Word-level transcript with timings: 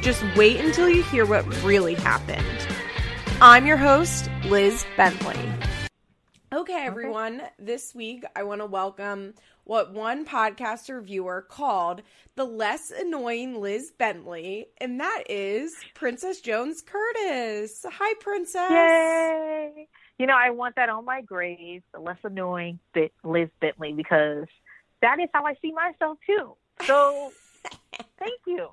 just 0.00 0.24
wait 0.36 0.60
until 0.60 0.88
you 0.88 1.02
hear 1.04 1.26
what 1.26 1.46
really 1.62 1.94
happened. 1.94 2.44
I'm 3.40 3.66
your 3.66 3.76
host, 3.76 4.30
Liz 4.46 4.84
Bentley. 4.96 5.38
Okay, 6.52 6.84
everyone. 6.84 7.42
This 7.58 7.94
week, 7.94 8.24
I 8.34 8.42
want 8.42 8.60
to 8.60 8.66
welcome 8.66 9.34
what 9.64 9.92
one 9.92 10.26
podcaster 10.26 11.00
viewer 11.02 11.46
called 11.48 12.02
the 12.34 12.44
less 12.44 12.90
annoying 12.90 13.60
Liz 13.60 13.92
Bentley, 13.96 14.66
and 14.78 14.98
that 15.00 15.24
is 15.28 15.76
Princess 15.94 16.40
Jones 16.40 16.82
Curtis. 16.82 17.84
Hi, 17.88 18.14
Princess. 18.20 18.70
Yay! 18.70 19.88
You 20.18 20.26
know, 20.26 20.36
I 20.36 20.50
want 20.50 20.74
that 20.76 20.88
on 20.88 21.04
my 21.04 21.20
grave, 21.20 21.82
the 21.94 22.00
less 22.00 22.18
annoying 22.24 22.80
bit 22.92 23.12
Liz 23.22 23.48
Bentley, 23.60 23.92
because 23.92 24.46
that 25.02 25.20
is 25.20 25.28
how 25.32 25.44
I 25.44 25.54
see 25.62 25.72
myself 25.72 26.18
too. 26.26 26.56
So, 26.84 27.32
thank 28.18 28.40
you. 28.46 28.70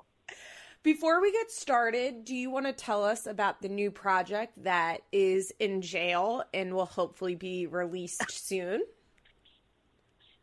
Before 0.88 1.20
we 1.20 1.30
get 1.32 1.50
started, 1.50 2.24
do 2.24 2.34
you 2.34 2.48
want 2.48 2.64
to 2.64 2.72
tell 2.72 3.04
us 3.04 3.26
about 3.26 3.60
the 3.60 3.68
new 3.68 3.90
project 3.90 4.54
that 4.64 5.02
is 5.12 5.52
in 5.58 5.82
jail 5.82 6.42
and 6.54 6.72
will 6.72 6.86
hopefully 6.86 7.34
be 7.34 7.66
released 7.66 8.30
soon? 8.30 8.80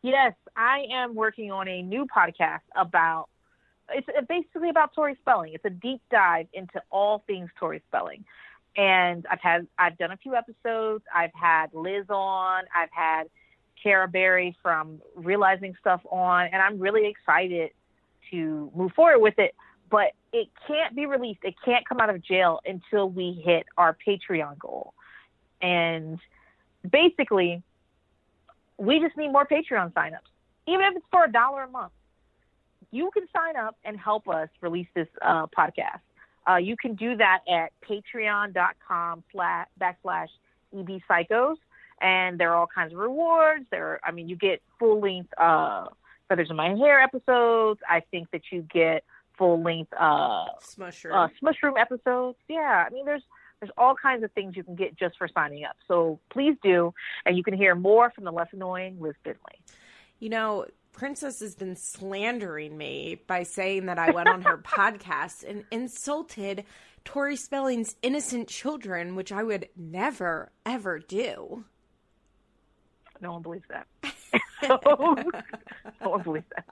Yes, 0.02 0.34
I 0.56 0.84
am 0.92 1.16
working 1.16 1.50
on 1.50 1.66
a 1.66 1.82
new 1.82 2.06
podcast 2.06 2.60
about 2.76 3.28
it's 3.90 4.06
basically 4.28 4.70
about 4.70 4.94
Tori 4.94 5.16
Spelling. 5.20 5.52
It's 5.52 5.64
a 5.64 5.70
deep 5.70 6.00
dive 6.12 6.46
into 6.52 6.80
all 6.90 7.24
things 7.26 7.50
Tori 7.58 7.82
Spelling. 7.88 8.24
And 8.76 9.26
I've 9.28 9.40
had 9.40 9.66
I've 9.76 9.98
done 9.98 10.12
a 10.12 10.16
few 10.16 10.36
episodes. 10.36 11.02
I've 11.12 11.34
had 11.34 11.74
Liz 11.74 12.06
on. 12.08 12.62
I've 12.72 12.92
had 12.92 13.24
Cara 13.82 14.06
Berry 14.06 14.56
from 14.62 15.02
Realizing 15.16 15.74
Stuff 15.80 16.02
on, 16.08 16.46
and 16.52 16.62
I'm 16.62 16.78
really 16.78 17.08
excited 17.08 17.70
to 18.30 18.70
move 18.76 18.92
forward 18.92 19.18
with 19.18 19.40
it. 19.40 19.52
But 19.90 20.12
it 20.32 20.48
can't 20.66 20.94
be 20.94 21.06
released. 21.06 21.40
It 21.44 21.54
can't 21.64 21.88
come 21.88 21.98
out 22.00 22.10
of 22.10 22.22
jail 22.22 22.60
until 22.66 23.08
we 23.08 23.40
hit 23.44 23.66
our 23.76 23.96
Patreon 24.06 24.58
goal. 24.58 24.94
And 25.62 26.18
basically, 26.90 27.62
we 28.78 29.00
just 29.00 29.16
need 29.16 29.28
more 29.32 29.46
Patreon 29.46 29.92
signups, 29.92 30.28
even 30.66 30.84
if 30.86 30.96
it's 30.96 31.06
for 31.10 31.24
a 31.24 31.32
dollar 31.32 31.62
a 31.62 31.68
month. 31.68 31.92
You 32.90 33.10
can 33.12 33.26
sign 33.32 33.56
up 33.56 33.76
and 33.84 33.98
help 33.98 34.28
us 34.28 34.48
release 34.60 34.88
this 34.94 35.08
uh, 35.22 35.46
podcast. 35.46 36.00
Uh, 36.48 36.56
you 36.56 36.76
can 36.76 36.94
do 36.94 37.16
that 37.16 37.40
at 37.48 37.72
patreon.com 37.88 39.24
flat 39.32 39.68
backslash 39.80 40.28
EB 40.76 41.00
Psychos. 41.08 41.56
And 42.00 42.38
there 42.38 42.52
are 42.52 42.56
all 42.56 42.68
kinds 42.72 42.92
of 42.92 42.98
rewards. 42.98 43.64
There, 43.70 44.00
I 44.04 44.12
mean, 44.12 44.28
you 44.28 44.36
get 44.36 44.60
full 44.78 45.00
length 45.00 45.30
uh, 45.38 45.86
Feathers 46.28 46.48
in 46.50 46.56
My 46.56 46.74
Hair 46.74 47.00
episodes. 47.00 47.80
I 47.88 48.00
think 48.10 48.30
that 48.32 48.42
you 48.50 48.66
get 48.72 49.04
full 49.38 49.62
length 49.62 49.92
uh, 49.98 50.46
Smushroom. 50.62 51.12
uh, 51.12 51.28
Smushroom 51.42 51.78
episodes. 51.80 52.38
Yeah, 52.48 52.84
I 52.86 52.90
mean, 52.90 53.04
there's 53.04 53.22
there's 53.60 53.72
all 53.78 53.94
kinds 53.94 54.22
of 54.22 54.30
things 54.32 54.56
you 54.56 54.64
can 54.64 54.74
get 54.74 54.98
just 54.98 55.16
for 55.16 55.28
signing 55.28 55.64
up. 55.64 55.76
So 55.88 56.20
please 56.30 56.56
do, 56.62 56.92
and 57.24 57.36
you 57.36 57.42
can 57.42 57.54
hear 57.54 57.74
more 57.74 58.10
from 58.10 58.24
the 58.24 58.32
less 58.32 58.48
annoying 58.52 58.98
Liz 59.00 59.14
Bentley. 59.24 59.60
You 60.18 60.28
know, 60.28 60.66
Princess 60.92 61.40
has 61.40 61.54
been 61.54 61.76
slandering 61.76 62.76
me 62.76 63.20
by 63.26 63.42
saying 63.42 63.86
that 63.86 63.98
I 63.98 64.10
went 64.10 64.28
on 64.28 64.42
her 64.42 64.58
podcast 64.64 65.48
and 65.48 65.64
insulted 65.70 66.64
Tori 67.04 67.36
Spelling's 67.36 67.96
innocent 68.02 68.48
children, 68.48 69.14
which 69.14 69.30
I 69.30 69.42
would 69.42 69.68
never, 69.76 70.50
ever 70.64 70.98
do. 70.98 71.64
No 73.20 73.32
one 73.32 73.42
believes 73.42 73.64
that. 73.70 73.86
no 76.02 76.08
one 76.10 76.22
believes 76.22 76.46
that. 76.54 76.64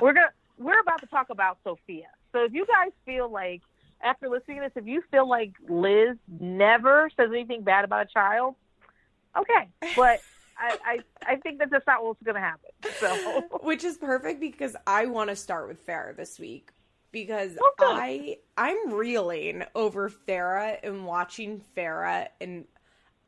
We're 0.00 0.12
gonna 0.12 0.32
we're 0.58 0.80
about 0.80 1.00
to 1.00 1.06
talk 1.06 1.30
about 1.30 1.58
Sophia. 1.64 2.08
So 2.32 2.44
if 2.44 2.52
you 2.52 2.66
guys 2.66 2.92
feel 3.04 3.30
like 3.30 3.62
after 4.02 4.28
listening 4.28 4.58
to 4.58 4.64
this, 4.64 4.72
if 4.76 4.86
you 4.86 5.02
feel 5.10 5.28
like 5.28 5.52
Liz 5.68 6.16
never 6.28 7.10
says 7.16 7.30
anything 7.32 7.62
bad 7.62 7.84
about 7.84 8.06
a 8.06 8.08
child, 8.12 8.54
okay. 9.36 9.68
But 9.96 10.20
I, 10.58 10.78
I, 10.84 10.98
I 11.26 11.36
think 11.36 11.58
that 11.58 11.70
that's 11.70 11.86
not 11.86 12.04
what's 12.04 12.22
going 12.22 12.34
to 12.34 12.40
happen. 12.40 12.70
So, 12.98 13.42
which 13.62 13.84
is 13.84 13.96
perfect 13.96 14.40
because 14.40 14.76
I 14.86 15.06
want 15.06 15.30
to 15.30 15.36
start 15.36 15.68
with 15.68 15.86
Farrah 15.86 16.16
this 16.16 16.38
week 16.38 16.70
because 17.12 17.52
good. 17.52 17.62
I 17.80 18.38
I'm 18.56 18.92
reeling 18.92 19.64
over 19.74 20.10
Farrah 20.10 20.78
and 20.82 21.06
watching 21.06 21.62
Farrah 21.76 22.28
and 22.40 22.66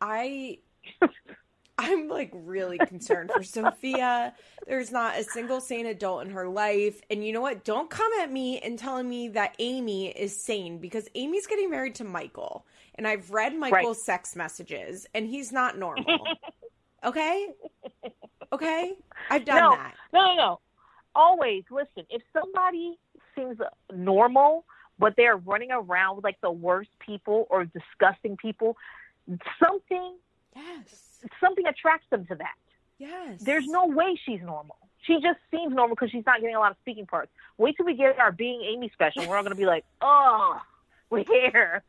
I 0.01 0.59
I'm 1.81 2.09
like 2.09 2.31
really 2.35 2.79
concerned 2.79 3.31
for 3.35 3.43
Sophia. 3.43 4.35
There's 4.67 4.93
not 4.93 5.19
a 5.19 5.25
single 5.25 5.61
sane 5.61 5.87
adult 5.87 6.25
in 6.25 6.31
her 6.31 6.49
life. 6.49 7.01
And 7.11 7.25
you 7.25 7.33
know 7.33 7.41
what? 7.41 7.65
Don't 7.65 7.89
come 7.91 8.11
at 8.21 8.31
me 8.31 8.59
and 8.61 8.79
telling 8.79 9.09
me 9.09 9.29
that 9.29 9.55
Amy 9.59 10.09
is 10.09 10.39
sane 10.43 10.79
because 10.79 11.09
Amy's 11.15 11.47
getting 11.47 11.71
married 11.71 11.95
to 11.97 12.05
Michael. 12.05 12.67
And 12.97 13.07
I've 13.07 13.31
read 13.31 13.57
Michael's 13.57 14.05
sex 14.05 14.37
messages 14.37 15.07
and 15.15 15.27
he's 15.27 15.53
not 15.53 15.79
normal. 15.79 16.19
okay? 17.05 17.49
Okay? 18.53 18.95
I've 19.31 19.45
done 19.45 19.57
no, 19.57 19.71
that. 19.71 19.95
no, 20.13 20.27
no, 20.27 20.37
no. 20.37 20.61
Always 21.15 21.65
listen. 21.71 22.05
If 22.11 22.23
somebody 22.33 22.99
seems 23.35 23.59
normal, 23.93 24.65
but 24.99 25.15
they're 25.17 25.37
running 25.37 25.71
around 25.73 26.17
with 26.17 26.25
like 26.25 26.41
the 26.43 26.51
worst 26.51 26.91
people 27.05 27.47
or 27.49 27.65
disgusting 27.65 28.37
people, 28.37 28.77
something 29.59 30.17
Yes. 30.55 31.10
Something 31.41 31.67
attracts 31.67 32.07
them 32.11 32.27
to 32.27 32.35
that. 32.37 32.55
Yes. 32.99 33.43
There's 33.43 33.67
no 33.67 33.87
way 33.87 34.19
she's 34.25 34.41
normal. 34.43 34.77
She 35.03 35.15
just 35.15 35.39
seems 35.51 35.75
normal 35.75 35.97
because 35.97 36.11
she's 36.11 36.27
not 36.27 36.41
getting 36.41 36.55
a 36.55 36.61
lot 36.61 36.73
of 36.73 36.77
speaking 36.83 37.07
parts. 37.07 37.33
Wait 37.57 37.77
till 37.77 37.87
we 37.87 37.95
get 37.95 38.19
our 38.19 38.33
Being 38.33 38.63
Amy 38.63 38.91
special. 38.93 39.27
We're 39.27 39.37
all 39.37 39.43
going 39.43 39.55
to 39.55 39.59
be 39.59 39.67
like, 39.67 39.85
oh, 40.03 40.61
we're 41.09 41.25
here. 41.25 41.83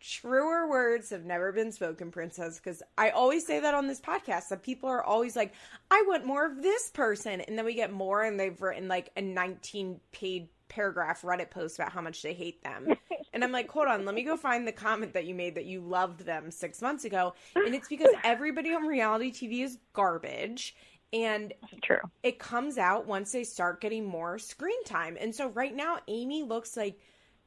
truer 0.00 0.68
words 0.68 1.10
have 1.10 1.24
never 1.24 1.52
been 1.52 1.72
spoken, 1.72 2.10
Princess, 2.10 2.58
because 2.58 2.82
I 2.98 3.10
always 3.10 3.46
say 3.46 3.60
that 3.60 3.74
on 3.74 3.86
this 3.86 4.00
podcast 4.00 4.48
that 4.48 4.62
people 4.62 4.88
are 4.88 5.02
always 5.02 5.36
like, 5.36 5.54
I 5.90 6.04
want 6.06 6.26
more 6.26 6.44
of 6.44 6.62
this 6.62 6.90
person. 6.90 7.40
And 7.40 7.56
then 7.56 7.64
we 7.64 7.74
get 7.74 7.92
more, 7.92 8.22
and 8.22 8.38
they've 8.38 8.60
written 8.60 8.88
like 8.88 9.10
a 9.16 9.22
19 9.22 10.00
page 10.12 10.48
paragraph 10.68 11.22
Reddit 11.22 11.50
post 11.50 11.78
about 11.78 11.92
how 11.92 12.00
much 12.00 12.22
they 12.22 12.34
hate 12.34 12.62
them. 12.62 12.94
and 13.32 13.44
I'm 13.44 13.52
like, 13.52 13.70
hold 13.70 13.88
on, 13.88 14.04
let 14.04 14.14
me 14.14 14.22
go 14.22 14.36
find 14.36 14.66
the 14.66 14.72
comment 14.72 15.12
that 15.14 15.26
you 15.26 15.34
made 15.34 15.54
that 15.54 15.66
you 15.66 15.80
loved 15.80 16.20
them 16.20 16.50
six 16.50 16.82
months 16.82 17.04
ago. 17.04 17.34
And 17.54 17.74
it's 17.74 17.88
because 17.88 18.10
everybody 18.24 18.74
on 18.74 18.86
reality 18.86 19.32
TV 19.32 19.64
is 19.64 19.78
garbage. 19.92 20.76
And 21.12 21.52
True. 21.82 22.00
it 22.22 22.38
comes 22.38 22.78
out 22.78 23.06
once 23.06 23.32
they 23.32 23.44
start 23.44 23.80
getting 23.80 24.04
more 24.04 24.38
screen 24.38 24.82
time. 24.84 25.16
And 25.20 25.34
so 25.34 25.48
right 25.48 25.74
now, 25.74 25.98
Amy 26.08 26.42
looks 26.42 26.76
like 26.76 26.98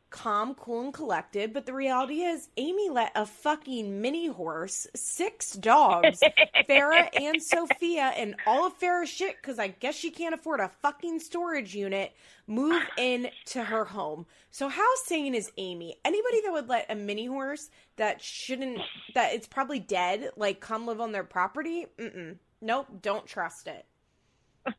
calm, 0.09 0.55
cool, 0.55 0.81
and 0.81 0.93
collected. 0.93 1.53
But 1.53 1.65
the 1.65 1.73
reality 1.73 2.21
is, 2.21 2.49
Amy 2.57 2.89
let 2.89 3.11
a 3.15 3.25
fucking 3.25 4.01
mini 4.01 4.27
horse, 4.27 4.87
six 4.95 5.53
dogs, 5.53 6.19
Farrah 6.69 7.09
and 7.19 7.41
Sophia, 7.41 8.13
and 8.17 8.35
all 8.47 8.67
of 8.67 8.79
Farrah's 8.79 9.09
shit, 9.09 9.37
because 9.41 9.59
I 9.59 9.69
guess 9.69 9.95
she 9.95 10.11
can't 10.11 10.33
afford 10.35 10.59
a 10.59 10.71
fucking 10.81 11.19
storage 11.19 11.75
unit, 11.75 12.13
move 12.47 12.81
in 12.97 13.29
to 13.47 13.63
her 13.63 13.85
home. 13.85 14.25
So 14.51 14.67
how 14.67 14.87
sane 15.05 15.35
is 15.35 15.51
Amy? 15.57 15.95
Anybody 16.05 16.41
that 16.43 16.51
would 16.51 16.69
let 16.69 16.91
a 16.91 16.95
mini 16.95 17.25
horse 17.25 17.69
that 17.97 18.21
shouldn't, 18.21 18.79
that 19.15 19.33
it's 19.33 19.47
probably 19.47 19.79
dead, 19.79 20.29
like 20.35 20.59
come 20.59 20.85
live 20.85 21.01
on 21.01 21.11
their 21.11 21.23
property? 21.23 21.87
Mm-mm. 21.97 22.37
Nope, 22.61 22.87
don't 23.01 23.25
trust 23.25 23.67
it. 23.67 23.85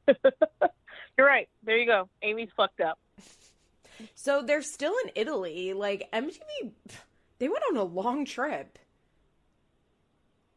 You're 1.19 1.27
right. 1.27 1.49
There 1.65 1.77
you 1.77 1.87
go. 1.87 2.09
Amy's 2.23 2.51
fucked 2.57 2.81
up. 2.81 2.99
So 4.15 4.43
they're 4.43 4.63
still 4.63 4.95
in 5.05 5.13
Italy. 5.15 5.73
Like 5.73 6.09
MTV, 6.13 6.73
they 7.39 7.49
went 7.49 7.63
on 7.71 7.77
a 7.77 7.85
long 7.85 8.25
trip. 8.25 8.79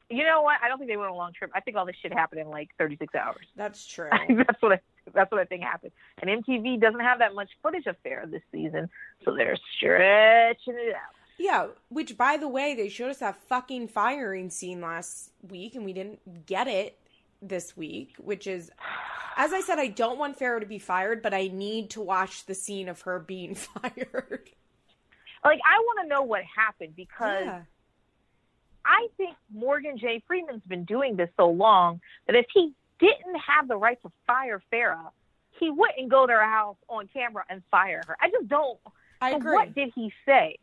You 0.10 0.24
know 0.24 0.42
what? 0.42 0.58
I 0.64 0.68
don't 0.68 0.78
think 0.78 0.90
they 0.90 0.98
went 0.98 1.10
on 1.10 1.16
a 1.16 1.18
long 1.18 1.34
trip. 1.34 1.52
I 1.56 1.60
think 1.62 1.76
all 1.76 1.86
this 1.86 1.96
shit 2.02 2.14
happened 2.14 2.42
in 2.42 2.50
like 2.50 2.70
36 2.78 3.16
hours. 3.16 3.46
That's 3.56 3.86
true. 3.86 4.10
that's 4.48 4.62
what 4.62 4.74
I, 4.74 4.80
that's 5.14 5.32
what 5.32 5.42
I 5.42 5.46
think 5.46 5.64
happened. 5.64 5.92
And 6.22 6.44
MTV 6.44 6.80
doesn't 6.80 7.00
have 7.00 7.20
that 7.20 7.34
much 7.34 7.50
footage 7.62 7.88
of 7.88 7.96
Farrah 8.06 8.30
this 8.30 8.44
season, 8.52 8.90
so 9.26 9.34
they're 9.36 9.58
stretching 9.76 10.76
it 10.76 10.96
out. 10.96 11.16
yeah, 11.38 11.68
which 11.90 12.18
by 12.18 12.38
the 12.38 12.48
way, 12.48 12.76
they 12.76 12.90
showed 12.90 13.10
us 13.10 13.20
that 13.20 13.38
fucking 13.48 13.88
firing 13.88 14.50
scene 14.50 14.82
last 14.82 15.32
week, 15.50 15.76
and 15.76 15.84
we 15.84 15.94
didn't 15.94 16.46
get 16.46 16.68
it 16.68 17.00
this 17.48 17.76
week. 17.78 18.16
Which 18.18 18.48
is, 18.48 18.72
as 19.38 19.54
I 19.54 19.62
said, 19.62 19.80
I 19.80 19.88
don't 19.88 20.18
want 20.18 20.40
Farrah 20.40 20.60
to 20.62 20.66
be 20.66 20.80
fired, 20.80 21.22
but 21.22 21.34
I 21.34 21.48
need 21.48 21.92
to 21.92 22.02
watch 22.02 22.46
the 22.46 22.56
scene 22.56 22.90
of 22.90 23.02
her 23.02 23.20
being 23.20 23.56
fired. 23.56 24.50
Like 25.44 25.60
I 25.66 25.80
want 25.80 26.00
to 26.04 26.08
know 26.08 26.22
what 26.24 26.42
happened 26.44 26.96
because 26.96 27.46
Yeah. 27.46 27.62
I 28.86 29.08
think 29.18 29.36
Morgan 29.54 29.98
J. 29.98 30.22
Freeman's 30.28 30.64
been 30.68 30.84
doing 30.84 31.16
this 31.16 31.30
so 31.38 31.50
long 31.50 32.02
that 32.28 32.36
if 32.36 32.46
he 32.54 32.74
didn't 33.00 33.36
have 33.40 33.68
the 33.68 33.78
right 33.78 34.02
to 34.02 34.12
fire 34.28 34.62
Farrah, 34.72 35.10
he 35.60 35.70
wouldn't 35.70 36.10
go 36.10 36.26
to 36.28 36.34
her 36.34 36.44
house 36.44 36.78
on 36.90 37.08
camera 37.14 37.46
and 37.50 37.62
fire 37.72 38.02
her. 38.08 38.18
I 38.22 38.30
just 38.30 38.48
don't. 38.48 38.80
I 39.22 39.32
so 39.32 39.38
agree. 39.38 39.54
What 39.54 39.76
did 39.76 39.92
he 39.96 40.12
say? 40.26 40.58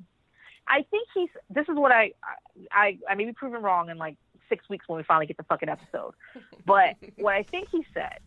I 0.68 0.82
think 0.90 1.08
he's. 1.14 1.30
This 1.48 1.66
is 1.68 1.76
what 1.76 1.92
I, 1.92 2.12
I, 2.70 2.98
I 3.08 3.14
may 3.14 3.24
be 3.24 3.32
proven 3.32 3.62
wrong 3.62 3.88
in 3.90 3.98
like 3.98 4.16
six 4.50 4.68
weeks 4.68 4.86
when 4.86 4.98
we 4.98 5.02
finally 5.04 5.24
get 5.26 5.38
the 5.38 5.44
fucking 5.44 5.70
episode. 5.70 6.12
But 6.66 6.96
what 7.16 7.34
I 7.34 7.42
think 7.44 7.68
he 7.70 7.86
said 7.94 8.18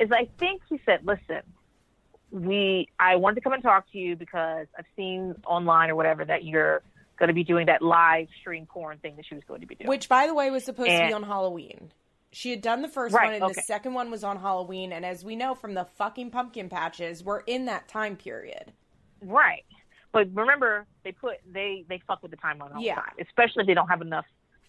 is, 0.00 0.10
I 0.10 0.28
think 0.38 0.62
he 0.68 0.80
said, 0.84 1.06
"Listen, 1.06 1.42
we. 2.32 2.88
I 2.98 3.14
wanted 3.16 3.36
to 3.36 3.40
come 3.42 3.52
and 3.52 3.62
talk 3.62 3.90
to 3.92 3.98
you 3.98 4.16
because 4.16 4.66
I've 4.76 4.86
seen 4.96 5.36
online 5.46 5.90
or 5.90 5.94
whatever 5.94 6.24
that 6.24 6.44
you're 6.44 6.82
going 7.18 7.28
to 7.28 7.34
be 7.34 7.44
doing 7.44 7.66
that 7.66 7.80
live 7.80 8.26
stream 8.40 8.66
porn 8.66 8.98
thing 8.98 9.14
that 9.16 9.24
she 9.26 9.34
was 9.36 9.44
going 9.46 9.60
to 9.60 9.66
be 9.66 9.76
doing." 9.76 9.88
Which, 9.88 10.08
by 10.08 10.26
the 10.26 10.34
way, 10.34 10.50
was 10.50 10.64
supposed 10.64 10.90
to 10.90 11.06
be 11.06 11.12
on 11.12 11.22
Halloween. 11.22 11.92
She 12.32 12.50
had 12.50 12.60
done 12.60 12.82
the 12.82 12.88
first 12.88 13.14
Right, 13.14 13.26
one, 13.26 13.34
and 13.34 13.42
okay. 13.44 13.54
the 13.54 13.62
second 13.62 13.94
one 13.94 14.10
was 14.10 14.22
on 14.22 14.36
Halloween. 14.38 14.92
And 14.92 15.06
as 15.06 15.24
we 15.24 15.36
know 15.36 15.54
from 15.54 15.72
the 15.72 15.84
fucking 15.84 16.30
pumpkin 16.30 16.68
patches, 16.68 17.24
we're 17.24 17.40
in 17.40 17.64
that 17.66 17.88
time 17.88 18.16
period. 18.16 18.72
Right. 19.22 19.64
But 20.12 20.28
remember, 20.34 20.84
they 21.04 21.12
put 21.12 21.36
they 21.50 21.84
they 21.88 22.02
fuck 22.06 22.22
with 22.22 22.32
the 22.32 22.36
timeline 22.36 22.74
all 22.74 22.82
Yeah. 22.82 22.96
the 22.96 23.00
time, 23.00 23.14
especially 23.20 23.62
if 23.62 23.66
they 23.66 23.74
don't 23.74 23.88
have 23.88 24.02
enough. 24.02 24.26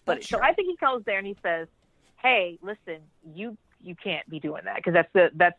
But 0.08 0.14
That's 0.16 0.28
so. 0.28 0.40
I 0.42 0.52
think 0.52 0.68
he 0.68 0.76
comes 0.76 1.04
there 1.04 1.18
and 1.18 1.26
he 1.26 1.36
says, 1.42 1.68
"Hey, 2.16 2.58
listen, 2.62 3.02
you 3.34 3.56
you 3.80 3.94
can't 3.94 4.28
be 4.28 4.40
doing 4.40 4.62
that 4.64 4.76
because 4.76 4.94
that's 4.94 5.12
the 5.12 5.30
that's 5.34 5.58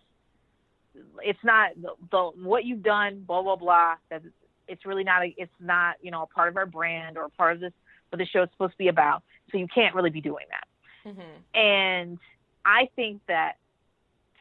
it's 1.24 1.44
not 1.44 1.72
the, 1.82 1.92
the 2.12 2.32
what 2.44 2.66
you've 2.66 2.84
done. 2.84 3.24
Blah 3.26 3.44
blah 3.44 3.56
blah. 3.56 3.96
That 4.10 4.24
it's 4.68 4.86
really 4.86 5.04
not 5.04 5.24
a, 5.24 5.34
it's 5.38 5.52
not 5.60 5.96
you 6.02 6.12
know 6.12 6.24
a 6.24 6.28
part 6.28 6.50
of 6.50 6.58
our 6.58 6.66
brand 6.66 7.18
or 7.18 7.26
a 7.26 7.30
part 7.30 7.54
of 7.54 7.62
this 7.62 7.74
what 8.10 8.18
the 8.18 8.26
show 8.26 8.44
is 8.44 8.50
supposed 8.52 8.74
to 8.74 8.78
be 8.78 8.88
about. 8.88 9.24
So 9.52 9.58
you 9.58 9.68
can't 9.74 9.96
really 9.96 10.10
be 10.10 10.22
doing 10.22 10.46
that." 10.50 10.68
Mm-hmm. 11.10 11.58
And 11.58 12.20
I 12.66 12.90
think 12.96 13.22
that 13.28 13.54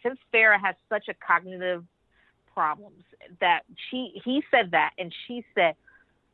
since 0.03 0.19
Farrah 0.33 0.61
has 0.61 0.75
such 0.89 1.09
a 1.09 1.15
cognitive 1.15 1.85
problems 2.59 3.05
that 3.41 3.61
she 3.89 4.21
he 4.25 4.43
said 4.51 4.73
that 4.73 4.91
and 4.99 5.15
she 5.27 5.45
said, 5.55 5.75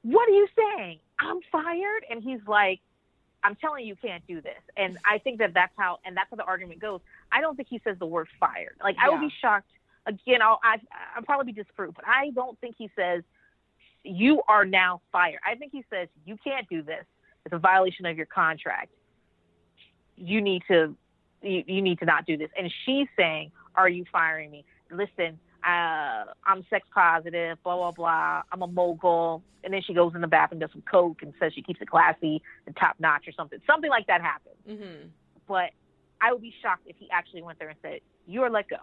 What 0.03 0.29
are 0.29 0.33
you 0.33 0.49
saying? 0.57 0.99
I'm 1.19 1.41
fired 1.53 2.05
and 2.11 2.23
he's 2.23 2.41
like, 2.47 2.81
I'm 3.45 3.55
telling 3.57 3.85
you 3.85 3.89
you 3.89 3.97
can't 3.97 4.27
do 4.27 4.41
this. 4.41 4.61
And 4.77 4.99
I 5.05 5.19
think 5.19 5.39
that 5.39 5.53
that's 5.55 5.73
how 5.77 5.99
and 6.05 6.17
that's 6.17 6.31
how 6.31 6.37
the 6.37 6.45
argument 6.45 6.81
goes. 6.81 7.01
I 7.31 7.41
don't 7.41 7.57
think 7.57 7.69
he 7.69 7.81
says 7.85 7.97
the 7.99 8.07
word 8.07 8.29
fired. 8.41 8.77
Like 8.83 8.97
I 9.01 9.11
would 9.11 9.21
be 9.21 9.33
shocked 9.41 9.69
again, 10.07 10.43
I'll 10.43 10.61
I 10.63 10.79
I'll 11.17 11.23
probably 11.23 11.53
be 11.53 11.63
disproved, 11.63 11.97
but 11.97 12.07
I 12.07 12.31
don't 12.31 12.59
think 12.61 12.77
he 12.79 12.91
says 12.97 13.23
you 14.03 14.43
are 14.49 14.65
now 14.65 15.01
fired. 15.13 15.41
I 15.47 15.55
think 15.55 15.73
he 15.73 15.85
says 15.91 16.09
you 16.25 16.37
can't 16.43 16.69
do 16.69 16.83
this. 16.83 17.05
It's 17.45 17.55
a 17.55 17.59
violation 17.59 18.07
of 18.07 18.17
your 18.17 18.27
contract. 18.27 18.91
You 20.17 20.41
need 20.41 20.63
to 20.69 20.97
you, 21.43 21.65
you 21.67 21.83
need 21.83 21.99
to 22.01 22.05
not 22.05 22.27
do 22.27 22.37
this. 22.37 22.51
And 22.59 22.73
she's 22.85 23.09
saying, 23.17 23.53
Are 23.75 23.89
you 23.89 24.05
firing 24.11 24.51
me? 24.51 24.65
Listen, 24.91 25.39
uh, 25.67 26.25
I'm 26.45 26.65
sex 26.71 26.87
positive, 26.95 27.59
blah 27.63 27.77
blah 27.77 27.93
blah. 27.93 28.43
I'm 28.53 28.63
a 28.63 28.67
mogul. 28.67 29.43
And 29.63 29.73
then 29.73 29.81
she 29.87 29.95
goes 29.95 30.15
in 30.15 30.21
the 30.21 30.27
bathroom, 30.27 30.61
does 30.61 30.71
some 30.73 30.83
coke, 30.83 31.23
and 31.23 31.33
says 31.41 31.53
she 31.55 31.63
keeps 31.63 31.81
it 31.81 31.89
classy 31.89 32.43
and 32.67 32.77
top 32.77 32.97
notch 32.99 33.27
or 33.27 33.33
something. 33.33 33.59
Something 33.67 33.89
like 33.91 34.07
that 34.09 34.21
happened. 34.21 34.57
Mm-hmm. 34.69 35.07
But 35.49 35.71
I 36.21 36.33
would 36.33 36.43
be 36.43 36.53
shocked 36.63 36.83
if 36.87 36.97
he 36.99 37.09
actually 37.11 37.43
went 37.43 37.59
there 37.59 37.69
and 37.71 37.79
said, 37.81 38.01
"You 38.27 38.43
are 38.43 38.51
let 38.51 38.69
go." 38.69 38.77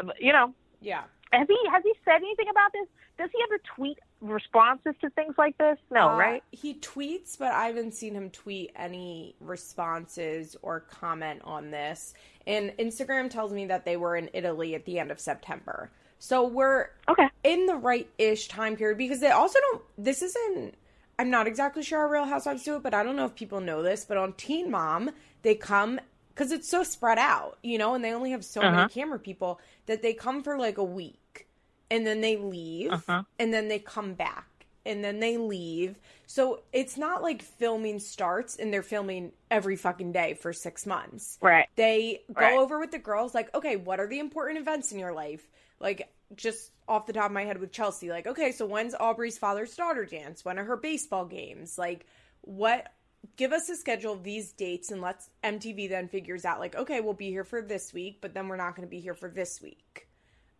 Uh, 0.00 0.12
You 0.18 0.32
know, 0.32 0.54
Yeah. 0.80 1.02
has 1.32 1.46
he 1.46 1.58
has 1.70 1.82
he 1.82 1.92
said 2.04 2.16
anything 2.16 2.48
about 2.50 2.72
this? 2.72 2.86
Does 3.16 3.30
he 3.32 3.38
ever 3.44 3.60
tweet 3.76 3.98
responses 4.20 4.94
to 5.02 5.10
things 5.10 5.34
like 5.38 5.56
this? 5.58 5.78
No, 5.90 6.08
Uh, 6.08 6.16
right? 6.16 6.42
He 6.50 6.74
tweets, 6.80 7.38
but 7.38 7.52
I 7.52 7.66
haven't 7.66 7.92
seen 7.92 8.14
him 8.14 8.30
tweet 8.30 8.72
any 8.74 9.36
responses 9.40 10.56
or 10.62 10.80
comment 10.80 11.42
on 11.44 11.70
this. 11.70 12.14
And 12.46 12.70
Instagram 12.78 13.30
tells 13.30 13.52
me 13.52 13.66
that 13.66 13.84
they 13.84 13.96
were 13.96 14.16
in 14.16 14.30
Italy 14.32 14.74
at 14.74 14.84
the 14.84 14.98
end 14.98 15.10
of 15.10 15.20
September. 15.20 15.90
So 16.24 16.46
we're 16.46 16.88
Okay. 17.08 17.28
in 17.42 17.66
the 17.66 17.74
right 17.76 18.08
ish 18.16 18.48
time 18.48 18.76
period 18.76 18.96
because 18.96 19.20
they 19.20 19.30
also 19.30 19.58
don't. 19.60 19.82
This 19.98 20.22
isn't. 20.22 20.74
I'm 21.18 21.28
not 21.28 21.46
exactly 21.46 21.82
sure 21.82 22.00
how 22.00 22.08
Real 22.10 22.24
Housewives 22.24 22.62
do 22.64 22.76
it, 22.76 22.82
but 22.82 22.94
I 22.94 23.02
don't 23.02 23.16
know 23.16 23.26
if 23.26 23.34
people 23.34 23.60
know 23.60 23.82
this. 23.82 24.06
But 24.06 24.16
on 24.16 24.32
Teen 24.32 24.70
Mom, 24.70 25.10
they 25.42 25.54
come 25.54 26.00
because 26.30 26.50
it's 26.50 26.66
so 26.66 26.82
spread 26.82 27.18
out, 27.18 27.58
you 27.62 27.76
know, 27.76 27.94
and 27.94 28.02
they 28.02 28.14
only 28.14 28.30
have 28.30 28.42
so 28.42 28.64
Uh-huh. 28.64 28.70
many 28.70 28.86
camera 28.86 29.18
people 29.18 29.60
that 29.84 30.00
they 30.00 30.14
come 30.14 30.42
for 30.42 30.56
like 30.58 30.78
a 30.78 30.82
week 30.84 31.46
and 31.90 32.06
then 32.06 32.22
they 32.22 32.38
leave 32.38 33.06
Uh-huh. 33.06 33.22
and 33.38 33.52
then 33.52 33.68
they 33.68 33.78
come 33.78 34.14
back 34.14 34.66
and 34.86 35.04
then 35.04 35.20
they 35.20 35.36
leave. 35.36 35.98
So 36.26 36.62
it's 36.72 36.96
not 36.96 37.22
like 37.22 37.42
filming 37.42 37.98
starts 37.98 38.56
and 38.56 38.72
they're 38.72 38.82
filming 38.82 39.32
every 39.50 39.76
fucking 39.76 40.12
day 40.12 40.32
for 40.34 40.54
six 40.54 40.86
months. 40.86 41.38
Right. 41.40 41.68
They 41.76 42.20
go 42.34 42.58
Right. 42.58 42.60
over 42.60 42.78
with 42.78 42.92
the 42.92 42.98
girls, 42.98 43.34
like, 43.34 43.52
okay, 43.54 43.76
what 43.76 43.98
are 44.00 44.06
the 44.06 44.20
important 44.20 44.58
events 44.60 44.92
in 44.92 44.98
your 44.98 45.12
life? 45.12 45.48
Like, 45.80 46.08
just 46.36 46.72
off 46.88 47.06
the 47.06 47.12
top 47.12 47.26
of 47.26 47.32
my 47.32 47.44
head 47.44 47.58
with 47.58 47.72
Chelsea, 47.72 48.10
like, 48.10 48.26
okay, 48.26 48.52
so 48.52 48.66
when's 48.66 48.94
Aubree's 48.94 49.38
father's 49.38 49.74
daughter 49.74 50.04
dance? 50.04 50.44
When 50.44 50.58
are 50.58 50.64
her 50.64 50.76
baseball 50.76 51.24
games? 51.24 51.78
Like, 51.78 52.06
what? 52.42 52.88
Give 53.36 53.52
us 53.52 53.68
a 53.70 53.76
schedule 53.76 54.12
of 54.12 54.22
these 54.22 54.52
dates 54.52 54.90
and 54.90 55.00
let's 55.00 55.30
MTV 55.42 55.88
then 55.88 56.08
figures 56.08 56.44
out, 56.44 56.60
like, 56.60 56.76
okay, 56.76 57.00
we'll 57.00 57.14
be 57.14 57.30
here 57.30 57.44
for 57.44 57.62
this 57.62 57.92
week, 57.94 58.18
but 58.20 58.34
then 58.34 58.48
we're 58.48 58.56
not 58.56 58.76
going 58.76 58.86
to 58.86 58.90
be 58.90 59.00
here 59.00 59.14
for 59.14 59.30
this 59.30 59.62
week. 59.62 60.08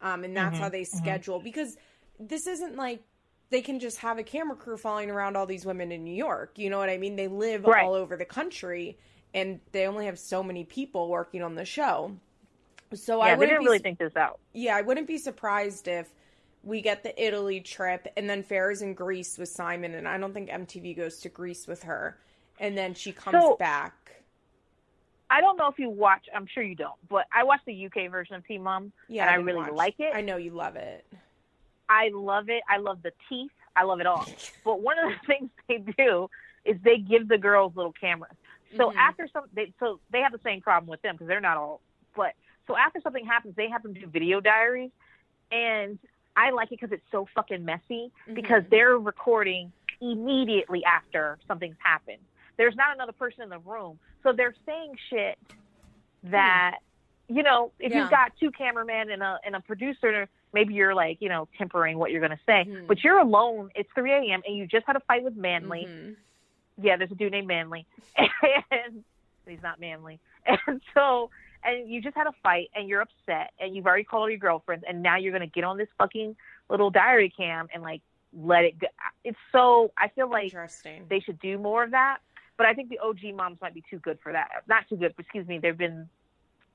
Um, 0.01 0.25
and 0.25 0.35
that's 0.37 0.59
how 0.59 0.69
they 0.71 0.85
schedule 0.85 1.41
because 1.41 1.77
this 2.19 2.47
isn't 2.47 2.77
like 2.77 3.03
they 3.51 3.61
can 3.63 3.81
just 3.81 3.99
have 3.99 4.19
a 4.19 4.23
camera 4.23 4.57
crew 4.57 4.77
following 4.77 5.11
around 5.11 5.37
all 5.37 5.47
these 5.47 5.65
women 5.67 5.93
in 5.93 6.05
New 6.05 6.15
York. 6.15 6.59
You 6.59 6.71
know 6.71 6.79
what 6.79 6.89
I 6.91 6.97
mean? 6.99 7.17
They 7.17 7.29
live 7.29 7.65
Right. 7.65 7.85
all 7.85 7.95
over 7.95 8.17
the 8.17 8.25
country 8.25 8.99
and 9.33 9.61
they 9.73 9.87
only 9.87 10.07
have 10.07 10.19
so 10.19 10.43
many 10.43 10.65
people 10.65 11.09
working 11.09 11.43
on 11.43 11.55
the 11.55 11.65
show. 11.65 12.17
So 12.93 13.21
I 13.21 13.29
Yeah, 13.29 13.35
they 13.35 13.39
wouldn't 13.39 13.59
really 13.65 13.79
su- 13.79 13.83
think 13.83 13.99
this 13.99 14.17
out. 14.17 14.39
yeah, 14.53 14.77
I 14.77 14.83
wouldn't 14.83 15.07
be 15.07 15.19
surprised 15.19 15.89
if 15.89 16.09
we 16.63 16.81
get 16.81 17.03
the 17.03 17.23
Italy 17.23 17.61
trip 17.61 18.07
and 18.17 18.29
then 18.29 18.43
Farrah's 18.43 18.83
in 18.83 18.95
Greece 18.95 19.37
with 19.39 19.49
Simon 19.49 19.95
and 19.95 20.07
I 20.09 20.17
don't 20.19 20.33
think 20.33 20.49
MTV 20.51 20.97
goes 20.97 21.19
to 21.21 21.29
Greece 21.29 21.67
with 21.67 21.83
her 21.83 22.19
and 22.61 22.77
then 22.79 22.95
she 22.95 23.13
comes 23.13 23.43
So- 23.43 23.57
back. 23.57 23.95
I 25.31 25.41
don't 25.41 25.57
know 25.57 25.67
if 25.69 25.79
you 25.79 25.89
watch. 25.91 26.27
I'm 26.35 26.47
sure 26.47 26.63
you 26.63 26.77
don't, 26.77 26.95
but 27.09 27.27
I 27.33 27.43
watched 27.43 27.65
the 27.67 27.87
UK 27.87 28.09
version 28.11 28.37
of 28.37 28.47
Teen 28.47 28.63
Mom, 28.63 28.93
Yeah, 29.09 29.23
and 29.23 29.31
I, 29.31 29.33
didn't 29.35 29.47
really 29.47 29.59
watch- 29.61 29.73
like 29.73 29.95
it. 29.99 30.15
I 30.15 30.21
know 30.21 30.37
you 30.37 30.51
love 30.51 30.77
it. 30.77 31.05
I 31.89 32.11
love 32.15 32.49
it. 32.51 32.63
I 32.69 32.77
love 32.77 33.03
the 33.03 33.13
teeth. 33.29 33.51
I 33.75 33.83
love 33.83 34.01
it 34.01 34.07
all. 34.07 34.27
but 34.65 34.81
one 34.81 34.99
of 34.99 35.11
the 35.11 35.17
things 35.27 35.51
they 35.69 35.79
do 35.79 36.31
is 36.65 36.77
they 36.85 36.99
give 36.99 37.27
the 37.27 37.39
girls 37.39 37.75
little 37.75 37.93
cameras. 37.93 38.37
So 38.77 38.91
Mhm. 38.91 38.97
after 38.97 39.27
some, 39.33 39.45
they, 39.53 39.73
so 39.81 39.99
they 40.11 40.21
have 40.21 40.31
the 40.33 40.41
same 40.45 40.61
problem 40.61 40.89
with 40.89 41.03
them 41.03 41.15
because 41.17 41.27
they're 41.27 41.41
not 41.41 41.57
all. 41.57 41.81
But 42.15 42.35
so 42.67 42.77
after 42.77 43.01
something 43.03 43.25
happens, 43.27 43.55
they 43.57 43.69
have 43.69 43.83
them 43.83 43.93
do 43.95 44.07
video 44.07 44.41
diaries, 44.41 44.91
and 45.51 45.99
I 46.37 46.51
like 46.51 46.73
it 46.73 46.81
because 46.81 46.93
it's 46.93 47.05
so 47.13 47.27
fucking 47.35 47.65
messy 47.65 48.11
because 48.33 48.63
Mhm. 48.65 48.71
they're 48.71 48.99
recording 48.99 49.73
immediately 50.01 50.85
after 50.85 51.39
something's 51.47 51.79
happened. 51.79 52.25
There's 52.57 52.75
not 52.77 52.95
another 52.95 53.13
person 53.13 53.43
in 53.43 53.49
the 53.49 53.59
room, 53.61 53.99
so 54.23 54.33
they're 54.33 54.55
saying 54.67 54.97
shit 55.11 55.39
that 56.25 56.79
you 57.29 57.43
know 57.43 57.73
if 57.79 57.93
Yeah. 57.93 58.01
you've 58.01 58.11
got 58.11 58.35
two 58.37 58.51
cameramen 58.51 59.11
and 59.11 59.23
a 59.23 59.39
and 59.45 59.57
a 59.57 59.61
producer 59.61 60.29
maybe 60.53 60.75
you're 60.75 60.95
like 60.95 61.21
you 61.23 61.29
know 61.29 61.49
tempering 61.57 61.99
what 61.99 62.11
you're 62.11 62.21
going 62.21 62.37
to 62.37 62.45
say 62.45 62.65
Mhm. 62.67 62.87
but 62.87 63.03
you're 63.03 63.19
alone 63.19 63.71
it's 63.75 63.91
3 63.95 64.13
a.m 64.13 64.43
and 64.47 64.57
you 64.57 64.67
just 64.67 64.87
had 64.87 64.97
a 64.97 65.01
fight 65.01 65.23
with 65.23 65.35
manly 65.37 65.87
Mhm. 65.87 66.17
yeah 66.79 66.97
there's 66.97 67.11
a 67.11 67.15
dude 67.15 67.33
named 67.33 67.47
manly 67.47 67.87
and 68.71 69.05
he's 69.47 69.63
not 69.63 69.81
manly 69.81 70.19
and 70.67 70.83
so 70.93 71.31
and 71.65 71.89
you 71.89 72.01
just 72.01 72.17
had 72.17 72.27
a 72.27 72.33
fight 72.43 72.69
and 72.75 72.89
you're 72.89 73.01
upset 73.01 73.53
and 73.59 73.75
you've 73.75 73.87
already 73.87 74.05
called 74.05 74.23
all 74.23 74.31
your 74.31 74.39
girlfriends 74.39 74.85
and 74.87 75.03
now 75.03 75.17
you're 75.17 75.33
going 75.33 75.49
to 75.49 75.53
get 75.53 75.65
on 75.65 75.79
this 75.79 75.89
fucking 75.99 76.37
little 76.69 76.91
diary 76.91 77.33
cam 77.37 77.69
and 77.73 77.83
like 77.83 78.03
let 78.37 78.65
it 78.65 78.79
go 78.79 78.89
it's 79.23 79.39
so 79.53 79.93
i 79.97 80.09
feel 80.09 80.29
like 80.29 80.45
Interesting. 80.45 81.07
they 81.09 81.21
should 81.21 81.39
do 81.41 81.57
more 81.59 81.85
of 81.85 81.93
that. 81.93 82.19
But 82.57 82.67
I 82.67 82.75
think 82.75 82.89
the 82.89 82.99
OG 83.01 83.35
moms 83.35 83.59
might 83.61 83.75
be 83.75 83.83
too 83.91 83.99
good 83.99 84.19
for 84.23 84.33
that. 84.33 84.49
Not 84.69 84.89
too 84.89 84.97
good, 84.97 85.15
excuse 85.19 85.47
me. 85.47 85.59
They've 85.59 85.77
been 85.77 86.09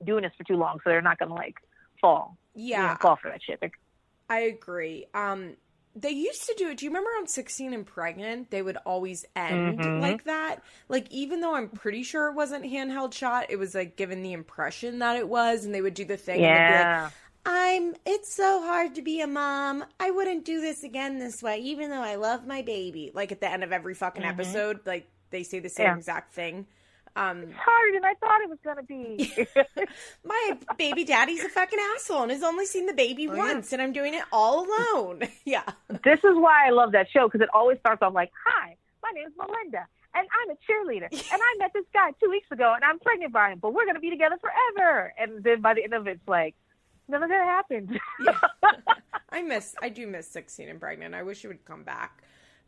doing 0.06 0.24
this 0.24 0.34
for 0.38 0.44
too 0.44 0.58
long, 0.58 0.80
so 0.84 0.90
they're 0.90 1.02
not 1.02 1.20
gonna 1.20 1.34
like 1.34 1.56
fall. 2.02 2.38
Yeah, 2.54 2.98
fall 2.98 3.18
for 3.22 3.30
that 3.30 3.42
shit. 3.42 3.60
They're, 3.62 3.72
I 4.30 4.40
agree. 4.42 5.08
Um, 5.14 5.56
they 5.96 6.12
used 6.12 6.46
to 6.46 6.54
do 6.58 6.70
it. 6.70 6.78
Do 6.78 6.86
you 6.86 6.92
remember 6.92 7.10
on 7.18 7.28
16 7.28 7.74
and 7.74 7.86
Pregnant? 7.86 8.52
They 8.52 8.62
would 8.62 8.78
always 8.86 9.26
end 9.36 9.80
Mhm. 9.80 10.00
like 10.02 10.24
that. 10.26 10.62
Like, 10.88 11.10
even 11.12 11.42
though 11.42 11.56
I'm 11.56 11.70
pretty 11.70 12.04
sure 12.04 12.28
it 12.28 12.36
wasn't 12.36 12.66
handheld 12.66 13.14
shot, 13.14 13.48
it 13.50 13.58
was 13.58 13.74
like 13.76 13.96
given 13.96 14.22
the 14.22 14.34
impression 14.34 15.00
that 15.00 15.18
it 15.18 15.28
was, 15.28 15.66
and 15.66 15.74
they 15.74 15.82
would 15.82 15.96
do 15.96 16.06
the 16.06 16.18
thing. 16.18 16.44
And 16.44 16.68
be 16.68 16.74
like, 16.74 16.86
yeah, 16.86 17.10
I'm, 17.46 17.96
it's 18.06 18.34
so 18.34 18.62
hard 18.62 18.96
to 18.96 19.02
be 19.02 19.22
a 19.22 19.28
mom. 19.28 19.84
I 20.00 20.12
wouldn't 20.12 20.46
do 20.46 20.62
this 20.62 20.84
again 20.84 21.18
this 21.20 21.42
way, 21.42 21.58
even 21.60 21.90
though 21.90 22.02
I 22.02 22.16
love 22.16 22.46
my 22.46 22.62
baby. 22.62 23.12
Like, 23.14 23.32
at 23.32 23.42
the 23.42 23.50
end 23.50 23.64
of 23.64 23.72
every 23.72 23.96
fucking 23.96 24.24
Mhm. 24.24 24.30
episode, 24.30 24.86
like, 24.86 25.08
they 25.32 25.44
say 25.44 25.60
the 25.60 25.70
same 25.70 25.86
Yeah. 25.88 25.96
exact 25.96 26.34
thing 26.34 26.68
Um, 27.16 27.44
it's 27.44 27.54
harder 27.56 27.92
than 27.94 28.06
I 28.06 28.14
thought 28.20 28.42
it 28.42 28.50
was 28.50 28.60
gonna 28.64 28.84
be. 28.84 29.34
my 30.24 30.58
baby 30.78 31.04
daddy's 31.04 31.44
a 31.44 31.50
fucking 31.50 31.80
asshole 31.96 32.24
and 32.24 32.32
has 32.32 32.44
only 32.44 32.66
seen 32.66 32.86
the 32.86 32.94
baby 32.94 33.28
Oh, 33.28 33.34
yeah. 33.34 33.54
once, 33.54 33.74
and 33.74 33.82
I'm 33.82 33.94
doing 33.94 34.14
it 34.14 34.24
all 34.32 34.66
alone. 34.66 35.24
yeah. 35.46 35.64
this 36.04 36.20
is 36.20 36.36
why 36.36 36.68
I 36.68 36.72
love 36.72 36.92
that 36.94 37.08
show 37.12 37.28
because 37.28 37.42
it 37.42 37.50
always 37.54 37.80
starts 37.80 38.02
off 38.02 38.14
like, 38.14 38.32
"Hi, 38.46 38.76
my 39.04 39.12
name 39.14 39.28
is 39.28 39.34
Melinda, 39.38 39.86
and 40.14 40.28
I'm 40.42 40.50
a 40.52 40.56
cheerleader, 40.66 41.10
and 41.12 41.42
I 41.42 41.56
met 41.60 41.72
this 41.74 41.86
guy 41.94 42.12
two 42.24 42.30
weeks 42.30 42.48
ago, 42.52 42.74
and 42.76 42.84
I'm 42.84 43.00
pregnant 43.00 43.34
by 43.34 43.52
him, 43.52 43.60
but 43.60 43.74
we're 43.74 43.86
gonna 43.86 44.00
be 44.00 44.10
together 44.10 44.38
forever." 44.40 45.14
And 45.18 45.44
then 45.44 45.62
by 45.62 45.74
the 45.74 45.84
end 45.84 45.94
of 45.94 46.08
it, 46.08 46.12
it's 46.20 46.28
like, 46.28 46.56
none 47.08 47.24
of 47.24 47.30
that 47.30 47.44
happened. 47.46 48.00
Yeah. 48.24 48.40
I 49.32 49.42
miss 49.44 49.76
I 49.82 49.90
do 49.90 50.08
miss 50.08 50.28
16 50.30 50.70
and 50.70 50.80
pregnant. 50.80 51.14
I 51.16 51.24
wish 51.24 51.44
it 51.46 51.50
would 51.50 51.64
come 51.66 51.84
back. 51.84 52.24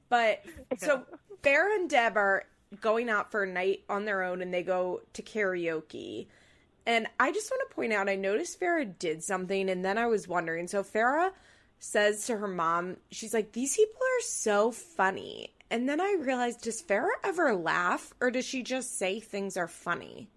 But 0.10 0.44
so 0.78 1.04
Farrah 1.42 1.76
and 1.76 1.90
Deb 1.90 2.18
are 2.18 2.44
going 2.80 3.10
out 3.10 3.32
for 3.32 3.44
a 3.44 3.48
night 3.48 3.84
on 3.90 4.06
their 4.06 4.24
own 4.24 4.42
and 4.42 4.54
they 4.54 4.64
go 4.64 5.02
to 5.14 5.22
karaoke. 5.22 6.28
And 6.86 7.08
I 7.20 7.32
just 7.32 7.52
want 7.52 7.70
to 7.70 7.76
point 7.76 7.94
out 7.94 8.10
I 8.10 8.16
noticed 8.16 8.60
Farrah 8.60 8.98
did 8.98 9.24
something 9.24 9.70
and 9.70 9.84
then 9.86 9.98
I 9.98 10.08
was 10.08 10.28
wondering. 10.28 10.68
So 10.68 10.84
Farrah 10.84 11.32
says 11.80 12.26
to 12.28 12.38
her 12.38 12.48
mom, 12.48 12.98
she's 13.12 13.34
like, 13.34 13.52
These 13.52 13.76
people 13.76 13.96
are 14.02 14.22
so 14.22 14.72
funny. 14.72 15.54
And 15.70 15.88
then 15.88 16.02
I 16.02 16.18
realized, 16.20 16.62
does 16.64 16.82
Farrah 16.82 17.10
ever 17.24 17.56
laugh 17.56 18.14
or 18.20 18.32
does 18.32 18.46
she 18.46 18.64
just 18.64 18.98
say 18.98 19.20
things 19.20 19.58
are 19.58 19.68
funny? 19.68 20.30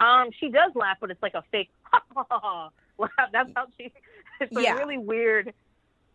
Um, 0.00 0.28
she 0.38 0.48
does 0.50 0.72
laugh, 0.74 0.98
but 1.00 1.10
it's 1.10 1.22
like 1.22 1.34
a 1.34 1.42
fake 1.50 1.70
laugh. 2.16 2.72
That's 3.32 3.50
how 3.54 3.66
she. 3.78 3.92
It's 4.40 4.52
a 4.56 4.64
Yeah. 4.64 4.74
really 4.74 4.98
weird. 4.98 5.48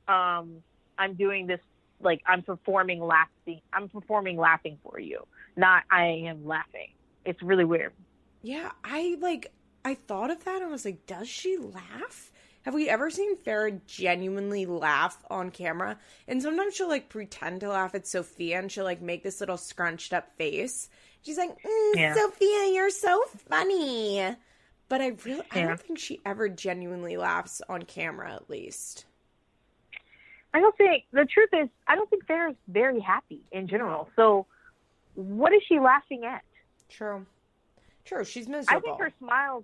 Um, 0.08 0.64
I'm 0.98 1.16
doing 1.16 1.48
this 1.48 1.62
like 2.02 2.22
I'm 2.26 2.42
performing 2.42 3.02
laughing. 3.02 3.62
I'm 3.74 3.90
performing 3.90 4.38
laughing 4.38 4.78
for 4.84 5.00
you, 5.00 5.26
not 5.56 5.84
I 5.92 6.06
am 6.28 6.46
laughing. 6.46 6.90
It's 7.26 7.42
really 7.42 7.66
weird. 7.66 7.94
Yeah, 8.42 8.72
I 8.84 9.18
like 9.20 9.52
I 9.84 9.96
thought 9.96 10.32
of 10.32 10.44
that 10.46 10.62
and 10.62 10.72
was 10.72 10.86
like, 10.86 11.06
does 11.06 11.28
she 11.28 11.58
laugh? 11.58 12.32
Have 12.64 12.74
we 12.74 12.90
ever 12.90 13.10
seen 13.10 13.38
Farrah 13.38 13.80
genuinely 13.86 14.66
laugh 14.66 15.24
on 15.30 15.50
camera? 15.50 15.98
And 16.28 16.42
sometimes 16.42 16.76
she'll 16.76 16.90
like 16.90 17.10
pretend 17.10 17.62
to 17.62 17.70
laugh 17.70 17.96
at 17.96 18.06
Sophia 18.06 18.60
and 18.60 18.72
she'll 18.72 18.84
like 18.84 19.02
make 19.02 19.24
this 19.24 19.40
little 19.40 19.58
scrunched 19.58 20.14
up 20.14 20.36
face. 20.38 20.90
She's 21.22 21.38
like, 21.38 21.52
mm, 21.52 21.96
Yeah. 21.96 22.14
Sophia, 22.16 22.72
you're 22.74 22.90
so 22.90 23.24
funny. 23.50 24.36
But 24.90 25.02
I 25.02 25.16
really 25.24 25.44
I 25.52 25.62
don't 25.62 25.80
think 25.80 26.00
she 26.00 26.20
ever 26.26 26.50
genuinely 26.50 27.16
laughs 27.16 27.62
on 27.70 27.84
camera 27.84 28.34
at 28.34 28.50
least. 28.50 29.06
I 30.54 30.60
don't 30.60 30.76
think 30.78 31.06
the 31.12 31.26
truth 31.26 31.50
is 31.54 31.70
I 31.88 31.96
don't 31.96 32.10
think 32.10 32.26
Farrah's 32.26 32.56
very 32.68 33.00
happy 33.00 33.42
in 33.52 33.68
general. 33.68 34.10
So, 34.16 34.46
what 35.16 35.54
is 35.54 35.62
she 35.68 35.80
laughing 35.80 36.26
at? 36.26 36.44
True. 36.90 37.26
True, 38.06 38.24
she's 38.24 38.48
miserable. 38.48 38.78
I 38.78 38.82
think 38.82 39.00
her 39.00 39.12
smiles. 39.20 39.64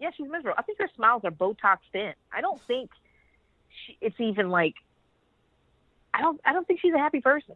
Yeah, 0.00 0.10
she's 0.16 0.26
miserable. 0.26 0.54
I 0.58 0.62
think 0.62 0.78
her 0.80 0.88
smiles 0.96 1.22
are 1.24 1.30
Botoxed 1.30 1.94
in. 1.94 2.12
I 2.32 2.40
don't 2.40 2.60
think 2.66 2.90
she, 3.68 3.96
it's 4.00 4.18
even 4.18 4.50
like. 4.50 4.74
I 6.12 6.20
don't. 6.20 6.40
I 6.44 6.52
don't 6.52 6.66
think 6.66 6.80
she's 6.80 6.94
a 6.94 6.98
happy 6.98 7.20
person. 7.20 7.54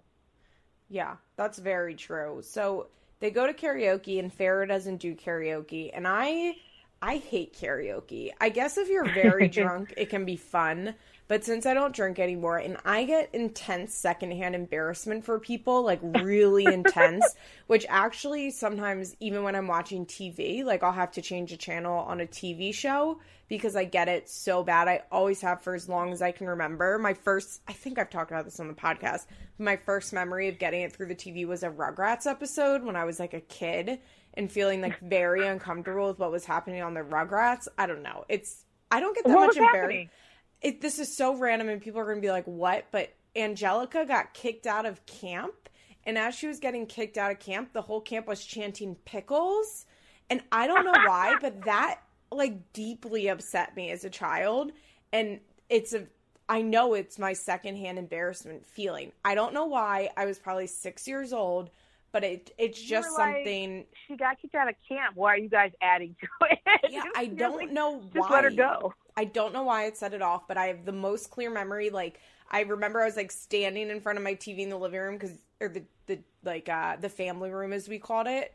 Yeah, 0.89 1.17
that's 1.37 1.59
very 1.59 1.95
true. 1.95 2.41
So 2.43 2.87
they 3.21 3.31
go 3.31 3.47
to 3.47 3.53
karaoke 3.53 4.19
and 4.19 4.37
Farrah 4.37 4.69
doesn't 4.69 4.99
do 4.99 5.15
karaoke 5.15 5.91
and 5.93 6.07
I 6.07 6.57
I 7.03 7.17
hate 7.17 7.55
karaoke. 7.55 8.31
I 8.41 8.49
guess 8.49 8.79
if 8.79 8.89
you're 8.89 9.09
very 9.13 9.49
drunk 9.49 9.95
it 9.97 10.09
can 10.09 10.25
be 10.25 10.37
fun, 10.37 10.95
but 11.29 11.45
since 11.45 11.67
I 11.67 11.75
don't 11.75 11.95
drink 11.95 12.19
anymore 12.19 12.57
and 12.57 12.79
I 12.87 13.05
get 13.05 13.35
intense 13.35 13.95
secondhand 13.95 14.55
embarrassment 14.55 15.27
for 15.27 15.39
people, 15.39 15.83
like 15.83 16.01
really 16.03 16.65
intense, 16.65 17.25
which 17.67 17.85
actually 17.89 18.51
sometimes 18.51 19.15
even 19.21 19.43
when 19.43 19.55
I'm 19.55 19.67
watching 19.67 20.07
TV, 20.07 20.65
like 20.65 20.83
I'll 20.83 20.91
have 20.91 21.13
to 21.13 21.23
change 21.23 21.53
a 21.53 21.59
channel 21.59 21.99
on 21.99 22.23
a 22.23 22.27
TV 22.27 22.73
show 22.73 23.21
because 23.49 23.77
I 23.77 23.85
get 23.85 24.09
it 24.09 24.29
so 24.29 24.63
bad. 24.63 24.89
I 24.89 25.03
always 25.13 25.43
have 25.43 25.63
for 25.63 25.75
as 25.75 25.87
long 25.87 26.13
as 26.13 26.23
I 26.23 26.33
can 26.33 26.47
remember. 26.47 26.99
My 26.99 27.13
first, 27.13 27.61
I 27.69 27.75
think 27.75 27.99
I've 27.99 28.11
talked 28.11 28.31
about 28.31 28.47
this 28.47 28.59
on 28.59 28.69
the 28.69 28.75
podcast. 28.75 29.27
My 29.59 29.77
first 29.77 30.15
memory 30.15 30.49
of 30.49 30.59
getting 30.59 30.81
it 30.81 30.95
through 30.95 31.07
the 31.07 31.15
TV 31.15 31.47
was 31.47 31.63
a 31.63 31.69
Rugrats 31.69 32.27
episode 32.27 32.83
when 32.83 32.97
I 32.97 33.05
was 33.05 33.21
like 33.21 33.35
a 33.35 33.41
kid 33.41 34.01
and 34.35 34.51
feeling 34.51 34.81
like 34.81 34.99
very 35.01 35.47
uncomfortable 35.47 36.09
with 36.09 36.19
what 36.19 36.31
was 36.31 36.47
happening 36.47 36.81
on 36.81 36.95
the 36.95 37.01
Rugrats. 37.01 37.69
I 37.77 37.87
don't 37.87 38.03
know. 38.03 38.25
It's 38.31 38.65
I 38.91 39.01
don't 39.01 39.15
get 39.15 39.25
that 39.25 39.35
what 39.35 39.49
much 39.49 39.57
embarrassment? 39.57 40.11
It 40.61 40.81
this 40.81 40.99
is 40.99 41.15
so 41.15 41.35
random 41.37 41.69
and 41.69 41.81
people 41.81 42.01
are 42.01 42.05
going 42.05 42.17
to 42.17 42.23
be 42.23 42.31
like 42.31 42.45
what 42.45 42.87
but 42.91 43.15
angelica 43.37 44.05
got 44.07 44.35
kicked 44.35 44.67
out 44.67 44.87
of 44.87 45.05
camp 45.07 45.69
and 46.05 46.19
as 46.19 46.35
she 46.35 46.47
was 46.47 46.59
getting 46.59 46.87
kicked 46.87 47.19
out 47.19 47.31
of 47.31 47.39
camp 47.39 47.73
the 47.73 47.83
whole 47.83 48.01
camp 48.01 48.27
was 48.27 48.45
chanting 48.45 48.95
pickles 49.05 49.87
and 50.31 50.43
i 50.51 50.67
don't 50.67 50.85
know 50.85 51.01
why 51.07 51.35
but 51.41 51.63
that 51.65 52.01
like 52.31 52.73
deeply 52.73 53.29
upset 53.29 53.75
me 53.77 53.91
as 53.91 54.05
a 54.05 54.11
child 54.11 54.73
and 55.13 55.41
it's 55.69 55.93
a 55.93 56.07
i 56.49 56.61
know 56.61 56.95
it's 56.95 57.19
my 57.19 57.33
secondhand 57.33 57.99
embarrassment 57.99 58.67
feeling 58.67 59.13
i 59.25 59.35
don't 59.35 59.55
know 59.55 59.67
why 59.67 60.09
i 60.17 60.25
was 60.25 60.39
probably 60.39 60.67
six 60.67 61.07
years 61.07 61.33
old 61.33 61.71
but 62.13 62.25
it 62.25 62.51
it's 62.59 62.81
just 62.81 63.11
like, 63.19 63.37
something 63.37 63.85
She 64.07 64.17
got 64.17 64.41
kicked 64.41 64.55
out 64.55 64.69
of 64.69 64.75
camp. 64.89 65.15
Why 65.15 65.35
are 65.35 65.37
you 65.37 65.49
guys 65.49 65.73
adding 65.83 66.17
to 66.21 66.47
it? 66.51 66.59
yeah 66.91 67.03
i 67.17 67.27
don't 67.27 67.57
like, 67.57 67.71
know 67.71 68.03
Just 68.15 68.31
let 68.31 68.45
her 68.45 68.51
go. 68.51 68.95
I 69.19 69.25
don't 69.25 69.53
know 69.53 69.65
why 69.65 69.87
it 69.87 69.97
set 69.97 70.15
it 70.15 70.23
off, 70.23 70.47
but 70.47 70.57
I 70.57 70.67
have 70.69 70.85
the 70.85 70.93
most 70.93 71.31
clear 71.31 71.51
memory. 71.51 71.91
Like 71.91 72.21
I 72.49 72.61
remember 72.61 73.03
I 73.03 73.07
was 73.07 73.17
like 73.17 73.33
standing 73.33 73.91
in 73.91 74.01
front 74.01 74.17
of 74.17 74.23
my 74.23 74.35
TV 74.35 74.61
in 74.61 74.71
the 74.71 74.79
living 74.79 75.01
room 75.01 75.15
because, 75.15 75.37
or 75.61 75.69
the 75.69 75.83
the 76.07 76.21
like 76.45 76.69
uh 76.69 76.95
the 77.01 77.09
family 77.09 77.51
room 77.51 77.73
as 77.73 77.89
we 77.89 77.99
called 77.99 78.29
it, 78.29 78.55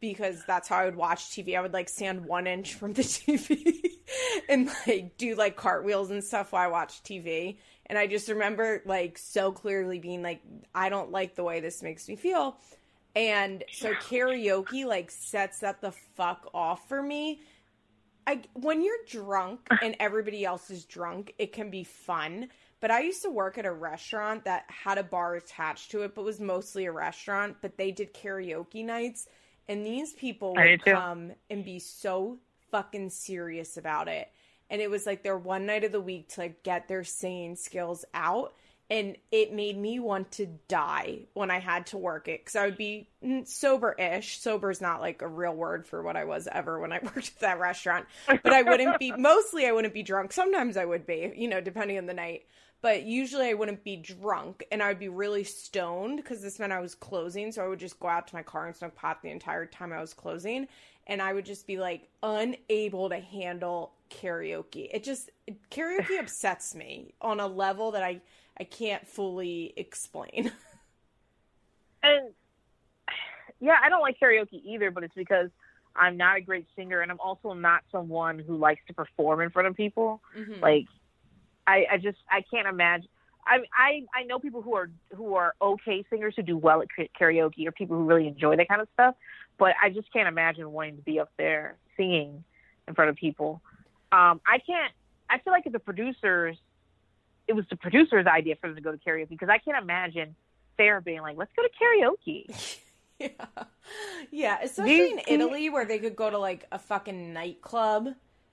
because 0.00 0.42
that's 0.46 0.70
how 0.70 0.78
I 0.78 0.86
would 0.86 0.96
watch 0.96 1.26
TV. 1.26 1.54
I 1.54 1.60
would 1.60 1.74
like 1.74 1.90
stand 1.90 2.24
one 2.24 2.46
inch 2.46 2.72
from 2.72 2.94
the 2.94 3.02
TV 3.02 3.90
and 4.48 4.70
like 4.86 5.18
do 5.18 5.34
like 5.34 5.56
cartwheels 5.56 6.10
and 6.10 6.24
stuff 6.24 6.52
while 6.52 6.62
I 6.62 6.68
watched 6.68 7.04
TV. 7.04 7.58
And 7.84 7.98
I 7.98 8.06
just 8.06 8.30
remember 8.30 8.80
like 8.86 9.18
so 9.18 9.52
clearly 9.52 9.98
being 9.98 10.22
like, 10.22 10.40
I 10.74 10.88
don't 10.88 11.12
like 11.12 11.34
the 11.34 11.44
way 11.44 11.60
this 11.60 11.82
makes 11.82 12.08
me 12.08 12.16
feel. 12.16 12.56
And 13.14 13.62
so 13.70 13.92
karaoke 13.92 14.86
like 14.86 15.10
sets 15.10 15.58
that 15.58 15.82
the 15.82 15.92
fuck 16.16 16.48
off 16.54 16.88
for 16.88 17.02
me. 17.02 17.40
I 18.26 18.42
when 18.54 18.82
you're 18.82 18.96
drunk 19.08 19.60
and 19.82 19.96
everybody 20.00 20.44
else 20.44 20.70
is 20.70 20.84
drunk, 20.84 21.34
it 21.38 21.52
can 21.52 21.70
be 21.70 21.84
fun. 21.84 22.48
But 22.80 22.90
I 22.90 23.00
used 23.00 23.22
to 23.22 23.30
work 23.30 23.56
at 23.56 23.64
a 23.64 23.72
restaurant 23.72 24.44
that 24.44 24.64
had 24.68 24.98
a 24.98 25.02
bar 25.02 25.36
attached 25.36 25.90
to 25.92 26.02
it, 26.02 26.14
but 26.14 26.24
was 26.24 26.40
mostly 26.40 26.84
a 26.84 26.92
restaurant. 26.92 27.56
But 27.62 27.78
they 27.78 27.90
did 27.90 28.12
karaoke 28.12 28.84
nights, 28.84 29.26
and 29.68 29.86
these 29.86 30.12
people 30.12 30.54
I 30.58 30.72
would 30.72 30.84
come 30.84 31.32
and 31.48 31.64
be 31.64 31.78
so 31.78 32.38
fucking 32.70 33.10
serious 33.10 33.76
about 33.76 34.08
it. 34.08 34.28
And 34.70 34.82
it 34.82 34.90
was 34.90 35.06
like 35.06 35.22
their 35.22 35.38
one 35.38 35.66
night 35.66 35.84
of 35.84 35.92
the 35.92 36.00
week 36.00 36.30
to 36.30 36.42
like 36.42 36.62
get 36.62 36.88
their 36.88 37.04
singing 37.04 37.56
skills 37.56 38.04
out. 38.12 38.54
And 38.90 39.16
it 39.32 39.52
made 39.52 39.78
me 39.78 39.98
want 39.98 40.32
to 40.32 40.46
die 40.68 41.20
when 41.32 41.50
I 41.50 41.58
had 41.58 41.86
to 41.86 41.98
work 41.98 42.28
it 42.28 42.40
because 42.40 42.54
I 42.54 42.66
would 42.66 42.76
be 42.76 43.08
sober 43.44 43.92
ish. 43.92 44.38
Sober 44.38 44.70
is 44.70 44.80
not 44.80 45.00
like 45.00 45.22
a 45.22 45.28
real 45.28 45.54
word 45.54 45.86
for 45.86 46.02
what 46.02 46.16
I 46.16 46.24
was 46.24 46.46
ever 46.50 46.78
when 46.78 46.92
I 46.92 46.98
worked 47.02 47.28
at 47.28 47.40
that 47.40 47.60
restaurant. 47.60 48.06
But 48.26 48.52
I 48.52 48.62
wouldn't 48.62 48.98
be, 48.98 49.12
mostly, 49.12 49.66
I 49.66 49.72
wouldn't 49.72 49.94
be 49.94 50.02
drunk. 50.02 50.32
Sometimes 50.32 50.76
I 50.76 50.84
would 50.84 51.06
be, 51.06 51.32
you 51.34 51.48
know, 51.48 51.62
depending 51.62 51.96
on 51.96 52.06
the 52.06 52.14
night. 52.14 52.44
But 52.82 53.04
usually 53.04 53.48
I 53.48 53.54
wouldn't 53.54 53.82
be 53.82 53.96
drunk 53.96 54.62
and 54.70 54.82
I 54.82 54.88
would 54.88 54.98
be 54.98 55.08
really 55.08 55.44
stoned 55.44 56.18
because 56.18 56.42
this 56.42 56.58
meant 56.58 56.70
I 56.70 56.80
was 56.80 56.94
closing. 56.94 57.50
So 57.50 57.64
I 57.64 57.68
would 57.68 57.78
just 57.78 57.98
go 57.98 58.08
out 58.08 58.28
to 58.28 58.34
my 58.34 58.42
car 58.42 58.66
and 58.66 58.76
smoke 58.76 58.94
pot 58.94 59.22
the 59.22 59.30
entire 59.30 59.64
time 59.64 59.90
I 59.90 60.02
was 60.02 60.12
closing. 60.12 60.68
And 61.06 61.22
I 61.22 61.32
would 61.32 61.46
just 61.46 61.66
be 61.66 61.78
like 61.78 62.10
unable 62.22 63.08
to 63.08 63.18
handle 63.18 63.94
karaoke. 64.10 64.90
It 64.92 65.02
just, 65.02 65.30
karaoke 65.70 66.18
upsets 66.20 66.74
me 66.74 67.14
on 67.22 67.40
a 67.40 67.46
level 67.46 67.92
that 67.92 68.02
I, 68.02 68.20
I 68.58 68.64
can't 68.64 69.06
fully 69.06 69.72
explain. 69.76 70.52
And 72.04 72.34
yeah, 73.60 73.76
I 73.82 73.88
don't 73.88 74.02
like 74.02 74.20
karaoke 74.20 74.60
either, 74.64 74.90
but 74.90 75.04
it's 75.04 75.14
because 75.14 75.48
I'm 75.96 76.16
not 76.16 76.36
a 76.36 76.40
great 76.40 76.66
singer, 76.76 77.00
and 77.00 77.10
I'm 77.10 77.20
also 77.20 77.54
not 77.54 77.82
someone 77.90 78.38
who 78.38 78.56
likes 78.56 78.82
to 78.88 78.94
perform 78.94 79.40
in 79.40 79.50
front 79.50 79.68
of 79.68 79.74
people. 79.74 80.20
Mhm. 80.36 80.60
Like, 80.60 80.86
I, 81.66 81.86
I 81.92 81.96
just 81.96 82.18
I 82.30 82.42
can't 82.42 82.68
imagine. 82.68 83.08
I 83.46 83.60
I 83.72 84.02
I 84.14 84.22
know 84.24 84.38
people 84.38 84.60
who 84.60 84.74
are 84.74 84.90
who 85.14 85.34
are 85.34 85.54
okay 85.62 86.04
singers 86.10 86.34
who 86.36 86.42
do 86.42 86.56
well 86.56 86.82
at 86.82 86.88
karaoke, 87.18 87.66
or 87.66 87.72
people 87.72 87.96
who 87.96 88.04
really 88.04 88.26
enjoy 88.28 88.56
that 88.56 88.68
kind 88.68 88.82
of 88.82 88.88
stuff. 88.92 89.14
But 89.58 89.74
I 89.82 89.88
just 89.90 90.12
can't 90.12 90.28
imagine 90.28 90.70
wanting 90.72 90.96
to 90.96 91.02
be 91.02 91.20
up 91.20 91.30
there 91.38 91.76
singing 91.96 92.44
in 92.86 92.94
front 92.94 93.10
of 93.10 93.16
people. 93.16 93.62
Um, 94.12 94.40
I 94.46 94.58
can't. 94.58 94.92
I 95.30 95.38
feel 95.38 95.52
like 95.52 95.64
if 95.66 95.72
the 95.72 95.78
producers, 95.78 96.58
it 97.46 97.52
was 97.52 97.64
the 97.70 97.76
producers' 97.76 98.26
idea 98.26 98.56
for 98.56 98.68
them 98.68 98.76
to 98.76 98.82
go 98.82 98.92
to 98.92 98.98
karaoke 98.98 99.28
because 99.28 99.48
I 99.48 99.58
can't 99.58 99.82
imagine 99.82 100.34
Fair 100.76 101.00
being 101.00 101.20
like, 101.22 101.36
"Let's 101.36 101.52
go 101.56 101.62
to 101.62 101.70
karaoke." 101.70 102.78
Yeah. 103.20 103.28
Yeah, 104.32 104.58
especially 104.60 105.12
in 105.12 105.18
you- 105.18 105.24
Italy 105.28 105.70
where 105.70 105.84
they 105.84 106.00
could 106.00 106.16
go 106.16 106.30
to 106.30 106.38
like 106.38 106.66
a 106.72 106.80
fucking 106.80 107.32
nightclub. 107.32 108.08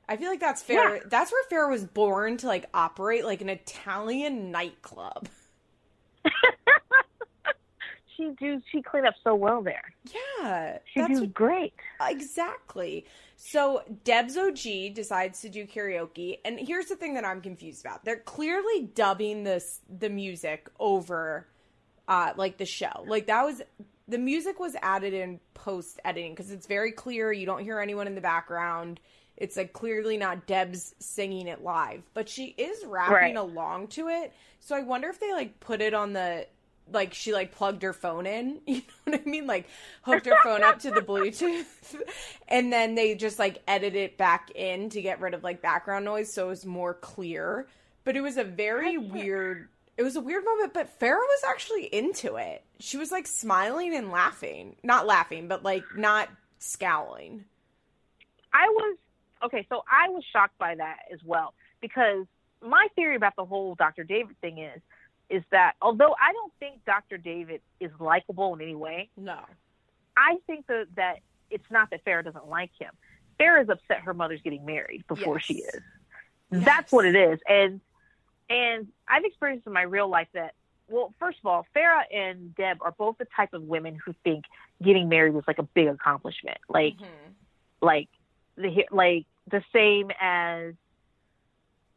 I 0.08 0.18
feel 0.18 0.30
like 0.30 0.40
that's 0.40 0.62
fair. 0.62 0.98
Yeah. 0.98 1.04
That's 1.08 1.32
where 1.32 1.44
Fair 1.50 1.68
was 1.68 1.84
born 1.86 2.38
to 2.38 2.48
like 2.48 2.68
operate 2.74 3.26
like 3.26 3.42
an 3.42 3.50
Italian 3.50 4.52
nightclub. 4.52 5.30
she 8.18 8.32
do 8.40 8.62
she 8.72 8.82
cleaned 8.82 9.08
up 9.08 9.16
so 9.24 9.34
well 9.36 9.62
there. 9.62 9.94
Yeah, 10.14 10.78
she 10.94 11.02
do 11.08 11.22
what, 11.22 11.34
great. 11.34 11.74
Exactly. 12.02 13.06
So 13.44 13.82
Deb's 14.04 14.38
OG 14.38 14.94
decides 14.94 15.42
to 15.42 15.50
do 15.50 15.66
karaoke, 15.66 16.38
and 16.46 16.60
here's 16.60 16.86
the 16.86 16.96
thing 16.96 17.16
that 17.16 17.26
I'm 17.26 17.42
confused 17.42 17.84
about: 17.84 18.06
they're 18.06 18.20
clearly 18.20 18.84
dubbing 18.94 19.44
this 19.44 19.80
the 19.90 20.10
music 20.10 20.70
over, 20.80 21.48
uh, 22.08 22.34
like 22.38 22.58
the 22.58 22.68
show. 22.68 23.04
Like 23.08 23.26
that 23.26 23.44
was 23.44 23.64
the 24.08 24.20
music 24.20 24.60
was 24.60 24.76
added 24.84 25.16
in 25.16 25.40
post 25.56 26.00
editing 26.06 26.34
because 26.34 26.52
it's 26.52 26.68
very 26.68 26.92
clear. 26.92 27.32
You 27.32 27.48
don't 27.48 27.64
hear 27.64 27.80
anyone 27.80 28.06
in 28.06 28.14
the 28.14 28.22
background. 28.22 29.00
It's 29.38 29.58
like 29.58 29.74
clearly 29.74 30.18
not 30.18 30.46
Deb's 30.46 30.94
singing 31.00 31.48
it 31.48 31.64
live, 31.64 32.04
but 32.14 32.30
she 32.30 32.46
is 32.46 32.86
rapping 32.86 33.16
right. 33.16 33.36
along 33.36 33.88
to 33.88 34.10
it. 34.10 34.34
So 34.60 34.76
I 34.76 34.82
wonder 34.82 35.10
if 35.10 35.20
they 35.20 35.34
like 35.34 35.60
put 35.60 35.82
it 35.82 35.96
on 35.96 36.14
the 36.14 36.46
like 36.94 37.14
she 37.14 37.34
like 37.34 37.52
plugged 37.52 37.84
her 37.84 37.94
phone 37.94 38.26
in, 38.26 38.60
you 38.68 38.78
know 38.78 38.82
what 39.06 39.22
I 39.26 39.30
mean? 39.30 39.48
Like 39.48 39.68
hooked 40.04 40.26
her 40.26 40.38
phone 40.44 40.64
up 40.64 40.80
to 40.80 40.92
the 40.92 41.02
Bluetooth 41.02 41.66
and 42.48 42.72
then 42.72 42.96
they 42.96 43.16
just 43.16 43.40
like 43.40 43.62
edit 43.68 43.96
it 43.96 44.18
back 44.18 44.52
in 44.56 44.90
to 44.90 45.02
get 45.02 45.22
rid 45.22 45.34
of 45.34 45.44
like 45.44 45.62
background 45.62 46.06
noise 46.06 46.32
so 46.32 46.46
it 46.48 46.50
was 46.50 46.66
more 46.66 46.94
clear. 46.94 47.68
But 48.04 48.16
it 48.16 48.22
was 48.22 48.38
a 48.38 48.44
very 48.44 48.98
weird 48.98 49.70
it 49.98 50.04
was 50.04 50.16
a 50.16 50.22
weird 50.22 50.44
moment, 50.44 50.74
but 50.74 51.00
Farrah 51.00 51.18
was 51.18 51.44
actually 51.48 51.86
into 51.86 52.36
it. 52.36 52.64
She 52.80 52.98
was 52.98 53.12
like 53.12 53.28
smiling 53.28 53.96
and 53.96 54.10
laughing. 54.10 54.76
Not 54.84 55.06
laughing, 55.06 55.48
but 55.48 55.64
like 55.64 55.84
not 55.96 56.30
scowling. 56.58 57.46
I 58.54 58.68
was 58.68 58.98
okay, 59.46 59.66
so 59.70 59.84
I 59.92 60.10
was 60.10 60.24
shocked 60.32 60.58
by 60.58 60.76
that 60.76 61.00
as 61.14 61.20
well 61.24 61.54
because 61.82 62.26
my 62.62 62.88
theory 62.96 63.16
about 63.16 63.36
the 63.36 63.46
whole 63.46 63.76
Dr. 63.76 64.04
David 64.04 64.36
thing 64.42 64.60
is 64.60 64.82
is 65.32 65.44
that 65.52 65.74
although 65.82 66.14
I 66.22 66.34
don't 66.34 66.54
think 66.60 66.84
Dr. 66.86 67.18
David 67.18 67.62
is 67.80 67.90
likable 68.00 68.54
in 68.54 68.62
any 68.62 68.76
way, 68.76 69.10
no, 69.18 69.40
I 70.18 70.38
think 70.46 70.68
that 70.68 70.88
that 70.96 71.20
it's 71.50 71.70
not 71.72 71.90
that 71.92 72.06
Farrah 72.06 72.24
doesn't 72.24 72.48
like 72.48 72.72
him. 72.78 72.92
Farrah 73.40 73.64
is 73.64 73.70
upset 73.70 74.02
her 74.02 74.14
mother's 74.14 74.42
getting 74.42 74.66
married 74.66 75.06
before 75.08 75.38
yes. 75.38 75.46
she 75.46 75.54
is. 75.56 75.82
Yes. 76.52 76.66
That's 76.66 76.92
what 76.92 77.06
it 77.06 77.16
is, 77.16 77.40
and 77.48 77.80
and 78.50 78.88
I've 79.08 79.24
experienced 79.24 79.66
in 79.66 79.74
my 79.74 79.84
real 79.84 80.10
life 80.10 80.28
that 80.34 80.54
well, 80.90 81.14
first 81.20 81.40
of 81.40 81.46
all, 81.46 81.66
Farrah 81.74 82.04
and 82.14 82.54
Deb 82.56 82.80
are 82.82 82.92
both 82.92 83.18
the 83.18 83.28
type 83.36 83.54
of 83.54 83.64
women 83.64 83.98
who 84.06 84.14
think 84.26 84.44
getting 84.84 85.08
married 85.08 85.36
is 85.36 85.44
like 85.48 85.60
a 85.60 85.64
big 85.64 85.88
accomplishment, 85.88 86.58
like 86.68 86.96
mm-hmm. 86.96 87.32
like 87.82 88.10
the 88.58 88.86
like 88.92 89.26
the 89.50 89.64
same 89.74 90.12
as 90.20 90.74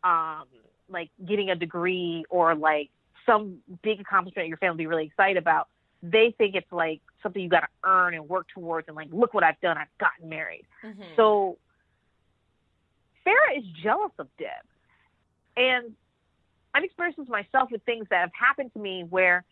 um 0.05 0.45
like 0.88 1.11
getting 1.25 1.50
a 1.50 1.57
degree 1.57 2.25
or 2.31 2.55
like 2.55 2.91
some 3.26 3.59
big 3.83 4.00
accomplishment 4.00 4.49
your 4.49 4.57
family 4.59 4.78
be 4.78 4.87
really 4.87 5.07
excited 5.07 5.37
about, 5.37 5.69
they 6.02 6.35
think 6.37 6.54
it's 6.54 6.71
like 6.71 7.00
something 7.23 7.43
you 7.43 7.49
got 7.49 7.61
to 7.61 7.69
earn 7.85 8.14
and 8.14 8.28
work 8.28 8.47
towards, 8.54 8.88
and 8.88 8.97
like, 8.97 9.09
look 9.11 9.33
what 9.33 9.43
I've 9.43 9.61
done, 9.61 9.78
I've 9.78 9.87
gotten 9.99 10.28
married. 10.28 10.64
Mm-hmm. 10.85 11.02
So 11.16 11.57
Farrah 13.26 13.59
is 13.59 13.64
jealous 13.83 14.12
of 14.19 14.28
Deb, 14.38 14.49
and 15.57 15.95
I've 16.75 16.85
experienced 16.85 17.19
this 17.19 17.28
myself 17.28 17.71
with 17.71 17.83
things 17.85 18.07
that 18.11 18.21
have 18.21 18.33
happened 18.38 18.73
to 18.75 18.78
me 18.78 19.04
where 19.09 19.45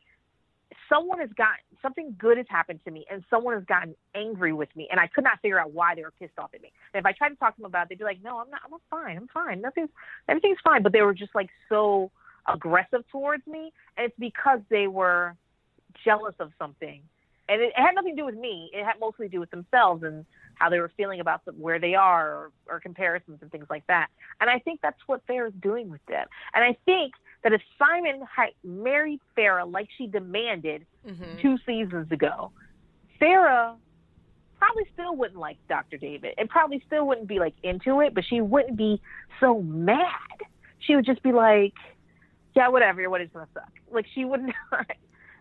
someone 0.89 1.21
has 1.21 1.31
gotten 1.37 1.63
something 1.81 2.15
good 2.19 2.37
has 2.37 2.47
happened 2.49 2.81
to 2.85 2.91
me 2.91 3.05
and 3.11 3.25
someone 3.29 3.55
has 3.55 3.65
gotten 3.65 3.95
angry 4.15 4.53
with 4.53 4.69
me 4.77 4.89
and 4.91 5.01
I 5.01 5.09
could 5.09 5.25
not 5.25 5.41
figure 5.41 5.59
out 5.59 5.73
why 5.73 5.95
they 5.95 6.03
were 6.03 6.13
pissed 6.19 6.39
off 6.39 6.51
at 6.55 6.63
me. 6.63 6.71
And 6.95 7.01
if 7.01 7.07
I 7.07 7.13
tried 7.13 7.31
to 7.31 7.37
talk 7.37 7.57
to 7.57 7.63
them 7.63 7.67
about 7.67 7.85
it, 7.85 7.89
they'd 7.91 7.99
be 7.99 8.05
like, 8.05 8.23
No, 8.23 8.39
I'm 8.39 8.51
not 8.51 8.61
I'm 8.65 8.79
fine, 8.91 9.17
I'm 9.17 9.29
fine. 9.29 9.61
Nothing's 9.61 9.91
everything's 10.29 10.59
fine. 10.63 10.83
But 10.83 10.93
they 10.93 11.03
were 11.03 11.15
just 11.15 11.35
like 11.35 11.51
so 11.69 12.11
aggressive 12.47 13.05
towards 13.11 13.47
me, 13.47 13.73
and 13.97 14.07
it's 14.07 14.19
because 14.19 14.61
they 14.69 14.87
were 14.87 15.37
jealous 16.05 16.35
of 16.41 16.51
something. 16.59 17.03
And 17.49 17.61
it, 17.61 17.73
it 17.77 17.81
had 17.81 17.95
nothing 17.95 18.17
to 18.17 18.23
do 18.23 18.27
with 18.27 18.37
me. 18.37 18.71
It 18.73 18.85
had 18.85 18.95
mostly 19.01 19.27
to 19.27 19.31
do 19.31 19.41
with 19.41 19.51
themselves 19.51 20.03
and 20.03 20.25
how 20.55 20.71
they 20.71 20.79
were 20.79 20.93
feeling 20.97 21.21
about 21.21 21.45
the, 21.45 21.53
where 21.53 21.79
they 21.79 21.95
are 21.95 22.31
or, 22.35 22.53
or 22.69 22.81
comparisons 22.81 23.39
and 23.43 23.51
things 23.51 23.67
like 23.69 23.87
that. 23.89 24.09
And 24.41 24.49
I 24.49 24.59
think 24.59 24.81
that's 24.81 25.01
what 25.07 25.27
Farrah's 25.27 25.55
doing 25.61 25.91
with 25.91 26.05
them. 26.07 26.27
And 26.55 26.65
I 26.65 26.77
think 26.85 27.15
that 27.43 27.53
if 27.53 27.61
Simon 27.79 28.23
had 28.35 28.51
married 28.65 29.21
Farrah 29.37 29.71
like 29.71 29.89
she 29.99 30.07
demanded 30.07 30.87
mm-hmm. 31.07 31.41
two 31.41 31.59
seasons 31.67 32.11
ago, 32.13 32.53
Farrah 33.21 33.75
probably 34.59 34.85
still 34.93 35.17
wouldn't 35.17 35.41
like 35.41 35.57
Dr. 35.69 35.97
David 35.97 36.35
and 36.39 36.49
probably 36.49 36.83
still 36.87 37.07
wouldn't 37.07 37.27
be 37.27 37.41
like 37.41 37.55
into 37.65 38.01
it, 38.01 38.15
but 38.15 38.25
she 38.25 38.41
wouldn't 38.41 38.77
be 38.77 39.01
so 39.41 39.61
mad. 39.63 40.07
She 40.79 40.95
would 40.95 41.05
just 41.05 41.23
be 41.23 41.33
like, 41.33 41.75
yeah, 42.55 42.69
whatever, 42.69 43.09
what 43.09 43.21
is 43.21 43.29
gonna 43.33 43.49
suck. 43.55 43.71
Like 43.91 44.07
she 44.15 44.25
would 44.25 44.43
not. 44.73 44.87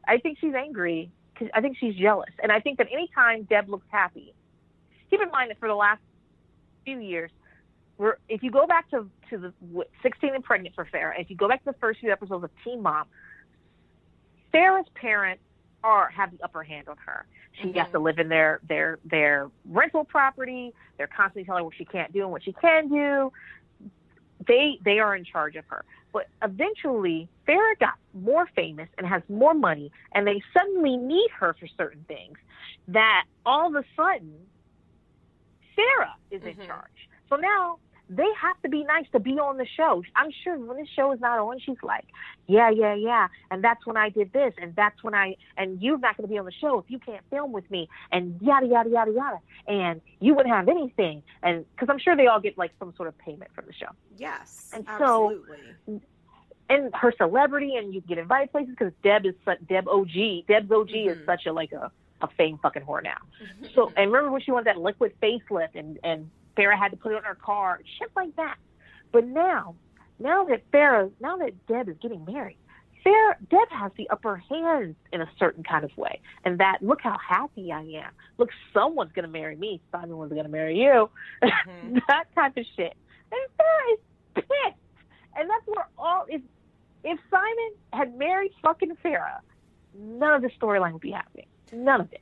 I 0.08 0.18
think 0.18 0.38
she's 0.40 0.54
angry 0.54 1.12
because 1.34 1.50
I 1.54 1.62
think 1.62 1.78
she's 1.78 1.96
jealous, 1.96 2.32
and 2.42 2.52
I 2.52 2.60
think 2.60 2.78
that 2.78 2.88
anytime 2.92 3.44
Deb 3.44 3.70
looks 3.70 3.88
happy, 3.90 4.34
keep 5.10 5.22
in 5.22 5.30
mind 5.32 5.52
that 5.52 5.60
for 5.60 5.68
the 5.68 5.76
last 5.76 6.02
few 6.86 7.00
years, 7.00 7.32
we're 7.98 8.18
if 8.30 8.44
you 8.44 8.52
go 8.52 8.66
back 8.66 8.90
to 8.92 9.08
to 9.30 9.38
the 9.38 9.54
16 10.02 10.36
and 10.36 10.44
pregnant 10.44 10.76
for 10.76 10.86
Farrah, 10.86 11.20
if 11.20 11.30
you 11.30 11.36
go 11.36 11.48
back 11.48 11.64
to 11.64 11.72
the 11.72 11.78
first 11.80 12.00
few 12.00 12.12
episodes 12.12 12.44
of 12.44 12.50
Teen 12.64 12.82
Mom, 12.82 13.06
Farrah's 14.54 14.90
parents 14.96 15.44
are 15.84 16.10
have 16.10 16.32
the 16.32 16.44
upper 16.44 16.64
hand 16.64 16.88
on 16.88 16.98
her. 17.06 17.26
She 17.54 17.70
mm-hmm. 17.70 17.78
has 17.80 17.92
to 17.92 18.00
live 18.00 18.20
in 18.20 18.30
their 18.30 18.60
their 18.68 19.00
their 19.06 19.50
rental 19.66 20.04
property. 20.04 20.74
They're 20.98 21.08
constantly 21.08 21.46
telling 21.46 21.62
her 21.62 21.66
what 21.66 21.76
she 21.76 21.86
can't 21.86 22.12
do 22.14 22.22
and 22.22 22.32
what 22.32 22.44
she 22.44 22.54
can 22.54 22.90
do. 22.90 23.32
They 24.48 24.80
they 24.84 25.00
are 25.00 25.16
in 25.16 25.26
charge 25.26 25.56
of 25.56 25.66
her. 25.68 25.86
But 26.14 26.28
eventually, 26.42 27.30
Farrah 27.48 27.80
got 27.80 27.94
more 28.14 28.48
famous 28.56 28.90
and 28.98 29.08
has 29.08 29.22
more 29.30 29.54
money, 29.54 29.92
and 30.14 30.28
they 30.28 30.42
suddenly 30.56 30.98
need 30.98 31.30
her 31.40 31.56
for 31.60 31.68
certain 31.78 32.04
things. 32.08 32.38
That 32.88 33.24
all 33.46 33.68
of 33.68 33.76
a 33.76 33.86
sudden, 33.96 34.34
Farrah 35.78 36.14
is 36.30 36.42
mm-hmm. 36.42 36.62
in 36.62 36.68
charge. 36.68 37.10
So 37.30 37.38
now 37.38 37.80
they 38.12 38.28
have 38.42 38.62
to 38.62 38.70
be 38.70 38.84
nice 38.84 39.06
to 39.14 39.20
be 39.20 39.40
on 39.40 39.56
the 39.56 39.66
show. 39.66 40.04
I'm 40.18 40.32
sure 40.44 40.58
when 40.60 40.76
this 40.78 40.90
show 40.94 41.14
is 41.14 41.22
not 41.22 41.40
on, 41.40 41.60
she's 41.60 41.78
like, 41.82 42.06
yeah, 42.46 42.70
yeah, 42.70 42.94
yeah. 42.94 43.30
And 43.50 43.64
that's 43.64 43.86
when 43.86 43.96
I 43.96 44.10
did 44.10 44.34
this. 44.34 44.54
And 44.62 44.76
that's 44.76 45.02
when 45.02 45.16
I, 45.16 45.38
and 45.56 45.82
you're 45.82 45.98
not 45.98 46.18
going 46.18 46.28
to 46.28 46.32
be 46.32 46.38
on 46.38 46.44
the 46.44 46.52
show 46.52 46.78
if 46.80 46.86
you 46.90 47.00
can't 47.00 47.24
film 47.30 47.54
with 47.54 47.70
me 47.72 47.88
and 48.12 48.38
yada, 48.42 48.68
yada, 48.68 48.90
yada, 48.90 49.12
yada. 49.12 49.40
And 49.66 50.02
you 50.20 50.36
wouldn't 50.36 50.54
have 50.54 50.68
anything. 50.68 51.24
And 51.42 51.66
because 51.74 51.88
I'm 51.90 52.00
sure 52.00 52.18
they 52.18 52.28
all 52.28 52.42
get 52.42 52.58
like 52.58 52.72
some 52.80 52.94
sort 52.98 53.08
of 53.08 53.18
payment 53.18 53.52
from 53.56 53.66
the 53.66 53.74
show. 53.74 53.90
Yes. 54.18 54.72
And 54.74 54.86
absolutely. 54.90 55.58
so, 55.86 56.02
and 56.70 56.94
her 56.94 57.14
celebrity 57.18 57.78
and 57.78 57.94
you 57.94 58.02
get 58.02 58.18
invited 58.18 58.52
places 58.52 58.76
because 58.78 58.92
Deb 59.04 59.26
is 59.26 59.36
such, 59.46 59.60
Deb 59.70 59.88
OG, 59.88 60.48
Deb's 60.50 60.70
OG 60.70 60.90
mm-hmm. 60.90 61.10
is 61.12 61.26
such 61.26 61.46
a, 61.46 61.54
like 61.54 61.72
a, 61.72 61.90
a 62.22 62.28
fame 62.38 62.60
fucking 62.62 62.84
whore 62.84 63.02
now. 63.02 63.18
so, 63.74 63.94
and 63.96 64.12
remember 64.12 64.32
when 64.32 64.42
she 64.42 64.52
wanted 64.52 64.68
that 64.68 64.78
liquid 64.82 65.14
facelift 65.22 65.76
and, 65.76 65.98
and 66.04 66.30
Farrah 66.58 66.78
had 66.78 66.90
to 66.92 66.98
put 66.98 67.12
it 67.14 67.16
on 67.16 67.24
her 67.24 67.36
car, 67.36 67.82
shit 68.00 68.10
like 68.16 68.36
that. 68.36 68.58
But 69.12 69.26
now, 69.26 69.76
now 70.20 70.46
that 70.46 70.70
Farrah, 70.72 71.12
now 71.20 71.38
that 71.38 71.66
Deb 71.68 71.90
is 71.90 71.96
getting 72.02 72.26
married, 72.26 72.58
Farrah, 73.06 73.36
Deb 73.50 73.70
has 73.72 73.92
the 73.98 74.10
upper 74.10 74.38
hand 74.38 74.96
in 75.12 75.22
a 75.22 75.30
certain 75.40 75.64
kind 75.64 75.84
of 75.84 75.96
way. 75.98 76.22
And 76.46 76.60
that, 76.60 76.78
look 76.82 77.02
how 77.02 77.18
happy 77.18 77.72
I 77.72 77.82
am. 77.82 78.12
Look, 78.38 78.50
someone's 78.74 79.12
going 79.14 79.26
to 79.26 79.32
marry 79.32 79.56
me. 79.56 79.82
Simon 79.92 80.18
was 80.18 80.30
going 80.30 80.44
to 80.44 80.50
marry 80.50 80.78
you. 80.78 81.10
Mm-hmm. 81.42 81.98
that 82.08 82.26
type 82.36 82.58
of 82.58 82.66
shit. 82.76 82.96
And 83.32 83.42
Farrah 83.60 83.94
is 83.94 84.00
pissed. 84.36 84.78
And 85.36 85.50
that's 85.50 85.66
where 85.66 85.88
all, 85.98 86.26
if, 86.28 86.42
if 87.04 87.20
Simon 87.30 87.74
had 87.94 88.18
married 88.18 88.52
fucking 88.62 88.96
Farrah, 89.04 89.40
none 89.98 90.34
of 90.34 90.42
the 90.42 90.50
storyline 90.50 90.94
would 90.94 91.02
be 91.02 91.12
happening. 91.12 91.48
None 91.74 92.02
of 92.02 92.12
it. 92.14 92.22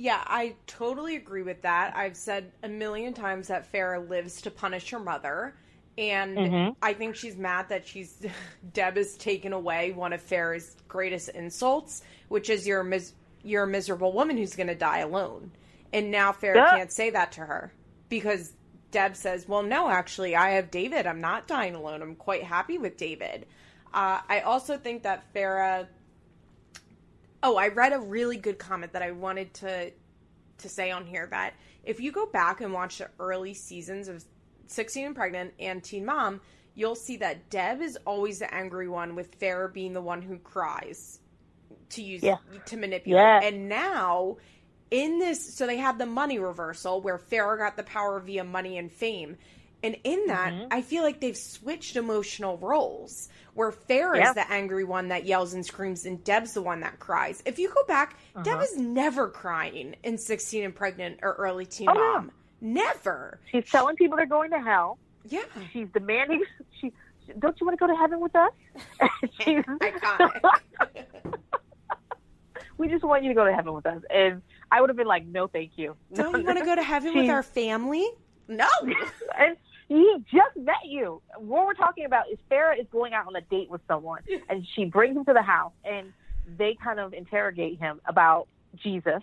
Yeah, 0.00 0.22
I 0.24 0.54
totally 0.68 1.16
agree 1.16 1.42
with 1.42 1.62
that. 1.62 1.96
I've 1.96 2.16
said 2.16 2.52
a 2.62 2.68
million 2.68 3.14
times 3.14 3.48
that 3.48 3.70
Farrah 3.72 4.08
lives 4.08 4.40
to 4.42 4.50
punish 4.50 4.90
her 4.90 5.00
mother. 5.00 5.56
And 5.98 6.38
mm-hmm. 6.38 6.70
I 6.80 6.94
think 6.94 7.16
she's 7.16 7.36
mad 7.36 7.68
that 7.70 7.84
she's 7.84 8.24
Deb 8.72 8.96
has 8.96 9.16
taken 9.16 9.52
away 9.52 9.90
one 9.90 10.12
of 10.12 10.22
Farrah's 10.22 10.76
greatest 10.86 11.30
insults, 11.30 12.02
which 12.28 12.48
is 12.48 12.64
you're 12.64 12.84
mis- 12.84 13.14
you're 13.42 13.64
a 13.64 13.66
miserable 13.66 14.12
woman 14.12 14.36
who's 14.36 14.54
going 14.54 14.68
to 14.68 14.76
die 14.76 15.00
alone. 15.00 15.50
And 15.92 16.12
now 16.12 16.30
Farrah 16.30 16.54
yeah. 16.54 16.76
can't 16.76 16.92
say 16.92 17.10
that 17.10 17.32
to 17.32 17.40
her 17.40 17.72
because 18.08 18.52
Deb 18.92 19.16
says, 19.16 19.48
"Well, 19.48 19.64
no, 19.64 19.90
actually, 19.90 20.36
I 20.36 20.50
have 20.50 20.70
David. 20.70 21.08
I'm 21.08 21.20
not 21.20 21.48
dying 21.48 21.74
alone. 21.74 22.02
I'm 22.02 22.14
quite 22.14 22.44
happy 22.44 22.78
with 22.78 22.96
David." 22.96 23.46
Uh, 23.92 24.20
I 24.28 24.40
also 24.40 24.76
think 24.76 25.02
that 25.02 25.34
Farrah 25.34 25.88
Oh, 27.42 27.56
I 27.56 27.68
read 27.68 27.92
a 27.92 27.98
really 27.98 28.36
good 28.36 28.58
comment 28.58 28.92
that 28.92 29.02
I 29.02 29.12
wanted 29.12 29.54
to 29.54 29.92
to 30.58 30.68
say 30.68 30.90
on 30.90 31.06
here 31.06 31.28
that 31.30 31.54
if 31.84 32.00
you 32.00 32.10
go 32.10 32.26
back 32.26 32.60
and 32.60 32.72
watch 32.72 32.98
the 32.98 33.08
early 33.20 33.54
seasons 33.54 34.08
of 34.08 34.24
16 34.66 35.06
and 35.06 35.14
Pregnant 35.14 35.54
and 35.60 35.82
Teen 35.82 36.04
Mom, 36.04 36.40
you'll 36.74 36.96
see 36.96 37.16
that 37.18 37.48
Deb 37.48 37.80
is 37.80 37.96
always 38.04 38.40
the 38.40 38.52
angry 38.52 38.88
one 38.88 39.14
with 39.14 39.38
Farrah 39.38 39.72
being 39.72 39.92
the 39.92 40.00
one 40.00 40.20
who 40.20 40.38
cries 40.38 41.20
to 41.90 42.02
use 42.02 42.22
yeah. 42.22 42.36
to 42.66 42.76
manipulate. 42.76 43.22
Yeah. 43.22 43.40
And 43.42 43.68
now 43.68 44.36
in 44.90 45.18
this 45.18 45.54
so 45.54 45.66
they 45.66 45.76
had 45.76 45.98
the 45.98 46.06
money 46.06 46.38
reversal 46.38 47.00
where 47.00 47.18
Farrah 47.18 47.58
got 47.58 47.76
the 47.76 47.82
power 47.82 48.20
via 48.20 48.44
money 48.44 48.78
and 48.78 48.90
fame. 48.90 49.36
And 49.82 49.96
in 50.02 50.26
that, 50.26 50.52
Mhm. 50.52 50.66
I 50.72 50.82
feel 50.82 51.02
like 51.04 51.20
they've 51.20 51.36
switched 51.36 51.94
emotional 51.96 52.58
roles 52.58 53.28
where 53.54 53.70
Farrah 53.70 54.16
Yeah. 54.18 54.28
is 54.30 54.34
the 54.34 54.50
angry 54.52 54.82
one 54.84 55.08
that 55.08 55.24
yells 55.24 55.54
and 55.54 55.64
screams 55.64 56.04
and 56.04 56.22
Deb's 56.24 56.52
the 56.54 56.62
one 56.62 56.80
that 56.80 56.98
cries. 56.98 57.42
If 57.46 57.58
you 57.60 57.68
go 57.68 57.84
back, 57.84 58.16
Deb 58.42 58.54
Uh-huh. 58.54 58.62
is 58.64 58.76
never 58.76 59.28
crying 59.28 59.94
in 60.02 60.18
16 60.18 60.64
and 60.64 60.74
pregnant 60.74 61.20
or 61.22 61.34
early 61.34 61.64
teen 61.66 61.88
Oh, 61.88 61.92
no. 61.94 62.12
mom. 62.14 62.32
Never. 62.60 63.38
She's 63.52 63.70
telling 63.70 63.94
people 63.94 64.16
they're 64.16 64.26
going 64.26 64.50
to 64.50 64.58
hell. 64.60 64.98
Yeah. 65.24 65.44
She's 65.72 65.88
demanding. 65.90 66.44
She 66.80 66.92
don't 67.38 67.60
you 67.60 67.66
want 67.66 67.78
to 67.78 67.86
go 67.86 67.92
to 67.92 67.96
heaven 67.98 68.20
with 68.20 68.34
us? 68.34 68.52
She's- 69.40 69.64
Iconic. 69.66 70.40
we 72.78 72.88
just 72.88 73.04
want 73.04 73.22
you 73.22 73.28
to 73.28 73.34
go 73.34 73.44
to 73.44 73.52
heaven 73.52 73.72
with 73.74 73.86
us. 73.86 74.02
And 74.10 74.42
I 74.70 74.80
would 74.80 74.90
have 74.90 74.96
been 74.96 75.06
like, 75.06 75.26
no, 75.26 75.46
thank 75.46 75.72
you. 75.76 75.96
Don't 76.14 76.36
you 76.38 76.44
want 76.46 76.58
to 76.58 76.64
go 76.64 76.74
to 76.74 76.82
heaven 76.82 77.14
with 77.14 77.28
our 77.30 77.42
family? 77.42 78.08
No. 78.46 78.66
and 79.38 79.56
he 79.88 80.16
just 80.30 80.56
met 80.56 80.84
you. 80.84 81.22
What 81.36 81.66
we're 81.66 81.74
talking 81.74 82.04
about 82.04 82.30
is 82.30 82.38
Farrah 82.50 82.78
is 82.78 82.86
going 82.92 83.14
out 83.14 83.26
on 83.26 83.34
a 83.34 83.40
date 83.40 83.70
with 83.70 83.80
someone, 83.88 84.22
and 84.48 84.66
she 84.74 84.84
brings 84.84 85.16
him 85.16 85.24
to 85.24 85.32
the 85.32 85.42
house, 85.42 85.72
and 85.84 86.12
they 86.58 86.76
kind 86.82 87.00
of 87.00 87.12
interrogate 87.14 87.78
him 87.78 88.00
about 88.06 88.48
Jesus, 88.82 89.22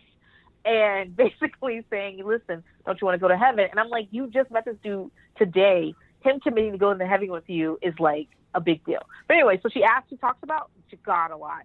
and 0.66 1.16
basically 1.18 1.86
saying, 1.90 2.24
"Listen, 2.26 2.64
don't 2.86 3.00
you 3.00 3.06
want 3.06 3.16
to 3.16 3.20
go 3.20 3.28
to 3.28 3.38
heaven?" 3.38 3.68
And 3.70 3.80
I'm 3.80 3.90
like, 3.90 4.08
"You 4.12 4.28
just 4.28 4.52
met 4.52 4.66
this 4.66 4.78
dude 4.84 5.12
today. 5.38 5.94
Him 6.22 6.40
committing 6.40 6.72
to 6.72 6.78
go 6.80 6.92
into 6.92 7.06
heaven 7.06 7.30
with 7.30 7.48
you 7.48 7.78
is 7.82 7.94
like 8.00 8.28
a 8.54 8.60
big 8.60 8.84
deal." 8.86 9.04
But 9.28 9.36
anyway, 9.36 9.60
so 9.62 9.70
she 9.70 9.84
asks, 9.84 10.10
she 10.10 10.18
talks 10.18 10.42
about 10.42 10.72
God 11.06 11.32
a 11.32 11.38
lot. 11.38 11.64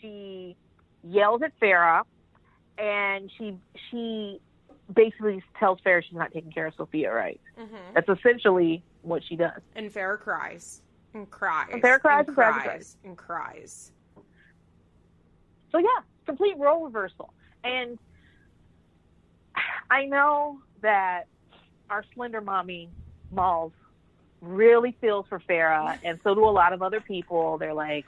She 0.00 0.56
yells 1.02 1.42
at 1.42 1.58
Farrah, 1.60 2.02
and 2.78 3.30
she 3.36 3.58
she 3.90 4.40
basically 4.92 5.42
tells 5.58 5.78
Farrah 5.84 6.02
she's 6.02 6.16
not 6.16 6.32
taking 6.32 6.52
care 6.52 6.66
of 6.66 6.74
Sophia 6.76 7.12
right. 7.12 7.40
hmm 7.56 7.64
That's 7.94 8.08
essentially 8.08 8.84
what 9.02 9.22
she 9.28 9.36
does. 9.36 9.60
And 9.74 9.92
Farrah 9.92 10.18
cries 10.18 10.82
and 11.14 11.30
cries. 11.30 11.72
And 11.72 11.82
Farrah 11.82 12.00
cries 12.00 12.26
and 12.26 12.36
cries 12.36 12.54
and 12.54 12.64
cries 12.64 12.96
and 13.04 13.16
cries. 13.16 13.92
So 15.70 15.78
yeah, 15.78 16.02
complete 16.26 16.56
role 16.58 16.84
reversal. 16.84 17.32
And 17.64 17.98
I 19.90 20.06
know 20.06 20.58
that 20.82 21.24
our 21.90 22.04
slender 22.14 22.40
mommy 22.40 22.90
Malls 23.30 23.72
really 24.40 24.96
feels 25.00 25.26
for 25.28 25.40
Farrah, 25.40 25.98
and 26.04 26.18
so 26.24 26.34
do 26.34 26.44
a 26.44 26.50
lot 26.50 26.72
of 26.72 26.82
other 26.82 27.00
people. 27.00 27.58
They're 27.58 27.74
like, 27.74 28.04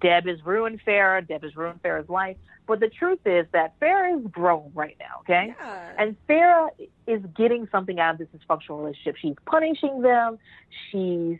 Deb 0.00 0.26
has 0.26 0.44
ruined 0.44 0.80
Farrah. 0.86 1.26
Deb 1.26 1.42
has 1.42 1.56
ruined 1.56 1.82
Farrah's 1.82 2.08
life. 2.08 2.36
But 2.66 2.80
the 2.80 2.88
truth 2.88 3.20
is 3.26 3.46
that 3.52 3.78
Farrah 3.80 4.18
is 4.18 4.26
grown 4.30 4.70
right 4.74 4.96
now. 4.98 5.20
Okay. 5.20 5.54
Yeah. 5.58 5.92
And 5.98 6.16
Farrah 6.28 6.68
is 7.06 7.22
getting 7.36 7.68
something 7.70 8.00
out 8.00 8.14
of 8.14 8.18
this 8.18 8.28
dysfunctional 8.28 8.78
relationship. 8.80 9.16
She's 9.20 9.34
punishing 9.46 10.00
them. 10.02 10.38
She's 10.90 11.38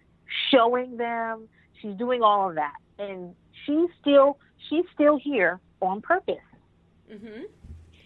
showing 0.51 0.97
them. 0.97 1.49
She's 1.81 1.97
doing 1.97 2.23
all 2.23 2.49
of 2.49 2.55
that, 2.57 2.77
and 2.99 3.35
she's 3.67 3.90
still 4.01 4.38
she's 4.69 4.85
still 4.95 5.19
here 5.19 5.61
on 5.83 6.01
purpose. 6.01 6.37
hmm 7.11 7.43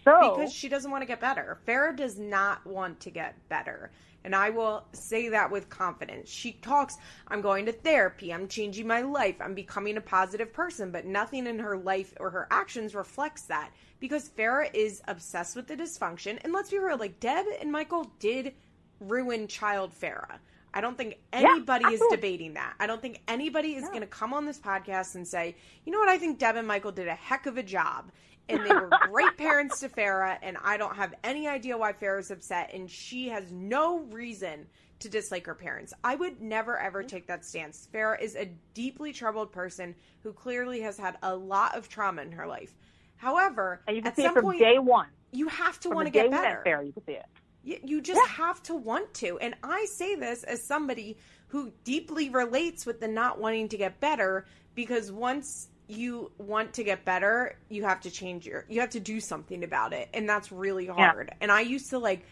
So 0.03 0.35
because 0.35 0.51
she 0.53 0.67
doesn't 0.67 0.91
want 0.91 1.01
to 1.01 1.05
get 1.05 1.21
better. 1.21 1.59
Farrah 1.67 1.95
does 1.95 2.17
not 2.19 2.65
want 2.65 2.99
to 3.01 3.09
get 3.09 3.35
better. 3.47 3.91
And 4.23 4.35
I 4.35 4.49
will 4.49 4.83
say 4.91 5.29
that 5.29 5.49
with 5.51 5.69
confidence. 5.69 6.29
She 6.29 6.53
talks, 6.53 6.97
I'm 7.27 7.41
going 7.41 7.65
to 7.67 7.71
therapy, 7.71 8.33
I'm 8.33 8.47
changing 8.47 8.85
my 8.85 9.01
life, 9.01 9.35
I'm 9.39 9.53
becoming 9.53 9.97
a 9.97 10.01
positive 10.01 10.51
person, 10.51 10.91
but 10.91 11.05
nothing 11.05 11.47
in 11.47 11.59
her 11.59 11.77
life 11.77 12.13
or 12.19 12.29
her 12.29 12.47
actions 12.51 12.93
reflects 12.95 13.43
that 13.43 13.71
because 13.99 14.29
Farrah 14.29 14.69
is 14.73 15.01
obsessed 15.07 15.55
with 15.55 15.67
the 15.67 15.75
dysfunction. 15.77 16.37
And 16.43 16.51
let's 16.53 16.69
be 16.69 16.79
real, 16.79 16.97
like 16.97 17.19
Deb 17.19 17.45
and 17.61 17.71
Michael 17.71 18.11
did 18.19 18.53
ruin 18.99 19.47
child 19.47 19.93
Farrah. 19.93 20.39
I 20.73 20.81
don't 20.81 20.97
think 20.97 21.17
anybody 21.33 21.85
is 21.85 22.01
debating 22.11 22.53
that. 22.53 22.75
I 22.79 22.85
don't 22.87 23.01
think 23.01 23.21
anybody 23.27 23.75
is 23.75 23.83
No. 23.83 23.89
going 23.89 24.01
to 24.01 24.07
come 24.07 24.33
on 24.33 24.45
this 24.45 24.59
podcast 24.59 25.15
and 25.15 25.27
say, 25.27 25.55
you 25.85 25.91
know 25.91 25.97
what, 25.97 26.09
I 26.09 26.17
think 26.17 26.37
Deb 26.37 26.57
and 26.57 26.67
Michael 26.67 26.91
did 26.91 27.07
a 27.07 27.15
heck 27.15 27.45
of 27.47 27.57
a 27.57 27.63
job 27.63 28.11
and 28.49 28.65
they 28.65 28.73
were 28.73 28.89
great 29.09 29.37
parents 29.37 29.79
to 29.81 29.89
Farrah, 29.89 30.37
and 30.41 30.57
I 30.63 30.77
don't 30.77 30.95
have 30.95 31.13
any 31.23 31.47
idea 31.47 31.77
why 31.77 31.93
Farrah's 31.93 32.31
upset, 32.31 32.71
and 32.73 32.89
she 32.89 33.29
has 33.29 33.51
no 33.51 33.99
reason 33.99 34.67
to 34.99 35.09
dislike 35.09 35.45
her 35.45 35.55
parents. 35.55 35.93
I 36.03 36.15
would 36.15 36.41
never 36.41 36.77
ever 36.77 37.03
take 37.03 37.27
that 37.27 37.45
stance. 37.45 37.87
Farrah 37.93 38.21
is 38.21 38.35
a 38.35 38.51
deeply 38.73 39.13
troubled 39.13 39.51
person 39.51 39.95
who 40.21 40.33
clearly 40.33 40.81
has 40.81 40.97
had 40.97 41.17
a 41.23 41.35
lot 41.35 41.75
of 41.75 41.87
trauma 41.89 42.21
in 42.21 42.33
her 42.33 42.47
life. 42.47 42.75
However, 43.15 43.81
and 43.87 43.95
you 43.95 44.01
can 44.01 44.11
at 44.11 44.15
see 44.15 44.23
it 44.23 44.25
some 44.25 44.33
from 44.35 44.43
point, 44.43 44.59
day 44.59 44.77
one. 44.79 45.07
you 45.31 45.47
have 45.47 45.79
to 45.81 45.89
want 45.89 46.07
to 46.07 46.11
get 46.11 46.31
better. 46.31 46.63
you 46.83 46.93
can 46.93 47.05
see 47.05 47.13
it. 47.13 47.25
You, 47.63 47.77
you 47.83 48.01
just 48.01 48.25
have 48.29 48.61
to 48.63 48.75
want 48.75 49.13
to. 49.15 49.37
And 49.39 49.53
I 49.63 49.85
say 49.85 50.15
this 50.15 50.43
as 50.43 50.65
somebody 50.65 51.17
who 51.47 51.71
deeply 51.83 52.29
relates 52.29 52.85
with 52.85 53.01
the 53.01 53.07
not 53.07 53.39
wanting 53.39 53.69
to 53.69 53.77
get 53.77 53.99
better 53.99 54.45
because 54.75 55.11
once 55.11 55.67
you 55.89 56.31
want 56.37 56.73
to 56.73 56.83
get 56.83 57.03
better, 57.03 57.57
you 57.69 57.83
have 57.83 57.99
to 58.01 58.11
change 58.11 58.45
your, 58.45 58.65
you 58.69 58.79
have 58.79 58.91
to 58.91 58.99
do 58.99 59.19
something 59.19 59.63
about 59.63 59.91
it. 59.93 60.07
And 60.13 60.29
that's 60.29 60.51
really 60.51 60.85
hard. 60.85 61.33
And 61.41 61.51
I 61.51 61.61
used 61.61 61.89
to 61.89 61.97
like, 61.99 62.25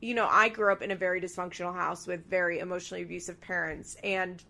you 0.00 0.14
know, 0.14 0.28
I 0.30 0.48
grew 0.48 0.72
up 0.72 0.80
in 0.80 0.90
a 0.92 0.96
very 0.96 1.20
dysfunctional 1.20 1.74
house 1.74 2.06
with 2.06 2.24
very 2.30 2.60
emotionally 2.60 3.02
abusive 3.02 3.40
parents. 3.40 3.96
And 4.04 4.42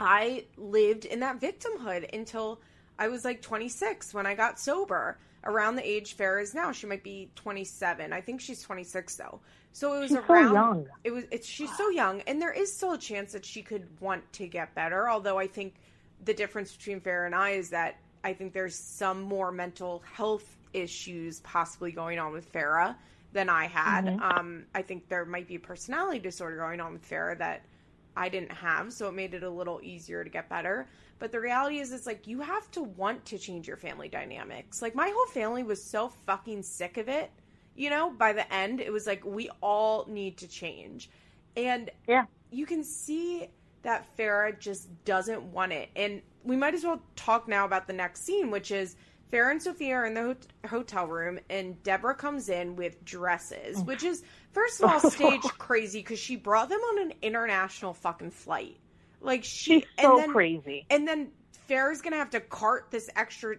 I 0.00 0.44
lived 0.56 1.04
in 1.04 1.20
that 1.20 1.40
victimhood 1.40 2.14
until 2.14 2.60
I 2.98 3.08
was 3.08 3.24
like 3.24 3.42
26 3.42 4.14
when 4.14 4.26
I 4.26 4.34
got 4.34 4.58
sober. 4.60 5.18
Around 5.44 5.74
the 5.74 5.84
age 5.84 6.16
Farrah 6.16 6.40
is 6.42 6.54
now, 6.54 6.70
she 6.70 6.86
might 6.86 7.02
be 7.02 7.32
27. 7.34 8.12
I 8.12 8.20
think 8.20 8.40
she's 8.40 8.62
26 8.62 9.16
though. 9.16 9.40
So 9.72 9.94
it 9.94 10.00
was 10.00 10.10
She's 10.10 10.18
so 10.18 10.24
around. 10.32 10.54
young. 10.54 10.86
It 11.02 11.10
was. 11.10 11.24
It's 11.32 11.48
she's 11.48 11.74
so 11.76 11.88
young, 11.88 12.20
and 12.22 12.40
there 12.40 12.52
is 12.52 12.72
still 12.72 12.92
a 12.92 12.98
chance 12.98 13.32
that 13.32 13.44
she 13.44 13.62
could 13.62 13.88
want 14.00 14.30
to 14.34 14.46
get 14.46 14.74
better. 14.74 15.08
Although 15.08 15.38
I 15.38 15.46
think 15.48 15.74
the 16.24 16.34
difference 16.34 16.74
between 16.76 17.00
Farrah 17.00 17.26
and 17.26 17.34
I 17.34 17.50
is 17.50 17.70
that 17.70 17.96
I 18.24 18.32
think 18.32 18.52
there's 18.52 18.76
some 18.76 19.22
more 19.22 19.50
mental 19.50 20.02
health 20.12 20.56
issues 20.72 21.40
possibly 21.40 21.92
going 21.92 22.18
on 22.18 22.32
with 22.32 22.50
Farrah 22.52 22.96
than 23.32 23.48
I 23.48 23.66
had. 23.66 24.06
Mhm. 24.06 24.20
Um, 24.20 24.66
I 24.74 24.82
think 24.82 25.08
there 25.08 25.24
might 25.24 25.48
be 25.48 25.56
a 25.56 25.60
personality 25.60 26.18
disorder 26.20 26.56
going 26.56 26.80
on 26.80 26.92
with 26.92 27.08
Farrah 27.08 27.38
that 27.38 27.62
I 28.16 28.28
didn't 28.28 28.52
have, 28.52 28.92
so 28.92 29.08
it 29.08 29.12
made 29.12 29.34
it 29.34 29.42
a 29.42 29.50
little 29.50 29.80
easier 29.82 30.22
to 30.22 30.30
get 30.30 30.48
better. 30.48 30.86
But 31.18 31.32
the 31.32 31.40
reality 31.40 31.78
is, 31.78 31.92
it's 31.92 32.06
like 32.06 32.26
you 32.26 32.40
have 32.40 32.70
to 32.72 32.82
want 32.82 33.24
to 33.26 33.38
change 33.38 33.66
your 33.66 33.76
family 33.76 34.08
dynamics. 34.08 34.82
Like 34.82 34.94
my 34.94 35.08
whole 35.08 35.26
family 35.26 35.62
was 35.62 35.82
so 35.82 36.08
fucking 36.26 36.62
sick 36.62 36.98
of 36.98 37.08
it. 37.08 37.30
You 37.74 37.88
know, 37.90 38.10
by 38.10 38.34
the 38.34 38.52
end, 38.52 38.80
it 38.80 38.92
was 38.92 39.06
like 39.06 39.24
we 39.24 39.48
all 39.62 40.04
need 40.08 40.36
to 40.38 40.48
change, 40.48 41.08
and 41.56 41.90
Yeah. 42.06 42.26
you 42.50 42.66
can 42.66 42.84
see 42.84 43.48
that 43.82 44.06
Farrah 44.16 44.58
just 44.58 44.88
doesn't 45.04 45.42
want 45.42 45.72
it. 45.72 45.90
And 45.96 46.22
we 46.44 46.56
might 46.56 46.74
as 46.74 46.84
well 46.84 47.02
talk 47.16 47.48
now 47.48 47.64
about 47.64 47.86
the 47.86 47.92
next 47.92 48.24
scene, 48.24 48.50
which 48.50 48.70
is 48.70 48.96
Farrah 49.32 49.52
and 49.52 49.62
Sophia 49.62 49.94
are 49.94 50.06
in 50.06 50.14
the 50.14 50.22
hot- 50.22 50.70
hotel 50.70 51.06
room, 51.06 51.38
and 51.48 51.82
Deborah 51.82 52.14
comes 52.14 52.48
in 52.48 52.76
with 52.76 53.02
dresses, 53.04 53.78
oh 53.78 53.82
which 53.84 54.02
is 54.04 54.22
first 54.52 54.82
of 54.82 54.90
all 54.90 55.00
stage 55.10 55.42
crazy 55.58 56.00
because 56.00 56.18
she 56.18 56.36
brought 56.36 56.68
them 56.68 56.80
on 56.80 57.00
an 57.02 57.12
international 57.22 57.94
fucking 57.94 58.30
flight. 58.30 58.78
Like 59.20 59.42
she, 59.44 59.80
She's 59.80 59.84
so 60.00 60.14
and 60.16 60.22
then, 60.24 60.32
crazy. 60.32 60.86
and 60.90 61.08
then 61.08 61.30
Farrah's 61.68 62.02
gonna 62.02 62.16
have 62.16 62.30
to 62.30 62.40
cart 62.40 62.88
this 62.90 63.08
extra. 63.16 63.56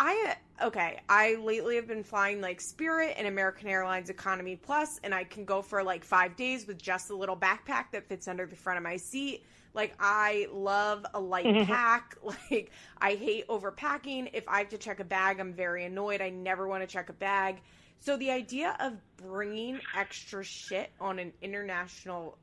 I 0.00 0.34
uh, 0.60 0.66
okay. 0.66 0.98
I 1.08 1.36
lately 1.36 1.76
have 1.76 1.86
been 1.86 2.02
flying 2.02 2.40
like 2.40 2.60
Spirit 2.60 3.14
and 3.16 3.26
American 3.26 3.68
Airlines 3.68 4.10
Economy 4.10 4.56
Plus, 4.56 4.98
and 5.04 5.14
I 5.14 5.22
can 5.24 5.44
go 5.44 5.62
for 5.62 5.84
like 5.84 6.02
five 6.02 6.34
days 6.34 6.66
with 6.66 6.82
just 6.82 7.10
a 7.10 7.14
little 7.16 7.36
backpack 7.36 7.92
that 7.92 8.08
fits 8.08 8.26
under 8.26 8.46
the 8.46 8.56
front 8.56 8.78
of 8.78 8.82
my 8.82 8.96
seat. 8.96 9.44
Like 9.74 9.94
I 9.98 10.46
love 10.52 11.04
a 11.14 11.20
light 11.20 11.66
pack. 11.66 12.16
Like 12.50 12.70
I 13.00 13.14
hate 13.14 13.48
overpacking. 13.48 14.30
If 14.32 14.48
I 14.48 14.58
have 14.58 14.68
to 14.70 14.78
check 14.78 15.00
a 15.00 15.04
bag, 15.04 15.40
I'm 15.40 15.52
very 15.54 15.84
annoyed. 15.84 16.20
I 16.20 16.30
never 16.30 16.68
want 16.68 16.82
to 16.82 16.86
check 16.86 17.08
a 17.08 17.12
bag. 17.14 17.60
So 18.00 18.16
the 18.16 18.30
idea 18.30 18.76
of 18.80 18.94
bringing 19.16 19.80
extra 19.96 20.42
shit 20.44 20.90
on 21.00 21.18
an 21.18 21.32
international 21.40 22.36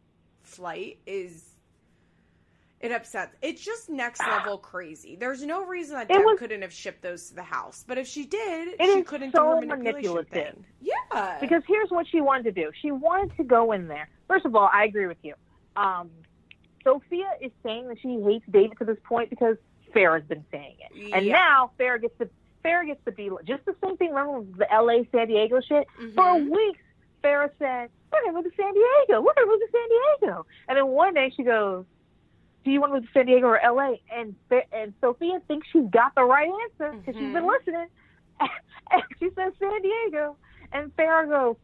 flight 0.43 0.97
is 1.05 1.43
it 2.79 2.93
upsets. 2.93 3.35
It's 3.41 3.61
just 3.61 3.89
next 3.89 4.21
level 4.25 4.57
crazy. 4.57 5.17
There's 5.19 5.43
no 5.43 5.65
reason 5.65 5.97
that 5.97 6.07
Deb 6.07 6.21
was- 6.23 6.39
couldn't 6.39 6.61
have 6.61 6.71
shipped 6.71 7.01
those 7.01 7.27
to 7.29 7.35
the 7.35 7.43
house, 7.43 7.83
but 7.85 7.97
if 7.97 8.07
she 8.07 8.25
did, 8.25 8.75
she 8.79 9.01
couldn't 9.03 9.33
so 9.33 9.39
do 9.39 9.43
her 9.49 9.55
manipulation 9.75 10.13
manipulative. 10.13 10.31
thing. 10.31 10.65
Yeah, 10.81 11.37
Because 11.41 11.61
here's 11.67 11.89
what 11.89 12.07
she 12.07 12.21
wanted 12.21 12.43
to 12.43 12.51
do. 12.63 12.71
She 12.81 12.91
wanted 12.91 13.35
to 13.35 13.43
go 13.43 13.73
in 13.73 13.89
there. 13.89 14.07
First 14.29 14.45
of 14.45 14.55
all, 14.55 14.69
I 14.71 14.85
agree 14.85 15.07
with 15.07 15.17
you. 15.23 15.33
Um, 15.75 16.09
Sophia 16.83 17.29
is 17.41 17.51
saying 17.63 17.87
that 17.87 17.97
she 18.01 18.19
hates 18.21 18.45
David 18.49 18.77
to 18.79 18.85
this 18.85 18.97
point 19.07 19.29
because 19.29 19.57
Farrah's 19.95 20.27
been 20.27 20.45
saying 20.51 20.75
it, 20.79 21.13
and 21.13 21.25
Yeah. 21.25 21.33
now 21.33 21.71
Farrah 21.79 22.01
gets 22.01 22.17
to 22.19 22.29
Farrah 22.63 22.87
gets 22.87 23.03
to 23.05 23.11
be 23.13 23.29
just 23.45 23.63
the 23.65 23.73
same 23.83 23.95
thing. 23.97 24.13
Remember 24.13 24.45
the 24.57 24.71
L.A. 24.71 25.07
San 25.15 25.27
Diego 25.27 25.61
shit? 25.61 25.87
For 26.13 26.35
Mhm. 26.35 26.49
weeks, 26.49 26.81
Farrah 27.23 27.49
said, 27.57 27.89
"We're 28.11 28.21
gonna 28.21 28.33
move 28.33 28.43
to 28.45 28.51
San 28.55 28.73
Diego. 28.73 29.21
We're 29.21 29.33
gonna 29.33 29.47
move 29.47 29.59
to 29.61 29.69
San 29.71 29.89
Diego." 29.89 30.45
And 30.67 30.77
then 30.77 30.87
one 30.87 31.13
day 31.13 31.29
she 31.29 31.43
goes, 31.43 31.85
"Do 32.65 32.71
you 32.71 32.81
want 32.81 32.91
to 32.91 32.95
move 32.99 33.05
to 33.05 33.11
San 33.13 33.25
Diego 33.27 33.47
or 33.47 33.59
L.A.?" 33.59 34.01
And 34.11 34.35
and 34.71 34.93
Sophia 34.99 35.39
thinks 35.47 35.67
she's 35.69 35.89
got 35.89 36.13
the 36.15 36.23
right 36.25 36.49
answer 36.49 36.97
because 36.97 37.15
she's 37.17 37.31
been 37.33 37.43
Mhm. 37.43 37.49
listening, 37.49 37.87
and 38.91 39.03
she 39.19 39.29
says 39.31 39.53
San 39.57 39.81
Diego, 39.81 40.37
and 40.73 40.93
Farrah 40.97 41.29
goes, 41.29 41.55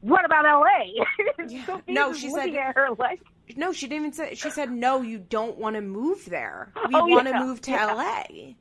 what 0.00 0.24
about 0.24 0.44
LA? 0.44 1.04
Yeah. 1.48 1.80
No, 1.88 2.12
she 2.12 2.30
said 2.30 2.54
at 2.54 2.74
her 2.76 2.88
like 2.98 3.20
no, 3.56 3.72
she 3.72 3.86
didn't 3.86 4.06
even 4.06 4.12
say. 4.12 4.34
She 4.34 4.50
said 4.50 4.72
no. 4.72 5.02
You 5.02 5.18
don't 5.18 5.56
want 5.56 5.76
to 5.76 5.80
move 5.82 6.24
there. 6.24 6.72
We 6.88 6.96
Oh, 6.96 7.06
want 7.06 7.26
to 7.28 7.32
yeah. 7.32 7.44
move 7.44 7.60
to 7.62 7.70
Yeah. 7.70 7.92
LA. 7.92 8.22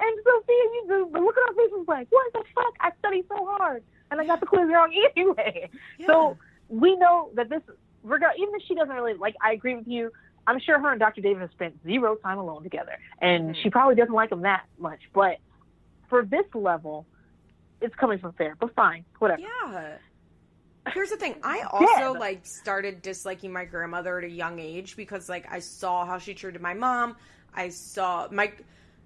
And 0.00 0.16
Sophia, 0.24 0.54
you 0.54 0.84
the 0.88 1.18
look 1.20 1.36
on 1.36 1.48
her 1.48 1.54
face 1.54 1.70
was 1.72 1.84
like, 1.88 2.06
"What 2.10 2.32
the 2.32 2.42
fuck? 2.54 2.72
I 2.80 2.90
studied 3.00 3.24
so 3.28 3.44
hard, 3.44 3.82
and 4.10 4.20
I 4.20 4.26
got 4.26 4.38
the 4.40 4.46
quiz 4.46 4.68
wrong 4.72 4.92
anyway." 5.16 5.68
So 6.06 6.36
we 6.68 6.94
know 6.96 7.30
that 7.34 7.48
this, 7.48 7.62
regard, 8.04 8.34
even 8.38 8.54
if 8.54 8.62
she 8.68 8.74
doesn't 8.76 8.94
really 8.94 9.14
like, 9.14 9.34
I 9.42 9.52
agree 9.52 9.74
with 9.74 9.88
you. 9.88 10.12
I'm 10.46 10.60
sure 10.60 10.78
her 10.78 10.92
and 10.92 11.00
Dr. 11.00 11.20
David 11.20 11.40
have 11.42 11.50
spent 11.50 11.82
zero 11.82 12.14
time 12.16 12.38
alone 12.38 12.62
together, 12.62 12.92
and 13.20 13.50
Mhm. 13.54 13.62
she 13.62 13.70
probably 13.70 13.96
doesn't 13.96 14.14
like 14.14 14.30
him 14.30 14.42
that 14.42 14.66
much. 14.78 15.00
But 15.12 15.38
for 16.08 16.24
this 16.24 16.46
level, 16.54 17.04
it's 17.80 17.94
coming 17.96 18.18
from 18.20 18.32
fair. 18.34 18.54
But 18.58 18.74
fine, 18.76 19.04
whatever. 19.18 19.42
Yeah. 19.42 19.96
Here's 20.92 21.10
the 21.10 21.16
thing. 21.16 21.36
I 21.42 21.60
also 21.70 22.12
Deb. 22.12 22.20
like 22.20 22.46
started 22.46 23.02
disliking 23.02 23.52
my 23.52 23.64
grandmother 23.64 24.18
at 24.18 24.24
a 24.24 24.30
young 24.30 24.58
age 24.58 24.96
because 24.96 25.28
like 25.28 25.50
I 25.50 25.60
saw 25.60 26.04
how 26.04 26.18
she 26.18 26.34
treated 26.34 26.60
my 26.60 26.74
mom. 26.74 27.16
I 27.54 27.68
saw 27.70 28.28
my 28.30 28.52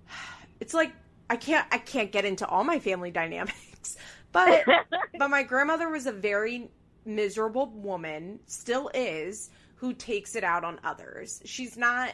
it's 0.61 0.75
like 0.75 0.93
I 1.31 1.37
can't 1.37 1.67
I 1.71 1.79
can't 1.79 2.13
get 2.13 2.25
into 2.25 2.47
all 2.47 2.65
my 2.65 2.79
family 2.79 3.11
dynamics. 3.23 3.97
But 4.33 4.65
but 5.19 5.29
my 5.29 5.43
grandmother 5.43 5.89
was 5.89 6.07
a 6.07 6.13
very 6.13 6.71
miserable 7.05 7.67
woman, 7.67 8.39
still 8.47 8.91
is, 8.95 9.51
who 9.77 9.93
takes 9.93 10.37
it 10.37 10.45
out 10.45 10.65
on 10.65 10.81
others. 10.85 11.43
She's 11.45 11.77
not 11.77 12.13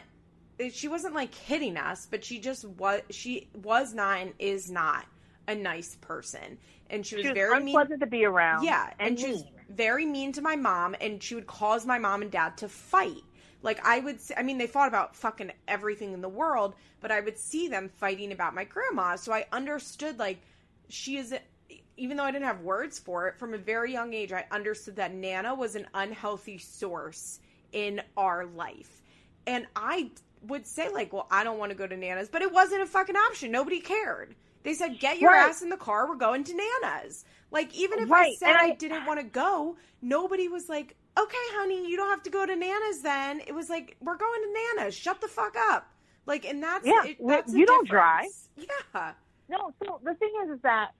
she 0.71 0.87
wasn't 0.87 1.15
like 1.15 1.33
hitting 1.33 1.77
us, 1.77 2.07
but 2.09 2.23
she 2.23 2.39
just 2.39 2.65
was 2.65 3.01
she 3.09 3.49
was 3.63 3.93
not 3.93 4.19
and 4.19 4.33
is 4.39 4.69
not 4.69 5.05
a 5.49 5.55
nice 5.55 5.95
person. 5.95 6.57
And 6.89 7.05
she 7.05 7.15
was, 7.15 7.23
she 7.23 7.29
was 7.29 7.35
very 7.35 7.59
mean 7.59 7.75
unpleasant 7.75 7.99
to 8.01 8.07
be 8.07 8.25
around. 8.25 8.63
yeah, 8.63 8.91
and, 8.99 9.09
and, 9.09 9.19
she 9.19 9.31
was 9.31 9.43
mean. 9.43 9.53
Very 9.69 10.05
mean 10.05 10.31
to 10.33 10.41
my 10.41 10.55
mom, 10.55 10.95
and 10.99 11.21
she 11.21 11.35
would 11.35 11.47
cause 11.47 11.85
my 11.85 11.97
mom 11.99 12.21
and 12.21 12.31
dad 12.31 12.57
to 12.57 12.67
fight. 12.67 13.23
Like 13.61 13.85
I 13.85 13.99
would, 13.99 14.19
I 14.37 14.43
mean, 14.43 14.57
they 14.57 14.67
fought 14.67 14.87
about 14.87 15.15
fucking 15.15 15.51
everything 15.67 16.13
in 16.13 16.21
the 16.21 16.29
world, 16.29 16.75
but 17.01 17.11
I 17.11 17.19
would 17.19 17.37
see 17.37 17.67
them 17.67 17.89
fighting 17.97 18.31
about 18.31 18.55
my 18.55 18.63
grandma. 18.63 19.15
So 19.15 19.33
I 19.33 19.45
understood, 19.51 20.17
like, 20.17 20.41
she 20.87 21.17
is, 21.17 21.33
even 21.97 22.17
though 22.17 22.23
I 22.23 22.31
didn't 22.31 22.45
have 22.45 22.61
words 22.61 22.99
for 22.99 23.27
it 23.27 23.37
from 23.37 23.53
a 23.53 23.57
very 23.57 23.91
young 23.91 24.13
age, 24.13 24.31
I 24.31 24.45
understood 24.51 24.95
that 24.95 25.13
Nana 25.13 25.53
was 25.53 25.75
an 25.75 25.87
unhealthy 25.93 26.57
source 26.57 27.39
in 27.71 28.01
our 28.17 28.45
life, 28.45 29.01
and 29.45 29.67
I 29.75 30.11
would 30.43 30.65
say 30.65 30.89
like, 30.89 31.11
well, 31.11 31.27
I 31.29 31.43
don't 31.43 31.59
want 31.59 31.71
to 31.71 31.77
go 31.77 31.85
to 31.85 31.97
Nana's, 31.97 32.29
but 32.29 32.41
it 32.41 32.51
wasn't 32.53 32.81
a 32.81 32.85
fucking 32.85 33.17
option. 33.17 33.51
Nobody 33.51 33.81
cared. 33.81 34.35
They 34.63 34.73
said, 34.73 34.99
get 34.99 35.19
your 35.19 35.31
Right. 35.31 35.49
ass 35.49 35.61
in 35.61 35.69
the 35.69 35.77
car. 35.77 36.07
We're 36.07 36.15
going 36.15 36.43
to 36.45 36.53
Nana's. 36.55 37.25
Like, 37.51 37.73
even 37.75 37.99
if 37.99 38.11
I 38.11 38.33
said 38.35 38.55
I, 38.55 38.65
I- 38.67 38.75
didn't 38.75 39.05
want 39.05 39.19
to 39.19 39.25
go, 39.25 39.77
nobody 40.01 40.47
was 40.47 40.69
like, 40.69 40.95
okay, 41.17 41.37
honey, 41.53 41.89
you 41.89 41.97
don't 41.97 42.09
have 42.09 42.23
to 42.23 42.29
go 42.29 42.45
to 42.45 42.55
Nana's 42.55 43.01
then. 43.01 43.41
It 43.47 43.53
was 43.53 43.69
like, 43.69 43.97
we're 44.01 44.17
going 44.17 44.41
to 44.41 44.77
Nana's. 44.77 44.95
Shut 44.95 45.19
the 45.21 45.27
fuck 45.27 45.55
up. 45.71 45.91
Like, 46.25 46.45
and 46.45 46.61
that's, 46.61 46.85
Yeah, 46.85 47.03
it, 47.05 47.17
that's 47.25 47.51
you 47.53 47.65
don't 47.65 47.85
difference. 47.85 48.49
Yeah. 48.93 49.11
No, 49.49 49.73
so 49.83 49.99
the 50.03 50.13
thing 50.15 50.31
is, 50.43 50.51
is 50.51 50.61
that 50.61 50.91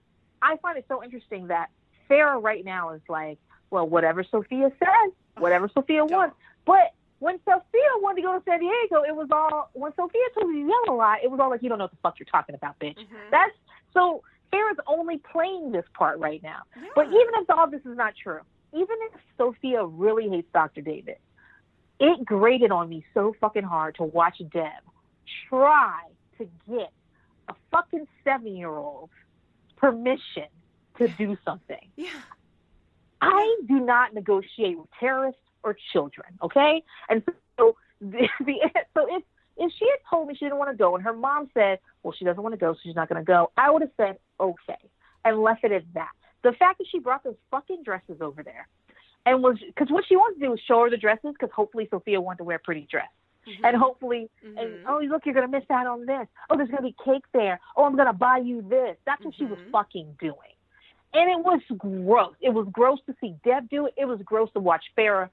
I 0.42 0.56
find 0.56 0.76
it 0.76 0.84
so 0.88 1.04
interesting 1.04 1.46
that 1.48 1.70
Farrah 2.10 2.42
right 2.42 2.64
now 2.64 2.90
is 2.90 3.00
like, 3.08 3.38
well, 3.70 3.86
whatever 3.88 4.24
Sophia 4.24 4.72
says, 4.80 5.12
whatever 5.38 5.70
Sophia 5.72 5.98
Don't. 5.98 6.10
wants. 6.10 6.36
But 6.66 6.92
when 7.20 7.38
Sophia 7.44 7.80
wanted 7.98 8.22
to 8.22 8.26
go 8.26 8.36
to 8.38 8.44
San 8.44 8.58
Diego, 8.58 9.02
it 9.06 9.14
was 9.14 9.28
all 9.30 9.70
when 9.74 9.92
Sophia 9.94 10.20
told 10.34 10.52
you 10.52 10.62
to 10.64 10.68
yell 10.68 10.94
a 10.94 10.96
lot, 10.96 11.18
it 11.22 11.30
was 11.30 11.38
all 11.38 11.50
like, 11.50 11.62
you 11.62 11.68
don't 11.68 11.78
know 11.78 11.84
what 11.84 11.92
the 11.92 11.98
fuck 12.02 12.18
you're 12.18 12.26
talking 12.26 12.56
about, 12.56 12.76
bitch. 12.80 12.96
Mhm. 12.98 13.06
That's 13.30 13.52
so 13.94 14.24
Farrah's 14.52 14.78
only 14.86 15.18
playing 15.18 15.72
this 15.72 15.84
part 15.94 16.18
right 16.18 16.42
now. 16.42 16.62
But 16.94 17.06
even 17.06 17.34
if 17.34 17.50
all 17.50 17.70
this 17.70 17.80
is 17.82 17.96
not 17.96 18.14
true, 18.20 18.40
even 18.72 18.96
if 19.12 19.20
Sophia 19.36 19.84
really 19.84 20.28
hates 20.28 20.48
Dr. 20.52 20.80
David, 20.80 21.16
it 21.98 22.24
grated 22.24 22.70
on 22.70 22.88
me 22.88 23.04
so 23.14 23.34
fucking 23.40 23.62
hard 23.62 23.96
to 23.96 24.04
watch 24.04 24.38
Deb 24.52 24.82
try 25.48 26.00
to 26.38 26.48
get 26.68 26.90
a 27.48 27.54
fucking 27.70 28.06
seven 28.24 28.56
year 28.56 28.70
old 28.70 29.10
permission 29.76 30.46
to 30.98 31.08
do 31.08 31.36
something. 31.44 31.88
Yeah. 31.96 32.08
I 33.20 33.56
do 33.68 33.80
not 33.80 34.14
negotiate 34.14 34.78
with 34.78 34.88
terrorists 34.98 35.40
or 35.62 35.76
children, 35.92 36.28
okay? 36.42 36.82
And 37.08 37.22
so, 37.58 37.76
the, 38.00 38.28
the 38.40 38.54
so 38.94 39.06
if 39.14 39.22
if 39.60 39.70
she 39.78 39.86
had 39.88 39.98
told 40.08 40.26
me 40.26 40.34
she 40.34 40.46
didn't 40.46 40.58
want 40.58 40.70
to 40.70 40.76
go, 40.76 40.94
and 40.96 41.04
her 41.04 41.12
mom 41.12 41.48
said, 41.54 41.78
"Well, 42.02 42.12
she 42.18 42.24
doesn't 42.24 42.42
want 42.42 42.54
to 42.54 42.58
go, 42.58 42.72
so 42.72 42.80
she's 42.82 42.96
not 42.96 43.08
going 43.08 43.20
to 43.20 43.24
go," 43.24 43.52
I 43.56 43.70
would 43.70 43.82
have 43.82 43.92
said, 43.96 44.18
"Okay," 44.40 44.78
and 45.24 45.38
left 45.42 45.62
it 45.64 45.70
at 45.70 45.84
that. 45.94 46.10
The 46.42 46.52
fact 46.54 46.78
that 46.78 46.86
she 46.90 46.98
brought 46.98 47.22
those 47.22 47.36
fucking 47.50 47.82
dresses 47.84 48.20
over 48.20 48.42
there, 48.42 48.66
and 49.26 49.42
was 49.42 49.58
because 49.60 49.90
what 49.90 50.04
she 50.08 50.16
wanted 50.16 50.40
to 50.40 50.46
do 50.46 50.50
was 50.50 50.60
show 50.60 50.82
her 50.84 50.90
the 50.90 50.96
dresses, 50.96 51.32
because 51.38 51.50
hopefully 51.54 51.86
Sophia 51.90 52.20
wanted 52.20 52.38
to 52.38 52.44
wear 52.44 52.56
a 52.56 52.60
pretty 52.60 52.86
dress, 52.90 53.10
Mhm. 53.46 53.60
and 53.64 53.76
hopefully 53.76 54.30
and 54.42 54.56
Mhm. 54.56 54.84
oh 54.88 54.98
look 55.00 55.24
you're 55.26 55.34
gonna 55.34 55.48
miss 55.48 55.70
out 55.70 55.86
on 55.86 56.06
this 56.06 56.26
oh 56.48 56.56
there's 56.56 56.70
gonna 56.70 56.82
be 56.82 56.94
cake 57.04 57.24
there 57.32 57.58
oh 57.76 57.84
i'm 57.84 57.96
gonna 57.96 58.12
buy 58.12 58.38
you 58.38 58.60
this 58.62 58.96
that's 59.06 59.24
what 59.24 59.34
she 59.34 59.44
was 59.46 59.58
Mhm. 59.58 59.70
fucking 59.70 60.16
doing 60.20 60.54
and 61.14 61.30
it 61.30 61.38
was 61.38 61.60
gross 61.78 62.34
it 62.40 62.50
was 62.50 62.66
gross 62.68 63.00
to 63.06 63.14
see 63.20 63.34
deb 63.44 63.68
do 63.70 63.86
it 63.86 63.94
it 63.96 64.04
was 64.04 64.20
gross 64.22 64.50
to 64.52 64.60
watch 64.60 64.84
farrah 64.96 65.30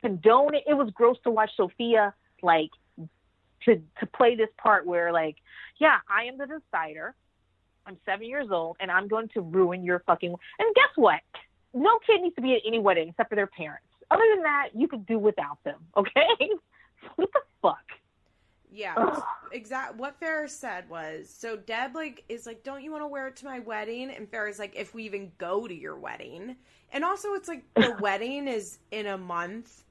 condone 0.00 0.54
it 0.54 0.64
it 0.66 0.74
was 0.74 0.90
gross 0.90 1.18
to 1.20 1.30
watch 1.30 1.54
sophia 1.56 2.14
like 2.42 2.70
to 3.64 3.80
to 4.00 4.06
play 4.06 4.34
this 4.34 4.48
part 4.58 4.86
where 4.86 5.12
like 5.12 5.36
yeah 5.78 5.98
i 6.08 6.24
am 6.24 6.38
the 6.38 6.46
decider 6.46 7.14
i'm 7.86 7.96
seven 8.04 8.26
years 8.26 8.48
old 8.50 8.76
and 8.80 8.90
i'm 8.90 9.08
going 9.08 9.28
to 9.28 9.40
ruin 9.40 9.84
your 9.84 10.00
fucking 10.06 10.34
and 10.58 10.74
guess 10.74 10.90
what 10.96 11.20
no 11.74 11.98
kid 12.06 12.20
needs 12.22 12.34
to 12.34 12.42
be 12.42 12.54
at 12.54 12.60
any 12.66 12.78
wedding 12.78 13.08
except 13.08 13.28
for 13.28 13.36
their 13.36 13.46
parents 13.46 13.86
other 14.10 14.24
than 14.34 14.42
that 14.42 14.68
you 14.74 14.88
could 14.88 15.06
do 15.06 15.18
without 15.18 15.58
them 15.64 15.80
okay 15.96 16.50
what 17.16 17.28
the 17.32 17.40
fuck 17.60 17.84
Yeah, 18.74 19.20
exact. 19.52 19.96
What 19.96 20.18
Farrah's 20.18 20.56
said 20.56 20.88
was 20.88 21.28
so. 21.28 21.56
Deb 21.56 21.94
like 21.94 22.24
is 22.30 22.46
like, 22.46 22.64
"Don't 22.64 22.82
you 22.82 22.90
want 22.90 23.02
to 23.02 23.06
wear 23.06 23.28
it 23.28 23.36
to 23.36 23.44
my 23.44 23.58
wedding?" 23.58 24.10
And 24.10 24.30
Farrah's 24.30 24.58
like, 24.58 24.74
"If 24.74 24.94
we 24.94 25.04
even 25.04 25.30
go 25.36 25.68
to 25.68 25.74
your 25.74 25.98
wedding." 25.98 26.56
And 26.90 27.04
also, 27.04 27.34
it's 27.34 27.48
like 27.48 27.64
the 27.74 27.96
wedding 28.00 28.48
is 28.48 28.78
in 28.90 29.06
a 29.06 29.18
month. 29.18 29.84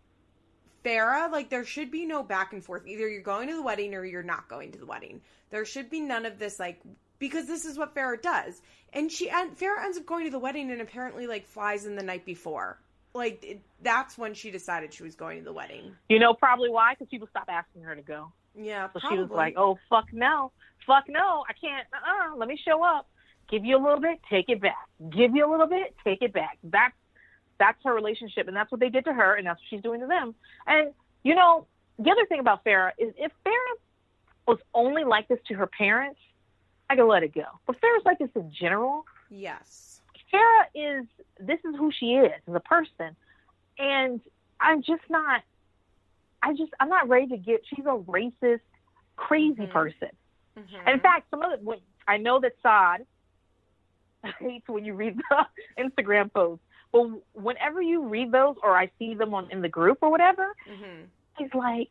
Farrah, 0.83 1.31
like, 1.31 1.49
there 1.49 1.65
should 1.65 1.91
be 1.91 2.05
no 2.05 2.23
back 2.23 2.53
and 2.53 2.63
forth. 2.63 2.87
Either 2.87 3.07
you're 3.07 3.21
going 3.21 3.47
to 3.49 3.55
the 3.55 3.61
wedding 3.61 3.93
or 3.93 4.03
you're 4.05 4.23
not 4.23 4.47
going 4.47 4.71
to 4.71 4.79
the 4.79 4.85
wedding. 4.85 5.21
There 5.49 5.65
should 5.65 5.89
be 5.89 5.99
none 5.99 6.25
of 6.25 6.39
this, 6.39 6.59
like, 6.59 6.81
because 7.19 7.45
this 7.47 7.65
is 7.65 7.77
what 7.77 7.93
Farrah 7.95 8.21
does. 8.21 8.61
And 8.93 9.11
she 9.11 9.29
and 9.29 9.55
Farrah 9.57 9.83
ends 9.85 9.97
up 9.97 10.05
going 10.05 10.25
to 10.25 10.31
the 10.31 10.39
wedding 10.39 10.71
and 10.71 10.81
apparently 10.81 11.27
like 11.27 11.45
flies 11.45 11.85
in 11.85 11.95
the 11.95 12.03
night 12.03 12.25
before. 12.25 12.79
Like 13.13 13.43
it, 13.43 13.61
that's 13.81 14.17
when 14.17 14.33
she 14.33 14.51
decided 14.51 14.93
she 14.93 15.03
was 15.03 15.15
going 15.15 15.37
to 15.39 15.45
the 15.45 15.53
wedding. 15.53 15.93
You 16.09 16.19
know 16.19 16.33
probably 16.33 16.69
why? 16.69 16.93
Because 16.93 17.07
people 17.09 17.27
stopped 17.29 17.49
asking 17.49 17.83
her 17.83 17.95
to 17.95 18.01
go. 18.01 18.33
Yeah, 18.53 18.87
So 18.91 18.99
probably. 18.99 19.17
she 19.17 19.21
was 19.21 19.29
like, 19.31 19.53
"Oh 19.55 19.77
fuck 19.89 20.11
no, 20.11 20.51
fuck 20.85 21.05
no, 21.07 21.43
I 21.47 21.53
can't. 21.53 21.87
Uh-uh, 21.93 22.35
let 22.35 22.49
me 22.49 22.59
show 22.67 22.83
up. 22.83 23.07
Give 23.49 23.63
you 23.63 23.77
a 23.77 23.81
little 23.83 24.01
bit, 24.01 24.19
take 24.29 24.49
it 24.49 24.59
back. 24.61 24.89
Give 25.09 25.33
you 25.35 25.47
a 25.47 25.49
little 25.49 25.67
bit, 25.67 25.95
take 26.03 26.21
it 26.21 26.33
back. 26.33 26.57
That's 26.63 26.93
that's 27.59 27.77
her 27.83 27.93
relationship, 27.93 28.47
and 28.47 28.55
that's 28.55 28.71
what 28.71 28.79
they 28.79 28.89
did 28.89 29.05
to 29.05 29.13
her, 29.13 29.35
and 29.35 29.45
that's 29.47 29.59
what 29.59 29.67
she's 29.69 29.81
doing 29.81 30.01
to 30.01 30.07
them. 30.07 30.33
And 30.67 30.93
you 31.23 31.35
know, 31.35 31.67
the 31.99 32.09
other 32.11 32.25
thing 32.25 32.39
about 32.39 32.63
Farrah 32.65 32.91
is 32.97 33.13
if 33.17 33.31
Farrah 33.45 33.77
was 34.47 34.57
only 34.73 35.03
like 35.03 35.27
this 35.27 35.39
to 35.49 35.53
her 35.55 35.67
parents, 35.67 36.19
I 36.89 36.95
could 36.95 37.05
let 37.07 37.23
it 37.23 37.33
go. 37.33 37.45
But 37.67 37.79
Farrah's 37.79 38.05
like 38.05 38.19
this 38.19 38.29
in 38.35 38.51
general. 38.51 39.05
yes. 39.29 40.01
Farrah 40.33 40.65
is 41.01 41.05
this 41.39 41.59
is 41.65 41.75
who 41.77 41.91
she 41.91 42.13
is 42.13 42.31
as 42.47 42.55
a 42.55 42.59
person, 42.61 43.15
and 43.77 44.21
I'm 44.59 44.81
just 44.81 45.03
not. 45.09 45.41
I 46.41 46.53
just 46.53 46.71
I'm 46.79 46.89
not 46.89 47.09
ready 47.09 47.27
to 47.27 47.37
get. 47.37 47.61
She's 47.67 47.85
a 47.85 47.97
racist, 47.97 48.61
crazy 49.17 49.63
Mhm. 49.67 49.71
person. 49.71 50.09
Mhm. 50.57 50.79
And 50.85 50.89
in 50.95 50.99
fact, 51.01 51.29
some 51.29 51.43
of 51.43 51.51
the 51.51 51.63
when, 51.65 51.79
I 52.07 52.15
know 52.17 52.39
that 52.39 52.53
Saad 52.63 53.05
hates 54.39 54.67
when 54.69 54.85
you 54.85 54.93
read 54.93 55.17
the 55.29 55.45
Instagram 55.77 56.31
posts, 56.31 56.63
but 56.91 57.07
whenever 57.33 57.81
you 57.81 58.05
read 58.07 58.31
those 58.31 58.55
or 58.63 58.77
I 58.77 58.91
see 58.99 59.13
them 59.15 59.33
on 59.33 59.49
in 59.51 59.61
the 59.61 59.69
group 59.69 59.99
or 60.01 60.09
whatever, 60.09 60.55
Mhm. 60.69 61.05
he's 61.37 61.53
like, 61.53 61.89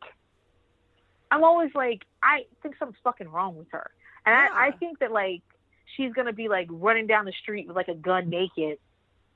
I'm 1.31 1.43
always 1.43 1.73
like, 1.73 2.05
I 2.21 2.45
think 2.61 2.75
something's 2.77 2.99
fucking 3.03 3.29
wrong 3.29 3.55
with 3.57 3.67
her, 3.71 3.91
and 4.25 4.35
I, 4.35 4.67
I 4.67 4.71
think 4.71 4.99
that 4.99 5.11
like 5.11 5.41
she's 5.95 6.13
gonna 6.13 6.33
be 6.33 6.49
like 6.49 6.67
running 6.69 7.07
down 7.07 7.25
the 7.25 7.31
street 7.33 7.67
with 7.67 7.75
like 7.75 7.87
a 7.87 7.95
gun 7.95 8.29
naked. 8.29 8.77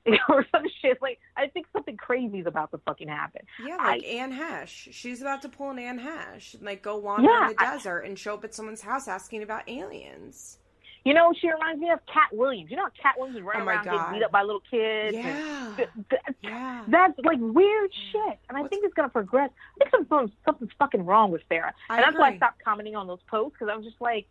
or 0.28 0.46
some 0.52 0.62
shit 0.80 1.02
like 1.02 1.18
I 1.36 1.48
think 1.48 1.66
something 1.72 1.96
crazy 1.96 2.38
is 2.38 2.46
about 2.46 2.70
to 2.70 2.78
fucking 2.78 3.08
happen. 3.08 3.40
Yeah, 3.66 3.76
I- 3.80 3.88
like 3.96 4.04
Anne 4.04 4.32
Heche. 4.32 4.92
She's 4.92 5.20
about 5.20 5.42
to 5.42 5.48
pull 5.48 5.70
an 5.70 5.80
Anne 5.80 5.98
Heche 5.98 6.54
and 6.54 6.62
like 6.62 6.80
go 6.80 6.96
wander 6.96 7.28
Yeah, 7.28 7.48
in 7.50 7.56
the 7.56 7.60
I- 7.64 7.72
desert 7.72 8.02
and 8.02 8.16
show 8.16 8.34
up 8.34 8.44
at 8.44 8.54
someone's 8.54 8.82
house 8.82 9.08
asking 9.08 9.42
about 9.42 9.68
aliens. 9.68 10.58
You 11.06 11.14
know, 11.14 11.32
she 11.40 11.50
reminds 11.50 11.80
me 11.80 11.90
of 11.90 12.00
Katt 12.06 12.30
Williams. 12.32 12.70
You 12.70 12.76
know, 12.76 12.82
how 12.84 12.90
Katt 13.00 13.14
Williams 13.16 13.38
is 13.38 13.42
oh 13.44 13.46
running 13.46 13.62
Oh 13.62 13.70
around 13.70 13.84
God. 13.84 13.92
getting 13.98 14.12
beat 14.18 14.24
up 14.24 14.32
by 14.32 14.42
little 14.42 14.62
kids. 14.68 15.16
Yeah. 15.16 15.72
th- 15.76 15.88
th- 16.10 16.22
Yeah. 16.42 16.84
That's 16.88 17.18
like 17.20 17.38
weird 17.40 17.90
shit, 18.12 18.38
and 18.48 18.58
I 18.58 18.62
What's- 18.62 18.70
think 18.70 18.84
it's 18.84 18.94
gonna 18.94 19.08
progress. 19.08 19.50
I 19.80 19.88
think 19.88 20.06
something 20.08 20.32
something's 20.44 20.72
fucking 20.78 21.04
wrong 21.06 21.30
with 21.30 21.42
Farrah, 21.48 21.72
I 21.88 21.96
and 21.96 22.04
that's 22.04 22.18
why 22.18 22.30
I 22.30 22.36
stopped 22.36 22.62
commenting 22.64 22.96
on 22.96 23.06
those 23.06 23.22
posts 23.30 23.56
because 23.58 23.72
I 23.72 23.76
was 23.76 23.84
just 23.86 24.00
like, 24.00 24.26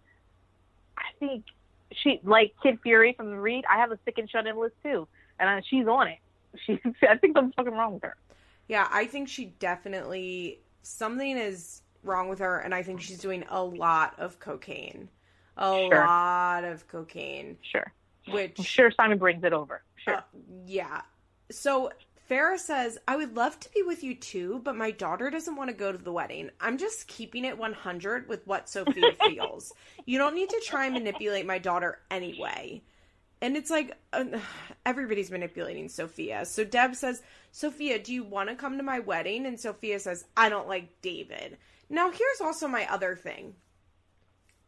I 0.98 1.04
think 1.20 1.46
she 1.92 2.20
like 2.24 2.54
Kid 2.62 2.80
Fury 2.84 3.14
from 3.14 3.32
the 3.32 3.38
Read. 3.40 3.64
I 3.72 3.78
have 3.78 3.92
a 3.92 4.00
sick 4.06 4.18
and 4.18 4.30
shut 4.30 4.46
in 4.48 4.58
list 4.58 4.76
too, 4.84 5.08
and 5.40 5.50
I, 5.50 5.62
she's 5.68 5.88
on 5.88 6.08
it. 6.10 6.20
She, 6.66 6.80
I 7.08 7.18
think 7.18 7.36
something's 7.36 7.54
fucking 7.56 7.74
wrong 7.74 7.96
with 7.96 8.04
her. 8.04 8.16
Yeah, 8.70 8.88
I 8.92 9.06
think 9.06 9.28
she 9.30 9.46
definitely 9.60 10.60
something 10.84 11.38
is 11.38 11.82
wrong 12.04 12.30
with 12.30 12.40
her, 12.40 12.60
and 12.60 12.74
I 12.74 12.82
think 12.84 13.02
she's 13.02 13.20
doing 13.20 13.44
a 13.50 13.62
lot 13.64 14.18
of 14.20 14.40
cocaine, 14.40 15.10
a 15.58 15.88
Sure. 15.90 16.06
lot 16.06 16.64
of 16.64 16.88
cocaine, 16.88 17.58
Sure. 17.62 17.92
which 18.30 18.56
I'm 18.60 18.66
sure 18.66 18.92
Simon 18.92 19.18
brings 19.18 19.44
it 19.44 19.54
over. 19.54 19.84
Sure. 19.96 20.16
Uh, 20.18 20.22
yeah. 20.66 21.02
So 21.52 21.92
Farrah 22.30 22.58
says, 22.58 22.98
I 23.08 23.16
would 23.18 23.36
love 23.36 23.60
to 23.60 23.70
be 23.72 23.84
with 23.84 24.04
you 24.04 24.16
too, 24.16 24.60
but 24.64 24.76
my 24.76 24.92
daughter 24.92 25.30
doesn't 25.30 25.56
want 25.56 25.70
to 25.70 25.76
go 25.76 25.92
to 25.92 25.98
the 25.98 26.12
wedding. 26.12 26.50
I'm 26.60 26.78
just 26.78 27.08
keeping 27.08 27.46
it 27.46 27.58
100 27.58 28.28
with 28.28 28.46
what 28.48 28.68
Sophia 28.70 29.12
feels. 29.28 29.72
You 30.06 30.18
don't 30.18 30.36
need 30.36 30.50
to 30.50 30.62
try 30.66 30.86
and 30.86 30.94
manipulate 30.96 31.46
my 31.46 31.60
daughter 31.60 32.00
anyway. 32.10 32.82
And 33.42 33.56
it's 33.56 33.70
like, 33.70 33.96
uh, 34.12 34.26
everybody's 34.86 35.30
manipulating 35.30 35.88
Sophia. 35.88 36.46
So 36.46 36.64
Deb 36.64 36.96
says, 36.96 37.22
Sophia, 37.52 38.00
do 38.00 38.12
you 38.14 38.24
want 38.24 38.50
to 38.50 38.56
come 38.56 38.78
to 38.78 38.84
my 38.84 39.00
wedding? 39.00 39.46
And 39.46 39.60
Sophia 39.60 40.00
says, 40.00 40.26
I 40.36 40.50
don't 40.50 40.68
like 40.68 41.02
David. 41.04 41.58
Now, 41.90 42.10
here's 42.10 42.42
also 42.42 42.68
my 42.68 42.92
other 42.92 43.16
thing. 43.16 43.54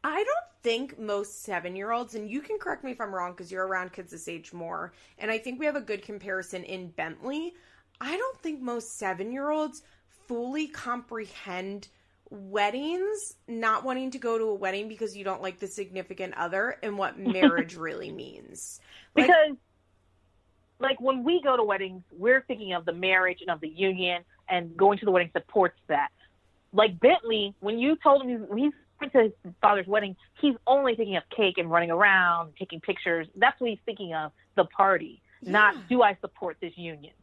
I 0.07 0.23
don't 0.23 0.63
think 0.63 0.97
most 0.97 1.43
seven 1.43 1.75
year 1.75 1.91
olds, 1.91 2.15
and 2.15 2.29
you 2.29 2.39
can 2.39 2.57
correct 2.59 2.81
me 2.81 2.91
if 2.91 3.01
I'm 3.01 3.13
wrong 3.13 3.33
because 3.33 3.51
you're 3.51 3.67
around 3.67 3.91
kids 3.91 4.09
this 4.11 4.29
age 4.29 4.53
more, 4.53 4.93
and 5.17 5.29
I 5.29 5.37
think 5.37 5.59
we 5.59 5.65
have 5.65 5.75
a 5.75 5.81
good 5.81 6.01
comparison 6.01 6.63
in 6.63 6.91
Bentley. 6.91 7.53
I 7.99 8.15
don't 8.15 8.41
think 8.41 8.61
most 8.61 8.97
seven 8.97 9.33
year 9.33 9.51
olds 9.51 9.83
fully 10.29 10.69
comprehend 10.69 11.89
weddings, 12.29 13.35
not 13.49 13.83
wanting 13.83 14.11
to 14.11 14.17
go 14.17 14.37
to 14.37 14.45
a 14.45 14.53
wedding 14.53 14.87
because 14.87 15.17
you 15.17 15.25
don't 15.25 15.41
like 15.41 15.59
the 15.59 15.67
significant 15.67 16.35
other, 16.35 16.77
and 16.81 16.97
what 16.97 17.19
marriage 17.19 17.75
really 17.75 18.09
means. 18.13 18.79
Like- 19.13 19.27
because 19.27 19.57
like 20.79 21.01
when 21.01 21.25
we 21.25 21.41
go 21.43 21.57
to 21.57 21.65
weddings, 21.65 22.03
we're 22.13 22.45
thinking 22.47 22.71
of 22.71 22.85
the 22.85 22.93
marriage 22.93 23.39
and 23.41 23.49
of 23.49 23.59
the 23.59 23.67
union, 23.67 24.23
and 24.47 24.77
going 24.77 24.99
to 24.99 25.05
the 25.05 25.11
wedding 25.11 25.31
supports 25.33 25.79
that. 25.87 26.11
Like 26.71 26.97
Bentley, 26.97 27.53
when 27.59 27.77
you 27.77 27.97
told 28.01 28.21
him 28.21 28.47
when 28.47 28.57
he 28.57 28.63
went 28.63 28.75
to 29.05 29.23
his 29.23 29.31
father's 29.61 29.87
wedding, 29.87 30.15
he's 30.41 30.55
only 30.65 30.95
thinking 30.95 31.15
of 31.17 31.23
cake 31.35 31.57
and 31.57 31.69
running 31.71 31.91
around, 31.91 32.53
taking 32.57 32.79
pictures. 32.79 33.27
That's 33.35 33.59
what 33.61 33.69
he's 33.69 33.79
thinking 33.85 34.13
of, 34.13 34.31
the 34.55 34.65
party, 34.65 35.21
Yeah. 35.41 35.51
not 35.51 35.87
do 35.89 36.01
I 36.01 36.15
support 36.21 36.57
this 36.61 36.73
union. 36.77 37.13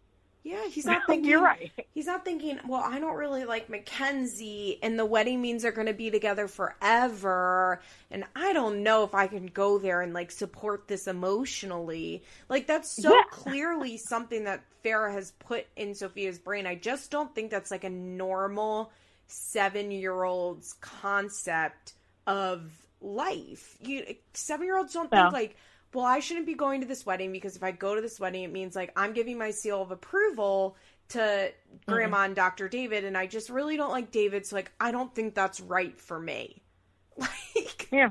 Yeah, 0.47 0.67
he's 0.69 0.85
not 0.93 1.03
thinking. 1.07 1.31
You're 1.31 1.43
right. 1.43 1.73
He's 1.95 2.05
not 2.07 2.25
thinking, 2.25 2.59
well, 2.69 2.83
I 2.85 2.99
don't 2.99 3.15
really 3.17 3.45
like 3.47 3.71
Mackenzie, 3.71 4.79
and 4.83 4.99
the 4.99 5.07
wedding 5.07 5.41
means 5.41 5.63
they're 5.63 5.71
going 5.73 5.87
to 5.87 5.95
be 5.95 6.11
together 6.11 6.49
forever, 6.49 7.81
and 8.11 8.25
I 8.37 8.53
don't 8.53 8.83
know 8.83 9.05
if 9.05 9.15
I 9.15 9.27
can 9.27 9.47
go 9.47 9.79
there 9.79 10.03
and 10.03 10.13
like 10.13 10.31
support 10.31 10.87
this 10.89 11.07
emotionally. 11.07 12.25
Like 12.49 12.67
that's 12.67 12.91
so 12.91 13.15
Yeah. 13.15 13.23
clearly 13.31 13.97
something 13.97 14.45
that 14.45 14.63
Farrah 14.85 15.13
has 15.13 15.31
put 15.39 15.67
in 15.77 15.95
Sophia's 15.95 16.39
brain. 16.39 16.67
I 16.67 16.75
just 16.75 17.11
don't 17.11 17.35
think 17.35 17.51
that's 17.51 17.71
like 17.71 17.85
a 17.85 17.91
normal 17.91 18.91
seven-year-old's 19.27 20.75
concept 20.81 21.95
of 22.27 22.71
life. 23.01 23.77
You 23.81 24.17
seven-year-olds 24.35 24.93
don't 24.93 25.11
Yeah. 25.13 25.23
think 25.25 25.33
like 25.33 25.57
well, 25.93 26.05
I 26.05 26.19
shouldn't 26.19 26.47
be 26.47 26.55
going 26.55 26.81
to 26.81 26.89
this 26.89 27.07
wedding 27.07 27.31
because 27.31 27.55
if 27.55 27.63
I 27.63 27.71
go 27.71 27.95
to 27.95 28.01
this 28.01 28.19
wedding, 28.19 28.43
it 28.43 28.51
means 28.53 28.75
like 28.75 28.93
I'm 28.97 29.13
giving 29.13 29.39
my 29.39 29.53
seal 29.53 29.81
of 29.81 29.93
approval 29.93 30.77
to 31.11 31.53
Grandma 31.87 32.25
and 32.25 32.35
Dr. 32.35 32.69
David, 32.69 33.05
and 33.05 33.17
I 33.17 33.27
just 33.27 33.49
really 33.49 33.77
don't 33.77 33.93
like 33.93 34.11
David, 34.11 34.45
so 34.45 34.57
like 34.57 34.73
I 34.81 34.91
don't 34.91 35.15
think 35.15 35.35
that's 35.35 35.61
right 35.61 35.99
for 36.01 36.19
me. 36.19 36.63
Like, 37.17 37.89
Yeah. 37.93 38.11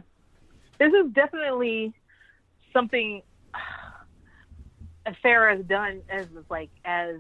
This 0.80 0.94
is 0.94 1.12
definitely 1.12 1.94
something 2.72 3.22
Farrah 5.24 5.58
has 5.58 5.66
done 5.66 6.02
as 6.10 6.28
like 6.50 6.70
as 6.86 7.18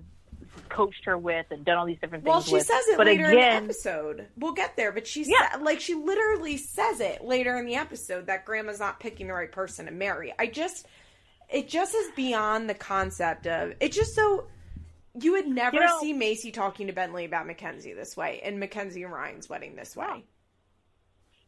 coached 0.74 1.06
her 1.06 1.18
with 1.18 1.46
and 1.52 1.64
done 1.64 1.78
all 1.78 1.86
these 1.86 2.00
different 2.00 2.24
things. 2.24 2.32
well, 2.32 2.42
she 2.42 2.54
with. 2.54 2.66
says 2.66 2.88
it 2.88 2.98
but 2.98 3.06
later 3.08 3.26
again, 3.28 3.58
in 3.58 3.64
the 3.64 3.70
episode. 3.70 4.28
We'll 4.38 4.54
get 4.54 4.76
there, 4.76 4.92
but 4.92 5.08
she 5.08 5.24
Yeah. 5.24 5.54
sa- 5.54 5.60
like 5.60 5.80
she 5.80 5.94
literally 5.94 6.58
says 6.58 7.00
it 7.00 7.24
later 7.24 7.58
in 7.58 7.66
the 7.66 7.76
episode 7.76 8.26
that 8.28 8.44
Grandma's 8.46 8.80
not 8.80 9.00
picking 9.00 9.28
the 9.28 9.34
right 9.34 9.52
person 9.52 9.86
to 9.86 9.92
marry. 9.92 10.34
I 10.38 10.48
just, 10.48 10.88
it 11.50 11.68
just 11.70 11.94
is 11.96 12.10
beyond 12.16 12.70
the 12.70 12.74
concept 12.74 13.48
of 13.48 13.74
it's 13.80 13.96
just 13.96 14.16
so. 14.16 14.48
You 15.22 15.34
would 15.34 15.48
never 15.48 15.76
You 15.76 15.82
know- 15.84 16.00
see 16.02 16.12
Macy 16.14 16.52
talking 16.52 16.88
to 16.88 16.94
Bentley 16.94 17.26
about 17.26 17.46
Mackenzie 17.46 17.94
this 17.94 18.18
way, 18.18 18.42
and 18.44 18.60
Mackenzie 18.60 19.04
and 19.04 19.14
Ryan's 19.14 19.48
wedding 19.48 19.76
this 19.76 19.96
way. 19.96 20.24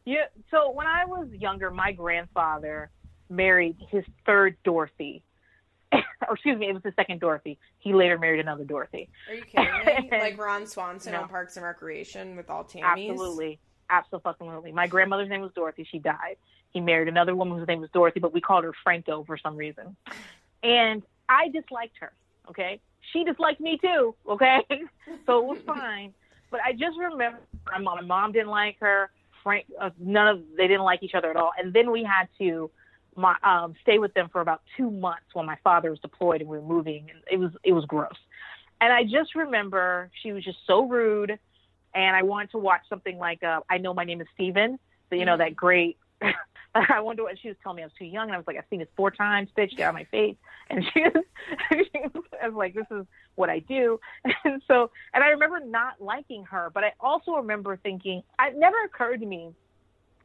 Yeah. 0.04 0.26
So 0.52 0.70
when 0.70 0.86
I 0.86 1.04
was 1.04 1.28
younger, 1.32 1.70
my 1.72 1.90
grandfather 1.90 2.90
married 3.28 3.76
his 3.90 4.04
third 4.24 4.56
Dorothy. 4.62 5.24
or 5.92 6.34
excuse 6.34 6.58
me, 6.58 6.68
it 6.68 6.72
was 6.72 6.82
the 6.82 6.92
second 6.96 7.20
Dorothy. 7.20 7.58
He 7.78 7.94
later 7.94 8.18
married 8.18 8.40
another 8.40 8.64
Dorothy. 8.64 9.08
Are 9.28 9.34
you 9.34 9.42
kidding 9.42 10.10
me? 10.10 10.10
like 10.18 10.38
Ron 10.38 10.66
Swanson 10.66 11.12
No. 11.12 11.22
on 11.22 11.28
Parks 11.28 11.56
and 11.56 11.64
Recreation 11.64 12.36
with 12.36 12.50
all 12.50 12.64
Tammys? 12.64 13.10
Absolutely. 13.10 13.58
Absolutely. 13.88 14.72
My 14.72 14.86
grandmother's 14.86 15.28
name 15.28 15.42
was 15.42 15.52
Dorothy. 15.54 15.86
She 15.90 15.98
died. 15.98 16.36
He 16.72 16.80
married 16.80 17.08
another 17.08 17.36
woman 17.36 17.58
whose 17.58 17.68
name 17.68 17.80
was 17.80 17.90
Dorothy, 17.92 18.20
but 18.20 18.32
we 18.32 18.40
called 18.40 18.64
her 18.64 18.72
Franco 18.82 19.24
for 19.24 19.38
some 19.38 19.56
reason. 19.56 19.96
And 20.62 21.02
I 21.28 21.48
disliked 21.48 21.96
her. 22.00 22.12
Okay. 22.48 22.80
She 23.12 23.22
disliked 23.22 23.60
me 23.60 23.78
too. 23.80 24.16
Okay. 24.28 24.58
so 25.26 25.38
it 25.38 25.44
was 25.44 25.58
fine. 25.64 26.12
But 26.50 26.60
I 26.64 26.72
just 26.72 26.98
remember 26.98 27.38
my 27.70 27.78
mom, 27.78 27.96
my 27.96 28.02
mom 28.02 28.32
didn't 28.32 28.48
like 28.48 28.76
her. 28.80 29.10
Frank, 29.44 29.66
uh, 29.80 29.90
none 30.00 30.26
of 30.26 30.42
they 30.56 30.66
didn't 30.66 30.82
like 30.82 31.04
each 31.04 31.14
other 31.14 31.30
at 31.30 31.36
all. 31.36 31.52
And 31.56 31.72
then 31.72 31.92
we 31.92 32.02
had 32.02 32.26
to 32.38 32.70
my, 33.16 33.34
um, 33.42 33.74
stay 33.82 33.98
with 33.98 34.14
them 34.14 34.28
for 34.30 34.40
about 34.40 34.62
two 34.76 34.90
months 34.90 35.26
when 35.32 35.46
my 35.46 35.56
father 35.64 35.90
was 35.90 35.98
deployed 36.00 36.40
and 36.40 36.50
we 36.50 36.58
were 36.58 36.64
moving. 36.64 37.08
And 37.10 37.20
it 37.30 37.38
was 37.38 37.52
it 37.64 37.72
was 37.72 37.84
gross. 37.84 38.16
And 38.80 38.92
I 38.92 39.04
just 39.04 39.34
remember 39.34 40.10
she 40.22 40.32
was 40.32 40.44
just 40.44 40.58
so 40.66 40.86
rude. 40.86 41.38
And 41.94 42.14
I 42.14 42.22
wanted 42.22 42.50
to 42.50 42.58
watch 42.58 42.82
something 42.88 43.16
like 43.16 43.42
uh, 43.42 43.60
I 43.70 43.78
know 43.78 43.94
my 43.94 44.04
name 44.04 44.20
is 44.20 44.26
Steven. 44.34 44.78
So, 45.08 45.16
you 45.16 45.24
know 45.24 45.36
that 45.36 45.56
great. 45.56 45.98
I 46.74 47.00
wonder 47.00 47.22
what 47.22 47.38
she 47.40 47.48
was 47.48 47.56
telling 47.62 47.76
me. 47.76 47.82
I 47.82 47.86
was 47.86 47.92
too 47.98 48.04
young, 48.04 48.24
and 48.24 48.34
I 48.34 48.36
was 48.36 48.46
like, 48.46 48.56
I've 48.56 48.64
seen 48.68 48.80
this 48.80 48.88
four 48.96 49.10
times. 49.10 49.48
Bitch, 49.56 49.70
get 49.70 49.80
out 49.80 49.90
of 49.90 49.94
my 49.94 50.04
face. 50.04 50.36
And 50.68 50.84
she 50.92 51.00
was, 51.00 51.24
she 51.70 52.00
was, 52.12 52.24
I 52.42 52.48
was 52.48 52.56
like, 52.56 52.74
this 52.74 52.86
is 52.90 53.06
what 53.36 53.48
I 53.48 53.60
do. 53.60 54.00
And 54.42 54.60
so, 54.66 54.90
and 55.14 55.22
I 55.22 55.28
remember 55.28 55.60
not 55.60 56.00
liking 56.00 56.42
her, 56.46 56.72
but 56.74 56.82
I 56.82 56.92
also 56.98 57.36
remember 57.36 57.76
thinking, 57.76 58.24
it 58.40 58.58
never 58.58 58.82
occurred 58.82 59.20
to 59.20 59.26
me 59.26 59.54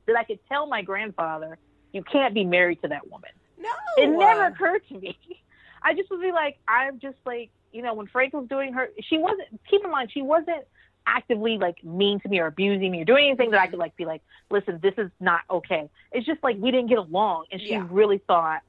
that 0.08 0.16
I 0.16 0.24
could 0.24 0.40
tell 0.50 0.66
my 0.66 0.82
grandfather, 0.82 1.60
you 1.92 2.04
can't 2.04 2.34
be 2.34 2.44
married 2.46 2.82
to 2.82 2.88
that 2.90 3.10
woman. 3.10 3.30
No. 3.60 3.70
It 3.98 4.08
never 4.10 4.46
occurred 4.48 4.82
to 4.90 5.00
me. 5.00 5.18
I 5.84 5.94
just 5.94 6.10
would 6.12 6.22
be 6.22 6.32
like, 6.32 6.58
I'm 6.68 7.00
just 7.00 7.18
like, 7.26 7.50
you 7.72 7.82
know, 7.82 7.94
when 7.94 8.08
Frank 8.08 8.34
was 8.34 8.48
doing 8.48 8.74
her, 8.74 8.90
she 9.10 9.18
wasn't, 9.18 9.48
keep 9.70 9.84
in 9.84 9.90
mind, 9.92 10.12
she 10.14 10.22
wasn't 10.22 10.66
actively 11.08 11.58
like 11.58 11.84
mean 11.84 12.20
to 12.20 12.30
me 12.30 12.40
or 12.40 12.48
abusing 12.48 12.92
me 12.92 13.02
or 13.02 13.06
doing 13.06 13.26
anything 13.28 13.52
that 13.52 13.60
I 13.60 13.68
could 13.68 13.80
like 13.80 13.96
be 13.96 14.06
like, 14.06 14.22
listen, 14.52 14.80
this 14.84 14.94
is 14.98 15.10
not 15.20 15.42
okay. 15.50 15.90
It's 16.12 16.26
just 16.26 16.44
like 16.44 16.58
we 16.60 16.70
didn't 16.70 16.90
get 16.90 17.00
along. 17.00 17.46
And 17.52 17.60
she 17.60 17.70
Yeah. 17.70 17.88
really 17.90 18.20
thought 18.28 18.62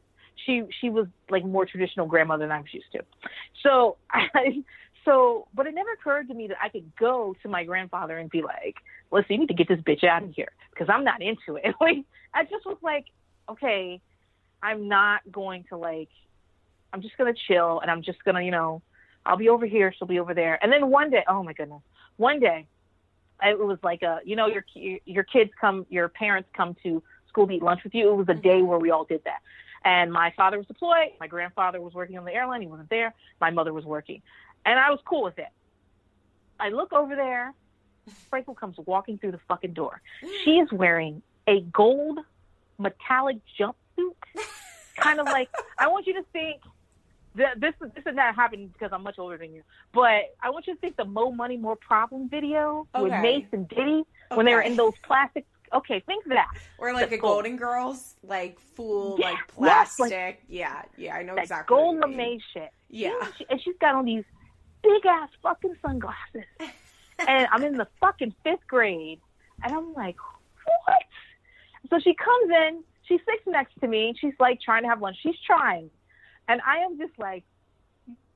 she, 0.46 0.62
she 0.80 0.88
was 0.88 1.06
like 1.28 1.44
more 1.44 1.66
traditional 1.66 2.06
grandmother 2.06 2.44
than 2.44 2.52
I 2.52 2.60
was 2.60 2.72
used 2.72 2.90
to. 2.92 3.04
So 3.62 3.98
I, 4.10 4.62
so, 5.04 5.48
but 5.54 5.66
it 5.66 5.74
never 5.74 5.92
occurred 5.92 6.28
to 6.28 6.34
me 6.34 6.48
that 6.48 6.58
I 6.62 6.68
could 6.68 6.94
go 6.96 7.34
to 7.42 7.48
my 7.48 7.64
grandfather 7.64 8.18
and 8.18 8.30
be 8.30 8.42
like, 8.42 8.76
listen, 9.10 9.32
you 9.32 9.38
need 9.38 9.48
to 9.48 9.54
get 9.54 9.68
this 9.68 9.80
bitch 9.80 10.04
out 10.04 10.22
of 10.22 10.32
here 10.34 10.52
because 10.70 10.88
I'm 10.88 11.04
not 11.04 11.22
into 11.22 11.56
it. 11.56 11.74
Like, 11.80 12.04
I 12.34 12.44
just 12.44 12.64
was 12.64 12.78
like, 12.82 13.06
okay, 13.48 14.00
I'm 14.62 14.88
not 14.88 15.20
going 15.30 15.64
to 15.70 15.76
like, 15.76 16.08
I'm 16.92 17.02
just 17.02 17.16
going 17.18 17.32
to 17.32 17.40
chill 17.48 17.80
and 17.80 17.90
I'm 17.90 18.02
just 18.02 18.22
going 18.24 18.36
to, 18.36 18.42
you 18.42 18.50
know, 18.50 18.82
I'll 19.26 19.36
be 19.36 19.48
over 19.48 19.66
here, 19.66 19.92
she'll 19.96 20.08
be 20.08 20.20
over 20.20 20.34
there. 20.34 20.58
And 20.62 20.72
then 20.72 20.90
one 20.90 21.10
day, 21.10 21.24
oh 21.28 21.42
my 21.42 21.52
goodness, 21.52 21.82
one 22.16 22.40
day, 22.40 22.66
it 23.42 23.58
was 23.58 23.78
like 23.82 24.02
a, 24.02 24.20
you 24.24 24.36
know, 24.36 24.46
your 24.46 24.64
your 25.04 25.24
kids 25.24 25.50
come, 25.60 25.84
your 25.90 26.08
parents 26.08 26.48
come 26.56 26.76
to 26.84 27.02
school 27.28 27.46
to 27.48 27.52
eat 27.54 27.62
lunch 27.62 27.82
with 27.82 27.94
you. 27.94 28.12
It 28.12 28.16
was 28.16 28.28
a 28.28 28.34
day 28.34 28.62
where 28.62 28.78
we 28.78 28.90
all 28.90 29.04
did 29.04 29.22
that. 29.24 29.40
And 29.84 30.12
my 30.12 30.32
father 30.36 30.58
was 30.58 30.66
deployed. 30.66 31.10
My 31.18 31.26
grandfather 31.26 31.80
was 31.80 31.92
working 31.92 32.16
on 32.18 32.24
the 32.24 32.32
airline. 32.32 32.60
He 32.60 32.68
wasn't 32.68 32.90
there. 32.90 33.14
My 33.40 33.50
mother 33.50 33.72
was 33.72 33.84
working, 33.84 34.22
and 34.64 34.78
I 34.78 34.90
was 34.90 35.00
cool 35.04 35.22
with 35.22 35.38
it. 35.38 35.48
I 36.60 36.68
look 36.70 36.92
over 36.92 37.14
there. 37.16 37.52
Frankel 38.32 38.56
comes 38.56 38.76
walking 38.86 39.18
through 39.18 39.32
the 39.32 39.40
fucking 39.48 39.72
door. 39.74 40.00
She 40.44 40.58
is 40.58 40.70
wearing 40.72 41.22
a 41.46 41.60
gold 41.60 42.18
metallic 42.78 43.38
jumpsuit, 43.58 44.14
kind 44.96 45.20
of 45.20 45.26
like 45.26 45.48
I 45.78 45.88
want 45.88 46.06
you 46.06 46.14
to 46.14 46.24
think 46.32 46.62
that 47.36 47.60
this 47.60 47.74
this 47.94 48.04
is 48.06 48.14
not 48.14 48.34
happening 48.34 48.68
because 48.68 48.90
I'm 48.92 49.02
much 49.02 49.18
older 49.18 49.38
than 49.38 49.54
you, 49.54 49.62
but 49.92 50.34
I 50.42 50.50
want 50.50 50.66
you 50.66 50.74
to 50.74 50.80
think 50.80 50.96
the 50.96 51.04
Mo 51.04 51.30
Money 51.30 51.56
More 51.56 51.76
Problem 51.76 52.28
video 52.28 52.86
with 52.94 53.04
Okay. 53.12 53.22
Mase 53.22 53.46
and 53.52 53.68
Diddy 53.68 54.02
when 54.34 54.46
they 54.46 54.54
were 54.54 54.62
in 54.62 54.76
those 54.76 54.94
plastic. 55.04 55.46
Okay, 55.72 56.00
think 56.00 56.26
of 56.26 56.32
that 56.32 56.48
Or 56.76 56.92
like 56.92 57.08
the 57.08 57.14
a 57.16 57.18
gold. 57.18 57.36
Golden 57.44 57.56
Girls, 57.56 58.16
like 58.22 58.58
full, 58.74 59.16
Yeah, 59.18 59.30
like 59.30 59.38
yes, 59.60 59.98
like- 59.98 60.10
plastic. 60.10 60.42
yeah, 60.48 60.82
yeah, 60.98 61.14
I 61.14 61.22
know 61.22 61.34
exactly. 61.36 61.74
gold 61.74 62.00
lame 62.14 62.40
shit. 62.52 62.70
Yeah. 62.90 63.12
She- 63.38 63.46
and 63.48 63.58
she's 63.62 63.76
got 63.80 63.94
on 63.94 64.04
these 64.04 64.24
big 64.82 65.06
ass 65.06 65.28
fucking 65.42 65.76
sunglasses. 65.82 66.48
and 67.18 67.48
I'm 67.50 67.62
in 67.64 67.76
the 67.76 67.88
fucking 68.00 68.34
fifth 68.44 68.66
grade, 68.66 69.20
and 69.62 69.74
I'm 69.74 69.94
like, 69.94 70.16
what? 70.86 71.02
So 71.90 71.98
she 71.98 72.14
comes 72.14 72.50
in, 72.50 72.82
she 73.04 73.18
sits 73.18 73.46
next 73.46 73.74
to 73.80 73.88
me, 73.88 74.14
she's 74.18 74.34
like 74.38 74.60
trying 74.60 74.82
to 74.82 74.88
have 74.88 75.00
lunch. 75.00 75.16
She's 75.22 75.38
trying, 75.46 75.90
and 76.48 76.60
I 76.66 76.78
am 76.78 76.98
just 76.98 77.18
like, 77.18 77.44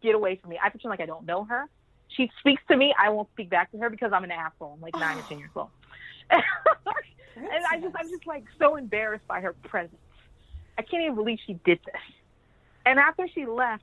get 0.03 0.15
away 0.15 0.37
from 0.37 0.51
me. 0.51 0.59
I 0.63 0.69
pretend 0.69 0.91
like 0.91 1.01
I 1.01 1.07
don't 1.07 1.27
know 1.27 1.45
her. 1.45 1.65
She 2.09 2.31
speaks 2.41 2.63
to 2.69 2.77
me, 2.77 2.95
I 2.99 3.11
won't 3.11 3.29
speak 3.33 3.51
back 3.51 3.73
to 3.73 3.79
her 3.79 3.91
because 3.91 4.13
I'm 4.13 4.25
an 4.25 4.31
asshole. 4.31 4.75
I'm 4.75 4.81
like 4.81 4.95
nine 4.95 5.19
or 5.19 5.23
ten 5.23 5.39
years 5.41 5.51
old. 5.55 5.69
and 6.31 6.43
I 7.71 7.79
just 7.81 7.95
I'm 7.99 8.09
just 8.09 8.27
like 8.27 8.45
so 8.59 8.77
embarrassed 8.77 9.27
by 9.27 9.41
her 9.41 9.53
presence. 9.53 9.97
I 10.79 10.83
can't 10.83 11.03
even 11.03 11.15
believe 11.15 11.39
she 11.47 11.55
did 11.65 11.81
this. 11.85 12.03
And 12.85 12.99
after 12.99 13.27
she 13.35 13.47
left, 13.47 13.83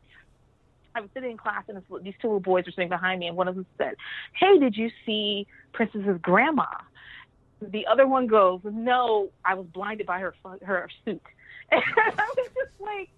I 0.95 1.01
was 1.01 1.09
sitting 1.13 1.31
in 1.31 1.37
class 1.37 1.63
and 1.67 1.77
this, 1.77 1.83
these 2.03 2.13
two 2.21 2.27
little 2.27 2.39
boys 2.39 2.65
were 2.65 2.71
sitting 2.71 2.89
behind 2.89 3.19
me, 3.19 3.27
and 3.27 3.35
one 3.35 3.47
of 3.47 3.55
them 3.55 3.65
said, 3.77 3.95
"Hey, 4.33 4.59
did 4.59 4.75
you 4.75 4.89
see 5.05 5.47
Princess's 5.73 6.19
grandma?" 6.21 6.67
The 7.61 7.87
other 7.87 8.07
one 8.07 8.27
goes, 8.27 8.61
"No, 8.63 9.29
I 9.45 9.53
was 9.55 9.65
blinded 9.67 10.05
by 10.05 10.19
her 10.19 10.35
her 10.63 10.89
suit." 11.05 11.21
And 11.71 11.81
I 11.97 12.29
was 12.37 12.49
just 12.53 12.81
like, 12.81 13.09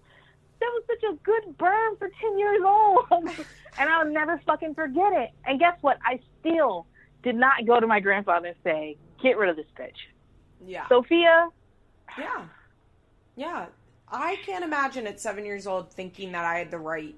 "That 0.60 0.70
was 0.72 0.84
such 0.86 1.02
a 1.10 1.16
good 1.22 1.58
burn 1.58 1.96
for 1.96 2.08
ten 2.20 2.38
years 2.38 2.62
old," 2.64 3.06
and 3.78 3.90
I'll 3.90 4.06
never 4.06 4.40
fucking 4.46 4.74
forget 4.74 5.12
it. 5.12 5.30
And 5.44 5.58
guess 5.58 5.76
what? 5.82 5.98
I 6.04 6.20
still 6.40 6.86
did 7.22 7.34
not 7.34 7.66
go 7.66 7.80
to 7.80 7.86
my 7.86 8.00
grandfather 8.00 8.48
and 8.48 8.56
say, 8.64 8.96
"Get 9.22 9.36
rid 9.36 9.50
of 9.50 9.56
this 9.56 9.66
bitch." 9.78 9.96
Yeah. 10.64 10.88
Sophia. 10.88 11.48
Yeah. 12.18 12.46
Yeah. 13.36 13.66
I 14.08 14.36
can't 14.46 14.64
imagine 14.64 15.06
at 15.06 15.20
seven 15.20 15.44
years 15.44 15.66
old 15.66 15.92
thinking 15.92 16.32
that 16.32 16.44
I 16.44 16.58
had 16.58 16.70
the 16.70 16.78
right 16.78 17.14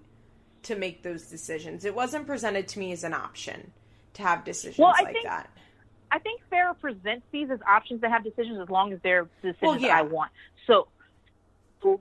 to 0.64 0.76
make 0.76 1.02
those 1.02 1.26
decisions. 1.26 1.84
It 1.84 1.94
wasn't 1.94 2.26
presented 2.26 2.68
to 2.68 2.78
me 2.78 2.92
as 2.92 3.04
an 3.04 3.14
option 3.14 3.72
to 4.14 4.22
have 4.22 4.44
decisions 4.44 4.78
Well, 4.78 4.94
I 4.96 5.02
like 5.02 5.12
think- 5.14 5.24
that. 5.26 5.50
I 6.10 6.18
think 6.18 6.40
Farrah 6.50 6.78
presents 6.80 7.26
these 7.32 7.50
as 7.50 7.58
options 7.68 8.00
to 8.00 8.08
have 8.08 8.24
decisions 8.24 8.58
as 8.60 8.70
long 8.70 8.94
as 8.94 8.98
they're 9.02 9.28
decisions 9.42 9.58
Well, 9.60 9.78
yeah. 9.78 9.98
I 9.98 10.02
want. 10.02 10.30
So, 10.66 10.88
so 11.82 12.00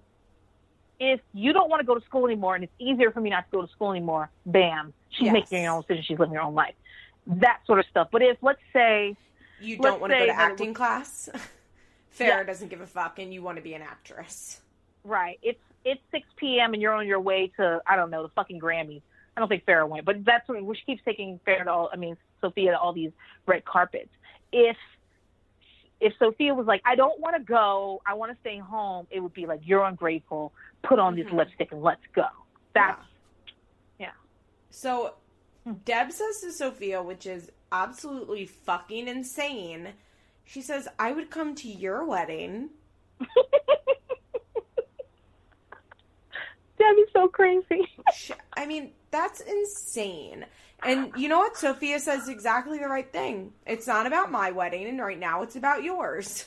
if 1.00 1.20
you 1.34 1.52
don't 1.52 1.70
want 1.70 1.82
to 1.82 1.86
go 1.86 1.94
to 1.96 2.06
school 2.06 2.26
anymore 2.26 2.56
and 2.56 2.64
it's 2.64 2.74
easier 2.80 3.12
for 3.12 3.20
me 3.20 3.30
not 3.30 3.46
to 3.52 3.58
go 3.58 3.66
to 3.66 3.72
school 3.74 3.92
anymore, 3.92 4.30
bam, 4.46 4.94
she's 5.10 5.26
Yes. 5.26 5.34
making 5.34 5.66
her 5.66 5.72
own 5.72 5.82
decision. 5.82 6.04
She's 6.08 6.20
living 6.20 6.36
her 6.36 6.42
own 6.42 6.56
life. 6.56 6.74
That 7.28 7.60
sort 7.66 7.80
of 7.80 7.86
stuff. 7.88 8.08
But 8.12 8.22
if, 8.22 8.38
let's 8.42 8.62
say, 8.72 9.18
You 9.60 9.78
don't 9.78 10.00
want 10.00 10.14
to 10.14 10.20
go 10.20 10.26
to 10.28 10.32
acting 10.32 10.70
was- 10.70 10.78
class. 10.78 11.30
Farrah 12.18 12.28
Yeah. 12.28 12.44
doesn't 12.44 12.70
give 12.70 12.80
a 12.82 12.88
fuck, 12.88 13.20
and 13.20 13.34
you 13.34 13.44
want 13.44 13.58
to 13.58 13.62
be 13.62 13.74
an 13.74 13.82
actress. 13.82 14.62
right, 15.04 15.38
it's 15.44 15.60
it's 15.90 16.02
6 16.12 16.28
p.m. 16.38 16.74
and 16.74 16.82
you're 16.82 16.94
on 16.94 17.08
your 17.08 17.20
way 17.20 17.52
to, 17.58 17.82
I 17.88 17.96
don't 17.96 18.10
know, 18.10 18.24
the 18.24 18.30
fucking 18.30 18.60
Grammys. 18.60 19.02
I 19.36 19.40
don't 19.40 19.48
think 19.50 19.66
Farrah 19.66 19.88
went, 19.88 20.06
but 20.06 20.26
that's 20.26 20.48
what 20.48 20.78
she 20.78 20.84
keeps 20.86 21.02
taking 21.06 21.40
Farrah 21.48 21.64
to 21.66 21.72
all, 21.72 21.90
I 21.94 21.96
mean, 21.96 22.18
Sophia 22.42 22.72
to 22.72 22.80
all 22.80 22.92
these 22.94 23.12
red 23.46 23.64
carpets. 23.66 24.10
If 24.52 24.78
if 26.00 26.14
Sophia 26.20 26.54
was 26.54 26.68
like, 26.68 26.82
I 26.86 26.96
don't 26.96 27.20
want 27.20 27.36
to 27.38 27.42
go, 27.44 28.02
I 28.06 28.14
want 28.14 28.32
to 28.32 28.38
stay 28.42 28.60
home, 28.60 29.08
it 29.10 29.20
would 29.20 29.34
be 29.34 29.48
like, 29.48 29.62
you're 29.64 29.84
ungrateful, 29.84 30.54
put 30.84 31.00
on 31.00 31.16
Mhm. 31.16 31.24
this 31.24 31.34
lipstick 31.34 31.72
and 31.72 31.82
let's 31.82 32.06
go. 32.14 32.28
That's, 32.74 33.02
yeah. 34.00 34.12
So 34.70 35.16
Hmm. 35.64 35.74
Deb 35.86 36.12
says 36.12 36.40
to 36.42 36.52
Sophia, 36.52 37.02
which 37.04 37.26
is 37.26 37.52
absolutely 37.72 38.46
fucking 38.46 39.08
insane. 39.08 39.94
She 40.46 40.62
says, 40.62 40.88
"I 40.98 41.12
would 41.12 41.30
come 41.30 41.56
to 41.56 41.68
your 41.68 42.06
wedding." 42.06 42.70
that'd 46.78 46.96
be 46.96 47.06
so 47.14 47.28
crazy. 47.28 47.88
I 48.54 48.66
mean, 48.66 48.92
that's 49.12 49.42
insane. 49.42 50.46
And 50.84 51.12
you 51.18 51.28
know 51.28 51.40
what? 51.40 51.58
Sophia 51.58 52.00
says 52.00 52.30
exactly 52.30 52.78
the 52.80 52.88
right 52.88 53.12
thing. 53.12 53.54
It's 53.66 53.88
not 53.88 54.06
about 54.06 54.32
my 54.32 54.52
wedding, 54.52 54.88
and 54.88 55.00
right 55.00 55.20
now 55.20 55.42
it's 55.42 55.56
about 55.56 55.84
yours. 55.84 56.46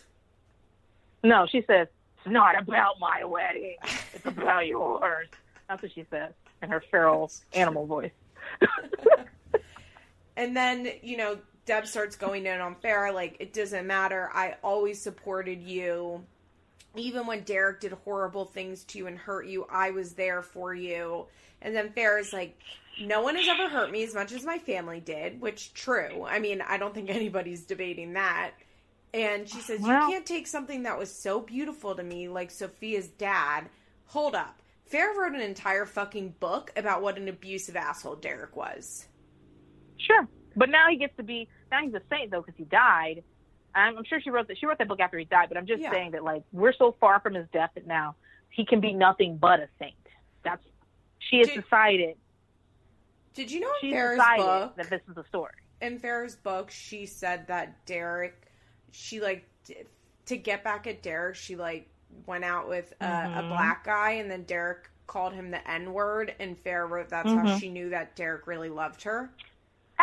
No, 1.24 1.46
she 1.50 1.62
says, 1.66 1.88
it's 2.18 2.32
not 2.32 2.58
about 2.58 3.00
my 3.00 3.24
wedding. 3.24 3.76
It's 4.14 4.24
about 4.24 4.66
yours. 4.66 5.28
That's 5.68 5.82
what 5.82 5.92
she 5.92 6.06
says 6.10 6.32
in 6.62 6.70
her 6.70 6.82
feral 6.90 7.30
animal 7.52 7.86
voice. 7.86 8.12
And 10.40 10.56
then, 10.56 10.90
you 11.02 11.18
know, 11.18 11.36
Deb 11.66 11.86
starts 11.86 12.16
going 12.16 12.46
in 12.46 12.62
on 12.62 12.74
Farrah, 12.76 13.12
like, 13.12 13.36
it 13.40 13.52
doesn't 13.52 13.86
matter. 13.86 14.30
I 14.32 14.56
always 14.64 14.98
supported 14.98 15.60
you. 15.60 16.24
Even 16.97 17.26
when 17.26 17.43
Derek 17.43 17.80
did 17.80 17.93
horrible 17.93 18.45
things 18.45 18.84
to 18.84 18.99
you 18.99 19.07
and 19.07 19.16
hurt 19.16 19.47
you, 19.47 19.66
I 19.70 19.91
was 19.91 20.14
there 20.14 20.43
for 20.43 20.74
you. 20.74 21.26
And 21.62 21.74
then 21.74 21.91
Farrah's 21.91 22.32
like, 22.32 22.59
no 23.01 23.22
one 23.22 23.36
has 23.36 23.47
ever 23.49 23.68
hurt 23.68 23.91
me 23.91 24.03
as 24.03 24.14
much 24.14 24.32
as 24.32 24.45
my 24.45 24.59
family 24.59 25.01
did, 25.01 25.41
which 25.41 25.72
true. 25.72 26.24
I 26.24 26.38
mean, 26.38 26.61
I 26.61 26.78
don't 26.78 26.93
think 26.95 27.09
anybody's 27.11 27.62
debating 27.64 28.14
that. 28.14 28.53
And 29.14 29.49
she 29.49 29.61
says, 29.61 29.80
Well- 29.80 30.07
You 30.09 30.14
can't 30.14 30.26
take 30.26 30.47
something 30.47 30.82
that 30.84 30.99
was 30.99 31.12
so 31.12 31.41
beautiful 31.41 31.95
to 31.95 32.03
me, 32.03 32.28
like 32.28 32.51
Sophia's 32.51 33.09
dad. 33.09 33.68
Hold 34.07 34.34
up. 34.34 34.61
Farrah 34.93 35.16
wrote 35.16 35.34
an 35.34 35.41
entire 35.41 35.86
fucking 35.86 36.34
book 36.41 36.72
about 36.76 37.03
what 37.03 37.16
an 37.16 37.28
abusive 37.28 37.76
asshole 37.76 38.16
Derek 38.16 38.57
was. 38.57 39.07
Sure, 39.99 40.26
but 40.57 40.68
now 40.68 40.86
he 40.91 40.97
gets 40.97 41.16
to 41.16 41.22
be 41.22 41.49
now 41.70 41.78
he's 41.84 41.95
a 41.95 42.01
saint 42.11 42.30
though 42.32 42.41
because 42.41 42.57
he 42.57 42.64
died. 42.64 43.22
I'm, 43.74 43.98
I'm 43.98 44.04
sure 44.04 44.20
she 44.20 44.30
wrote 44.30 44.48
that 44.48 44.58
she 44.58 44.66
wrote 44.66 44.78
that 44.78 44.88
book 44.88 45.00
after 45.00 45.18
he 45.18 45.24
died. 45.24 45.48
But 45.48 45.58
I'm 45.58 45.66
just 45.66 45.82
Yeah. 45.82 45.90
saying 45.92 46.12
that 46.12 46.24
like 46.24 46.42
we're 46.52 46.72
so 46.72 46.96
far 47.00 47.20
from 47.20 47.34
his 47.34 47.46
death 47.52 47.70
that 47.74 47.86
now 47.86 48.16
he 48.50 48.64
can 48.64 48.80
be 48.80 48.92
nothing 48.92 49.36
but 49.36 49.60
a 49.60 49.68
saint. 49.78 49.94
That's 50.42 50.62
she 51.18 51.38
has 51.38 51.48
Did- 51.48 51.62
decided. 51.64 52.16
Did 53.34 53.50
you 53.50 53.60
know 53.60 53.72
in 53.82 53.92
Farrah's 53.92 54.36
book, 54.38 54.76
that 54.76 54.90
this 54.90 55.00
is 55.08 55.14
the 55.14 55.24
story. 55.24 55.52
in 55.80 55.98
Farrah's 56.00 56.34
book, 56.36 56.70
she 56.70 57.06
said 57.06 57.46
that 57.46 57.84
Derek, 57.86 58.48
she 58.90 59.20
like 59.20 59.48
to 60.26 60.36
get 60.36 60.64
back 60.64 60.86
at 60.86 61.02
Derek, 61.02 61.36
she 61.36 61.54
like 61.56 61.88
went 62.26 62.44
out 62.44 62.68
with 62.68 62.92
a, 63.00 63.04
a 63.04 63.08
Mhm. 63.08 63.48
black 63.50 63.84
guy, 63.84 64.12
and 64.12 64.30
then 64.30 64.42
Derek 64.44 64.90
called 65.06 65.32
him 65.32 65.50
the 65.50 65.68
N 65.70 65.92
word, 65.92 66.34
and 66.40 66.56
Farrah 66.62 66.88
wrote 66.88 67.08
that's 67.08 67.30
how 67.30 67.44
Mhm. 67.44 67.60
she 67.60 67.68
knew 67.68 67.88
that 67.90 68.16
Derek 68.16 68.46
really 68.46 68.68
loved 68.68 69.02
her. 69.04 69.30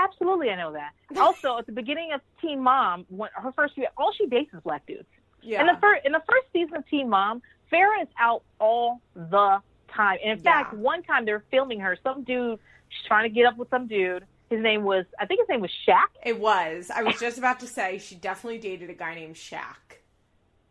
Absolutely, 0.04 0.50
I 0.52 0.56
know 0.56 0.74
that. 0.74 0.92
Also, 1.18 1.58
at 1.58 1.66
the 1.66 1.72
beginning 1.72 2.12
of 2.14 2.22
Teen 2.42 2.62
Mom, 2.62 3.06
when 3.10 3.30
her 3.34 3.52
first 3.54 3.76
year, 3.78 3.88
all 3.98 4.12
she 4.14 4.28
dates 4.28 4.54
is 4.54 4.62
black 4.62 4.86
dudes. 4.86 5.08
Yeah, 5.42 5.62
In 5.62 5.68
the 5.68 5.78
first 5.82 6.06
in 6.06 6.12
the 6.12 6.22
first 6.30 6.48
season 6.54 6.76
of 6.78 6.88
Teen 6.88 7.10
Mom, 7.10 7.42
Farrah 7.72 8.02
is 8.04 8.08
out 8.20 8.44
all 8.60 9.02
the 9.16 9.60
time. 9.90 10.18
And 10.24 10.40
in 10.40 10.46
Yeah. 10.46 10.64
fact, 10.64 10.74
one 10.74 11.02
time 11.04 11.26
they're 11.26 11.44
filming 11.52 11.80
her, 11.80 11.98
some 12.04 12.24
dude 12.24 12.60
she's 12.90 13.06
trying 13.08 13.24
to 13.24 13.30
get 13.34 13.46
up 13.46 13.58
with 13.58 13.70
some 13.70 13.88
dude. 13.88 14.26
His 14.50 14.62
name 14.62 14.84
was 14.84 15.06
I 15.20 15.26
think 15.26 15.40
his 15.42 15.50
name 15.50 15.62
was 15.62 15.72
Shaq. 15.88 16.08
it 16.26 16.40
was. 16.40 16.90
I 16.94 17.04
was 17.04 17.20
just 17.20 17.38
about 17.38 17.60
to 17.62 17.68
say 17.68 17.98
she 17.98 18.16
definitely 18.16 18.60
dated 18.60 18.90
a 18.90 18.94
guy 18.94 19.16
named 19.16 19.36
Shaq. 19.36 19.76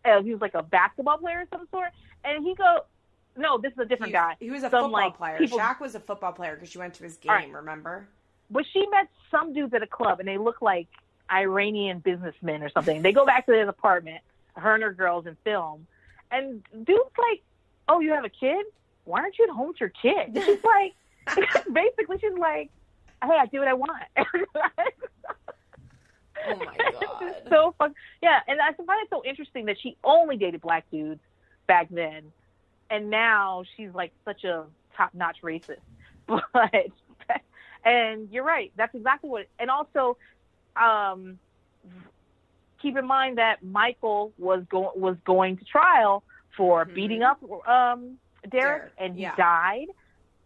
Uh, 0.05 0.23
he 0.23 0.31
was 0.33 0.41
like 0.41 0.55
a 0.55 0.63
basketball 0.63 1.19
player 1.19 1.41
of 1.43 1.49
some 1.51 1.67
sort. 1.71 1.89
And 2.25 2.45
he 2.45 2.55
go, 2.55 2.85
no, 3.37 3.59
this 3.59 3.73
is 3.73 3.79
a 3.79 3.85
different 3.85 4.11
He, 4.11 4.13
guy. 4.13 4.37
he 4.41 4.51
was 4.51 4.61
a 4.63 4.71
Some, 4.71 4.85
football 4.85 4.91
like, 4.93 5.17
player. 5.17 5.39
people- 5.39 5.59
Shaq 5.59 5.81
was 5.81 5.95
a 5.95 6.01
football 6.01 6.33
player 6.33 6.55
because 6.55 6.71
she 6.71 6.79
went 6.79 6.95
to 6.95 7.03
his 7.05 7.17
game. 7.17 7.31
Right. 7.33 7.53
Remember? 7.53 8.09
But 8.51 8.65
she 8.73 8.87
met 8.91 9.09
some 9.31 9.53
dudes 9.53 9.75
at 9.75 9.83
a 9.83 9.87
club, 9.87 10.21
and 10.21 10.29
they 10.29 10.39
look 10.39 10.63
like 10.63 10.89
Iranian 11.31 11.99
businessmen 11.99 12.63
or 12.63 12.71
something. 12.71 13.03
They 13.03 13.13
go 13.13 13.27
back 13.27 13.47
to 13.47 13.53
his 13.53 13.69
apartment, 13.69 14.23
her 14.55 14.75
and 14.75 14.83
her 14.83 14.93
girls, 14.93 15.27
and 15.27 15.37
film. 15.45 15.87
And 16.31 16.63
dude's 16.73 17.19
like, 17.19 17.43
"Oh, 17.89 18.01
you 18.01 18.13
have 18.13 18.25
a 18.25 18.29
kid? 18.29 18.65
Why 19.05 19.21
aren't 19.21 19.39
you 19.39 19.45
at 19.45 19.51
home 19.51 19.69
with 19.69 19.81
your 19.81 19.91
kid?" 19.91 20.35
And 20.35 20.45
she's 20.45 20.65
like, 20.65 20.95
basically, 21.73 22.19
she's 22.19 22.39
like, 22.39 22.71
"Hey, 23.23 23.37
I 23.39 23.47
do 23.47 23.59
what 23.59 23.69
I 23.69 23.75
want." 23.75 24.03
Oh 26.49 26.55
my 26.57 26.77
god. 26.77 27.35
So 27.49 27.75
fun. 27.79 27.95
Yeah, 28.23 28.39
and 28.47 28.61
I 28.61 28.73
find 28.73 29.03
it 29.03 29.09
so 29.11 29.23
interesting 29.25 29.67
that 29.67 29.77
she 29.81 29.97
only 30.05 30.37
dated 30.37 30.61
black 30.61 30.89
dudes 30.91 31.21
back 31.67 31.89
then, 31.91 32.33
and 32.91 33.11
now 33.11 33.65
she's 33.77 33.93
like 33.95 34.13
such 34.25 34.45
a 34.45 34.65
top-notch 34.97 35.39
racist. 35.43 35.79
But 36.53 36.89
and 37.85 38.29
you're 38.31 38.45
right. 38.45 38.73
That's 38.77 38.95
exactly 38.95 39.31
what. 39.31 39.47
And 39.59 39.71
also, 39.71 40.17
um, 40.77 41.39
keep 42.83 42.97
in 42.97 43.07
mind 43.07 43.39
that 43.39 43.63
Michael 43.65 44.33
was 44.39 44.65
going 44.69 45.01
was 45.01 45.17
going 45.25 45.57
to 45.59 45.65
trial 45.65 46.23
for 46.57 46.85
Mhm. 46.87 46.95
beating 46.95 47.23
up 47.23 47.43
um, 47.69 48.19
Derek, 48.49 48.51
Derek, 48.51 48.93
and 48.99 49.15
he 49.17 49.23
yeah. 49.23 49.37
died, 49.37 49.87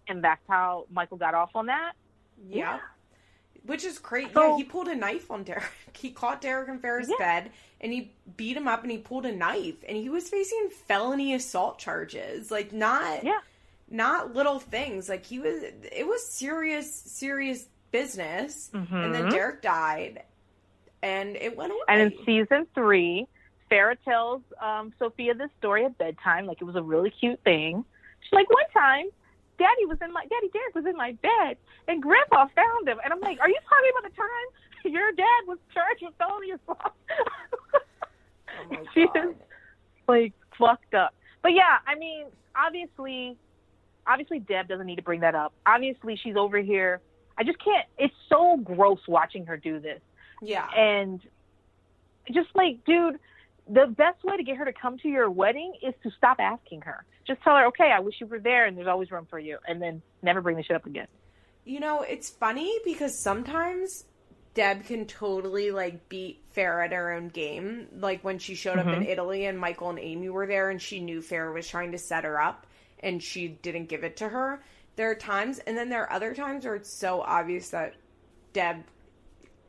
and 0.09 0.23
that's 0.25 0.43
how 0.49 0.87
Michael 0.91 1.17
got 1.19 1.35
off 1.35 1.51
on 1.55 1.67
that. 1.67 1.93
Yeah. 2.49 2.79
Which 3.67 3.85
is 3.85 3.99
crazy. 3.99 4.33
So- 4.33 4.53
yeah, 4.53 4.57
he 4.57 4.65
pulled 4.65 4.89
a 4.89 4.95
knife 4.95 5.31
on 5.31 5.45
Derek. 5.45 5.65
He 5.93 6.11
caught 6.13 6.41
Derek 6.41 6.69
in 6.71 6.79
Farrah's 6.79 7.11
Yeah. 7.11 7.17
bed 7.19 7.51
and 7.83 7.93
he 7.93 8.13
beat 8.37 8.57
him 8.57 8.67
up 8.67 8.83
and 8.83 8.91
he 8.91 8.97
pulled 8.97 9.27
a 9.27 9.33
knife 9.33 9.85
and 9.87 9.99
he 9.99 10.09
was 10.09 10.31
facing 10.31 10.71
felony 10.71 11.35
assault 11.35 11.79
charges. 11.79 12.51
Like 12.51 12.73
not 12.73 13.23
Yeah. 13.23 13.41
Not 13.91 14.35
little 14.35 14.59
things. 14.59 15.09
Like 15.09 15.27
he 15.27 15.39
was 15.39 15.63
it 15.63 16.07
was 16.07 16.27
serious 16.27 16.93
serious 16.95 17.67
business. 17.91 18.71
And 18.73 19.15
then 19.15 19.25
Mhm. 19.27 19.31
Derek 19.31 19.63
died 19.63 20.23
and 21.03 21.37
it 21.37 21.57
went 21.57 21.73
away. 21.73 21.81
And 21.89 22.01
in 22.13 22.25
season 22.25 22.67
three, 22.75 23.27
Farrah 23.71 23.97
tells 24.05 24.43
um, 24.61 24.93
Sophia 24.99 25.35
this 25.35 25.51
story 25.59 25.85
at 25.85 25.97
bedtime, 25.99 26.47
like 26.47 26.61
it 26.61 26.65
was 26.65 26.77
a 26.77 26.83
really 26.83 27.11
cute 27.11 27.41
thing. 27.43 27.85
She's 28.23 28.33
like, 28.33 28.49
one 28.51 28.69
time, 28.73 29.07
Daddy 29.59 29.87
was 29.87 29.99
in 30.03 30.13
my 30.13 30.25
Daddy 30.27 30.49
Derek 30.53 30.75
was 30.75 30.87
in 30.87 30.97
my 30.97 31.13
bed, 31.23 31.57
and 31.89 32.03
Grandpa 32.03 32.47
found 32.55 32.89
him. 32.89 32.99
And 33.05 33.13
I'm 33.13 33.21
like, 33.21 33.41
are 33.41 33.49
you 33.49 33.59
talking 33.69 33.91
about 33.99 34.11
the 34.11 34.17
time 34.17 34.93
your 34.95 35.13
dad 35.13 35.43
was 35.47 35.59
charged 35.75 36.03
with 36.03 36.15
felony 36.17 36.53
assault? 36.53 36.93
oh 38.71 38.85
she 38.95 39.01
is 39.03 39.35
like 40.09 40.33
fucked 40.59 40.95
up. 40.95 41.15
But 41.43 41.53
yeah, 41.55 41.79
I 41.87 41.95
mean, 41.95 42.27
obviously, 42.57 43.37
obviously 44.11 44.41
Deb 44.41 44.69
doesn't 44.69 44.87
need 44.87 44.97
to 44.97 45.03
bring 45.03 45.21
that 45.21 45.35
up. 45.35 45.53
Obviously 45.65 46.17
she's 46.17 46.37
over 46.37 46.59
here. 46.59 47.01
I 47.39 47.45
just 47.45 47.59
can't. 47.63 47.87
It's 47.99 48.15
so 48.29 48.57
gross 48.57 49.01
watching 49.09 49.47
her 49.47 49.57
do 49.57 49.79
this. 49.79 50.01
Yeah. 50.43 50.67
And 50.77 51.21
just 52.33 52.49
like, 52.55 52.85
dude, 52.85 53.19
the 53.69 53.87
best 53.87 54.23
way 54.25 54.37
to 54.37 54.43
get 54.43 54.57
her 54.57 54.65
to 54.65 54.73
come 54.73 54.99
to 54.99 55.09
your 55.09 55.31
wedding 55.31 55.75
is 55.83 55.95
to 56.03 56.11
stop 56.17 56.39
asking 56.41 56.83
her. 56.83 57.05
Just 57.27 57.43
tell 57.43 57.57
her, 57.57 57.67
okay, 57.67 57.93
I 57.95 58.01
wish 58.01 58.17
you 58.21 58.27
were 58.27 58.41
there, 58.41 58.67
and 58.67 58.77
there's 58.77 58.89
always 58.89 59.11
room 59.11 59.27
for 59.31 59.39
you, 59.39 59.59
and 59.69 59.81
then 59.81 60.03
never 60.23 60.41
bring 60.41 60.57
the 60.57 60.63
shit 60.63 60.75
up 60.75 60.87
again. 60.87 61.07
You 61.65 61.79
know, 61.79 62.01
it's 62.03 62.29
funny 62.29 62.79
because 62.85 63.17
sometimes 63.17 64.05
Deb 64.55 64.85
can 64.85 65.07
totally 65.07 65.71
like 65.71 66.09
beat 66.09 66.43
Fair 66.53 66.83
at 66.83 66.93
her 66.93 67.13
own 67.13 67.29
game. 67.29 67.87
Like 67.97 68.25
when 68.25 68.39
she 68.39 68.55
showed 68.55 68.79
up 68.79 68.87
in 68.87 68.95
mm-hmm. 68.95 69.03
Italy 69.05 69.45
and 69.45 69.59
Michael 69.59 69.91
and 69.91 69.99
Amy 69.99 70.29
were 70.31 70.47
there 70.47 70.71
and 70.71 70.83
she 70.83 71.01
knew 71.01 71.23
Fair 71.23 71.53
was 71.53 71.69
trying 71.69 71.93
to 71.93 71.99
set 71.99 72.25
her 72.25 72.41
up 72.41 72.67
and 73.01 73.23
she 73.23 73.49
didn't 73.49 73.89
give 73.89 74.05
it 74.05 74.17
to 74.19 74.29
her. 74.29 74.63
There 74.97 75.11
are 75.11 75.15
times 75.15 75.59
and 75.61 75.77
then 75.77 75.89
there 75.89 76.03
are 76.03 76.13
other 76.13 76.35
times 76.35 76.65
where 76.65 76.75
it's 76.75 76.93
so 76.93 77.21
obvious 77.23 77.71
that 77.71 77.95
Deb 78.53 78.85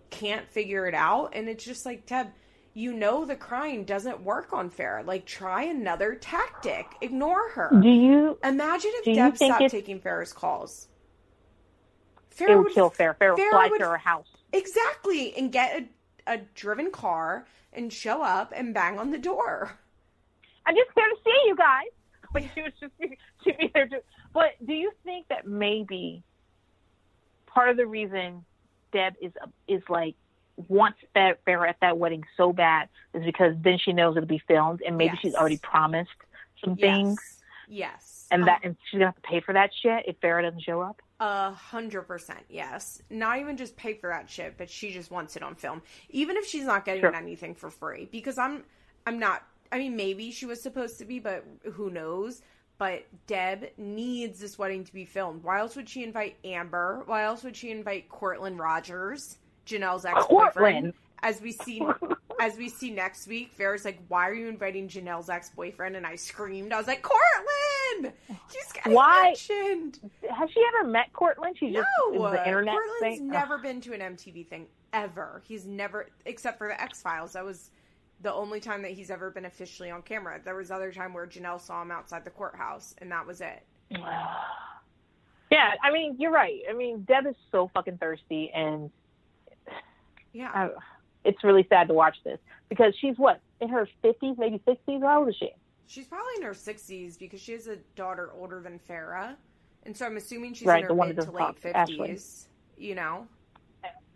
can't 0.10 0.48
figure 0.50 0.88
it 0.88 0.94
out 0.94 1.32
and 1.34 1.48
it's 1.48 1.64
just 1.64 1.86
like 1.86 2.06
Deb, 2.06 2.28
you 2.74 2.94
know 2.94 3.26
the 3.26 3.36
crying 3.36 3.84
doesn't 3.86 4.22
work 4.22 4.54
on 4.54 4.70
Farrah. 4.70 5.06
Like 5.06 5.26
try 5.26 5.64
another 5.64 6.16
tactic. 6.16 6.86
Ignore 7.02 7.50
her. 7.52 7.70
Do 7.82 7.90
you? 7.90 8.38
Imagine 8.44 8.92
if 8.96 9.16
Deb 9.16 9.36
stopped 9.38 9.62
it's- 9.62 9.72
taking 9.72 10.00
Farrah's 10.00 10.34
calls. 10.34 10.88
It 12.32 12.44
Farrah 12.48 12.64
would 12.64 12.74
kill 12.74 12.90
Farrah. 12.92 13.18
Farrah 13.18 13.32
would 13.36 13.40
Farrah 13.40 13.50
fly 13.52 13.68
would- 13.70 13.80
to 13.80 13.86
her 13.90 13.98
house. 13.98 14.28
Exactly, 14.54 15.34
and 15.38 15.50
get 15.52 15.88
a, 16.28 16.34
a 16.34 16.38
driven 16.56 16.92
car 16.92 17.46
and 17.72 17.92
show 17.92 18.22
up 18.22 18.52
and 18.56 18.74
bang 18.74 19.00
on 19.00 19.12
the 19.12 19.18
door. 19.18 19.78
I'm 20.66 20.76
just 20.76 20.90
here 20.94 21.08
to 21.08 21.16
see 21.24 21.42
you 21.48 21.56
guys. 21.56 21.88
But 22.34 22.44
she 22.56 22.62
was 22.62 22.72
just 22.80 22.94
she'd 23.44 23.58
be 23.58 23.70
there 23.74 23.88
to. 23.88 24.02
But 24.34 24.52
do 24.66 24.74
you 24.74 24.92
think 25.04 25.28
that 25.28 25.46
maybe 25.46 26.24
part 27.48 27.70
of 27.70 27.78
the 27.78 27.86
reason 27.86 28.46
Deb 28.94 29.16
is 29.22 29.32
is 29.68 29.82
like 29.90 30.16
wants 30.68 31.00
that 31.16 31.44
Farrah 31.46 31.70
at 31.70 31.78
that 31.82 31.98
wedding 31.98 32.24
so 32.38 32.54
bad 32.54 32.88
is 33.14 33.24
because 33.26 33.56
then 33.62 33.78
she 33.78 33.94
knows 33.94 34.16
it'll 34.16 34.28
be 34.28 34.42
filmed 34.48 34.82
and 34.86 34.98
maybe 34.98 35.18
she's 35.22 35.34
already 35.36 35.58
promised 35.58 36.10
some 36.64 36.76
things 36.76 37.18
Yes. 37.68 37.88
Yes. 37.92 38.28
and 38.32 38.44
that 38.48 38.58
um, 38.58 38.62
and 38.64 38.78
she's 38.86 39.00
gonna 39.00 39.06
have 39.08 39.16
to 39.16 39.22
pay 39.22 39.40
for 39.42 39.54
that 39.54 39.72
shit 39.82 40.06
if 40.08 40.20
Farrah 40.22 40.44
doesn't 40.44 40.62
show 40.62 40.82
up. 40.82 41.02
A 41.20 41.52
hundred 41.52 42.04
percent, 42.04 42.40
yes. 42.50 43.02
Not 43.10 43.40
even 43.40 43.58
just 43.58 43.76
pay 43.76 43.94
for 43.96 44.10
that 44.10 44.30
shit, 44.30 44.58
but 44.58 44.70
she 44.70 44.92
just 44.92 45.10
wants 45.12 45.36
it 45.36 45.44
on 45.44 45.56
film. 45.56 45.82
Even 46.10 46.36
if 46.38 46.46
she's 46.48 46.66
not 46.66 46.86
getting 46.86 47.02
Sure. 47.02 47.16
anything 47.16 47.56
for 47.56 47.70
free. 47.70 48.08
Because 48.12 48.38
I'm 48.38 48.64
I'm 49.08 49.20
not 49.20 49.44
I 49.72 49.78
mean 49.78 49.96
maybe 49.96 50.32
she 50.32 50.46
was 50.46 50.62
supposed 50.62 50.98
to 51.00 51.06
be, 51.06 51.20
but 51.20 51.46
who 51.74 51.90
knows? 51.90 52.42
But 52.78 53.06
Deb 53.28 53.70
needs 53.78 54.40
this 54.40 54.58
wedding 54.58 54.84
to 54.86 54.94
be 54.94 55.06
filmed. 55.06 55.44
Why 55.44 55.60
else 55.60 55.76
would 55.76 55.88
she 55.88 56.04
invite 56.04 56.38
Amber? 56.44 57.04
Why 57.06 57.24
else 57.24 57.44
would 57.44 57.56
she 57.56 57.70
invite 57.70 58.10
Courtland 58.10 58.58
Rogers, 58.60 59.38
Janelle's 59.68 60.04
ex 60.06 60.26
boyfriend? 60.28 60.94
As 61.24 61.40
we 61.40 61.52
see 61.52 61.82
as 62.40 62.58
we 62.58 62.70
see 62.70 62.90
next 62.90 63.28
week, 63.28 63.56
Farrah's 63.56 63.86
like, 63.86 64.00
Why 64.08 64.28
are 64.28 64.34
you 64.34 64.48
inviting 64.48 64.88
Janelle's 64.88 65.30
ex 65.30 65.52
boyfriend? 65.52 65.96
And 65.96 66.08
I 66.08 66.16
screamed. 66.16 66.74
I 66.74 66.78
was 66.78 66.88
like, 66.88 67.04
Courtland! 67.04 68.14
He's 68.52 68.72
getting 68.74 68.94
Why? 68.94 69.26
mentioned. 69.26 70.00
Has 70.36 70.50
she 70.50 70.64
ever 70.76 70.90
met 70.90 71.14
Courtland? 71.14 71.58
She 71.60 71.72
just 71.72 71.86
No, 72.12 72.20
was 72.20 72.34
the 72.34 72.48
internet 72.48 72.74
Portland's 72.74 73.20
thing. 73.20 73.28
never 73.28 73.60
been 73.60 73.80
to 73.82 73.94
an 73.94 74.16
MTV 74.16 74.48
thing 74.48 74.66
ever. 74.92 75.44
He's 75.46 75.68
never, 75.68 76.08
except 76.26 76.58
for 76.58 76.68
the 76.70 76.82
X 76.82 77.00
Files. 77.04 77.34
That 77.34 77.46
was 77.46 77.70
the 78.22 78.34
only 78.34 78.60
time 78.60 78.82
that 78.84 78.92
he's 78.92 79.10
ever 79.12 79.32
been 79.32 79.46
officially 79.46 79.90
on 79.92 80.02
camera. 80.02 80.40
There 80.44 80.56
was 80.56 80.72
other 80.72 80.92
time 80.92 81.14
where 81.14 81.26
Janelle 81.28 81.60
saw 81.60 81.82
him 81.82 81.92
outside 81.92 82.24
the 82.24 82.30
courthouse, 82.30 82.94
and 83.00 83.12
that 83.12 83.26
was 83.26 83.42
it. 83.42 83.64
Yeah, 85.52 85.72
I 85.84 85.92
mean, 85.92 86.16
you're 86.18 86.32
right. 86.32 86.62
I 86.70 86.74
mean, 86.74 87.02
Deb 87.02 87.28
is 87.28 87.36
so 87.52 87.70
fucking 87.74 87.98
thirsty, 87.98 88.50
and 88.56 88.90
Yeah, 90.32 90.50
I, 90.54 90.70
it's 91.26 91.44
really 91.44 91.66
sad 91.70 91.90
to 91.90 91.94
watch 91.94 92.16
this 92.24 92.40
because 92.70 92.94
she's 93.02 93.18
what 93.18 93.42
in 93.60 93.68
her 93.68 93.86
50s, 94.02 94.38
maybe 94.38 94.62
60s. 94.66 95.02
How 95.02 95.20
old 95.20 95.28
is 95.30 95.36
she? 95.38 95.50
she's 95.88 96.08
probably 96.08 96.32
in 96.38 96.44
her 96.44 96.54
sixties 96.54 97.18
because 97.18 97.42
she 97.42 97.52
has 97.52 97.68
a 97.68 97.76
daughter 97.98 98.32
older 98.40 98.62
than 98.62 98.80
Farrah, 98.90 99.36
and 99.84 99.98
so 99.98 100.06
I'm 100.06 100.16
assuming 100.16 100.54
she's 100.54 100.68
Right, 100.68 100.78
in 100.78 100.84
her 100.84 100.88
the 100.88 100.94
one 100.94 101.10
mid 101.10 101.20
to 101.20 101.32
late 101.32 101.38
talk, 101.42 101.58
Ashley. 101.74 101.98
fifties. 101.98 102.48
You 102.78 102.96
know, 102.96 103.28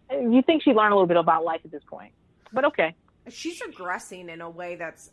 You 0.09 0.41
think 0.41 0.63
she 0.63 0.71
learned 0.71 0.93
a 0.93 0.95
little 0.95 1.05
bit 1.07 1.17
about 1.17 1.43
life 1.43 1.59
at 1.65 1.71
this 1.71 1.83
point, 1.89 2.13
but 2.53 2.63
okay. 2.63 2.95
She's 3.29 3.61
regressing 3.61 4.29
in 4.29 4.41
a 4.41 4.49
way 4.49 4.75
that's 4.75 5.09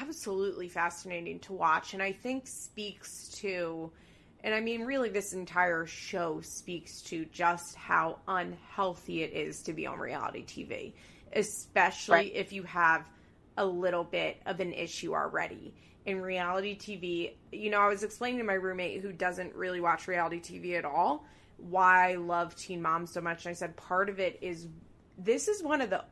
absolutely 0.00 0.68
fascinating 0.68 1.38
to 1.40 1.52
watch 1.52 1.92
and 1.94 2.02
i 2.02 2.10
think 2.10 2.46
speaks 2.46 3.28
to 3.28 3.90
and 4.42 4.54
i 4.54 4.60
mean 4.60 4.82
really 4.82 5.10
this 5.10 5.34
entire 5.34 5.84
show 5.86 6.40
speaks 6.42 7.02
to 7.02 7.24
just 7.26 7.74
how 7.76 8.18
unhealthy 8.26 9.22
it 9.22 9.32
is 9.32 9.62
to 9.62 9.72
be 9.72 9.86
on 9.86 9.98
reality 9.98 10.44
tv 10.44 10.92
especially 11.34 12.14
Right. 12.14 12.32
if 12.34 12.52
you 12.52 12.62
have 12.64 13.04
a 13.56 13.64
little 13.66 14.04
bit 14.04 14.40
of 14.46 14.60
an 14.60 14.72
issue 14.72 15.14
already 15.14 15.74
in 16.06 16.20
reality 16.20 16.76
tv 16.78 17.34
you 17.52 17.70
know 17.70 17.78
i 17.80 17.88
was 17.88 18.02
explaining 18.02 18.38
to 18.38 18.44
my 18.44 18.54
roommate 18.54 19.02
who 19.02 19.12
doesn't 19.12 19.54
really 19.54 19.80
watch 19.80 20.08
reality 20.08 20.40
tv 20.40 20.78
at 20.78 20.84
all 20.84 21.26
why 21.58 22.12
i 22.12 22.14
love 22.16 22.54
teen 22.56 22.80
mom 22.82 23.06
so 23.06 23.20
much 23.20 23.44
and 23.44 23.50
i 23.50 23.54
said 23.54 23.76
part 23.76 24.08
of 24.08 24.18
it 24.18 24.38
is 24.40 24.66
this 25.18 25.46
is 25.46 25.62
one 25.62 25.80
of 25.80 25.90
the 25.90 26.02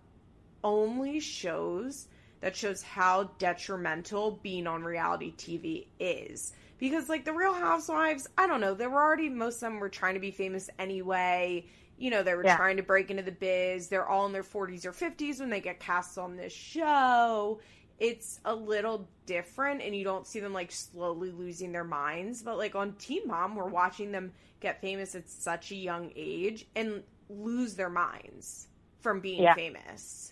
only 0.64 1.20
shows 1.20 2.08
that 2.40 2.56
shows 2.56 2.82
how 2.82 3.30
detrimental 3.38 4.32
being 4.42 4.66
on 4.66 4.82
reality 4.82 5.32
TV 5.36 5.86
is. 6.00 6.52
Because, 6.78 7.08
like, 7.08 7.24
the 7.24 7.32
Real 7.32 7.54
Housewives, 7.54 8.26
I 8.36 8.48
don't 8.48 8.60
know, 8.60 8.74
they 8.74 8.88
were 8.88 9.00
already, 9.00 9.28
most 9.28 9.56
of 9.56 9.60
them 9.60 9.78
were 9.78 9.88
trying 9.88 10.14
to 10.14 10.20
be 10.20 10.32
famous 10.32 10.68
anyway. 10.78 11.66
You 11.96 12.10
know, 12.10 12.24
they 12.24 12.34
were 12.34 12.42
Yeah. 12.42 12.56
trying 12.56 12.76
to 12.78 12.82
break 12.82 13.10
into 13.10 13.22
the 13.22 13.30
biz. 13.30 13.88
They're 13.88 14.08
all 14.08 14.26
in 14.26 14.32
their 14.32 14.42
40s 14.42 14.84
or 14.84 14.92
50s 14.92 15.38
when 15.38 15.50
they 15.50 15.60
get 15.60 15.78
cast 15.78 16.18
on 16.18 16.36
this 16.36 16.52
show. 16.52 17.60
It's 18.00 18.40
a 18.44 18.52
little 18.52 19.08
different, 19.26 19.80
and 19.80 19.94
you 19.94 20.02
don't 20.02 20.26
see 20.26 20.40
them, 20.40 20.52
like, 20.52 20.72
slowly 20.72 21.30
losing 21.30 21.70
their 21.70 21.84
minds. 21.84 22.42
But, 22.42 22.58
like, 22.58 22.74
on 22.74 22.94
Teen 22.94 23.28
Mom, 23.28 23.54
we're 23.54 23.68
watching 23.68 24.10
them 24.10 24.32
get 24.58 24.80
famous 24.80 25.14
at 25.14 25.28
such 25.28 25.70
a 25.70 25.76
young 25.76 26.10
age 26.16 26.66
and 26.74 27.04
lose 27.28 27.76
their 27.76 27.90
minds 27.90 28.66
from 29.00 29.20
being 29.20 29.42
Yeah. 29.42 29.54
famous. 29.54 30.31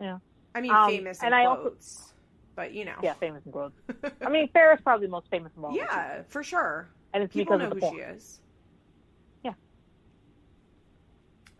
Yeah. 0.00 0.18
I 0.54 0.60
mean, 0.60 0.72
Um, 0.72 0.90
famous 0.90 1.20
in 1.20 1.26
and 1.26 1.34
I 1.34 1.44
also- 1.46 1.62
quotes, 1.62 2.12
but 2.54 2.72
you 2.72 2.84
know. 2.84 2.96
Yeah, 3.02 3.14
famous 3.14 3.42
and 3.44 3.52
quotes. 3.52 3.78
I 4.22 4.28
mean, 4.28 4.48
Farrah's 4.54 4.80
probably 4.82 5.06
the 5.06 5.10
most 5.12 5.28
famous 5.30 5.52
of 5.56 5.64
all. 5.64 5.74
yeah, 5.76 6.22
for 6.28 6.42
sure. 6.42 6.88
and 7.12 7.22
it's 7.22 7.32
People 7.32 7.58
because 7.58 7.70
know 7.70 7.74
of 7.76 7.80
the 7.80 7.88
who 7.88 7.96
she 7.96 8.02
is. 8.02 8.40
Yeah. 9.44 9.52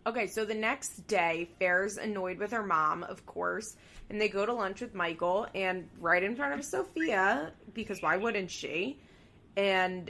Okay, 0.05 0.27
so 0.27 0.45
the 0.45 0.53
next 0.55 1.05
day, 1.07 1.49
Fair's 1.59 1.97
annoyed 1.97 2.37
with 2.37 2.51
her 2.51 2.63
mom, 2.63 3.03
of 3.03 3.25
course, 3.25 3.75
and 4.09 4.21
they 4.21 4.29
go 4.29 4.45
to 4.45 4.53
lunch 4.53 4.79
with 4.81 4.93
Michael 4.95 5.47
and 5.53 5.89
right 5.99 6.23
in 6.23 6.35
front 6.35 6.53
of 6.57 6.63
Sophia, 6.63 7.51
because 7.73 8.01
why 8.01 8.15
wouldn't 8.15 8.49
she? 8.49 8.99
And 9.57 10.09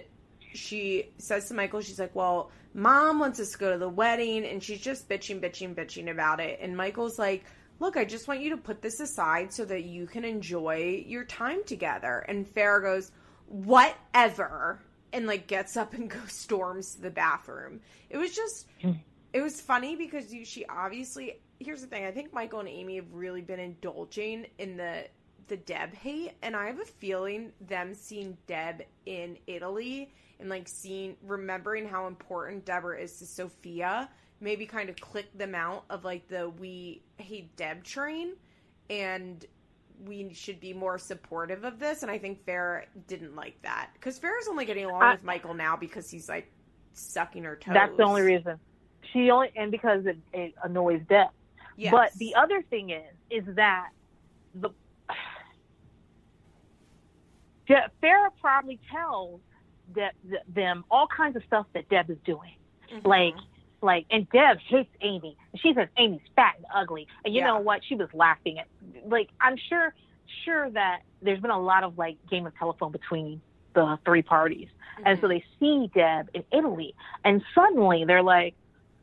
she 0.53 1.09
says 1.17 1.47
to 1.47 1.55
Michael, 1.55 1.82
she's 1.82 1.99
like, 1.99 2.13
Well, 2.15 2.51
mom 2.75 3.17
wants 3.19 3.39
us 3.39 3.53
to 3.53 3.57
go 3.57 3.71
to 3.71 3.78
the 3.80 3.89
wedding, 3.89 4.45
and 4.45 4.61
she's 4.61 4.80
just 4.82 5.09
bitching, 5.09 5.39
bitching, 5.41 5.73
bitching 5.73 6.11
about 6.11 6.39
it. 6.39 6.59
And 6.61 6.78
Michael's 6.78 7.17
like, 7.17 7.43
Look, 7.80 7.97
I 7.97 8.05
just 8.05 8.28
want 8.28 8.41
you 8.41 8.49
to 8.51 8.57
put 8.57 8.82
this 8.82 8.99
aside 8.99 9.53
so 9.53 9.65
that 9.65 9.84
you 9.84 10.07
can 10.07 10.23
enjoy 10.23 11.03
your 11.05 11.25
time 11.25 11.63
together. 11.65 12.25
And 12.28 12.45
Farrah 12.45 12.82
goes, 12.82 13.11
Whatever. 13.47 14.82
And 15.13 15.25
like 15.25 15.47
gets 15.47 15.78
up 15.78 15.93
and 15.93 16.09
goes 16.09 16.34
storms 16.34 16.95
to 16.95 17.01
the 17.01 17.11
bathroom. 17.11 17.80
It 18.09 18.17
was 18.17 18.36
just 18.36 18.67
it 19.34 19.41
was 19.41 19.61
funny 19.61 19.95
because 19.95 20.34
you, 20.34 20.43
she 20.45 20.65
obviously 20.65 21.39
here's 21.59 21.82
the 21.82 21.88
thing 21.88 22.05
i 22.05 22.11
think 22.11 22.34
michael 22.34 22.59
and 22.59 22.69
amy 22.69 22.95
have 22.95 23.11
really 23.13 23.41
been 23.41 23.59
indulging 23.59 24.45
in 24.57 24.78
the 24.78 25.05
the 25.47 25.57
deb 25.57 25.93
hate 25.93 26.34
and 26.41 26.55
i 26.55 26.65
have 26.67 26.80
a 26.80 26.86
feeling 26.86 27.51
them 27.61 27.93
seeing 27.93 28.38
deb 28.47 28.84
in 29.05 29.38
italy 29.47 30.11
and 30.39 30.49
like 30.49 30.67
seeing 30.67 31.15
remembering 31.23 31.88
how 31.88 32.07
important 32.07 32.65
deborah 32.65 32.99
is 32.99 33.17
to 33.17 33.25
sophia 33.25 34.09
maybe 34.40 34.66
kind 34.66 34.90
of 34.90 34.96
click 34.98 35.36
them 35.38 35.56
out 35.56 35.84
of 35.90 36.04
like 36.06 36.28
the 36.28 36.50
we 36.60 37.02
hate 37.18 37.56
deb 37.56 37.84
train 37.84 38.34
and 38.90 39.46
we 40.06 40.32
should 40.34 40.60
be 40.60 40.74
more 40.74 40.98
supportive 40.98 41.64
of 41.64 41.80
this 41.80 42.04
and 42.04 42.12
i 42.12 42.18
think 42.18 42.46
Farrah 42.46 42.84
didn't 43.08 43.36
like 43.36 43.60
that 43.64 43.90
because 43.94 44.20
Farrah's 44.20 44.48
only 44.48 44.66
getting 44.66 44.86
along 44.86 45.02
I- 45.02 45.14
with 45.14 45.24
michael 45.24 45.54
now 45.56 45.76
because 45.76 46.10
he's 46.12 46.30
like 46.30 46.52
sucking 46.94 47.44
her 47.44 47.56
toes 47.56 47.74
That's 47.76 47.96
the 47.96 48.04
only 48.04 48.24
reason. 48.24 48.60
She 49.14 49.30
only 49.30 49.52
and 49.56 49.70
because 49.72 50.06
it, 50.08 50.18
it 50.34 50.54
annoys 50.64 51.00
Deb. 51.08 51.28
Yes. 51.78 51.92
But 51.92 52.12
the 52.16 52.34
other 52.34 52.62
thing 52.64 52.90
is, 52.90 53.14
is 53.30 53.44
that 53.56 53.90
the 54.56 54.70
Je- 57.68 57.76
Farrah 58.02 58.30
probably 58.42 58.80
tells 58.92 59.40
th- 59.94 60.12
them 60.54 60.84
all 60.90 61.08
kinds 61.08 61.36
of 61.36 61.44
stuff 61.46 61.66
that 61.74 61.88
Deb 61.90 62.10
is 62.10 62.18
doing. 62.26 62.56
Mhm. 62.92 63.06
Like, 63.06 63.36
like, 63.82 64.05
and 64.09 64.28
Deb 64.30 64.57
hates 64.67 64.89
Amy. 65.01 65.36
She 65.57 65.73
says 65.73 65.88
Amy's 65.97 66.21
fat 66.36 66.53
and 66.57 66.65
ugly. 66.73 67.07
And 67.25 67.34
you 67.34 67.41
Yeah. 67.41 67.47
know 67.47 67.59
what? 67.59 67.82
She 67.88 67.95
was 67.95 68.09
laughing 68.13 68.57
at, 68.59 68.67
like, 69.07 69.30
I'm 69.39 69.55
sure, 69.69 69.93
sure 70.45 70.69
that 70.71 70.99
there's 71.21 71.39
been 71.39 71.51
a 71.51 71.59
lot 71.59 71.84
of 71.84 71.97
like 71.97 72.17
game 72.30 72.45
of 72.45 72.55
telephone 72.57 72.91
between 72.91 73.41
the 73.75 73.97
three 74.05 74.21
parties. 74.23 74.69
And 75.05 75.17
Mm-hmm. 75.19 75.21
so 75.21 75.28
they 75.28 75.43
see 75.59 75.89
Deb 75.93 76.30
in 76.34 76.43
Italy, 76.51 76.95
and 77.23 77.43
suddenly 77.53 78.03
they're 78.05 78.23
like, 78.23 78.55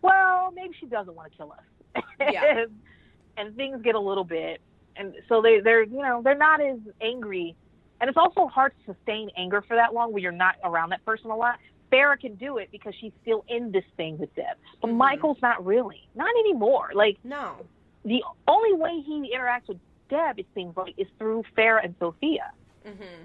well, 0.02 0.50
maybe 0.54 0.74
she 0.78 0.86
doesn't 0.86 1.14
want 1.14 1.30
to 1.30 1.36
kill 1.36 1.52
us. 1.52 2.02
Yeah. 2.20 2.58
and, 2.62 2.70
and 3.36 3.56
things 3.56 3.80
get 3.82 3.94
a 3.94 4.00
little 4.00 4.24
bit, 4.24 4.60
and 4.96 5.14
so 5.28 5.40
they, 5.42 5.60
they're, 5.60 5.82
you 5.84 6.02
know, 6.02 6.20
they're 6.22 6.36
not 6.36 6.60
as 6.60 6.78
angry. 7.00 7.56
And 8.00 8.08
it's 8.08 8.16
also 8.18 8.48
hard 8.48 8.72
to 8.86 8.92
sustain 8.94 9.30
anger 9.36 9.62
for 9.66 9.76
that 9.76 9.94
long 9.94 10.12
when 10.12 10.22
you're 10.22 10.32
not 10.32 10.56
around 10.64 10.90
that 10.90 11.04
person 11.04 11.30
a 11.30 11.36
lot. 11.36 11.58
Farrah 11.92 12.18
can 12.18 12.34
do 12.34 12.58
it 12.58 12.70
because 12.72 12.94
she's 13.00 13.12
still 13.22 13.44
in 13.48 13.70
this 13.72 13.84
thing 13.96 14.18
with 14.18 14.34
Deb. 14.34 14.56
But 14.80 14.90
Mhm. 14.90 14.96
Michael's 14.96 15.40
not 15.42 15.64
really. 15.64 16.08
Not 16.14 16.30
anymore. 16.40 16.90
Like, 16.94 17.18
No. 17.24 17.66
the 18.04 18.22
only 18.48 18.72
way 18.74 19.00
he 19.00 19.32
interacts 19.36 19.68
with 19.68 19.78
Deb, 20.08 20.38
it 20.38 20.46
seems 20.54 20.76
like, 20.76 20.94
is 20.98 21.08
through 21.18 21.44
Farrah 21.56 21.84
and 21.84 21.94
Sophia. 21.98 22.52
Mm-hmm. 22.84 23.24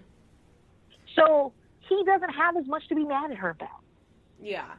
So 1.16 1.54
he 1.82 2.04
doesn't 2.06 2.30
have 2.30 2.56
as 2.58 2.68
much 2.68 2.88
to 2.90 2.96
be 2.96 3.04
mad 3.04 3.32
at 3.32 3.38
her 3.38 3.50
about. 3.50 3.82
Yeah. 4.42 4.70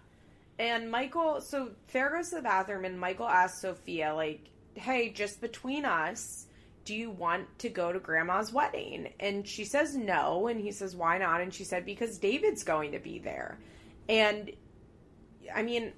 And 0.58 0.90
Michael, 0.90 1.40
so 1.40 1.70
Farrah 1.92 2.12
goes 2.18 2.30
to 2.30 2.36
the 2.36 2.42
bathroom 2.42 2.84
and 2.84 2.98
Michael 3.00 3.26
asks 3.28 3.62
Sophia, 3.62 4.14
like, 4.14 4.40
hey, 4.74 5.10
just 5.10 5.40
between 5.40 5.84
us, 5.84 6.46
do 6.90 6.96
you 6.96 7.08
want 7.08 7.46
to 7.60 7.68
go 7.68 7.92
to 7.92 8.00
grandma's 8.00 8.52
wedding? 8.52 9.12
And 9.20 9.46
she 9.46 9.64
says 9.64 9.94
no. 9.94 10.48
And 10.48 10.60
he 10.60 10.72
says, 10.72 10.96
why 10.96 11.18
not? 11.18 11.40
And 11.40 11.54
she 11.54 11.62
said, 11.62 11.86
because 11.86 12.18
David's 12.18 12.64
going 12.64 12.90
to 12.90 12.98
be 12.98 13.20
there. 13.20 13.60
And 14.08 14.50
I 15.54 15.62
mean, 15.62 15.92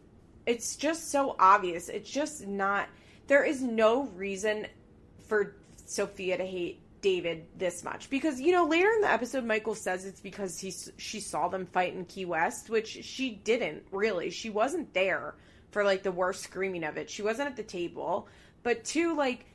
it's 0.44 0.76
just 0.76 1.10
so 1.10 1.34
obvious. 1.38 1.88
It's 1.88 2.10
just 2.10 2.46
not, 2.46 2.90
there 3.26 3.42
is 3.42 3.62
no 3.62 4.02
reason 4.08 4.66
for 5.28 5.56
Sophia 5.86 6.36
to 6.36 6.44
hate 6.44 6.82
David 7.00 7.46
this 7.56 7.82
much 7.82 8.10
because 8.10 8.40
you 8.40 8.52
know 8.52 8.66
later 8.66 8.88
in 8.92 9.00
the 9.00 9.10
episode 9.10 9.44
Michael 9.44 9.74
says 9.74 10.04
it's 10.04 10.20
because 10.20 10.60
he 10.60 10.72
she 10.98 11.18
saw 11.18 11.48
them 11.48 11.66
fight 11.66 11.94
in 11.94 12.04
Key 12.04 12.26
West 12.26 12.70
which 12.70 12.86
she 13.02 13.30
didn't 13.30 13.82
really 13.90 14.30
she 14.30 14.50
wasn't 14.50 14.94
there 14.94 15.34
for 15.72 15.82
like 15.82 16.04
the 16.04 16.12
worst 16.12 16.44
screaming 16.44 16.84
of 16.84 16.96
it 16.96 17.10
she 17.10 17.22
wasn't 17.22 17.48
at 17.48 17.56
the 17.56 17.64
table 17.64 18.28
but 18.62 18.84
two 18.84 19.16
like 19.16 19.46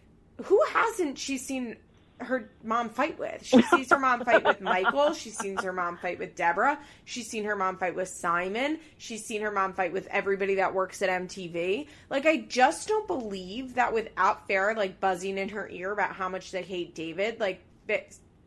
who 0.44 0.62
hasn't 0.72 1.18
she 1.18 1.38
seen 1.38 1.78
her 2.20 2.50
mom 2.64 2.90
fight 2.90 3.20
with? 3.20 3.46
She 3.46 3.62
sees 3.62 3.90
her 3.92 4.00
mom 4.00 4.26
fight 4.26 4.44
with 4.44 4.60
Michael. 4.60 5.14
She's 5.14 5.38
seen 5.38 5.56
her 5.58 5.72
mom 5.72 5.98
fight 5.98 6.18
with 6.18 6.36
Deborah. 6.36 6.80
She's 7.06 7.28
seen 7.28 7.44
her 7.44 7.56
mom 7.56 7.78
fight 7.78 7.96
with 7.96 8.08
Simon. 8.10 8.80
She's 8.98 9.24
seen 9.26 9.42
her 9.42 9.52
mom 9.52 9.74
fight 9.74 9.94
with 9.94 10.08
everybody 10.08 10.56
that 10.56 10.74
works 10.74 11.02
at 11.04 11.10
MTV 11.10 11.88
like 12.10 12.26
I 12.26 12.38
just 12.38 12.88
don't 12.88 13.06
believe 13.08 13.76
that 13.76 13.94
without 13.94 14.48
Farrah 14.48 14.76
like 14.76 15.00
buzzing 15.00 15.38
in 15.38 15.50
her 15.50 15.70
ear 15.70 15.92
about 15.92 16.14
how 16.14 16.28
much 16.28 16.50
they 16.52 16.64
hate 16.64 16.96
David 16.96 17.40
like 17.40 17.62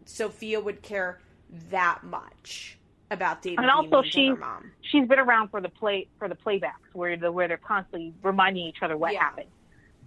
Sophia 0.04 0.60
would 0.60 0.82
care 0.82 1.20
that 1.70 2.02
much 2.04 2.78
about 3.10 3.42
David 3.42 3.60
And 3.60 3.70
also 3.70 4.02
she- 4.02 4.28
her 4.28 4.36
mom. 4.36 4.70
She's 4.82 5.06
been 5.06 5.18
around 5.18 5.48
for 5.48 5.60
the 5.60 5.68
play 5.68 6.08
for 6.18 6.28
the 6.28 6.34
playbacks 6.36 6.92
where 6.92 7.16
the 7.16 7.30
where 7.30 7.48
they're 7.48 7.56
constantly 7.56 8.14
reminding 8.22 8.66
each 8.66 8.82
other 8.82 8.96
what 8.96 9.12
Yeah. 9.12 9.20
happened. 9.20 9.48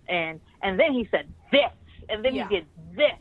And 0.08 0.40
and 0.62 0.78
then 0.80 0.92
he 0.94 1.08
said 1.12 1.28
this 1.54 1.72
and 2.10 2.24
then 2.26 2.36
Yeah. 2.36 2.47
he 2.49 2.56
did 2.58 2.66
this 2.95 3.20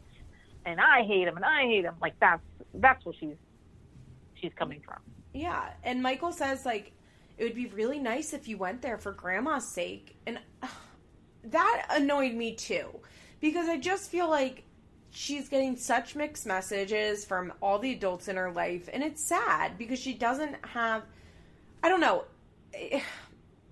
and 0.66 0.80
I 0.80 1.04
hate 1.04 1.28
him 1.28 1.36
and 1.36 1.44
I 1.44 1.62
hate 1.62 1.84
him. 1.84 1.94
Like 2.00 2.14
that's 2.20 2.42
that's 2.74 3.04
what 3.04 3.14
she's 3.20 3.36
she's 4.34 4.52
coming 4.58 4.80
from. 4.84 4.98
Yeah, 5.34 5.70
and 5.84 6.02
Michael 6.02 6.32
says 6.32 6.66
like 6.66 6.92
it 7.38 7.44
would 7.44 7.54
be 7.54 7.66
really 7.66 7.98
nice 7.98 8.32
if 8.32 8.48
you 8.48 8.58
went 8.58 8.82
there 8.82 8.98
for 8.98 9.12
grandma's 9.12 9.72
sake. 9.72 10.16
And 10.26 10.38
uh, 10.62 10.68
that 11.44 11.86
annoyed 11.90 12.34
me 12.34 12.54
too 12.54 12.88
because 13.40 13.68
I 13.68 13.76
just 13.78 14.10
feel 14.10 14.28
like 14.28 14.64
she's 15.10 15.48
getting 15.48 15.76
such 15.76 16.16
mixed 16.16 16.46
messages 16.46 17.24
from 17.24 17.52
all 17.60 17.78
the 17.78 17.92
adults 17.92 18.28
in 18.28 18.36
her 18.36 18.50
life 18.52 18.88
and 18.92 19.02
it's 19.02 19.22
sad 19.28 19.76
because 19.76 19.98
she 19.98 20.14
doesn't 20.14 20.56
have 20.64 21.02
I 21.82 21.88
don't 21.90 22.00
know 22.00 22.24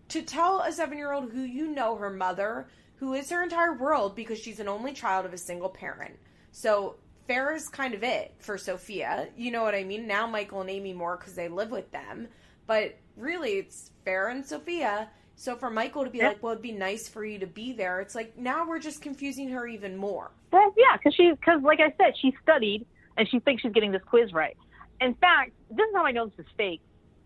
to 0.08 0.22
tell 0.22 0.60
a 0.62 0.70
7-year-old 0.70 1.30
who 1.32 1.42
you 1.42 1.68
know 1.68 1.96
her 1.96 2.10
mother 2.10 2.68
who 3.00 3.14
is 3.14 3.30
her 3.30 3.42
entire 3.42 3.72
world 3.72 4.14
because 4.14 4.38
she's 4.38 4.60
an 4.60 4.68
only 4.68 4.92
child 4.92 5.24
of 5.26 5.32
a 5.32 5.38
single 5.38 5.70
parent. 5.70 6.16
So 6.52 6.96
Farrah's 7.28 7.68
kind 7.68 7.94
of 7.94 8.02
it 8.04 8.34
for 8.38 8.58
Sophia. 8.58 9.28
You 9.36 9.50
know 9.50 9.62
what 9.62 9.74
I 9.74 9.84
mean? 9.84 10.06
Now 10.06 10.26
Michael 10.26 10.60
and 10.60 10.68
Amy 10.70 10.92
more 10.92 11.16
because 11.16 11.34
they 11.34 11.48
live 11.48 11.70
with 11.70 11.90
them. 11.92 12.28
But 12.66 12.96
really, 13.16 13.52
it's 13.52 13.90
Farrah 14.06 14.32
and 14.32 14.44
Sophia. 14.44 15.08
So 15.34 15.56
for 15.56 15.70
Michael 15.70 16.04
to 16.04 16.10
be 16.10 16.18
Yeah. 16.18 16.28
like, 16.28 16.42
well, 16.42 16.52
it'd 16.52 16.62
be 16.62 16.72
nice 16.72 17.08
for 17.08 17.24
you 17.24 17.38
to 17.38 17.46
be 17.46 17.72
there, 17.72 18.00
it's 18.02 18.14
like 18.14 18.36
now 18.36 18.68
we're 18.68 18.78
just 18.78 19.00
confusing 19.00 19.48
her 19.48 19.66
even 19.66 19.96
more. 19.96 20.30
Well, 20.52 20.74
yeah, 20.76 20.96
because 20.98 21.14
she 21.14 21.30
because 21.30 21.62
like 21.62 21.80
I 21.80 21.94
said, 21.96 22.12
she 22.20 22.34
studied 22.42 22.84
and 23.16 23.26
she 23.28 23.38
thinks 23.40 23.62
she's 23.62 23.72
getting 23.72 23.92
this 23.92 24.02
quiz 24.06 24.32
right. 24.34 24.56
In 25.00 25.14
fact, 25.14 25.52
this 25.70 25.86
is 25.88 25.94
how 25.94 26.04
I 26.04 26.12
know 26.12 26.26
this 26.26 26.40
is 26.40 26.52
fake, 26.58 26.82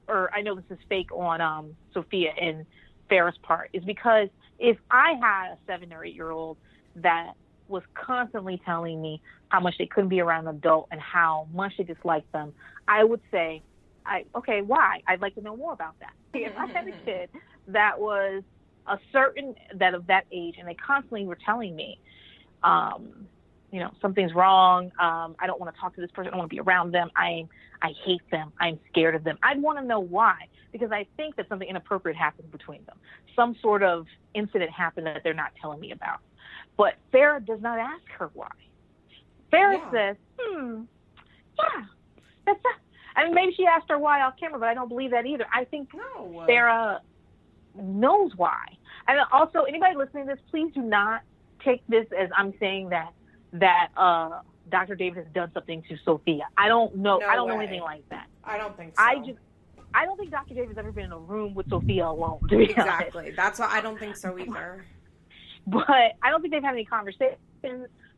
or 0.06 0.30
I 0.32 0.42
know 0.42 0.54
this 0.54 0.64
is 0.70 0.78
fake 0.88 1.10
on 1.12 1.40
um, 1.40 1.74
Sophia 1.92 2.32
and 2.40 2.64
Farrah's 3.10 3.36
part, 3.42 3.70
is 3.72 3.82
because 3.84 4.28
if 4.64 4.78
I 4.90 5.12
had 5.20 5.52
a 5.52 5.58
seven 5.66 5.92
or 5.92 6.04
eight 6.04 6.14
year 6.14 6.30
old 6.30 6.56
that 6.96 7.34
was 7.68 7.82
constantly 7.92 8.60
telling 8.64 9.00
me 9.00 9.20
how 9.48 9.60
much 9.60 9.74
they 9.78 9.86
couldn't 9.86 10.08
be 10.08 10.20
around 10.20 10.48
an 10.48 10.56
adult 10.56 10.88
and 10.90 11.00
how 11.00 11.46
much 11.52 11.74
they 11.76 11.84
disliked 11.84 12.32
them, 12.32 12.54
I 12.88 13.04
would 13.04 13.20
say, 13.30 13.62
I 14.06 14.24
okay, 14.34 14.62
why? 14.62 15.02
I'd 15.06 15.20
like 15.20 15.34
to 15.34 15.42
know 15.42 15.56
more 15.56 15.74
about 15.74 15.96
that. 16.00 16.12
If 16.32 16.56
I 16.56 16.66
had 16.66 16.88
a 16.88 16.92
kid 17.04 17.28
that 17.68 18.00
was 18.00 18.42
a 18.86 18.98
certain 19.12 19.54
that 19.74 19.94
of 19.94 20.06
that 20.06 20.24
age 20.32 20.56
and 20.58 20.66
they 20.66 20.74
constantly 20.74 21.26
were 21.26 21.38
telling 21.44 21.76
me, 21.76 21.98
um, 22.62 23.26
you 23.70 23.80
know, 23.80 23.90
something's 24.00 24.34
wrong. 24.34 24.86
Um, 24.98 25.36
I 25.38 25.46
don't 25.46 25.60
want 25.60 25.74
to 25.74 25.80
talk 25.80 25.94
to 25.94 26.00
this 26.00 26.10
person. 26.10 26.28
I 26.28 26.30
don't 26.30 26.38
want 26.38 26.50
to 26.50 26.54
be 26.54 26.60
around 26.60 26.92
them. 26.92 27.10
I 27.16 27.46
I 27.82 27.92
hate 28.04 28.22
them. 28.30 28.52
I'm 28.58 28.80
scared 28.90 29.14
of 29.14 29.24
them. 29.24 29.38
I'd 29.42 29.60
want 29.60 29.78
to 29.78 29.84
know 29.84 30.00
why 30.00 30.36
because 30.74 30.90
I 30.90 31.06
think 31.16 31.36
that 31.36 31.48
something 31.48 31.68
inappropriate 31.68 32.16
happened 32.16 32.50
between 32.50 32.84
them. 32.86 32.96
Some 33.36 33.54
sort 33.62 33.84
of 33.84 34.06
incident 34.34 34.72
happened 34.72 35.06
that 35.06 35.22
they're 35.22 35.32
not 35.32 35.52
telling 35.62 35.78
me 35.78 35.92
about. 35.92 36.18
But 36.76 36.94
Farrah 37.12 37.46
does 37.46 37.60
not 37.60 37.78
ask 37.78 38.02
her 38.18 38.28
why. 38.34 38.50
Farrah 39.52 39.78
Yeah. 39.78 39.90
says, 39.92 40.16
"Hmm, 40.36 40.82
yeah, 41.56 41.84
that's 42.44 42.60
that." 42.60 42.78
I 43.14 43.24
mean, 43.24 43.34
maybe 43.34 43.54
she 43.54 43.64
asked 43.64 43.88
her 43.88 43.98
why 44.00 44.22
off 44.22 44.36
camera, 44.36 44.58
but 44.58 44.68
I 44.68 44.74
don't 44.74 44.88
believe 44.88 45.12
that 45.12 45.26
either. 45.26 45.46
I 45.52 45.64
think 45.64 45.94
No. 45.94 46.44
Farrah 46.48 47.00
knows 47.76 48.34
why. 48.36 48.76
And 49.06 49.20
also, 49.30 49.62
anybody 49.62 49.94
listening 49.94 50.26
to 50.26 50.34
this, 50.34 50.42
please 50.50 50.72
do 50.74 50.82
not 50.82 51.22
take 51.60 51.86
this 51.86 52.06
as 52.10 52.30
I'm 52.36 52.52
saying 52.58 52.88
that 52.88 53.12
that 53.52 53.90
uh, 53.96 54.40
Dr. 54.70 54.96
David 54.96 55.24
has 55.24 55.32
done 55.32 55.52
something 55.54 55.84
to 55.88 55.96
Sophia. 55.98 56.48
I 56.56 56.66
don't 56.66 56.96
know. 56.96 57.18
No 57.18 57.28
I 57.28 57.36
don't 57.36 57.46
know 57.46 57.60
anything 57.60 57.82
like 57.82 58.08
that. 58.08 58.26
I 58.42 58.58
don't 58.58 58.76
think 58.76 58.96
so. 58.96 59.04
I 59.04 59.18
just. 59.18 59.38
I 59.94 60.04
don't 60.04 60.16
think 60.18 60.30
Dr. 60.30 60.54
David's 60.54 60.78
ever 60.78 60.92
been 60.92 61.04
in 61.06 61.12
a 61.12 61.18
room 61.18 61.54
with 61.54 61.68
Sophia 61.70 62.06
alone, 62.08 62.40
be 62.48 62.56
honest. 62.56 62.70
exactly. 62.72 63.30
That's 63.36 63.58
why 63.60 63.68
I 63.70 63.80
don't 63.80 63.98
think 63.98 64.16
so 64.16 64.38
either. 64.38 64.84
But 65.66 65.88
I 66.22 66.28
don't 66.30 66.42
think 66.42 66.52
they've 66.52 66.62
had 66.62 66.74
any 66.74 66.84
conversations 66.84 67.38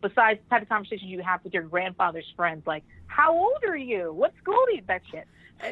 besides 0.03 0.41
the 0.43 0.51
type 0.51 0.63
of 0.63 0.69
conversations 0.69 1.09
you 1.09 1.23
have 1.23 1.45
with 1.45 1.55
your 1.55 1.63
grandfather's 1.63 2.27
friends, 2.35 2.67
like, 2.67 2.83
how 3.07 3.33
old 3.33 3.63
are 3.69 3.77
you? 3.77 4.13
What 4.13 4.33
school 4.43 4.59
do 4.69 4.75
you, 4.75 4.83
that 4.89 5.03
shit. 5.13 5.29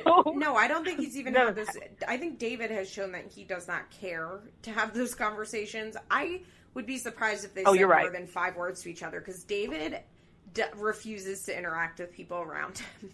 Uh, 0.07 0.23
no, 0.37 0.55
I 0.55 0.69
don't 0.69 0.85
think 0.85 1.01
he's 1.01 1.17
even 1.17 1.33
No. 1.35 1.47
had 1.47 1.57
this. 1.57 1.69
I 2.07 2.17
think 2.17 2.39
David 2.39 2.71
has 2.71 2.89
shown 2.89 3.11
that 3.11 3.25
he 3.29 3.43
does 3.43 3.67
not 3.67 3.91
care 3.91 4.39
to 4.63 4.71
have 4.71 4.95
those 4.95 5.17
conversations. 5.17 5.97
I 6.13 6.43
would 6.75 6.87
be 6.87 6.97
surprised 6.97 7.45
if 7.45 7.55
they 7.55 7.65
Oh, 7.65 7.73
said 7.73 7.81
you're 7.81 7.89
more 7.89 8.11
than 8.11 8.29
five 8.29 8.55
words 8.55 8.81
to 8.83 8.89
each 8.91 9.03
other 9.03 9.19
because 9.19 9.43
David 9.43 9.99
d- 10.53 10.63
refuses 10.77 11.43
to 11.47 11.59
interact 11.59 11.99
with 11.99 12.13
people 12.13 12.39
around 12.39 12.79
him. 12.79 13.11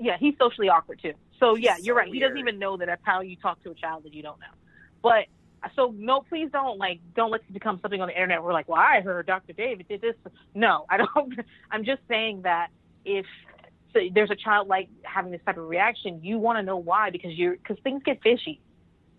Yeah, 0.00 0.16
he's 0.18 0.34
socially 0.38 0.68
awkward 0.68 1.00
too. 1.02 1.12
So 1.38 1.54
yeah, 1.54 1.76
you're 1.80 1.94
so 1.94 1.98
right. 1.98 2.12
He 2.12 2.18
doesn't 2.18 2.38
even 2.38 2.58
know 2.58 2.76
that 2.78 2.86
that's 2.86 3.02
how 3.04 3.20
you 3.20 3.36
talk 3.36 3.62
to 3.64 3.70
a 3.70 3.74
child 3.74 4.04
that 4.04 4.14
you 4.14 4.22
don't 4.22 4.40
know. 4.40 4.46
But 5.02 5.26
so 5.76 5.94
no, 5.96 6.22
please 6.22 6.48
don't 6.50 6.78
like 6.78 7.00
don't 7.14 7.30
let 7.30 7.42
this 7.42 7.50
become 7.52 7.78
something 7.82 8.00
on 8.00 8.08
the 8.08 8.14
internet. 8.14 8.42
Where 8.42 8.52
like, 8.52 8.68
well, 8.68 8.80
I 8.80 9.02
heard 9.02 9.26
Dr. 9.26 9.52
David 9.52 9.88
did 9.88 10.00
this. 10.00 10.14
No, 10.54 10.86
I 10.88 10.96
don't. 10.96 11.34
I'm 11.70 11.84
just 11.84 12.00
saying 12.08 12.42
that 12.42 12.68
if 13.04 13.26
so 13.92 14.00
there's 14.12 14.30
a 14.30 14.36
child 14.36 14.68
like 14.68 14.88
having 15.02 15.32
this 15.32 15.40
type 15.44 15.58
of 15.58 15.68
reaction, 15.68 16.20
you 16.22 16.38
want 16.38 16.58
to 16.58 16.62
know 16.62 16.76
why 16.76 17.10
because 17.10 17.32
you're 17.32 17.56
because 17.56 17.76
things 17.82 18.02
get 18.04 18.22
fishy. 18.22 18.60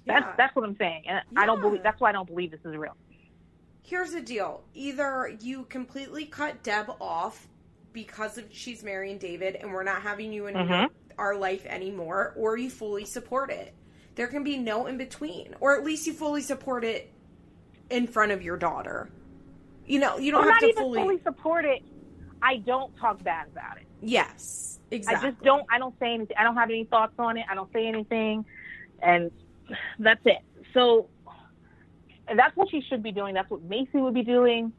That's 0.06 0.26
Yeah. 0.26 0.34
that's 0.38 0.56
what 0.56 0.66
I'm 0.66 0.78
saying, 0.78 1.04
and 1.08 1.22
I 1.38 1.46
don't 1.46 1.62
believe. 1.62 1.84
That's 1.84 2.00
why 2.00 2.10
I 2.10 2.12
don't 2.12 2.28
believe 2.28 2.52
this 2.52 2.62
is 2.66 2.76
real. 2.76 2.96
Here's 3.84 4.12
the 4.12 4.22
deal: 4.22 4.64
either 4.74 5.36
you 5.42 5.66
completely 5.66 6.26
cut 6.26 6.64
Deb 6.64 6.92
off 7.00 7.48
because 7.94 8.38
of 8.38 8.46
she's 8.52 8.84
marrying 8.84 9.18
David, 9.18 9.56
and 9.56 9.72
we're 9.72 9.84
not 9.84 10.02
having 10.02 10.32
you 10.32 10.48
in 10.48 10.56
Mhm. 10.56 10.90
our 11.18 11.36
life 11.36 11.66
anymore, 11.66 12.34
or 12.38 12.58
you 12.58 12.70
fully 12.70 13.06
support 13.06 13.50
it. 13.52 13.74
There 14.16 14.28
can 14.28 14.44
be 14.44 14.58
no 14.58 14.88
in 14.88 14.98
between, 14.98 15.56
or 15.60 15.76
at 15.76 15.84
least 15.84 16.08
you 16.08 16.14
fully 16.14 16.42
support 16.42 16.84
it 16.84 17.12
in 17.90 18.08
front 18.08 18.32
of 18.32 18.42
your 18.42 18.58
daughter. 18.58 19.10
You 19.86 20.00
know, 20.00 20.18
you 20.18 20.32
don't 20.32 20.44
I'm 20.44 20.48
have 20.50 20.56
not 20.56 20.62
to 20.62 20.68
even 20.70 20.84
fully. 20.84 21.02
fully 21.02 21.22
support 21.24 21.66
it. 21.66 21.82
I 22.42 22.58
don't 22.58 22.96
talk 22.98 23.22
bad 23.24 23.48
about 23.48 23.78
it. 23.78 23.88
Yes, 24.02 24.80
exactly. 24.90 25.28
I 25.28 25.32
just 25.32 25.44
don't. 25.44 25.66
I 25.70 25.78
don't 25.78 25.98
say 26.00 26.14
anything. 26.14 26.36
I 26.38 26.44
don't 26.44 26.56
have 26.56 26.70
any 26.70 26.86
thoughts 26.86 27.14
on 27.20 27.38
it. 27.38 27.46
I 27.50 27.56
don't 27.56 27.72
say 27.72 27.88
anything, 27.88 28.46
and 29.02 29.32
that's 30.00 30.22
it. 30.26 30.40
So 30.74 31.10
that's 32.36 32.56
what 32.56 32.70
she 32.70 32.82
should 32.82 33.04
be 33.04 33.12
doing. 33.12 33.34
That's 33.34 33.50
what 33.50 33.62
Macy 33.64 33.98
would 34.00 34.14
be 34.14 34.24
doing. 34.24 34.72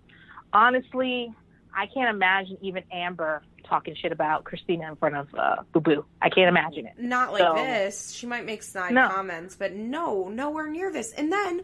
Honestly, 0.52 1.32
I 1.74 1.86
can't 1.86 2.08
imagine 2.14 2.58
even 2.62 2.82
Amber 2.92 3.42
talking 3.64 3.94
shit 3.94 4.12
about 4.12 4.44
Kristina 4.44 4.88
in 4.88 4.96
front 4.96 5.16
of 5.16 5.34
uh, 5.34 5.56
Boo 5.72 5.80
Boo. 5.80 6.04
I 6.20 6.28
can't 6.28 6.48
imagine 6.48 6.86
it. 6.86 6.94
Not 6.98 7.32
like 7.32 7.40
So- 7.42 7.54
this. 7.54 8.12
She 8.12 8.26
might 8.26 8.44
make 8.44 8.62
snide 8.62 8.92
No. 8.92 9.08
comments, 9.08 9.56
but 9.56 9.72
no, 9.72 10.28
nowhere 10.28 10.68
near 10.68 10.92
this. 10.92 11.12
And 11.12 11.32
then 11.32 11.62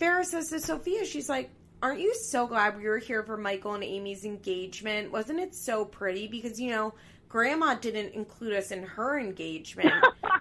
Farrah 0.00 0.24
says 0.24 0.50
to 0.50 0.60
Sophia, 0.60 1.04
she's 1.04 1.28
like, 1.28 1.50
Aren't 1.80 2.00
you 2.00 2.12
so 2.14 2.48
glad 2.48 2.76
we 2.76 2.88
were 2.88 2.98
here 2.98 3.22
for 3.22 3.36
Michael 3.36 3.74
and 3.74 3.84
Amy's 3.84 4.24
engagement? 4.24 5.12
Wasn't 5.12 5.38
it 5.38 5.54
so 5.54 5.84
pretty? 5.84 6.26
Because, 6.26 6.60
you 6.60 6.70
know, 6.72 6.92
Grandma 7.28 7.74
didn't 7.76 8.14
include 8.14 8.54
us 8.54 8.72
in 8.72 8.82
her 8.82 9.16
engagement. 9.16 9.92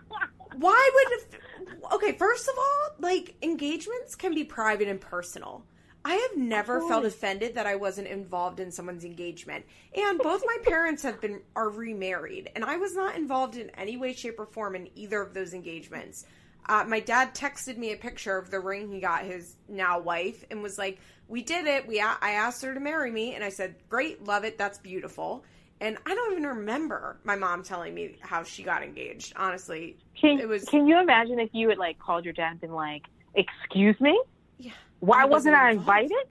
Why 0.58 0.90
would. 0.96 1.92
Okay, 1.94 2.14
first 2.14 2.48
of 2.48 2.56
all, 2.58 2.96
like, 3.00 3.36
engagements 3.44 4.16
can 4.16 4.34
be 4.34 4.44
private 4.44 4.88
and 4.88 5.00
personal. 5.00 5.64
I 6.08 6.16
have 6.16 6.38
never 6.38 6.80
felt 6.88 7.04
offended 7.04 7.56
that 7.56 7.68
I 7.68 7.76
wasn't 7.76 8.08
involved 8.08 8.62
in 8.62 8.72
someone's 8.72 9.04
engagement. 9.04 9.66
And 9.94 10.18
both 10.20 10.42
my 10.46 10.58
parents 10.64 11.04
have 11.04 11.20
been 11.20 11.42
are 11.54 11.70
remarried, 11.70 12.50
and 12.56 12.64
I 12.64 12.78
was 12.78 12.96
not 12.96 13.18
involved 13.18 13.58
in 13.58 13.70
any 13.72 13.98
way, 13.98 14.14
shape, 14.14 14.40
or 14.40 14.46
form 14.46 14.78
in 14.78 14.88
either 14.96 15.22
of 15.22 15.34
those 15.34 15.54
engagements. 15.54 16.26
Uh, 16.70 16.86
my 16.88 17.02
dad 17.02 17.36
texted 17.36 17.76
me 17.76 17.92
a 17.92 17.98
picture 17.98 18.38
of 18.38 18.50
the 18.50 18.60
ring 18.60 18.90
he 18.90 19.02
got 19.02 19.26
his 19.26 19.58
now 19.68 20.00
wife, 20.00 20.46
and 20.50 20.64
was 20.64 20.78
like, 20.78 20.98
"We 21.28 21.44
did 21.44 21.68
it. 21.68 21.86
We 21.86 22.00
I 22.00 22.32
asked 22.32 22.64
her 22.64 22.74
to 22.74 22.80
marry 22.80 23.12
me, 23.12 23.36
and 23.36 23.44
I 23.44 23.50
said, 23.50 23.76
great, 23.90 24.24
love 24.24 24.46
it, 24.46 24.58
that's 24.58 24.78
beautiful." 24.78 25.44
And 25.82 25.98
I 26.06 26.16
don't 26.16 26.32
even 26.32 26.48
remember 26.48 27.18
my 27.26 27.36
mom 27.36 27.64
telling 27.64 27.94
me 27.94 28.16
how 28.22 28.44
she 28.44 28.64
got 28.64 28.82
engaged. 28.82 29.34
Honestly, 29.36 29.98
Can, 30.20 30.40
It 30.40 30.48
was- 30.48 30.64
can 30.64 30.88
you 30.88 31.00
imagine 31.00 31.38
if 31.40 31.50
you 31.52 31.68
had 31.68 31.78
like 31.78 32.00
called 32.00 32.24
your 32.24 32.34
dad 32.34 32.52
and 32.52 32.62
been 32.62 32.72
like, 32.72 33.04
"Excuse 33.36 34.00
me, 34.00 34.18
yeah. 34.58 34.72
Why 35.00 35.26
wasn't, 35.26 35.56
I 35.56 35.72
involved." 35.72 36.02
invited? 36.12 36.28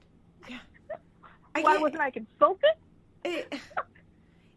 I 1.55 1.61
Why 1.62 1.79
wasn't 1.79 2.01
I 2.03 2.11
consulted?" 2.11 2.71
it 3.25 3.53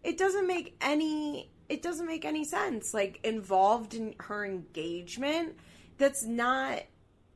it 0.03 0.18
doesn't 0.18 0.47
make 0.47 0.76
any 0.82 1.49
it 1.70 1.82
doesn't 1.82 2.05
make 2.07 2.26
any 2.26 2.43
sense 2.43 2.93
like 2.93 3.20
involved 3.24 3.93
in 3.93 4.16
her 4.20 4.45
engagement 4.45 5.55
that's 5.97 6.24
not 6.24 6.82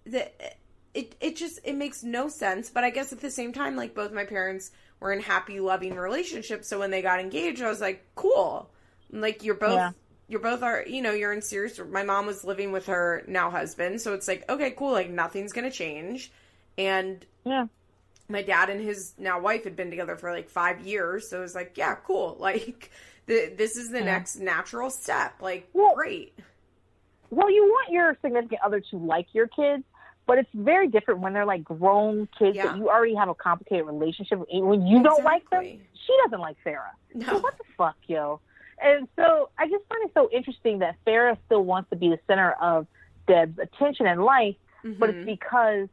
that 0.06 0.58
it 0.94 1.16
it 1.20 1.36
just 1.36 1.60
it 1.64 1.76
makes 1.76 2.04
no 2.04 2.28
sense 2.28 2.70
but 2.70 2.84
i 2.84 2.90
guess 2.90 3.12
at 3.14 3.20
the 3.20 3.32
same 3.32 3.52
time 3.54 3.76
like 3.76 3.96
both 3.96 4.12
my 4.12 4.26
parents 4.26 4.72
were 5.00 5.12
in 5.12 5.20
happy 5.22 5.60
loving 5.60 5.96
relationships 5.96 6.68
so 6.68 6.78
when 6.80 6.92
they 6.92 7.02
got 7.02 7.20
engaged 7.20 7.62
i 7.62 7.70
was 7.70 7.82
like 7.82 8.06
cool 8.16 8.70
like 9.12 9.44
you're 9.44 9.56
both 9.56 9.74
Yeah. 9.74 9.92
you're 10.28 10.40
both 10.40 10.62
are 10.62 10.84
you 10.88 11.02
know 11.02 11.12
you're 11.12 11.34
in 11.34 11.42
serious 11.42 11.80
my 11.90 12.04
mom 12.04 12.26
was 12.26 12.44
living 12.44 12.72
with 12.72 12.86
her 12.88 13.24
now 13.28 13.50
husband 13.50 14.02
so 14.02 14.14
it's 14.14 14.28
like 14.28 14.48
okay 14.50 14.72
cool 14.72 14.92
like 14.92 15.10
nothing's 15.10 15.54
gonna 15.54 15.72
change 15.72 16.32
and 16.78 17.26
Yeah. 17.46 17.68
my 18.30 18.42
dad 18.42 18.70
and 18.70 18.82
his 18.82 19.14
now 19.18 19.40
wife 19.40 19.64
had 19.64 19.76
been 19.76 19.90
together 19.90 20.16
for 20.16 20.32
like 20.32 20.50
five 20.50 20.82
years 20.86 21.30
so 21.30 21.38
it 21.40 21.42
was 21.42 21.56
like 21.56 21.74
yeah 21.78 21.96
cool 22.06 22.38
like 22.40 22.92
the, 23.26 23.54
this 23.58 23.76
is 23.78 23.90
the 23.90 24.00
Yeah. 24.00 24.06
next 24.06 24.36
natural 24.38 24.90
step 24.90 25.34
like 25.42 25.70
Well- 25.74 25.96
great 25.96 26.34
Well, 27.30 27.50
you 27.50 27.64
want 27.64 27.90
your 27.92 28.16
significant 28.22 28.62
other 28.64 28.80
to 28.92 28.98
like 28.98 29.26
your 29.34 29.48
kids, 29.48 29.84
but 30.28 30.38
it's 30.38 30.50
very 30.54 30.88
different 30.88 31.22
when 31.22 31.34
they're 31.34 31.46
like 31.48 31.64
grown 31.64 32.28
kids 32.38 32.56
Yeah. 32.56 32.68
that 32.68 32.78
you 32.78 32.90
already 32.90 33.16
have 33.16 33.28
a 33.28 33.34
complicated 33.34 33.88
relationship 33.88 34.38
with. 34.40 34.50
When 34.52 34.86
you 34.86 35.02
don't 35.02 35.24
like 35.24 35.50
them, 35.50 35.64
she 35.64 36.14
doesn't 36.24 36.40
like 36.40 36.58
Farrah. 36.64 36.92
no 37.16 37.26
So 37.26 37.38
what 37.40 37.58
the 37.58 37.64
fuck, 37.76 37.96
yo? 38.06 38.40
And 38.80 39.08
so 39.16 39.50
I 39.58 39.68
just 39.68 39.84
find 39.90 40.04
it 40.06 40.12
so 40.14 40.30
interesting 40.32 40.80
that 40.80 40.96
Farrah 41.08 41.38
still 41.48 41.64
wants 41.64 41.90
to 41.90 41.96
be 41.96 42.10
the 42.10 42.20
center 42.28 42.52
of 42.62 42.86
Deb's 43.28 43.58
attention 43.58 44.06
and 44.06 44.22
life, 44.24 44.56
but 44.84 45.10
it's 45.10 45.18
Mhm. 45.20 45.26
because 45.26 45.88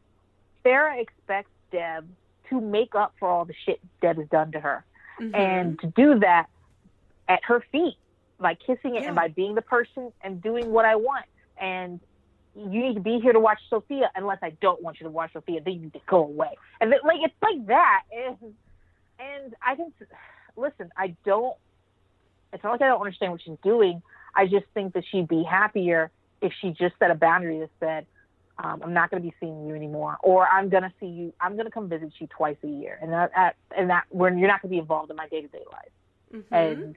Farrah 0.65 1.01
expects 1.01 1.51
Deb 1.73 2.09
to 2.49 2.61
make 2.61 2.95
up 2.95 3.15
for 3.19 3.29
all 3.29 3.45
the 3.45 3.55
shit 3.65 3.81
Deb 4.01 4.19
has 4.19 4.29
done 4.29 4.53
to 4.53 4.61
her. 4.61 4.85
Mhm. 5.19 5.35
And 5.35 5.81
to 5.81 5.87
do 5.89 6.19
that 6.21 6.49
at 7.29 7.45
her 7.45 7.61
feet, 7.73 7.97
by 8.39 8.55
kissing 8.55 8.97
it 8.97 9.03
Yeah. 9.03 9.09
and 9.09 9.17
by 9.17 9.29
being 9.29 9.55
the 9.55 9.63
person 9.63 10.13
and 10.23 10.43
doing 10.43 10.73
what 10.73 10.85
I 10.85 10.97
want. 10.97 11.27
And 11.59 12.01
you 12.55 12.81
need 12.81 12.95
to 12.95 13.01
be 13.01 13.21
here 13.21 13.33
to 13.33 13.39
watch 13.41 13.61
Sophia 13.69 14.11
unless 14.17 14.39
I 14.43 14.51
don't 14.51 14.83
want 14.83 14.99
you 14.99 15.05
to 15.05 15.11
watch 15.11 15.33
Sophia, 15.35 15.61
then 15.61 15.75
you 15.75 15.81
need 15.81 15.93
to 15.93 16.01
go 16.07 16.25
away. 16.25 16.57
And 16.81 16.91
like 16.91 17.21
it's 17.23 17.35
like 17.43 17.67
that. 17.67 18.05
And 18.11 18.57
and 19.19 19.55
I 19.63 19.75
think 19.75 19.95
listen, 20.57 20.91
I 20.97 21.15
don't 21.25 21.57
it's 22.53 22.65
not 22.65 22.73
like 22.73 22.83
I 22.83 22.89
don't 22.89 23.01
understand 23.01 23.33
what 23.33 23.43
she's 23.43 23.59
doing. 23.63 24.03
I 24.35 24.47
just 24.47 24.67
think 24.75 24.95
that 24.95 25.05
she'd 25.05 25.29
be 25.29 25.45
happier 25.45 26.11
if 26.41 26.53
she 26.55 26.71
just 26.71 26.99
set 26.99 27.11
a 27.11 27.15
boundary 27.15 27.59
that 27.61 27.71
said, 27.79 28.07
um, 28.63 28.81
I'm 28.85 28.93
not 28.93 29.11
going 29.11 29.23
to 29.23 29.29
be 29.29 29.35
seeing 29.41 29.67
you 29.67 29.75
anymore, 29.75 30.19
or 30.23 30.47
I'm 30.47 30.69
going 30.69 30.83
to 30.83 30.93
see 31.01 31.07
you. 31.07 31.33
I'm 31.41 31.55
going 31.55 31.65
to 31.65 31.71
come 31.71 31.89
visit 31.89 32.13
you 32.19 32.27
twice 32.27 32.57
a 32.63 32.69
year, 32.69 32.99
and 33.01 33.11
that, 33.13 33.31
that 33.35 33.57
and 33.77 33.89
that 33.91 34.05
when 34.11 34.39
you're 34.39 34.49
not 34.49 34.61
going 34.61 34.71
to 34.71 34.75
be 34.75 34.79
involved 34.79 35.11
in 35.11 35.17
my 35.17 35.29
day 35.29 35.41
to 35.41 35.49
day 35.49 35.65
life. 35.73 35.93
Mhm. 36.35 36.45
And 36.53 36.97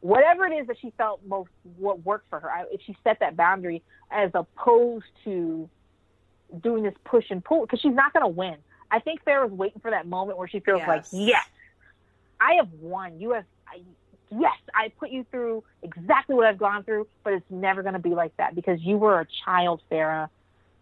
whatever 0.00 0.46
it 0.46 0.52
is 0.52 0.66
that 0.66 0.78
she 0.80 0.92
felt 0.98 1.20
most 1.24 1.50
what 1.76 2.04
worked 2.04 2.28
for 2.28 2.40
her, 2.40 2.50
I, 2.50 2.64
if 2.72 2.80
she 2.84 2.96
set 3.04 3.20
that 3.20 3.36
boundary 3.36 3.82
as 4.10 4.30
opposed 4.34 5.06
to 5.24 5.68
doing 6.60 6.82
this 6.82 6.94
push 7.04 7.26
and 7.30 7.44
pull, 7.44 7.62
because 7.62 7.80
she's 7.80 7.94
not 7.94 8.12
going 8.12 8.22
to 8.24 8.28
win. 8.28 8.56
I 8.90 9.00
think 9.00 9.24
Farrah's 9.24 9.52
waiting 9.52 9.80
for 9.80 9.90
that 9.90 10.06
moment 10.06 10.38
where 10.38 10.48
she 10.48 10.60
feels 10.60 10.80
like, 10.86 11.04
Yes. 11.10 11.12
yes, 11.12 11.48
I 12.40 12.54
have 12.54 12.72
won. 12.80 13.18
You 13.20 13.32
have, 13.32 13.44
I, 13.68 13.80
yes, 14.30 14.56
I 14.74 14.92
put 14.98 15.10
you 15.10 15.24
through 15.30 15.64
exactly 15.82 16.34
what 16.36 16.46
I've 16.46 16.58
gone 16.58 16.84
through, 16.84 17.08
but 17.24 17.32
it's 17.32 17.50
never 17.50 17.82
going 17.82 17.94
to 17.94 18.00
be 18.00 18.14
like 18.14 18.36
that 18.36 18.54
because 18.54 18.80
you 18.80 18.96
were 18.96 19.20
a 19.20 19.26
child, 19.44 19.82
Farrah. 19.90 20.28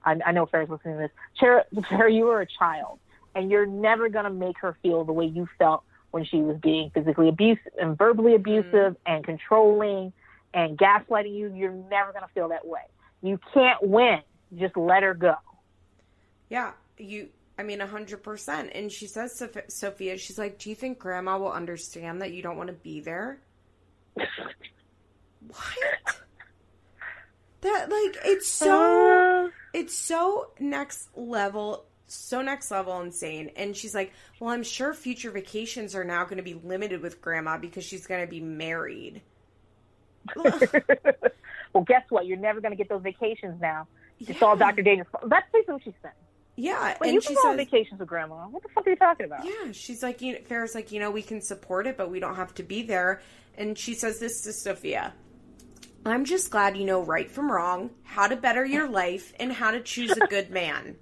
I, 0.05 0.16
I 0.26 0.32
know 0.32 0.46
Farrah's 0.46 0.70
listening 0.70 0.96
to 0.96 1.00
this. 1.02 1.11
Farrah, 1.40 1.64
Farrah, 1.90 2.14
you 2.14 2.24
were 2.26 2.40
a 2.40 2.46
child, 2.46 2.98
and 3.34 3.50
you're 3.50 3.66
never 3.66 4.09
going 4.09 4.24
to 4.24 4.30
make 4.30 4.59
her 4.59 4.76
feel 4.82 5.05
the 5.05 5.12
way 5.12 5.26
you 5.26 5.48
felt 5.59 5.82
when 6.11 6.24
she 6.24 6.38
was 6.38 6.57
being 6.62 6.90
physically 6.90 7.28
abusive 7.28 7.72
and 7.80 7.98
verbally 7.98 8.32
mm-hmm. 8.32 8.48
abusive 8.48 8.96
and 9.07 9.24
controlling 9.24 10.12
and 10.52 10.78
gaslighting 10.78 11.34
you. 11.34 11.52
You're 11.55 11.72
never 11.72 12.12
going 12.12 12.24
to 12.24 12.32
feel 12.34 12.48
that 12.50 12.66
way. 12.66 12.82
You 13.22 13.40
can't 13.52 13.82
win. 13.82 14.20
Just 14.57 14.76
let 14.76 15.02
her 15.02 15.14
go. 15.14 15.34
yeah 16.48 16.72
you 16.98 17.28
i 17.59 17.62
mean 17.62 17.80
a 17.80 17.86
100% 17.86 18.70
and 18.74 18.92
she 18.92 19.07
says 19.07 19.34
to 19.38 19.50
sophia 19.68 20.16
she's 20.16 20.38
like 20.38 20.59
do 20.59 20.70
you 20.70 20.76
think 20.76 20.98
grandma 20.98 21.36
will 21.38 21.52
understand 21.52 22.22
that 22.22 22.32
you 22.32 22.42
don't 22.42 22.57
want 22.57 22.68
to 22.68 22.74
be 22.74 23.00
there 23.00 23.40
what 25.46 25.59
that 27.64 27.90
like 27.90 28.16
it's 28.24 28.48
so 28.48 29.46
Uh, 29.46 29.50
it's 29.72 29.94
so 29.94 30.50
next 30.60 31.08
level 31.16 31.84
so 32.06 32.40
next 32.42 32.70
level 32.70 33.00
insane 33.00 33.50
and 33.56 33.76
she's 33.76 33.94
like 33.94 34.12
well 34.38 34.50
i'm 34.50 34.62
sure 34.62 34.94
future 34.94 35.30
vacations 35.30 35.94
are 35.94 36.04
now 36.04 36.22
going 36.24 36.36
to 36.36 36.42
be 36.42 36.54
limited 36.54 37.00
with 37.02 37.20
grandma 37.20 37.58
because 37.58 37.84
she's 37.84 38.06
going 38.06 38.20
to 38.20 38.30
be 38.30 38.40
married 38.40 39.20
well, 41.72 41.84
guess 41.86 42.02
what? 42.08 42.26
You're 42.26 42.38
never 42.38 42.60
going 42.60 42.72
to 42.72 42.76
get 42.76 42.88
those 42.88 43.02
vacations 43.02 43.60
now. 43.60 43.86
It's 44.20 44.40
all 44.40 44.56
Dr. 44.56 44.82
Fault. 44.82 45.28
That's 45.28 45.46
basically 45.52 45.74
what 45.74 45.84
she's 45.84 45.92
saying. 46.02 46.14
yeah 46.56 46.94
But 46.98 47.08
and 47.08 47.14
you 47.14 47.20
she 47.20 47.34
can 47.34 47.36
go 47.42 47.50
on 47.50 47.56
vacations 47.56 48.00
with 48.00 48.08
grandma. 48.08 48.46
What 48.48 48.62
the 48.62 48.68
fuck 48.70 48.86
are 48.86 48.90
you 48.90 48.96
talking 48.96 49.26
about? 49.26 49.44
yeah 49.44 49.72
she's 49.72 50.02
like 50.02 50.22
you 50.22 50.32
know, 50.32 50.38
farrah's 50.48 50.74
like 50.74 50.92
you 50.92 51.00
know 51.00 51.10
we 51.10 51.20
can 51.22 51.42
support 51.42 51.86
it 51.86 51.96
but 51.96 52.10
we 52.10 52.20
don't 52.20 52.36
have 52.36 52.54
to 52.54 52.62
be 52.62 52.82
there 52.82 53.20
and 53.58 53.76
she 53.76 53.92
says 53.94 54.18
this 54.18 54.42
to 54.44 54.52
sophia 54.52 55.12
i'm 56.05 56.24
just 56.24 56.50
glad 56.50 56.76
you 56.76 56.84
know 56.84 57.02
right 57.02 57.30
from 57.30 57.50
wrong 57.50 57.90
how 58.02 58.26
to 58.26 58.36
better 58.36 58.64
your 58.64 58.88
life 58.88 59.32
and 59.38 59.52
how 59.52 59.70
to 59.70 59.80
choose 59.80 60.12
a 60.12 60.26
good 60.26 60.50
man 60.50 60.96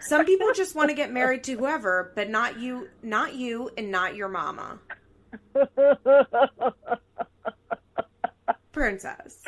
some 0.00 0.24
people 0.24 0.52
just 0.54 0.74
want 0.74 0.88
to 0.88 0.94
get 0.94 1.12
married 1.12 1.44
to 1.44 1.56
whoever 1.56 2.12
but 2.14 2.28
not 2.28 2.58
you 2.58 2.88
not 3.02 3.34
you 3.34 3.70
and 3.76 3.90
not 3.90 4.14
your 4.14 4.28
mama 4.28 4.78
princess 8.72 9.42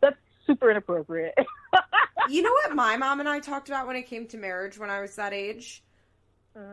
That's 0.00 0.16
super 0.46 0.70
inappropriate. 0.70 1.34
You 2.28 2.42
know 2.42 2.50
what 2.64 2.74
my 2.74 2.96
mom 2.96 3.20
and 3.20 3.28
I 3.28 3.38
talked 3.38 3.68
about 3.68 3.86
when 3.86 3.94
it 3.94 4.08
came 4.08 4.26
to 4.28 4.36
marriage 4.36 4.78
when 4.78 4.90
I 4.90 5.00
was 5.00 5.14
that 5.14 5.32
age? 5.32 5.84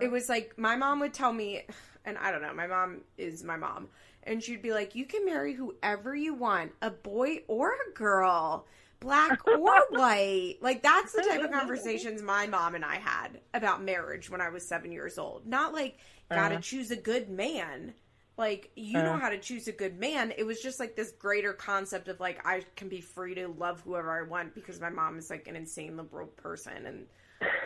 It 0.02 0.10
was 0.10 0.28
like 0.28 0.58
my 0.58 0.76
mom 0.76 1.00
would 1.02 1.14
tell 1.14 1.32
me, 1.32 1.68
and 2.06 2.18
I 2.18 2.32
don't 2.32 2.42
know, 2.42 2.54
my 2.54 2.68
mom 2.68 3.02
is 3.18 3.44
my 3.44 3.58
mom, 3.58 3.88
and 4.24 4.42
she'd 4.44 4.62
be 4.62 4.72
like, 4.74 4.96
You 4.96 5.06
can 5.06 5.26
marry 5.26 5.54
whoever 5.54 6.16
you 6.16 6.34
want, 6.34 6.72
a 6.82 6.90
boy 6.92 7.40
or 7.48 7.72
a 7.74 7.94
girl, 7.94 8.66
black 9.00 9.46
or 9.48 9.80
white. 9.90 10.58
Like, 10.62 10.82
that's 10.84 11.14
the 11.14 11.22
type 11.24 11.44
of 11.44 11.52
conversations 11.60 12.22
my 12.22 12.48
mom 12.48 12.76
and 12.76 12.86
I 12.86 12.96
had 12.96 13.40
about 13.54 13.84
marriage 13.84 14.30
when 14.30 14.42
I 14.42 14.50
was 14.50 14.68
seven 14.68 14.92
years 14.92 15.18
old. 15.18 15.46
Not 15.46 15.74
like, 15.74 15.98
gotta 16.32 16.56
Uh. 16.56 16.62
choose 16.62 16.92
a 16.92 16.96
good 16.96 17.30
man. 17.30 17.94
Like, 18.36 18.72
you 18.76 19.04
know 19.04 19.14
Uh. 19.14 19.20
how 19.20 19.30
to 19.30 19.38
choose 19.38 19.68
a 19.68 19.72
good 19.72 20.00
man. 20.00 20.34
It 20.38 20.44
was 20.46 20.60
just 20.62 20.80
like 20.80 20.96
this 20.96 21.12
greater 21.12 21.54
concept 21.54 22.08
of 22.08 22.20
like, 22.20 22.46
I 22.48 22.66
can 22.76 22.90
be 22.90 23.00
free 23.02 23.36
to 23.36 23.48
love 23.48 23.82
whoever 23.82 24.12
I 24.12 24.24
want 24.28 24.56
because 24.56 24.80
my 24.82 24.90
mom 24.90 25.20
is 25.20 25.30
like 25.30 25.48
an 25.48 25.56
insane 25.56 25.98
liberal 25.98 26.28
person. 26.28 26.86
And 26.88 27.06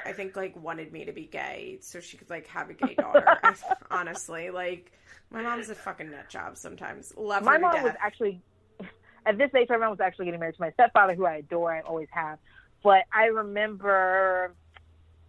I 0.08 0.14
think 0.14 0.36
like 0.38 0.56
wanted 0.56 0.94
me 0.94 1.04
to 1.06 1.12
be 1.12 1.26
gay 1.26 1.80
so 1.82 2.00
she 2.00 2.16
could 2.18 2.30
like 2.30 2.48
have 2.48 2.70
a 2.70 2.74
gay 2.74 2.96
daughter. 2.96 3.26
I, 3.44 3.54
honestly, 3.92 4.50
like 4.50 4.92
my 5.32 5.42
mom's 5.42 5.70
a 5.70 5.76
fucking 5.76 6.10
nut 6.10 6.30
job 6.30 6.58
sometimes. 6.58 7.14
Love 7.18 7.44
my 7.44 7.58
mom 7.58 7.74
death. 7.74 7.84
was 7.84 7.94
actually, 8.02 8.42
at 9.26 9.38
this 9.38 9.52
age, 9.54 9.68
my 9.70 9.78
mom 9.78 9.92
was 9.92 10.00
actually 10.00 10.26
getting 10.26 10.40
married 10.40 10.56
to 10.56 10.62
my 10.62 10.72
stepfather, 10.72 11.14
who 11.14 11.26
I 11.26 11.38
adore. 11.38 11.76
I 11.76 11.82
always 11.82 12.08
have. 12.12 12.40
But 12.84 13.04
I 13.14 13.26
remember 13.26 14.54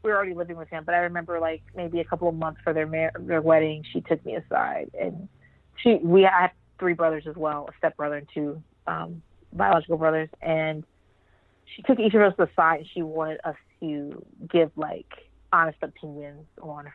we 0.03 0.11
were 0.11 0.17
already 0.17 0.35
living 0.35 0.57
with 0.57 0.69
him. 0.69 0.85
But 0.85 0.95
I 0.95 0.99
remember 0.99 1.41
like 1.41 1.63
maybe 1.75 1.99
a 1.99 2.05
couple 2.05 2.29
of 2.29 2.37
months 2.37 2.61
for 2.63 2.73
their 2.73 2.87
mar- 2.87 3.13
their 3.19 3.43
wedding, 3.43 3.85
she 3.93 4.01
took 4.03 4.25
me 4.25 4.37
aside 4.37 4.91
and 4.99 5.29
she 5.83 5.97
we 5.97 6.23
had 6.23 6.53
three 6.79 6.95
brothers 6.95 7.25
as 7.29 7.35
well, 7.35 7.69
a 7.69 7.77
stepbrother 7.79 8.17
and 8.17 8.29
two 8.33 8.63
um, 8.87 9.23
biological 9.53 9.97
brothers, 9.97 10.29
and 10.41 10.85
she 11.75 11.83
took 11.83 11.99
each 11.99 12.15
of 12.15 12.23
us 12.23 12.35
aside 12.39 12.81
and 12.81 12.89
she 12.93 13.03
wanted 13.03 13.41
us 13.45 13.57
to 13.81 14.25
give 14.51 14.71
like 14.77 15.11
honest 15.53 15.79
opinions 15.83 16.47
on 16.61 16.87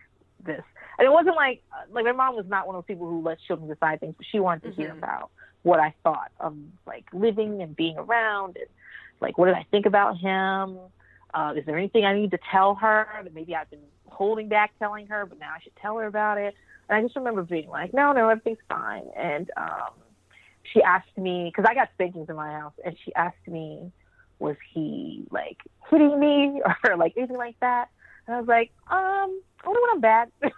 this. 0.46 0.64
And 0.98 1.06
it 1.06 1.12
wasn't 1.12 1.36
like 1.36 1.64
like 1.92 2.06
my 2.06 2.12
mom 2.12 2.36
was 2.36 2.46
not 2.48 2.68
one 2.68 2.76
of 2.76 2.84
those 2.84 2.88
people 2.88 3.10
who 3.10 3.22
lets 3.22 3.42
children 3.44 3.70
decide 3.70 4.00
things, 4.00 4.16
but 4.18 4.26
she 4.32 4.40
wanted 4.40 4.64
to 4.64 4.70
mm-hmm. 4.70 4.82
hear 4.82 4.92
about 4.92 5.32
what 5.64 5.80
I 5.80 5.94
thought 6.04 6.32
of 6.40 6.56
like 6.86 7.06
living 7.14 7.62
and 7.62 7.76
being 7.76 7.98
around 7.98 8.58
and 8.58 8.68
like 9.22 9.38
what 9.38 9.46
did 9.46 9.56
I 9.56 9.66
think 9.72 9.86
about 9.86 10.18
him? 10.18 10.78
Uh, 11.34 11.54
is 11.56 11.66
there 11.66 11.78
anything 11.78 12.06
I 12.06 12.14
need 12.14 12.32
to 12.32 12.40
tell 12.52 12.76
her 12.76 13.08
that 13.24 13.34
maybe 13.34 13.56
I've 13.56 13.70
been 13.70 13.80
holding 14.08 14.50
back 14.50 14.72
telling 14.78 15.08
her, 15.08 15.26
but 15.26 15.40
now 15.40 15.52
I 15.56 15.62
should 15.64 15.76
tell 15.78 15.98
her 15.98 16.06
about 16.06 16.38
it? 16.38 16.54
And 16.90 16.98
I 16.98 17.02
just 17.02 17.16
remember 17.16 17.42
being 17.42 17.70
like, 17.70 17.94
no, 17.94 18.12
no, 18.12 18.30
everything's 18.30 18.60
fine. 18.70 19.06
And 19.18 19.50
um, 19.58 19.94
she 20.72 20.82
asked 20.84 21.18
me 21.18 21.52
because 21.52 21.68
I 21.68 21.74
got 21.74 21.90
spankings 21.94 22.30
in 22.30 22.36
my 22.36 22.52
house, 22.52 22.74
and 22.86 22.96
she 23.04 23.14
asked 23.16 23.48
me, 23.48 23.92
was 24.44 24.58
he 24.74 25.26
like 25.32 25.58
hitting 25.90 26.20
me 26.20 26.62
or 26.86 26.98
like 26.98 27.14
anything 27.18 27.38
like 27.38 27.60
that? 27.62 27.90
And 28.28 28.36
I 28.36 28.40
was 28.40 28.48
like, 28.48 28.72
um, 28.92 29.42
only 29.66 29.82
when 29.82 29.92
I'm 29.94 30.02
bad. 30.02 30.32
and 30.42 30.52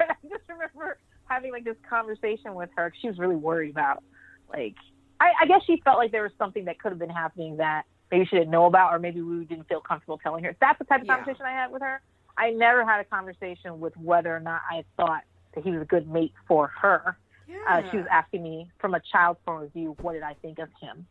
I 0.00 0.14
just 0.28 0.44
remember 0.48 0.98
having 1.26 1.50
like 1.50 1.64
this 1.64 1.76
conversation 1.88 2.54
with 2.54 2.70
her. 2.76 2.92
She 3.00 3.08
was 3.08 3.18
really 3.18 3.36
worried 3.36 3.70
about 3.70 4.04
like 4.48 4.76
I, 5.20 5.32
I 5.42 5.46
guess 5.46 5.62
she 5.66 5.82
felt 5.84 5.98
like 5.98 6.12
there 6.12 6.22
was 6.22 6.32
something 6.38 6.64
that 6.66 6.78
could 6.78 6.92
have 6.92 6.98
been 6.98 7.10
happening 7.10 7.56
that 7.56 7.86
maybe 8.10 8.24
she 8.26 8.36
didn't 8.36 8.52
know 8.52 8.66
about, 8.66 8.94
or 8.94 9.00
maybe 9.00 9.20
we 9.20 9.44
didn't 9.44 9.68
feel 9.68 9.80
comfortable 9.80 10.18
telling 10.18 10.44
her. 10.44 10.56
That's 10.60 10.78
the 10.78 10.84
type 10.84 11.00
of 11.00 11.06
yeah. 11.08 11.16
conversation 11.16 11.44
I 11.44 11.50
had 11.50 11.72
with 11.72 11.82
her. 11.82 12.00
I 12.36 12.50
never 12.50 12.84
had 12.84 13.00
a 13.00 13.04
conversation 13.04 13.80
with 13.80 13.96
whether 13.96 14.34
or 14.34 14.38
not 14.38 14.60
I 14.70 14.84
thought 14.96 15.24
that 15.56 15.64
he 15.64 15.72
was 15.72 15.82
a 15.82 15.84
good 15.84 16.08
mate 16.08 16.32
for 16.46 16.68
her. 16.68 17.18
Yeah. 17.48 17.56
Uh, 17.68 17.90
she 17.90 17.96
was 17.96 18.06
asking 18.08 18.44
me 18.44 18.70
from 18.78 18.94
a 18.94 19.00
child's 19.10 19.40
point 19.44 19.64
of 19.64 19.72
view, 19.72 19.96
what 20.00 20.12
did 20.12 20.22
I 20.22 20.34
think 20.34 20.60
of 20.60 20.68
him? 20.80 21.04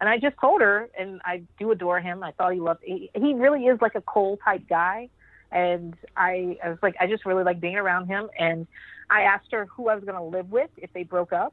And 0.00 0.08
I 0.08 0.18
just 0.18 0.36
told 0.40 0.62
her, 0.62 0.88
and 0.98 1.20
I 1.24 1.42
do 1.58 1.70
adore 1.72 2.00
him. 2.00 2.22
I 2.22 2.32
thought 2.32 2.54
he 2.54 2.60
loved. 2.60 2.80
He, 2.82 3.10
he 3.14 3.34
really 3.34 3.66
is 3.66 3.80
like 3.82 3.94
a 3.94 4.00
Cole 4.00 4.38
type 4.42 4.62
guy, 4.68 5.10
and 5.52 5.94
I, 6.16 6.58
I 6.64 6.70
was 6.70 6.78
like, 6.82 6.96
I 6.98 7.06
just 7.06 7.26
really 7.26 7.44
like 7.44 7.60
being 7.60 7.76
around 7.76 8.06
him. 8.06 8.30
And 8.38 8.66
I 9.10 9.22
asked 9.22 9.52
her 9.52 9.66
who 9.66 9.88
I 9.88 9.94
was 9.94 10.04
going 10.04 10.16
to 10.16 10.22
live 10.22 10.50
with 10.50 10.70
if 10.78 10.90
they 10.94 11.02
broke 11.02 11.34
up, 11.34 11.52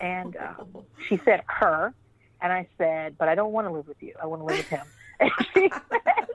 and 0.00 0.36
um, 0.36 0.84
she 1.08 1.20
said 1.24 1.42
her, 1.46 1.94
and 2.40 2.52
I 2.52 2.66
said, 2.76 3.16
but 3.18 3.28
I 3.28 3.36
don't 3.36 3.52
want 3.52 3.68
to 3.68 3.72
live 3.72 3.86
with 3.86 4.02
you. 4.02 4.14
I 4.20 4.26
want 4.26 4.42
to 4.42 4.46
live 4.46 4.58
with 4.58 4.68
him. 4.68 4.86
And 5.18 5.30
she 5.54 5.70
said, 5.70 6.28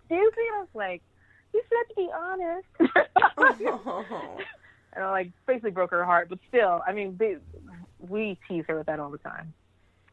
"Excuse 0.00 0.32
me." 0.36 0.42
I 0.52 0.58
was 0.58 0.68
like, 0.74 1.00
"You 1.54 1.62
said 1.68 1.88
to 1.90 1.94
be 1.94 2.10
honest." 2.12 2.66
and 4.94 5.04
I 5.04 5.10
like 5.10 5.30
basically 5.46 5.70
broke 5.70 5.92
her 5.92 6.04
heart, 6.04 6.28
but 6.28 6.40
still, 6.48 6.82
I 6.84 6.92
mean, 6.92 7.16
they, 7.16 7.36
we 8.00 8.36
tease 8.48 8.64
her 8.66 8.76
with 8.76 8.88
that 8.88 8.98
all 8.98 9.10
the 9.10 9.18
time. 9.18 9.54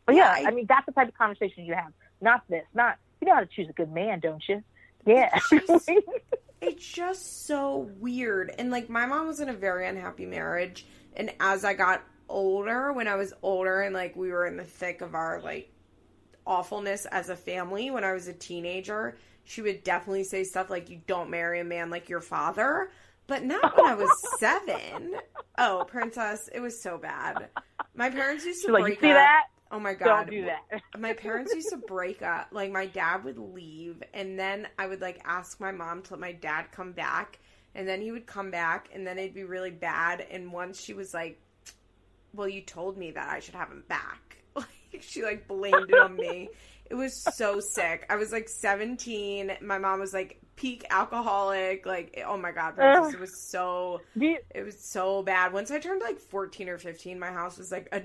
But 0.07 0.15
yeah, 0.15 0.33
I, 0.35 0.45
I 0.47 0.51
mean, 0.51 0.65
that's 0.67 0.85
the 0.87 0.93
type 0.93 1.09
of 1.09 1.17
conversation 1.17 1.65
you 1.65 1.75
have. 1.75 1.91
Not 2.21 2.41
this. 2.49 2.63
Not 2.73 2.97
you 3.21 3.27
know 3.27 3.35
how 3.35 3.41
to 3.41 3.45
choose 3.45 3.69
a 3.69 3.73
good 3.73 3.91
man, 3.91 4.19
don't 4.19 4.43
you? 4.47 4.63
Yeah. 5.05 5.29
It's 5.51 5.67
just, 5.67 5.91
it's 6.61 6.87
just 6.87 7.45
so 7.45 7.89
weird. 7.99 8.53
And 8.57 8.71
like, 8.71 8.89
my 8.89 9.05
mom 9.05 9.27
was 9.27 9.39
in 9.39 9.49
a 9.49 9.53
very 9.53 9.87
unhappy 9.87 10.25
marriage, 10.25 10.85
and 11.15 11.31
as 11.39 11.63
I 11.65 11.73
got 11.73 12.03
older, 12.29 12.93
when 12.93 13.07
I 13.07 13.15
was 13.15 13.33
older, 13.43 13.81
and 13.81 13.93
like 13.93 14.15
we 14.15 14.31
were 14.31 14.47
in 14.47 14.57
the 14.57 14.63
thick 14.63 15.01
of 15.01 15.13
our 15.13 15.41
like 15.41 15.71
awfulness 16.45 17.05
as 17.05 17.29
a 17.29 17.35
family, 17.35 17.91
when 17.91 18.03
I 18.03 18.13
was 18.13 18.27
a 18.27 18.33
teenager, 18.33 19.17
she 19.43 19.61
would 19.61 19.83
definitely 19.83 20.23
say 20.23 20.43
stuff 20.43 20.69
like, 20.69 20.89
"You 20.89 21.01
don't 21.05 21.29
marry 21.29 21.59
a 21.59 21.65
man 21.65 21.89
like 21.89 22.09
your 22.09 22.21
father." 22.21 22.91
But 23.27 23.43
not 23.43 23.75
when 23.75 23.85
I 23.85 23.95
was 23.95 24.09
seven. 24.39 25.15
Oh, 25.57 25.83
princess, 25.85 26.49
it 26.53 26.61
was 26.61 26.81
so 26.81 26.97
bad. 26.97 27.49
My 27.93 28.09
parents 28.09 28.45
used 28.45 28.65
to 28.65 28.71
like, 28.71 28.83
break 28.83 29.01
see 29.01 29.09
up. 29.09 29.15
that? 29.15 29.43
Oh 29.71 29.79
my 29.79 29.93
god. 29.93 30.25
Don't 30.25 30.29
do 30.29 30.45
that. 30.45 30.81
my 30.97 31.13
parents 31.13 31.53
used 31.53 31.69
to 31.69 31.77
break 31.77 32.21
up. 32.21 32.47
Like 32.51 32.71
my 32.71 32.85
dad 32.85 33.23
would 33.23 33.37
leave 33.37 34.01
and 34.13 34.37
then 34.37 34.67
I 34.77 34.87
would 34.87 35.01
like 35.01 35.21
ask 35.25 35.59
my 35.59 35.71
mom 35.71 36.01
to 36.03 36.13
let 36.13 36.19
my 36.19 36.31
dad 36.31 36.71
come 36.71 36.91
back 36.93 37.39
and 37.75 37.87
then 37.87 38.01
he 38.01 38.11
would 38.11 38.25
come 38.25 38.49
back 38.51 38.89
and 38.93 39.05
then 39.05 39.17
it'd 39.17 39.33
be 39.33 39.43
really 39.43 39.71
bad 39.71 40.25
and 40.31 40.51
once 40.51 40.81
she 40.81 40.93
was 40.93 41.13
like 41.13 41.39
well 42.33 42.47
you 42.47 42.61
told 42.61 42.97
me 42.97 43.11
that 43.11 43.29
I 43.29 43.39
should 43.39 43.55
have 43.55 43.69
him 43.69 43.83
back. 43.87 44.37
Like 44.93 45.03
she 45.03 45.21
like 45.21 45.49
blamed 45.49 45.89
it 45.89 45.99
on 45.99 46.15
me. 46.15 46.47
It 46.89 46.95
was 46.95 47.21
so 47.35 47.59
sick. 47.59 48.05
I 48.09 48.15
was 48.15 48.31
like 48.31 48.47
17. 48.47 49.57
My 49.59 49.77
mom 49.77 49.99
was 49.99 50.13
like 50.13 50.41
peak 50.57 50.83
alcoholic. 50.89 51.85
Like, 51.85 52.21
oh 52.27 52.35
my 52.35 52.51
god, 52.51 52.75
Princess, 52.75 53.13
it 53.13 53.19
was 53.19 53.39
so 53.39 54.01
it 54.19 54.65
was 54.65 54.77
so 54.77 55.23
bad. 55.23 55.53
Once 55.53 55.71
I 55.71 55.79
turned 55.79 56.01
like 56.01 56.19
14 56.19 56.67
or 56.67 56.77
15, 56.77 57.17
my 57.17 57.31
house 57.31 57.57
was 57.57 57.71
like 57.71 57.87
a. 57.93 58.03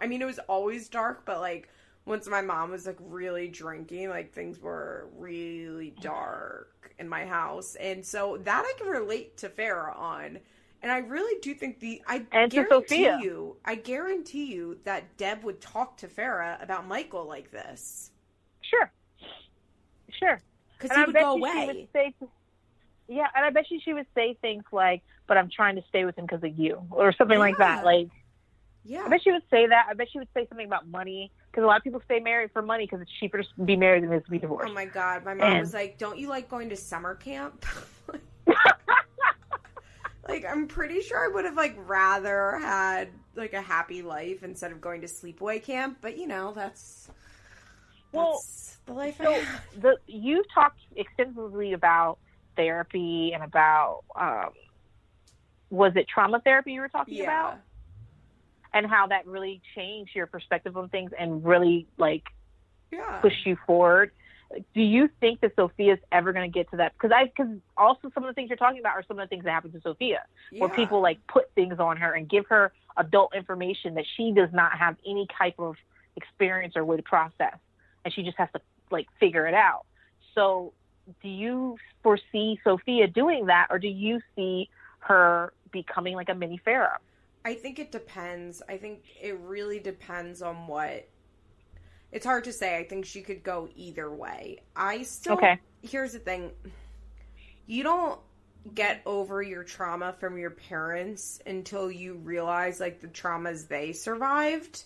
I 0.00 0.06
mean, 0.06 0.20
it 0.20 0.26
was 0.26 0.38
always 0.40 0.88
dark, 0.90 1.24
but 1.24 1.40
like 1.40 1.70
once 2.04 2.28
my 2.28 2.42
mom 2.42 2.70
was 2.70 2.86
like 2.86 2.98
really 3.00 3.48
drinking, 3.48 4.10
like 4.10 4.32
things 4.32 4.60
were 4.60 5.08
really 5.16 5.94
dark 6.00 6.94
in 6.98 7.08
my 7.08 7.24
house, 7.24 7.76
and 7.76 8.04
so 8.04 8.38
that 8.44 8.64
I 8.66 8.78
can 8.78 8.88
relate 8.88 9.38
to 9.38 9.48
Farrah 9.48 9.98
on. 9.98 10.38
And 10.82 10.90
I 10.90 10.98
really 10.98 11.38
do 11.40 11.54
think 11.54 11.78
the 11.78 12.02
I 12.08 12.26
and 12.32 12.50
guarantee 12.50 13.04
you, 13.04 13.56
I 13.64 13.76
guarantee 13.76 14.52
you 14.52 14.80
that 14.82 15.16
Deb 15.16 15.44
would 15.44 15.60
talk 15.60 15.96
to 15.98 16.08
Farrah 16.08 16.60
about 16.60 16.88
Michael 16.88 17.24
like 17.24 17.52
this. 17.52 18.10
Sure. 18.62 18.90
Sure. 20.18 20.40
Because 20.82 20.96
he 20.96 21.04
would 21.04 21.14
go 21.14 21.32
away. 21.32 21.66
Would 21.66 21.88
say, 21.92 22.14
yeah, 23.08 23.26
and 23.34 23.44
I 23.44 23.50
bet 23.50 23.70
you 23.70 23.80
she 23.84 23.92
would 23.92 24.06
say 24.14 24.36
things 24.40 24.64
like, 24.72 25.02
"But 25.26 25.36
I'm 25.36 25.50
trying 25.50 25.76
to 25.76 25.82
stay 25.88 26.04
with 26.04 26.16
him 26.18 26.26
because 26.26 26.42
of 26.42 26.58
you," 26.58 26.82
or 26.90 27.12
something 27.12 27.36
yeah. 27.36 27.40
like 27.40 27.58
that. 27.58 27.84
Like, 27.84 28.08
yeah, 28.84 29.02
I 29.04 29.08
bet 29.08 29.22
she 29.22 29.30
would 29.30 29.42
say 29.50 29.66
that. 29.66 29.86
I 29.90 29.94
bet 29.94 30.08
she 30.12 30.18
would 30.18 30.28
say 30.34 30.46
something 30.48 30.66
about 30.66 30.88
money 30.88 31.30
because 31.50 31.64
a 31.64 31.66
lot 31.66 31.76
of 31.76 31.84
people 31.84 32.00
stay 32.04 32.20
married 32.20 32.50
for 32.52 32.62
money 32.62 32.84
because 32.84 33.00
it's 33.00 33.12
cheaper 33.20 33.42
to 33.42 33.64
be 33.64 33.76
married 33.76 34.02
than 34.02 34.12
it 34.12 34.16
is 34.16 34.24
to 34.24 34.30
be 34.30 34.38
oh 34.38 34.40
divorced. 34.40 34.70
Oh 34.70 34.74
my 34.74 34.86
god, 34.86 35.24
my 35.24 35.34
mom 35.34 35.52
and, 35.52 35.60
was 35.60 35.74
like, 35.74 35.98
"Don't 35.98 36.18
you 36.18 36.28
like 36.28 36.48
going 36.48 36.70
to 36.70 36.76
summer 36.76 37.14
camp?" 37.14 37.64
like, 40.28 40.44
I'm 40.44 40.66
pretty 40.66 41.00
sure 41.02 41.24
I 41.24 41.28
would 41.28 41.44
have 41.44 41.56
like 41.56 41.74
rather 41.76 42.58
had 42.58 43.08
like 43.34 43.52
a 43.52 43.62
happy 43.62 44.02
life 44.02 44.42
instead 44.42 44.72
of 44.72 44.80
going 44.80 45.02
to 45.02 45.06
sleepaway 45.06 45.62
camp. 45.62 45.98
But 46.00 46.18
you 46.18 46.26
know, 46.26 46.52
that's 46.52 47.08
well, 48.12 48.32
that's 48.32 48.78
the 48.86 48.92
life. 48.92 49.16
So 49.18 49.42
the 49.80 49.96
you 50.06 50.44
talked 50.54 50.80
extensively 50.96 51.72
about 51.72 52.18
therapy 52.56 53.32
and 53.34 53.42
about 53.42 54.02
um, 54.14 54.50
was 55.70 55.92
it 55.96 56.06
trauma 56.08 56.40
therapy 56.40 56.72
you 56.72 56.80
were 56.80 56.88
talking 56.88 57.14
yeah. 57.14 57.24
about, 57.24 57.58
and 58.72 58.86
how 58.86 59.06
that 59.08 59.26
really 59.26 59.60
changed 59.74 60.14
your 60.14 60.26
perspective 60.26 60.76
on 60.76 60.88
things 60.88 61.12
and 61.18 61.44
really 61.44 61.86
like 61.98 62.24
yeah. 62.90 63.18
push 63.20 63.34
you 63.44 63.56
forward. 63.66 64.12
Do 64.74 64.82
you 64.82 65.08
think 65.18 65.40
that 65.40 65.56
Sophia's 65.56 65.98
ever 66.10 66.34
going 66.34 66.50
to 66.50 66.54
get 66.54 66.70
to 66.72 66.76
that? 66.76 66.92
Because 66.92 67.10
I, 67.10 67.24
because 67.24 67.56
also 67.74 68.10
some 68.12 68.22
of 68.22 68.28
the 68.28 68.34
things 68.34 68.50
you're 68.50 68.58
talking 68.58 68.80
about 68.80 68.92
are 68.96 69.04
some 69.08 69.18
of 69.18 69.26
the 69.26 69.28
things 69.34 69.44
that 69.44 69.50
happen 69.50 69.72
to 69.72 69.80
Sophia, 69.80 70.24
yeah. 70.50 70.60
where 70.60 70.68
people 70.68 71.00
like 71.00 71.26
put 71.26 71.50
things 71.54 71.78
on 71.78 71.96
her 71.96 72.12
and 72.12 72.28
give 72.28 72.44
her 72.48 72.70
adult 72.98 73.34
information 73.34 73.94
that 73.94 74.04
she 74.14 74.32
does 74.32 74.50
not 74.52 74.76
have 74.76 74.96
any 75.06 75.26
type 75.38 75.54
of 75.58 75.76
experience 76.16 76.76
or 76.76 76.84
way 76.84 76.98
to 76.98 77.02
process 77.02 77.56
and 78.04 78.12
she 78.12 78.22
just 78.22 78.38
has 78.38 78.48
to 78.54 78.60
like 78.90 79.06
figure 79.18 79.46
it 79.46 79.54
out. 79.54 79.84
So, 80.34 80.72
do 81.22 81.28
you 81.28 81.76
foresee 82.02 82.58
Sophia 82.64 83.06
doing 83.06 83.46
that, 83.46 83.68
or 83.70 83.78
do 83.78 83.88
you 83.88 84.20
see 84.36 84.68
her 85.00 85.52
becoming 85.72 86.14
like 86.14 86.28
a 86.28 86.34
mini 86.34 86.60
Farrah? 86.66 86.96
I 87.44 87.54
think 87.54 87.78
it 87.78 87.90
depends. 87.90 88.62
I 88.68 88.76
think 88.76 89.02
it 89.20 89.38
really 89.40 89.80
depends 89.80 90.42
on 90.42 90.66
what. 90.66 91.08
It's 92.12 92.26
hard 92.26 92.44
to 92.44 92.52
say. 92.52 92.76
I 92.76 92.84
think 92.84 93.06
she 93.06 93.22
could 93.22 93.42
go 93.42 93.68
either 93.74 94.10
way. 94.10 94.60
I 94.76 95.02
still. 95.02 95.34
Okay. 95.34 95.58
Here's 95.82 96.12
the 96.12 96.18
thing. 96.18 96.52
You 97.66 97.82
don't 97.82 98.20
get 98.74 99.02
over 99.06 99.42
your 99.42 99.64
trauma 99.64 100.14
from 100.20 100.38
your 100.38 100.50
parents 100.50 101.40
until 101.46 101.90
you 101.90 102.14
realize 102.14 102.78
like 102.78 103.00
the 103.00 103.08
traumas 103.08 103.66
they 103.66 103.92
survived 103.92 104.84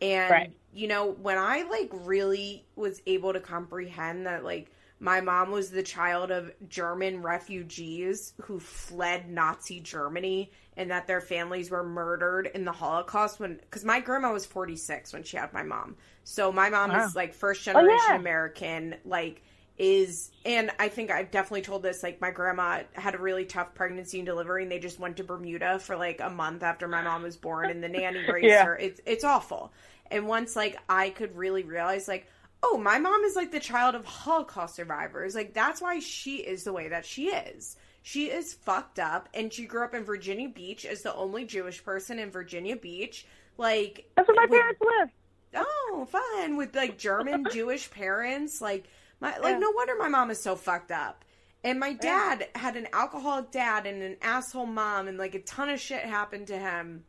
and 0.00 0.30
right. 0.30 0.52
you 0.72 0.88
know, 0.88 1.10
when 1.10 1.38
I 1.38 1.62
like 1.62 1.90
really 1.92 2.64
was 2.76 3.02
able 3.06 3.32
to 3.32 3.40
comprehend 3.40 4.26
that 4.26 4.44
like 4.44 4.70
my 4.98 5.20
mom 5.20 5.50
was 5.50 5.70
the 5.70 5.82
child 5.82 6.30
of 6.30 6.52
German 6.68 7.22
refugees 7.22 8.34
who 8.42 8.60
fled 8.60 9.30
Nazi 9.30 9.80
Germany 9.80 10.52
and 10.76 10.90
that 10.90 11.06
their 11.06 11.20
families 11.20 11.70
were 11.70 11.82
murdered 11.82 12.50
in 12.54 12.64
the 12.64 12.72
Holocaust 12.72 13.40
when 13.40 13.60
cuz 13.70 13.84
my 13.84 14.00
grandma 14.00 14.32
was 14.32 14.46
46 14.46 15.12
when 15.12 15.22
she 15.22 15.36
had 15.36 15.52
my 15.52 15.62
mom. 15.62 15.96
So 16.24 16.52
my 16.52 16.68
mom 16.68 16.90
wow. 16.90 17.04
is 17.04 17.16
like 17.16 17.34
first 17.34 17.62
generation 17.62 17.98
oh, 18.02 18.12
yeah. 18.12 18.16
American 18.16 18.96
like 19.04 19.42
is 19.80 20.30
and 20.44 20.70
I 20.78 20.88
think 20.88 21.10
I've 21.10 21.30
definitely 21.30 21.62
told 21.62 21.82
this 21.82 22.02
like 22.02 22.20
my 22.20 22.30
grandma 22.30 22.82
had 22.92 23.14
a 23.14 23.18
really 23.18 23.46
tough 23.46 23.74
pregnancy 23.74 24.18
and 24.18 24.26
delivery 24.26 24.62
and 24.62 24.70
they 24.70 24.78
just 24.78 25.00
went 25.00 25.16
to 25.16 25.24
Bermuda 25.24 25.78
for 25.78 25.96
like 25.96 26.20
a 26.20 26.28
month 26.28 26.62
after 26.62 26.86
my 26.86 27.00
mom 27.00 27.22
was 27.22 27.38
born 27.38 27.70
and 27.70 27.82
the 27.82 27.88
nanny 27.88 28.20
raised 28.30 28.46
yeah. 28.46 28.66
her. 28.66 28.76
It's 28.76 29.00
it's 29.06 29.24
awful. 29.24 29.72
And 30.10 30.28
once 30.28 30.54
like 30.54 30.76
I 30.86 31.08
could 31.08 31.34
really 31.34 31.62
realize 31.62 32.06
like 32.06 32.26
oh, 32.62 32.76
my 32.76 32.98
mom 32.98 33.24
is 33.24 33.36
like 33.36 33.52
the 33.52 33.58
child 33.58 33.94
of 33.94 34.04
Holocaust 34.04 34.74
survivors. 34.74 35.34
Like 35.34 35.54
that's 35.54 35.80
why 35.80 35.98
she 36.00 36.36
is 36.36 36.64
the 36.64 36.74
way 36.74 36.88
that 36.88 37.06
she 37.06 37.28
is. 37.28 37.76
She 38.02 38.26
is 38.26 38.52
fucked 38.52 38.98
up 38.98 39.30
and 39.32 39.50
she 39.50 39.64
grew 39.64 39.82
up 39.82 39.94
in 39.94 40.04
Virginia 40.04 40.50
Beach 40.50 40.84
as 40.84 41.00
the 41.00 41.14
only 41.14 41.46
Jewish 41.46 41.82
person 41.82 42.18
in 42.18 42.30
Virginia 42.30 42.76
Beach. 42.76 43.26
Like 43.56 44.10
That's 44.14 44.28
where 44.28 44.36
my 44.36 44.42
with- 44.42 44.60
parents 44.60 44.80
live. 44.82 45.08
Oh, 45.52 46.06
fun 46.10 46.58
with 46.58 46.76
like 46.76 46.98
German 46.98 47.46
Jewish 47.52 47.90
parents. 47.90 48.60
Like 48.60 48.88
my 49.20 49.36
like 49.38 49.52
Yeah. 49.54 49.58
no 49.58 49.70
wonder 49.72 49.94
my 49.96 50.08
mom 50.08 50.30
is 50.30 50.42
so 50.42 50.56
fucked 50.56 50.90
up. 50.90 51.24
And 51.62 51.78
my 51.78 51.88
Yeah. 51.88 52.36
dad 52.36 52.48
had 52.54 52.76
an 52.76 52.88
alcoholic 52.92 53.50
dad 53.50 53.86
and 53.86 54.02
an 54.02 54.16
asshole 54.22 54.66
mom 54.66 55.08
and 55.08 55.18
like 55.18 55.34
a 55.34 55.40
ton 55.40 55.68
of 55.68 55.80
shit 55.80 56.02
happened 56.04 56.46
to 56.48 56.58
him. 56.58 57.04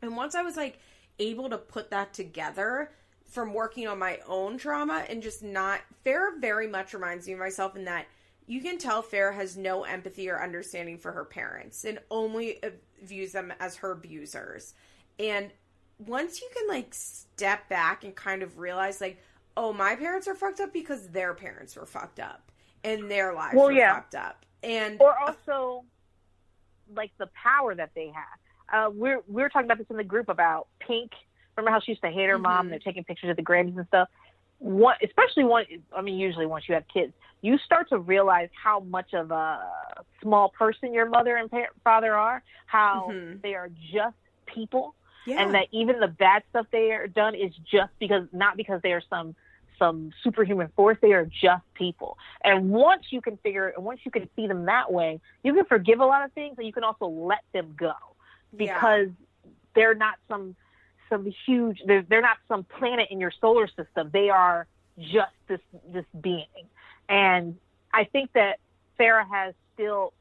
And 0.00 0.16
once 0.16 0.34
I 0.34 0.42
was 0.42 0.56
like 0.56 0.78
able 1.18 1.50
to 1.50 1.58
put 1.58 1.90
that 1.90 2.14
together 2.14 2.90
from 3.30 3.54
working 3.54 3.86
on 3.86 3.98
my 3.98 4.18
own 4.26 4.58
trauma 4.58 5.04
and 5.08 5.22
just 5.22 5.42
not 5.42 5.80
Farrah 6.04 6.38
very 6.40 6.66
much 6.66 6.92
reminds 6.94 7.26
me 7.26 7.34
of 7.34 7.38
myself 7.38 7.76
in 7.76 7.84
that 7.84 8.06
you 8.46 8.60
can 8.60 8.76
tell 8.78 9.02
Farrah 9.02 9.34
has 9.34 9.56
no 9.56 9.84
empathy 9.84 10.28
or 10.28 10.42
understanding 10.42 10.98
for 10.98 11.12
her 11.12 11.24
parents 11.24 11.84
and 11.84 11.98
only 12.10 12.62
uh, 12.62 12.70
views 13.02 13.32
them 13.32 13.52
as 13.60 13.76
her 13.76 13.92
abusers. 13.92 14.74
And 15.18 15.50
once 15.98 16.40
you 16.40 16.48
can 16.54 16.66
like 16.68 16.92
step 16.92 17.68
back 17.68 18.04
and 18.04 18.14
kind 18.14 18.42
of 18.42 18.58
realize 18.58 19.00
like, 19.00 19.22
oh, 19.56 19.72
my 19.72 19.96
parents 19.96 20.26
are 20.28 20.34
fucked 20.34 20.60
up 20.60 20.72
because 20.72 21.08
their 21.08 21.34
parents 21.34 21.76
were 21.76 21.86
fucked 21.86 22.20
up 22.20 22.50
and 22.84 23.10
their 23.10 23.34
lives 23.34 23.54
Well, 23.54 23.66
were 23.66 23.72
yeah. 23.72 23.94
fucked 23.94 24.14
up. 24.14 24.44
And 24.62 25.00
or 25.00 25.14
also 25.18 25.84
like 26.94 27.10
the 27.18 27.28
power 27.34 27.74
that 27.74 27.90
they 27.94 28.06
have. 28.14 28.38
Uh, 28.72 28.90
we're 28.90 29.20
we 29.28 29.42
were 29.42 29.48
talking 29.48 29.66
about 29.66 29.78
this 29.78 29.86
in 29.90 29.96
the 29.96 30.04
group 30.04 30.28
about 30.28 30.68
Pink. 30.80 31.10
Remember 31.56 31.70
how 31.72 31.80
she 31.80 31.92
used 31.92 32.02
to 32.02 32.10
hate 32.10 32.28
her 32.28 32.38
mom? 32.38 32.66
Mhm. 32.66 32.70
They're 32.70 32.78
taking 32.78 33.04
pictures 33.04 33.30
of 33.30 33.36
the 33.36 33.42
Grammys 33.42 33.76
and 33.76 33.86
stuff. 33.88 34.08
One, 34.58 34.94
especially 35.02 35.44
one. 35.44 35.64
I 35.96 36.00
mean, 36.02 36.18
usually 36.18 36.46
once 36.46 36.68
you 36.68 36.74
have 36.74 36.84
kids, 36.88 37.12
you 37.42 37.58
start 37.58 37.88
to 37.90 37.98
realize 37.98 38.48
how 38.54 38.80
much 38.80 39.12
of 39.12 39.30
a 39.32 39.60
small 40.22 40.50
person 40.50 40.94
your 40.94 41.06
mother 41.06 41.36
and 41.36 41.50
par- 41.50 41.70
father 41.84 42.14
are. 42.14 42.42
How 42.66 43.08
Mhm. 43.10 43.42
they 43.42 43.54
are 43.54 43.68
just 43.92 44.16
people, 44.46 44.94
yeah. 45.26 45.42
and 45.42 45.54
that 45.54 45.66
even 45.72 45.98
the 46.00 46.08
bad 46.08 46.42
stuff 46.50 46.66
they 46.70 46.92
are 46.92 47.08
done 47.08 47.34
is 47.34 47.54
just 47.70 47.92
because 47.98 48.26
not 48.32 48.56
because 48.56 48.80
they 48.82 48.92
are 48.92 49.02
some 49.10 49.34
some 49.82 50.12
superhuman 50.22 50.68
force. 50.76 50.96
They 51.02 51.12
are 51.12 51.24
just 51.24 51.64
people. 51.74 52.16
And 52.44 52.70
once 52.70 53.04
you 53.10 53.20
can 53.20 53.36
figure, 53.38 53.72
and 53.74 53.84
once 53.84 54.00
you 54.04 54.12
can 54.12 54.28
see 54.36 54.46
them 54.46 54.66
that 54.66 54.92
way, 54.92 55.20
you 55.42 55.52
can 55.54 55.64
forgive 55.64 55.98
a 55.98 56.04
lot 56.04 56.24
of 56.24 56.32
things, 56.32 56.54
and 56.56 56.66
you 56.66 56.72
can 56.72 56.84
also 56.84 57.06
let 57.06 57.42
them 57.52 57.74
go 57.76 57.94
Yeah. 58.52 58.74
because 58.74 59.08
they're 59.74 59.94
not 59.96 60.14
some 60.28 60.54
some 61.08 61.26
huge. 61.46 61.82
They're 61.84 62.02
they're 62.02 62.22
not 62.22 62.38
some 62.48 62.62
planet 62.64 63.08
in 63.10 63.18
your 63.18 63.32
solar 63.40 63.66
system. 63.66 64.10
They 64.12 64.30
are 64.30 64.66
just 64.98 65.32
this 65.48 65.60
this 65.88 66.06
being. 66.20 66.46
And 67.08 67.56
I 67.92 68.04
think 68.04 68.32
that 68.34 68.60
Farrah 68.98 69.28
has 69.28 69.54
still. 69.74 70.12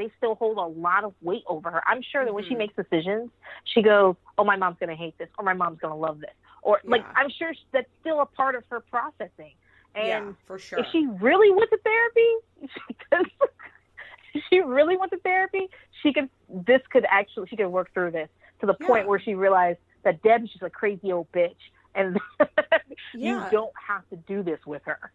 They 0.00 0.10
still 0.16 0.34
hold 0.36 0.56
a 0.56 0.80
lot 0.80 1.04
of 1.04 1.12
weight 1.20 1.42
over 1.46 1.70
her. 1.70 1.82
I'm 1.86 2.00
sure 2.00 2.24
that 2.24 2.32
when 2.32 2.42
she 2.44 2.54
Mhm. 2.54 2.58
makes 2.58 2.74
decisions, 2.74 3.30
she 3.64 3.82
goes, 3.82 4.16
"Oh, 4.38 4.44
my 4.44 4.56
mom's 4.56 4.78
gonna 4.78 4.94
hate 4.94 5.18
this," 5.18 5.28
or 5.36 5.44
"My 5.44 5.52
mom's 5.52 5.78
gonna 5.78 5.94
love 5.94 6.20
this," 6.20 6.32
or 6.62 6.80
like 6.84 7.04
I'm 7.14 7.28
sure 7.28 7.52
that's 7.70 7.90
still 8.00 8.22
a 8.22 8.24
part 8.24 8.54
of 8.54 8.64
her 8.70 8.80
processing. 8.80 9.52
And 9.94 10.06
yeah, 10.06 10.32
for 10.46 10.58
sure. 10.58 10.78
if 10.78 10.86
she 10.86 11.06
really 11.20 11.50
went 11.50 11.68
to 11.68 11.78
therapy, 11.84 12.34
if 14.32 14.42
she 14.48 14.60
really 14.60 14.96
went 14.96 15.12
to 15.12 15.18
therapy, 15.18 15.68
she 16.02 16.14
could. 16.14 16.30
This 16.48 16.80
could 16.90 17.04
actually 17.10 17.48
she 17.48 17.56
could 17.56 17.68
work 17.68 17.92
through 17.92 18.12
this 18.12 18.30
to 18.60 18.66
the 18.66 18.74
point 18.86 19.06
where 19.06 19.20
she 19.20 19.34
realized 19.34 19.80
that 20.04 20.22
Deb's 20.22 20.50
just 20.50 20.62
a 20.62 20.70
crazy 20.70 21.12
old 21.12 21.30
bitch, 21.32 21.60
and 21.94 22.18
Yeah. 23.12 23.44
you 23.44 23.50
don't 23.50 23.74
have 23.76 24.08
to 24.08 24.16
do 24.16 24.42
this 24.42 24.64
with 24.64 24.82
her. 24.86 25.12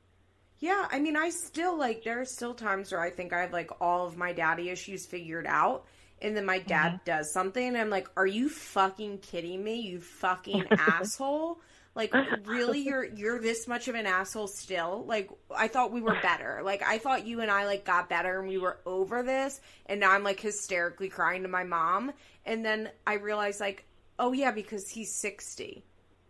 Yeah, 0.60 0.88
I 0.90 1.00
mean, 1.00 1.18
I 1.18 1.30
still 1.30 1.78
like. 1.78 2.04
There 2.04 2.22
are 2.22 2.26
still 2.26 2.54
times 2.54 2.92
where 2.92 3.02
I 3.02 3.10
think 3.10 3.34
I 3.34 3.42
have 3.42 3.54
like 3.54 3.72
all 3.82 4.06
of 4.08 4.18
my 4.18 4.34
daddy 4.34 4.70
issues 4.70 5.06
figured 5.06 5.46
out, 5.48 5.86
and 6.22 6.36
then 6.36 6.46
my 6.46 6.60
dad 6.60 6.94
Mm-hmm. 6.94 7.06
does 7.06 7.32
something, 7.34 7.66
and 7.68 7.78
I'm 7.78 7.90
like, 7.90 8.08
"Are 8.16 8.26
you 8.28 8.50
fucking 8.50 9.20
kidding 9.20 9.64
me? 9.64 9.82
You 9.82 10.00
fucking 10.02 10.70
asshole!" 10.78 11.60
Like, 11.94 12.16
really, 12.46 12.80
you're 12.82 13.04
you're 13.04 13.40
this 13.40 13.68
much 13.68 13.88
of 13.90 13.96
an 13.96 14.06
asshole 14.06 14.48
still? 14.48 15.04
Like, 15.08 15.30
I 15.56 15.68
thought 15.68 15.92
we 15.92 16.02
were 16.02 16.16
better. 16.16 16.62
Like, 16.64 16.84
I 16.84 16.98
thought 17.00 17.26
you 17.28 17.42
and 17.42 17.52
I 17.52 17.66
like 17.66 17.86
got 17.86 18.10
better 18.10 18.40
and 18.40 18.48
we 18.48 18.58
were 18.58 18.80
over 18.86 19.24
this, 19.24 19.60
and 19.88 20.00
now 20.00 20.12
I'm 20.12 20.24
like 20.24 20.40
hysterically 20.40 21.10
crying 21.10 21.44
to 21.44 21.50
my 21.50 21.64
mom, 21.64 22.14
and 22.46 22.64
then 22.66 22.90
I 23.06 23.16
realized 23.16 23.60
like, 23.60 23.86
oh 24.20 24.32
yeah, 24.32 24.52
because 24.52 24.90
he's 24.90 25.16
sixty, 25.20 25.84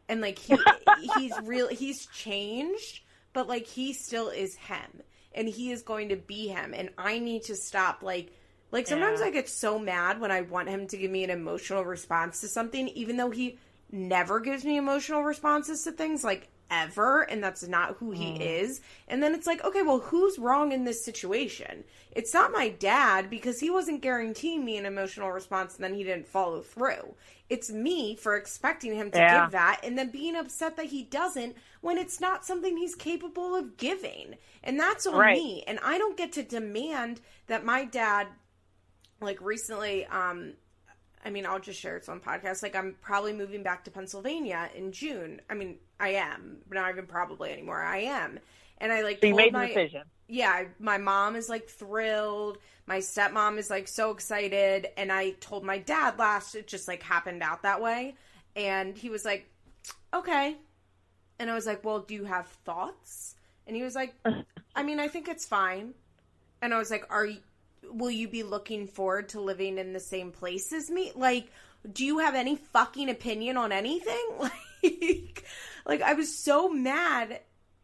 and 0.10 0.20
like 0.22 0.40
he 0.40 0.68
he's 0.94 1.40
real 1.40 1.68
he's 1.68 2.08
changed 2.08 3.02
but 3.36 3.48
like 3.48 3.68
he 3.68 3.94
still 3.94 4.30
is 4.30 4.56
him 4.56 5.04
and 5.36 5.48
he 5.48 5.72
is 5.72 5.84
going 5.84 6.10
to 6.10 6.16
be 6.16 6.48
him 6.48 6.74
and 6.76 6.90
i 6.98 7.20
need 7.20 7.44
to 7.44 7.56
stop 7.56 8.02
like 8.02 8.32
like 8.72 8.88
sometimes 8.88 9.20
Yeah. 9.20 9.28
i 9.28 9.30
get 9.30 9.48
so 9.48 9.78
mad 9.78 10.20
when 10.20 10.32
i 10.32 10.42
want 10.42 10.70
him 10.70 10.88
to 10.88 10.98
give 10.98 11.12
me 11.12 11.24
an 11.24 11.30
emotional 11.30 11.86
response 11.86 12.42
to 12.42 12.48
something 12.48 12.88
even 12.90 13.18
though 13.18 13.30
he 13.30 13.60
never 13.92 14.40
gives 14.40 14.66
me 14.66 14.78
emotional 14.78 15.22
responses 15.24 15.84
to 15.84 15.92
things 15.92 16.24
like 16.24 16.48
ever 16.72 17.22
and 17.24 17.44
that's 17.44 17.68
not 17.68 17.96
who 17.98 18.12
he 18.12 18.30
is 18.32 18.82
and 19.08 19.22
then 19.22 19.36
it's 19.36 19.48
like 19.48 19.64
okay 19.64 19.82
well 19.82 20.00
who's 20.00 20.40
wrong 20.40 20.72
in 20.72 20.84
this 20.84 21.04
situation 21.06 21.84
it's 22.12 22.34
not 22.34 22.52
my 22.52 22.70
dad 22.70 23.30
because 23.30 23.60
he 23.60 23.70
wasn't 23.70 24.02
guaranteeing 24.02 24.64
me 24.66 24.78
an 24.78 24.86
emotional 24.86 25.32
response 25.32 25.76
and 25.76 25.84
then 25.84 25.94
he 25.94 26.04
didn't 26.04 26.28
follow 26.28 26.62
through 26.62 27.14
it's 27.50 27.72
me 27.72 28.16
for 28.16 28.36
expecting 28.36 28.96
him 28.96 29.12
to 29.12 29.20
Yeah. 29.20 29.44
give 29.44 29.52
that 29.52 29.80
and 29.84 29.98
then 29.98 30.10
being 30.10 30.36
upset 30.36 30.76
that 30.78 30.88
he 30.88 31.04
doesn't 31.04 31.56
when 31.82 31.98
it's 31.98 32.20
not 32.20 32.44
something 32.44 32.76
he's 32.76 32.96
capable 32.96 33.56
of 33.56 33.78
giving. 33.78 34.36
And 34.64 34.80
that's 34.80 35.06
on 35.06 35.14
Right. 35.20 35.38
me. 35.38 35.64
And 35.68 35.78
I 35.84 36.00
don't 36.00 36.18
get 36.18 36.32
to 36.34 36.42
demand 36.44 37.22
that 37.46 37.64
my 37.64 37.86
dad 37.86 38.30
like 39.22 39.40
recently 39.42 40.06
um 40.08 40.54
I 41.24 41.32
mean, 41.32 41.46
I'll 41.48 41.60
just 41.60 41.80
share 41.80 41.98
it's 41.98 42.08
on 42.08 42.20
podcast. 42.20 42.62
Like, 42.62 42.76
I'm 42.76 42.96
probably 43.02 43.34
moving 43.34 43.64
back 43.64 43.84
to 43.86 43.92
Pennsylvania 43.92 44.70
in 44.76 44.92
June. 44.92 45.42
I 45.50 45.56
mean, 45.56 45.78
I 46.00 46.10
am, 46.10 46.58
but 46.68 46.76
not 46.76 46.90
even 46.92 47.06
probably 47.08 47.52
anymore. 47.52 47.82
I 47.82 48.00
am, 48.00 48.40
and 48.80 48.92
I 48.92 49.02
like 49.02 49.20
So 49.22 49.28
you 49.28 49.36
made 49.36 49.54
the 49.54 49.60
decision. 49.68 50.04
yeah, 50.28 50.50
I- 50.50 50.68
my 50.80 50.98
mom 50.98 51.36
is 51.36 51.50
like 51.50 51.68
thrilled. 51.70 52.58
My 52.88 53.00
stepmom 53.00 53.58
is 53.58 53.70
like 53.70 53.88
so 53.88 54.12
excited. 54.12 54.88
And 54.98 55.12
I 55.12 55.32
told 55.32 55.64
my 55.64 55.80
dad 55.80 56.20
last, 56.20 56.54
it 56.56 56.68
just 56.68 56.88
like 56.88 57.02
happened 57.02 57.42
out 57.42 57.64
that 57.64 57.82
way. 57.82 58.16
And 58.56 58.96
he 58.98 59.10
was 59.10 59.26
like, 59.26 59.50
okay. 60.14 60.56
And 61.40 61.50
I 61.50 61.54
was 61.56 61.66
like, 61.66 61.84
well, 61.84 62.00
do 62.00 62.14
you 62.14 62.26
have 62.26 62.48
thoughts? 62.48 63.36
And 63.68 63.76
he 63.76 63.82
was 63.84 63.96
like, 63.96 64.14
I 64.76 64.84
mean, 64.84 65.00
I 65.00 65.08
think 65.08 65.28
it's 65.28 65.46
fine. 65.46 65.94
And 66.62 66.74
I 66.74 66.78
was 66.78 66.92
like, 66.92 67.06
are 67.10 67.26
you, 67.26 67.40
will 67.92 68.12
you 68.12 68.28
be 68.28 68.44
looking 68.44 68.88
forward 68.88 69.30
to 69.30 69.42
living 69.42 69.78
in 69.80 69.94
the 69.94 70.00
same 70.00 70.32
place 70.32 70.72
as 70.72 70.90
me? 70.92 71.12
Like, 71.16 71.48
do 71.92 72.06
you 72.06 72.20
have 72.20 72.36
any 72.36 72.56
fucking 72.56 73.10
opinion 73.10 73.58
on 73.58 73.72
anything? 73.72 74.26
Like, 74.40 74.52
like 75.86 76.02
I 76.02 76.14
was 76.14 76.38
so 76.38 76.70
mad. 76.70 77.42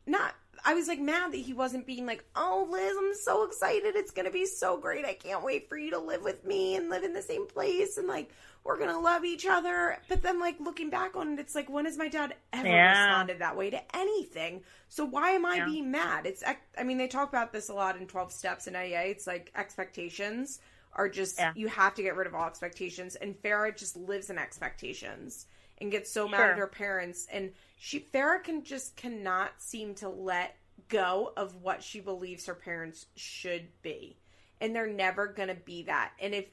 Not, 0.08 0.34
I 0.66 0.74
was 0.74 0.88
like 0.88 1.00
mad 1.00 1.32
that 1.32 1.38
he 1.38 1.54
wasn't 1.54 1.86
being 1.86 2.06
like, 2.06 2.24
oh, 2.36 2.68
Liz, 2.70 2.96
I'm 2.98 3.14
so 3.24 3.44
excited. 3.46 3.96
It's 3.96 4.12
going 4.12 4.26
to 4.26 4.32
be 4.32 4.46
so 4.46 4.78
great. 4.78 5.06
I 5.06 5.14
can't 5.14 5.44
wait 5.44 5.70
for 5.70 5.78
you 5.78 5.92
to 5.92 6.00
live 6.00 6.24
with 6.24 6.44
me 6.46 6.76
and 6.76 6.90
live 6.90 7.04
in 7.04 7.14
the 7.14 7.22
same 7.22 7.48
place. 7.48 7.98
And 7.98 8.08
like, 8.08 8.32
we're 8.64 8.78
going 8.78 8.90
to 8.92 9.00
love 9.00 9.26
each 9.26 9.46
other. 9.48 9.98
But 10.08 10.22
then, 10.22 10.40
like, 10.40 10.60
looking 10.60 10.90
back 10.92 11.16
on 11.16 11.34
it, 11.34 11.40
it's 11.40 11.56
like, 11.56 11.68
when 11.70 11.86
has 11.86 11.98
my 11.98 12.08
dad 12.08 12.36
ever 12.54 12.68
Yeah. 12.68 12.90
responded 13.08 13.40
that 13.40 13.58
way 13.58 13.72
to 13.72 13.96
anything? 13.96 14.62
So 14.90 15.04
why 15.06 15.32
am 15.32 15.46
I 15.48 15.58
Yeah. 15.58 15.66
being 15.66 15.90
mad? 15.92 16.26
It's, 16.28 16.44
I 16.78 16.84
mean, 16.84 16.98
they 17.00 17.08
talk 17.08 17.30
about 17.30 17.52
this 17.54 17.70
a 17.70 17.74
lot 17.74 17.98
in 17.98 18.06
12 18.06 18.32
Steps 18.32 18.68
in 18.68 18.76
AA. 18.76 19.10
It's 19.10 19.26
like 19.26 19.52
expectations 19.56 20.60
are 20.94 21.10
just, 21.10 21.40
Yeah. 21.40 21.54
you 21.56 21.70
have 21.70 21.96
to 21.96 22.04
get 22.04 22.16
rid 22.16 22.28
of 22.28 22.36
all 22.36 22.46
expectations. 22.46 23.16
And 23.16 23.36
Farrah 23.42 23.76
just 23.76 23.98
lives 23.98 24.30
in 24.30 24.38
expectations 24.38 25.48
and 25.82 25.92
gets 25.92 26.12
so 26.12 26.28
mad 26.28 26.38
Sure. 26.38 26.52
at 26.52 26.58
her 26.58 26.68
parents. 26.68 27.28
And 27.32 27.52
she, 27.78 28.00
Farrah 28.00 28.44
can 28.44 28.64
just 28.64 28.96
cannot 28.96 29.52
seem 29.62 29.96
to 29.96 30.08
let 30.10 30.56
go 30.88 31.34
of 31.36 31.56
what 31.62 31.84
she 31.84 32.00
believes 32.00 32.46
her 32.46 32.56
parents 32.56 33.08
should 33.16 33.68
be. 33.82 34.18
And 34.62 34.76
they're 34.76 34.88
never 34.88 35.28
going 35.28 35.48
to 35.50 35.56
be 35.56 35.84
that. 35.84 36.12
And 36.22 36.34
if 36.36 36.46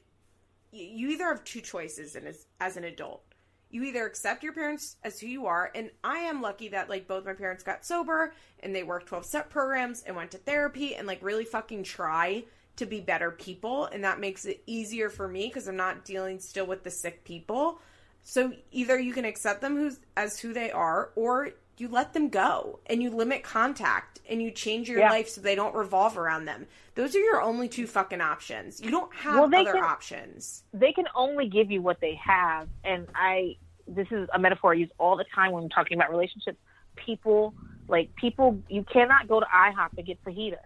you- 0.71 1.09
either 1.09 1.25
have 1.25 1.43
two 1.43 1.61
choices 1.61 2.15
in 2.15 2.27
as, 2.27 2.45
as 2.59 2.75
an 2.77 2.83
adult. 2.83 3.23
You 3.71 3.83
either 3.83 4.03
accept 4.07 4.41
your 4.43 4.53
parents 4.53 4.95
as 5.03 5.19
who 5.19 5.27
you 5.27 5.45
are, 5.45 5.71
and 5.75 5.91
I 6.03 6.19
am 6.21 6.41
lucky 6.41 6.69
that 6.69 6.89
like 6.89 7.07
both 7.07 7.23
my 7.25 7.33
parents 7.33 7.61
got 7.63 7.85
sober 7.85 8.33
and 8.61 8.75
they 8.75 8.81
worked 8.81 9.05
12 9.05 9.25
step 9.25 9.49
programs 9.51 10.01
and 10.01 10.15
went 10.15 10.31
to 10.31 10.39
therapy 10.39 10.95
and 10.95 11.05
like 11.05 11.19
really 11.21 11.45
fucking 11.45 11.83
try 11.83 12.45
to 12.77 12.85
be 12.87 12.99
better 12.99 13.29
people, 13.29 13.85
and 13.85 14.03
that 14.03 14.19
makes 14.19 14.45
it 14.45 14.63
easier 14.65 15.07
for 15.09 15.27
me 15.27 15.47
because 15.47 15.67
I'm 15.67 15.75
not 15.75 16.03
dealing 16.05 16.39
still 16.39 16.65
with 16.65 16.83
the 16.83 16.89
sick 16.89 17.23
people. 17.23 17.79
So 18.23 18.53
either 18.71 18.99
you 18.99 19.13
can 19.13 19.25
accept 19.25 19.61
them 19.61 19.75
who's 19.75 19.99
as 20.15 20.39
who 20.39 20.53
they 20.53 20.71
are, 20.71 21.09
or 21.15 21.51
you 21.77 21.87
let 21.87 22.13
them 22.13 22.29
go 22.29 22.79
and 22.87 23.01
you 23.01 23.09
limit 23.09 23.41
contact 23.43 24.19
and 24.29 24.41
you 24.41 24.51
change 24.51 24.89
your 24.89 24.99
Yeah. 24.99 25.09
life 25.11 25.29
so 25.29 25.41
they 25.41 25.55
don't 25.55 25.73
revolve 25.73 26.17
around 26.17 26.45
them. 26.45 26.67
Those 26.95 27.15
are 27.15 27.19
your 27.19 27.41
only 27.41 27.69
two 27.69 27.87
fucking 27.87 28.19
options. 28.21 28.81
You 28.81 28.91
don't 28.91 29.13
have 29.15 29.35
Well, 29.35 29.45
other 29.61 29.71
can- 29.73 29.83
options. 29.83 30.63
they 30.73 30.91
can 30.91 31.05
only 31.15 31.47
give 31.47 31.71
you 31.71 31.81
what 31.81 31.99
they 32.01 32.15
have 32.15 32.67
and 32.83 33.07
i 33.15 33.55
this 33.87 34.07
is 34.11 34.29
a 34.33 34.37
metaphor 34.39 34.73
i 34.73 34.75
use 34.75 34.91
all 34.99 35.15
the 35.17 35.23
time 35.33 35.51
when 35.51 35.63
i'm 35.63 35.69
talking 35.69 35.97
about 35.97 36.11
relationships 36.11 36.59
people 36.95 37.55
like 37.87 38.13
people 38.17 38.61
you 38.69 38.83
cannot 38.83 39.27
go 39.27 39.39
to 39.39 39.45
ihop 39.47 39.89
and 39.97 40.05
get 40.05 40.23
fajitas 40.23 40.57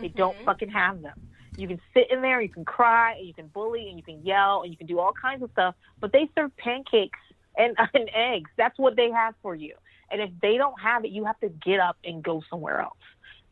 they 0.00 0.08
don't 0.08 0.36
Mhm. 0.38 0.44
fucking 0.46 0.70
have 0.70 1.00
them 1.02 1.28
You 1.56 1.68
can 1.68 1.80
sit 1.94 2.10
in 2.10 2.22
there, 2.22 2.40
you 2.40 2.48
can 2.48 2.64
cry, 2.64 3.14
and 3.14 3.26
you 3.26 3.34
can 3.34 3.46
bully, 3.46 3.88
and 3.88 3.96
you 3.96 4.02
can 4.02 4.24
yell, 4.24 4.62
and 4.62 4.70
you 4.70 4.76
can 4.76 4.86
do 4.86 4.98
all 4.98 5.12
kinds 5.12 5.42
of 5.42 5.50
stuff. 5.52 5.74
But 6.00 6.12
they 6.12 6.28
serve 6.34 6.56
pancakes 6.56 7.18
and, 7.56 7.76
and 7.94 8.10
eggs. 8.14 8.50
That's 8.56 8.78
what 8.78 8.96
they 8.96 9.10
have 9.10 9.34
for 9.42 9.54
you. 9.54 9.74
And 10.10 10.20
if 10.20 10.30
they 10.40 10.56
don't 10.56 10.78
have 10.80 11.04
it, 11.04 11.10
you 11.10 11.24
have 11.24 11.38
to 11.40 11.48
get 11.48 11.80
up 11.80 11.96
and 12.04 12.22
go 12.22 12.42
somewhere 12.48 12.80
else. 12.80 12.96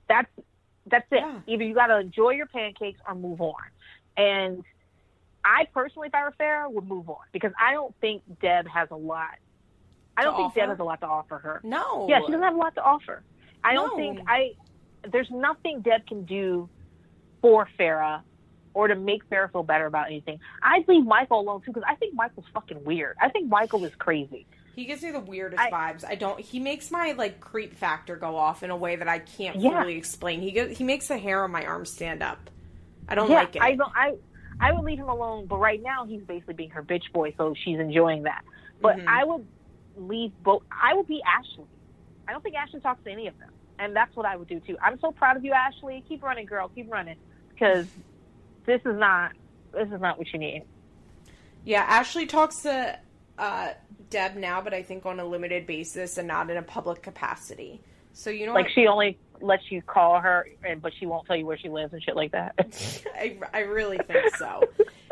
That's 0.09 0.29
that's 0.87 1.07
it. 1.11 1.21
Yeah. 1.21 1.41
Either 1.47 1.65
you 1.65 1.75
got 1.75 1.87
to 1.87 1.99
enjoy 1.99 2.31
your 2.31 2.47
pancakes 2.47 3.01
or 3.09 3.15
move 3.15 3.41
on. 3.41 3.55
And 4.17 4.65
I 5.43 5.67
personally, 5.73 6.09
if 6.09 6.15
I 6.15 6.25
were 6.25 6.35
Farrah, 6.39 6.71
would 6.71 6.87
move 6.87 7.09
on 7.09 7.25
because 7.33 7.53
I 7.59 7.73
don't 7.73 7.95
think 8.01 8.23
Deb 8.41 8.69
has 8.69 8.89
a 8.91 8.97
lot. 8.97 9.37
I 10.17 10.23
don't 10.23 10.37
think 10.37 10.55
Deb 10.55 10.69
has 10.69 10.79
a 10.79 10.85
lot 10.85 11.01
to 11.01 11.07
offer 11.07 11.39
her. 11.39 11.61
No. 11.65 12.07
Yeah, 12.09 12.21
she 12.21 12.27
doesn't 12.27 12.43
have 12.43 12.55
a 12.55 12.59
lot 12.59 12.75
to 12.77 12.83
offer. 12.83 13.23
I 13.65 13.75
don't 13.75 13.97
think 13.97 14.21
I. 14.29 14.53
There's 15.11 15.31
nothing 15.31 15.81
Deb 15.81 16.07
can 16.07 16.25
do 16.25 16.69
for 17.45 17.69
Farrah 17.79 18.23
or 18.73 18.89
to 18.89 18.95
make 18.95 19.29
Farrah 19.29 19.53
feel 19.53 19.63
better 19.63 19.85
about 19.85 20.07
anything. 20.07 20.41
I'd 20.63 20.89
leave 20.89 21.05
Michael 21.05 21.41
alone 21.41 21.61
too 21.61 21.73
because 21.73 21.83
I 21.87 21.95
think 21.97 22.15
Michael's 22.15 22.47
fucking 22.55 22.83
weird. 22.85 23.17
I 23.21 23.29
think 23.29 23.51
Michael 23.51 23.85
is 23.85 23.95
crazy. 23.99 24.47
He 24.75 24.87
gives 24.87 25.03
me 25.03 25.11
the 25.11 25.21
weirdest 25.21 25.61
I- 25.61 25.71
vibes. 25.71 26.07
I 26.09 26.15
don't. 26.15 26.41
He 26.41 26.59
makes 26.59 26.91
my 26.91 27.13
like 27.13 27.39
creep 27.41 27.75
factor 27.77 28.17
go 28.17 28.35
off 28.35 28.63
in 28.63 28.71
a 28.71 28.77
way 28.77 28.97
that 28.97 29.09
I 29.09 29.19
can't 29.19 29.57
Yeah. 29.61 29.83
fully 29.83 29.97
explain. 29.99 30.41
He 30.41 30.53
go, 30.53 30.67
he 30.67 30.85
makes 30.85 31.09
the 31.09 31.19
hair 31.19 31.45
on 31.45 31.51
my 31.51 31.67
arm 31.67 31.85
stand 31.85 32.23
up. 32.23 32.49
I 33.07 33.15
don't 33.15 33.29
yeah, 33.31 33.37
like 33.41 33.57
it. 33.57 33.61
I 33.63 33.75
don't. 33.75 33.93
I 33.95 34.15
I 34.59 34.73
would 34.73 34.85
leave 34.85 34.99
him 34.99 35.11
alone, 35.11 35.45
but 35.47 35.59
right 35.59 35.83
now 35.83 36.07
he's 36.07 36.23
basically 36.23 36.55
being 36.55 36.71
her 36.71 36.83
bitch 36.83 37.13
boy, 37.13 37.35
so 37.37 37.55
she's 37.63 37.79
enjoying 37.79 38.23
that. 38.23 38.43
But 38.81 38.97
Mhm. 38.97 39.07
I 39.07 39.25
would 39.25 39.47
leave 39.97 40.33
both. 40.43 40.63
I 40.73 40.95
would 40.95 41.07
be 41.07 41.21
Ashley. 41.27 41.67
I 42.27 42.33
don't 42.33 42.43
think 42.43 42.57
Ashley 42.57 42.81
talks 42.81 43.05
to 43.05 43.11
any 43.11 43.27
of 43.27 43.39
them, 43.39 43.51
and 43.79 43.95
that's 43.95 44.17
what 44.17 44.25
I 44.25 44.37
would 44.37 44.49
do 44.49 44.61
too. 44.61 44.79
I'm 44.83 44.99
so 45.01 45.13
proud 45.13 45.37
of 45.37 45.45
you, 45.45 45.53
Ashley. 45.53 46.03
Keep 46.09 46.23
running, 46.23 46.47
girl. 46.47 46.69
Keep 46.75 46.91
running, 46.91 47.17
because 47.55 47.87
this 48.67 48.81
is 48.85 48.97
not 48.97 49.33
this 49.73 49.89
is 49.89 50.01
not 50.01 50.19
what 50.19 50.33
you 50.33 50.39
need. 50.39 50.65
Yeah, 51.65 51.83
Ashley 51.83 52.27
talks 52.27 52.63
to 52.63 52.99
uh, 53.39 53.71
Deb 54.11 54.37
now, 54.37 54.61
but 54.61 54.75
I 54.75 54.83
think 54.83 55.07
on 55.07 55.19
a 55.19 55.25
limited 55.25 55.67
basis 55.67 56.19
and 56.19 56.29
not 56.29 56.51
in 56.51 56.57
a 56.57 56.63
public 56.63 57.03
capacity. 57.03 57.81
So 58.13 58.31
you 58.31 58.47
know, 58.47 58.55
Like 58.55 58.67
what? 58.67 58.75
she 58.75 58.87
only 58.87 59.19
lets 59.41 59.71
you 59.71 59.83
call 59.83 60.21
her, 60.21 60.47
and 60.65 60.81
but 60.81 60.93
she 60.99 61.07
won't 61.07 61.27
tell 61.27 61.37
you 61.37 61.47
where 61.47 61.59
she 61.59 61.69
lives 61.69 61.93
and 61.93 62.03
shit 62.03 62.17
like 62.17 62.33
that. 62.33 62.55
I, 63.15 63.39
I 63.53 63.61
really 63.61 63.99
think 63.99 64.37
so. 64.37 64.63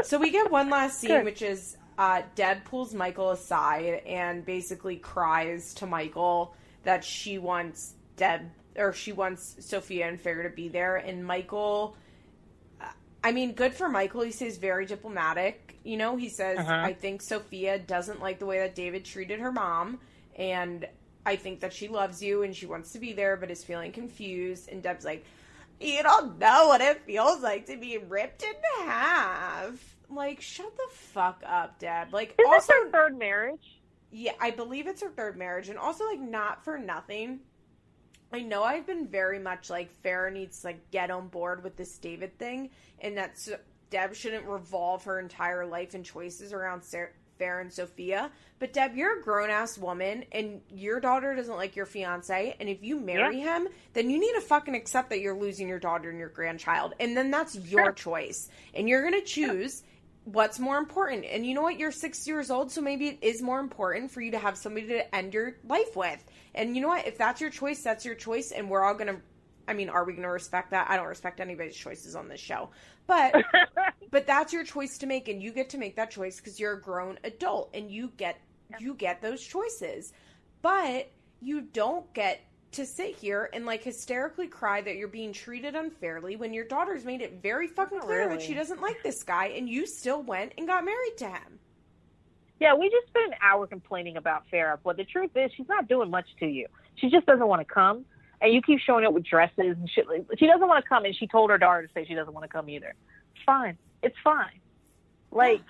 so 0.02 0.18
we 0.18 0.30
get 0.30 0.50
one 0.50 0.70
last 0.70 1.00
scene, 1.00 1.10
Good. 1.10 1.24
which 1.24 1.42
is 1.42 1.76
uh, 1.98 2.22
Deb 2.34 2.64
pulls 2.64 2.94
Michael 2.94 3.30
aside 3.30 4.02
and 4.06 4.44
basically 4.44 4.96
cries 4.96 5.74
to 5.74 5.86
Michael 5.86 6.54
that 6.84 7.04
she 7.04 7.38
wants 7.38 7.94
Deb 8.16 8.42
or 8.76 8.92
she 8.92 9.12
wants 9.12 9.56
Sophia 9.60 10.08
and 10.08 10.20
Fair 10.20 10.42
to 10.44 10.50
be 10.50 10.68
there, 10.68 10.96
and 10.96 11.24
Michael. 11.24 11.96
I 13.24 13.32
mean, 13.32 13.52
good 13.52 13.74
for 13.74 13.88
Michael. 13.88 14.22
He 14.22 14.32
stays 14.32 14.58
very 14.58 14.84
diplomatic. 14.86 15.78
You 15.84 15.96
know, 15.96 16.16
he 16.16 16.28
says, 16.28 16.58
Uh-huh. 16.58 16.72
I 16.72 16.92
think 16.92 17.22
Sophia 17.22 17.78
doesn't 17.78 18.20
like 18.20 18.38
the 18.38 18.46
way 18.46 18.58
that 18.58 18.74
David 18.74 19.04
treated 19.04 19.40
her 19.40 19.52
mom, 19.52 20.00
and 20.36 20.86
I 21.24 21.36
think 21.36 21.60
that 21.60 21.72
she 21.72 21.88
loves 21.88 22.22
you 22.22 22.42
and 22.42 22.54
she 22.54 22.66
wants 22.66 22.92
to 22.92 22.98
be 22.98 23.12
there, 23.12 23.36
but 23.36 23.50
is 23.50 23.62
feeling 23.64 23.92
confused. 23.92 24.68
And 24.68 24.82
Deb's 24.82 25.04
like, 25.04 25.24
You 25.80 26.02
don't 26.02 26.38
know 26.38 26.66
what 26.68 26.80
it 26.80 27.02
feels 27.06 27.42
like 27.42 27.66
to 27.66 27.76
be 27.76 27.98
ripped 27.98 28.42
in 28.42 28.54
half. 28.86 29.96
Like, 30.10 30.40
shut 30.40 30.76
the 30.76 30.88
fuck 30.90 31.42
up, 31.46 31.78
Deb. 31.78 32.12
Like, 32.12 32.34
is 32.38 32.44
also, 32.46 32.56
this 32.58 32.66
her 32.68 32.90
third 32.90 33.18
marriage? 33.18 33.80
yeah, 34.10 34.32
I 34.40 34.50
believe 34.50 34.86
it's 34.86 35.00
her 35.02 35.08
third 35.10 35.38
marriage, 35.38 35.68
and 35.68 35.78
also 35.78 36.04
like 36.06 36.20
not 36.20 36.64
for 36.64 36.76
nothing. 36.78 37.40
I 38.32 38.40
know 38.40 38.62
I've 38.62 38.86
been 38.86 39.06
very 39.06 39.38
much 39.38 39.68
like 39.70 39.90
Farrah 40.02 40.32
needs 40.32 40.60
to 40.60 40.68
like 40.68 40.90
get 40.90 41.10
on 41.10 41.28
board 41.28 41.62
with 41.62 41.76
this 41.76 41.98
David 41.98 42.38
thing, 42.38 42.70
and 43.00 43.16
that 43.18 43.38
so- 43.38 43.58
Deb 43.90 44.14
shouldn't 44.14 44.46
revolve 44.46 45.04
her 45.04 45.18
entire 45.20 45.66
life 45.66 45.94
and 45.94 46.04
choices 46.04 46.52
around 46.52 46.82
Sarah, 46.82 47.10
Farrah 47.38 47.60
and 47.60 47.72
Sophia. 47.72 48.30
But 48.58 48.72
Deb, 48.72 48.96
you're 48.96 49.18
a 49.18 49.22
grown 49.22 49.50
ass 49.50 49.76
woman, 49.76 50.24
and 50.32 50.62
your 50.70 50.98
daughter 51.00 51.34
doesn't 51.34 51.56
like 51.56 51.76
your 51.76 51.84
fiance, 51.86 52.56
and 52.58 52.68
if 52.68 52.82
you 52.82 52.98
marry 53.00 53.40
him, 53.40 53.68
then 53.92 54.08
you 54.08 54.18
need 54.18 54.32
to 54.34 54.40
fucking 54.40 54.74
accept 54.74 55.10
that 55.10 55.20
you're 55.20 55.36
losing 55.36 55.68
your 55.68 55.78
daughter 55.80 56.08
and 56.08 56.18
your 56.18 56.28
grandchild, 56.30 56.94
and 57.00 57.14
then 57.16 57.30
that's 57.30 57.54
your 57.54 57.84
Sure. 57.86 57.92
choice, 57.92 58.48
and 58.72 58.88
you're 58.88 59.02
gonna 59.02 59.20
choose 59.20 59.82
what's 60.24 60.60
more 60.60 60.78
important. 60.78 61.24
And 61.24 61.44
you 61.44 61.52
know 61.52 61.62
what? 61.62 61.80
You're 61.80 61.90
six 61.90 62.28
years 62.28 62.48
old, 62.50 62.70
so 62.70 62.80
maybe 62.80 63.08
it 63.08 63.18
is 63.22 63.42
more 63.42 63.58
important 63.58 64.12
for 64.12 64.20
you 64.20 64.30
to 64.30 64.38
have 64.38 64.56
somebody 64.56 64.86
to 64.86 65.14
end 65.14 65.34
your 65.34 65.56
life 65.64 65.96
with. 65.96 66.24
And 66.54 66.76
you 66.76 66.82
know 66.82 66.88
what? 66.88 67.06
If 67.06 67.18
that's 67.18 67.40
your 67.40 67.50
choice, 67.50 67.82
that's 67.82 68.04
your 68.04 68.14
choice, 68.14 68.52
and 68.52 68.68
we're 68.68 68.82
all 68.82 68.94
gonna. 68.94 69.20
I 69.66 69.74
mean, 69.74 69.88
are 69.88 70.04
we 70.04 70.12
gonna 70.12 70.30
respect 70.30 70.70
that? 70.70 70.90
I 70.90 70.96
don't 70.96 71.06
respect 71.06 71.40
anybody's 71.40 71.76
choices 71.76 72.14
on 72.16 72.28
this 72.28 72.40
show, 72.40 72.70
but 73.06 73.42
but 74.10 74.26
that's 74.26 74.52
your 74.52 74.64
choice 74.64 74.98
to 74.98 75.06
make, 75.06 75.28
and 75.28 75.42
you 75.42 75.52
get 75.52 75.70
to 75.70 75.78
make 75.78 75.96
that 75.96 76.10
choice 76.10 76.36
because 76.36 76.60
you're 76.60 76.74
a 76.74 76.80
grown 76.80 77.18
adult, 77.24 77.70
and 77.74 77.90
you 77.90 78.12
get 78.16 78.40
you 78.78 78.94
get 78.94 79.22
those 79.22 79.42
choices. 79.42 80.12
But 80.60 81.10
you 81.40 81.62
don't 81.62 82.12
get 82.14 82.40
to 82.72 82.86
sit 82.86 83.14
here 83.16 83.50
and 83.52 83.66
like 83.66 83.82
hysterically 83.82 84.46
cry 84.46 84.80
that 84.80 84.96
you're 84.96 85.08
being 85.08 85.32
treated 85.32 85.74
unfairly 85.74 86.36
when 86.36 86.52
your 86.54 86.64
daughter's 86.64 87.04
made 87.04 87.20
it 87.20 87.42
very 87.42 87.66
fucking 87.66 88.00
clear 88.00 88.28
that 88.28 88.40
she 88.40 88.54
doesn't 88.54 88.80
like 88.80 89.02
this 89.02 89.22
guy, 89.22 89.46
and 89.48 89.68
you 89.68 89.86
still 89.86 90.22
went 90.22 90.52
and 90.58 90.66
got 90.66 90.84
married 90.84 91.16
to 91.18 91.28
him. 91.28 91.58
Yeah, 92.62 92.74
we 92.74 92.88
just 92.90 93.08
spent 93.08 93.32
an 93.32 93.38
hour 93.42 93.66
complaining 93.66 94.16
about 94.16 94.44
Farrah, 94.48 94.78
but 94.84 94.96
the 94.96 95.02
truth 95.02 95.32
is 95.34 95.50
she's 95.56 95.66
not 95.68 95.88
doing 95.88 96.10
much 96.10 96.26
to 96.38 96.46
you. 96.46 96.68
She 96.94 97.10
just 97.10 97.26
doesn't 97.26 97.48
want 97.48 97.60
to 97.60 97.64
come, 97.64 98.04
and 98.40 98.54
you 98.54 98.62
keep 98.62 98.78
showing 98.78 99.04
up 99.04 99.12
with 99.12 99.24
dresses 99.24 99.76
and 99.76 99.90
shit. 99.90 100.06
She 100.38 100.46
doesn't 100.46 100.68
want 100.68 100.84
to 100.84 100.88
come, 100.88 101.04
and 101.04 101.12
she 101.12 101.26
told 101.26 101.50
her 101.50 101.58
daughter 101.58 101.84
to 101.84 101.92
say 101.92 102.04
she 102.06 102.14
doesn't 102.14 102.32
want 102.32 102.44
to 102.44 102.48
come 102.48 102.70
either. 102.70 102.94
It's 103.34 103.44
fine. 103.44 103.76
It's 104.04 104.14
fine. 104.22 104.60
Like, 105.32 105.60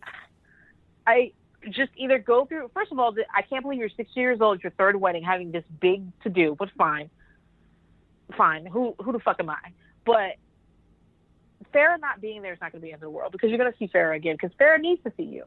I 1.08 1.32
just 1.70 1.90
either 1.96 2.20
go 2.20 2.44
through. 2.44 2.70
First 2.72 2.92
of 2.92 3.00
all, 3.00 3.12
I 3.34 3.42
can't 3.42 3.64
believe 3.64 3.80
you're 3.80 3.88
60 3.88 4.12
years 4.14 4.40
old, 4.40 4.62
your 4.62 4.70
third 4.78 4.94
wedding, 4.94 5.24
having 5.24 5.50
this 5.50 5.64
big 5.80 6.04
to 6.22 6.30
do. 6.30 6.54
But 6.56 6.68
fine, 6.78 7.10
fine. 8.36 8.64
Who 8.64 8.94
who 9.02 9.10
the 9.10 9.18
fuck 9.18 9.40
am 9.40 9.50
I? 9.50 9.58
But 10.06 10.36
Farrah 11.74 11.98
not 11.98 12.20
being 12.20 12.42
there 12.42 12.52
is 12.52 12.60
not 12.60 12.70
going 12.70 12.80
to 12.80 12.84
be 12.84 12.90
the 12.90 12.92
end 12.92 13.02
of 13.02 13.08
the 13.08 13.10
world 13.10 13.32
because 13.32 13.48
you're 13.50 13.58
going 13.58 13.72
to 13.72 13.76
see 13.76 13.88
Farrah 13.88 14.14
again 14.14 14.36
because 14.40 14.56
Farrah 14.56 14.78
needs 14.78 15.02
to 15.02 15.12
see 15.16 15.24
you 15.24 15.42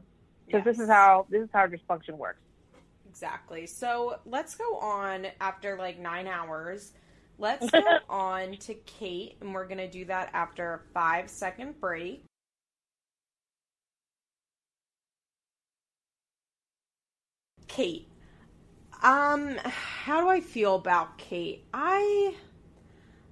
because 0.50 0.64
this 0.64 0.78
is 0.78 0.88
how 0.88 1.26
this 1.30 1.42
is 1.42 1.50
how 1.52 1.66
dysfunction 1.66 2.16
works. 2.16 2.40
Exactly. 3.08 3.66
So 3.66 4.18
let's 4.26 4.54
go 4.54 4.78
on 4.78 5.26
after 5.40 5.76
like 5.76 5.98
nine 5.98 6.26
hours. 6.26 6.92
Let's 7.38 7.70
go 7.70 7.82
on 8.08 8.56
to 8.58 8.74
Kate, 8.74 9.36
and 9.40 9.54
we're 9.54 9.66
going 9.66 9.78
to 9.78 9.90
do 9.90 10.04
that 10.06 10.30
after 10.32 10.74
a 10.74 10.80
five 10.92 11.30
second 11.30 11.80
break. 11.80 12.24
Kate. 17.66 18.08
Um, 19.02 19.56
how 19.64 20.20
do 20.20 20.28
I 20.28 20.40
feel 20.40 20.74
about 20.74 21.18
Kate? 21.18 21.64
I 21.72 22.34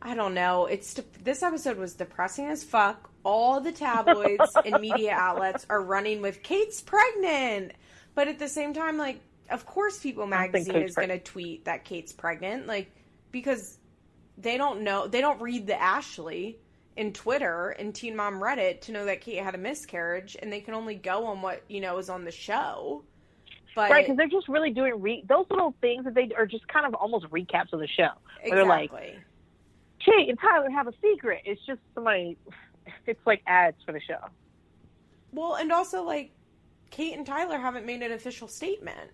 I 0.00 0.14
don't 0.14 0.34
know. 0.34 0.66
It's 0.66 0.94
de- 0.94 1.04
this 1.22 1.42
episode 1.42 1.78
was 1.78 1.94
depressing 1.94 2.46
as 2.46 2.62
fuck. 2.62 3.10
All 3.26 3.60
the 3.60 3.72
tabloids 3.72 4.56
and 4.64 4.80
media 4.80 5.10
outlets 5.10 5.66
are 5.68 5.82
running 5.82 6.22
with 6.22 6.44
Kate's 6.44 6.80
pregnant, 6.80 7.72
but 8.14 8.28
at 8.28 8.38
the 8.38 8.46
same 8.48 8.72
time, 8.72 8.98
like, 8.98 9.20
of 9.50 9.66
course, 9.66 9.98
People 9.98 10.28
Magazine 10.28 10.76
is 10.76 10.94
going 10.94 11.08
to 11.08 11.18
tweet 11.18 11.64
that 11.64 11.84
Kate's 11.84 12.12
pregnant, 12.12 12.68
like, 12.68 12.88
because 13.32 13.78
they 14.38 14.56
don't 14.56 14.82
know, 14.82 15.08
they 15.08 15.20
don't 15.20 15.40
read 15.40 15.66
the 15.66 15.80
Ashley 15.80 16.58
in 16.96 17.12
Twitter 17.12 17.70
and 17.70 17.92
Teen 17.92 18.14
Mom 18.14 18.34
Reddit 18.34 18.82
to 18.82 18.92
know 18.92 19.04
that 19.06 19.20
Kate 19.22 19.42
had 19.42 19.56
a 19.56 19.58
miscarriage, 19.58 20.36
and 20.40 20.52
they 20.52 20.60
can 20.60 20.74
only 20.74 20.94
go 20.94 21.26
on 21.26 21.42
what 21.42 21.64
you 21.68 21.80
know 21.80 21.98
is 21.98 22.08
on 22.08 22.24
the 22.24 22.30
show. 22.30 23.02
But 23.74 23.90
right, 23.90 24.04
because 24.04 24.16
they're 24.16 24.28
just 24.28 24.48
really 24.48 24.70
doing 24.70 25.00
re- 25.00 25.24
those 25.28 25.46
little 25.50 25.74
things 25.80 26.04
that 26.04 26.14
they 26.14 26.30
are 26.38 26.46
just 26.46 26.66
kind 26.68 26.86
of 26.86 26.94
almost 26.94 27.26
recaps 27.26 27.72
of 27.72 27.80
the 27.80 27.88
show. 27.88 28.10
Where 28.42 28.54
They're 28.54 28.64
like, 28.64 28.84
exactly. 28.84 29.18
Kate 29.98 30.28
and 30.28 30.38
Tyler 30.38 30.70
have 30.70 30.86
a 30.86 30.92
secret. 31.02 31.42
It's 31.44 31.60
just 31.66 31.80
somebody. 31.94 32.38
It's 33.06 33.20
like 33.26 33.42
ads 33.46 33.76
for 33.84 33.92
the 33.92 34.00
show. 34.00 34.18
Well, 35.32 35.54
and 35.56 35.72
also 35.72 36.02
like 36.04 36.32
Kate 36.90 37.16
and 37.16 37.26
Tyler 37.26 37.58
haven't 37.58 37.86
made 37.86 38.02
an 38.02 38.12
official 38.12 38.48
statement. 38.48 39.10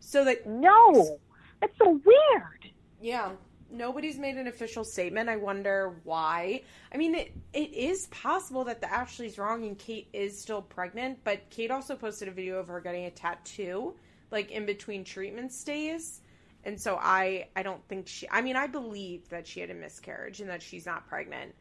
So 0.00 0.24
that 0.24 0.46
No, 0.46 1.18
that's 1.60 1.76
so 1.78 2.00
weird. 2.04 2.72
yeah, 3.00 3.32
nobody's 3.70 4.18
made 4.18 4.36
an 4.36 4.48
official 4.48 4.84
statement. 4.84 5.28
I 5.28 5.36
wonder 5.36 6.00
why. 6.04 6.62
I 6.92 6.96
mean, 6.96 7.14
it 7.14 7.32
it 7.52 7.72
is 7.72 8.06
possible 8.08 8.64
that 8.64 8.80
the 8.80 8.92
Ashley's 8.92 9.38
wrong 9.38 9.64
and 9.64 9.78
Kate 9.78 10.08
is 10.12 10.40
still 10.40 10.62
pregnant, 10.62 11.20
but 11.24 11.48
Kate 11.50 11.70
also 11.70 11.94
posted 11.96 12.28
a 12.28 12.32
video 12.32 12.58
of 12.58 12.68
her 12.68 12.80
getting 12.80 13.04
a 13.06 13.10
tattoo 13.10 13.94
like 14.30 14.50
in 14.50 14.66
between 14.66 15.04
treatment 15.04 15.52
stays. 15.52 16.20
And 16.64 16.80
so 16.80 16.96
I 17.00 17.48
I 17.56 17.62
don't 17.62 17.86
think 17.88 18.08
she 18.08 18.28
I 18.30 18.42
mean, 18.42 18.56
I 18.56 18.66
believe 18.66 19.28
that 19.30 19.46
she 19.46 19.60
had 19.60 19.70
a 19.70 19.74
miscarriage 19.74 20.40
and 20.40 20.50
that 20.50 20.62
she's 20.62 20.86
not 20.86 21.06
pregnant. 21.08 21.54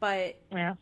But 0.00 0.36
Yeah. 0.52 0.74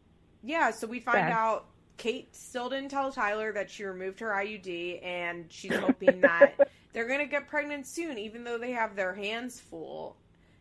Yeah, 0.45 0.71
so 0.71 0.87
we 0.87 1.01
find 1.01 1.31
out 1.31 1.67
Kate 1.97 2.35
still 2.35 2.69
didn't 2.69 2.91
tell 2.91 3.11
Tyler 3.11 3.53
that 3.53 3.71
she 3.71 3.85
removed 3.85 4.21
her 4.21 4.29
IUD, 4.29 5.05
and 5.05 5.47
she's 5.49 5.75
hoping 5.77 6.21
that 6.21 6.69
they're 6.93 7.09
gonna 7.09 7.27
get 7.27 7.49
pregnant 7.49 7.87
soon, 7.87 8.19
even 8.19 8.45
though 8.45 8.59
they 8.59 8.73
have 8.73 8.95
their 8.95 9.15
hands 9.15 9.59
full. 9.59 10.17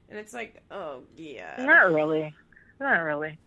And 0.09 0.17
it's 0.17 0.33
like, 0.33 0.61
oh 0.71 1.01
yeah, 1.15 1.55
Not 1.59 1.91
really. 1.91 2.33
Not 2.79 2.99
really. 2.99 3.37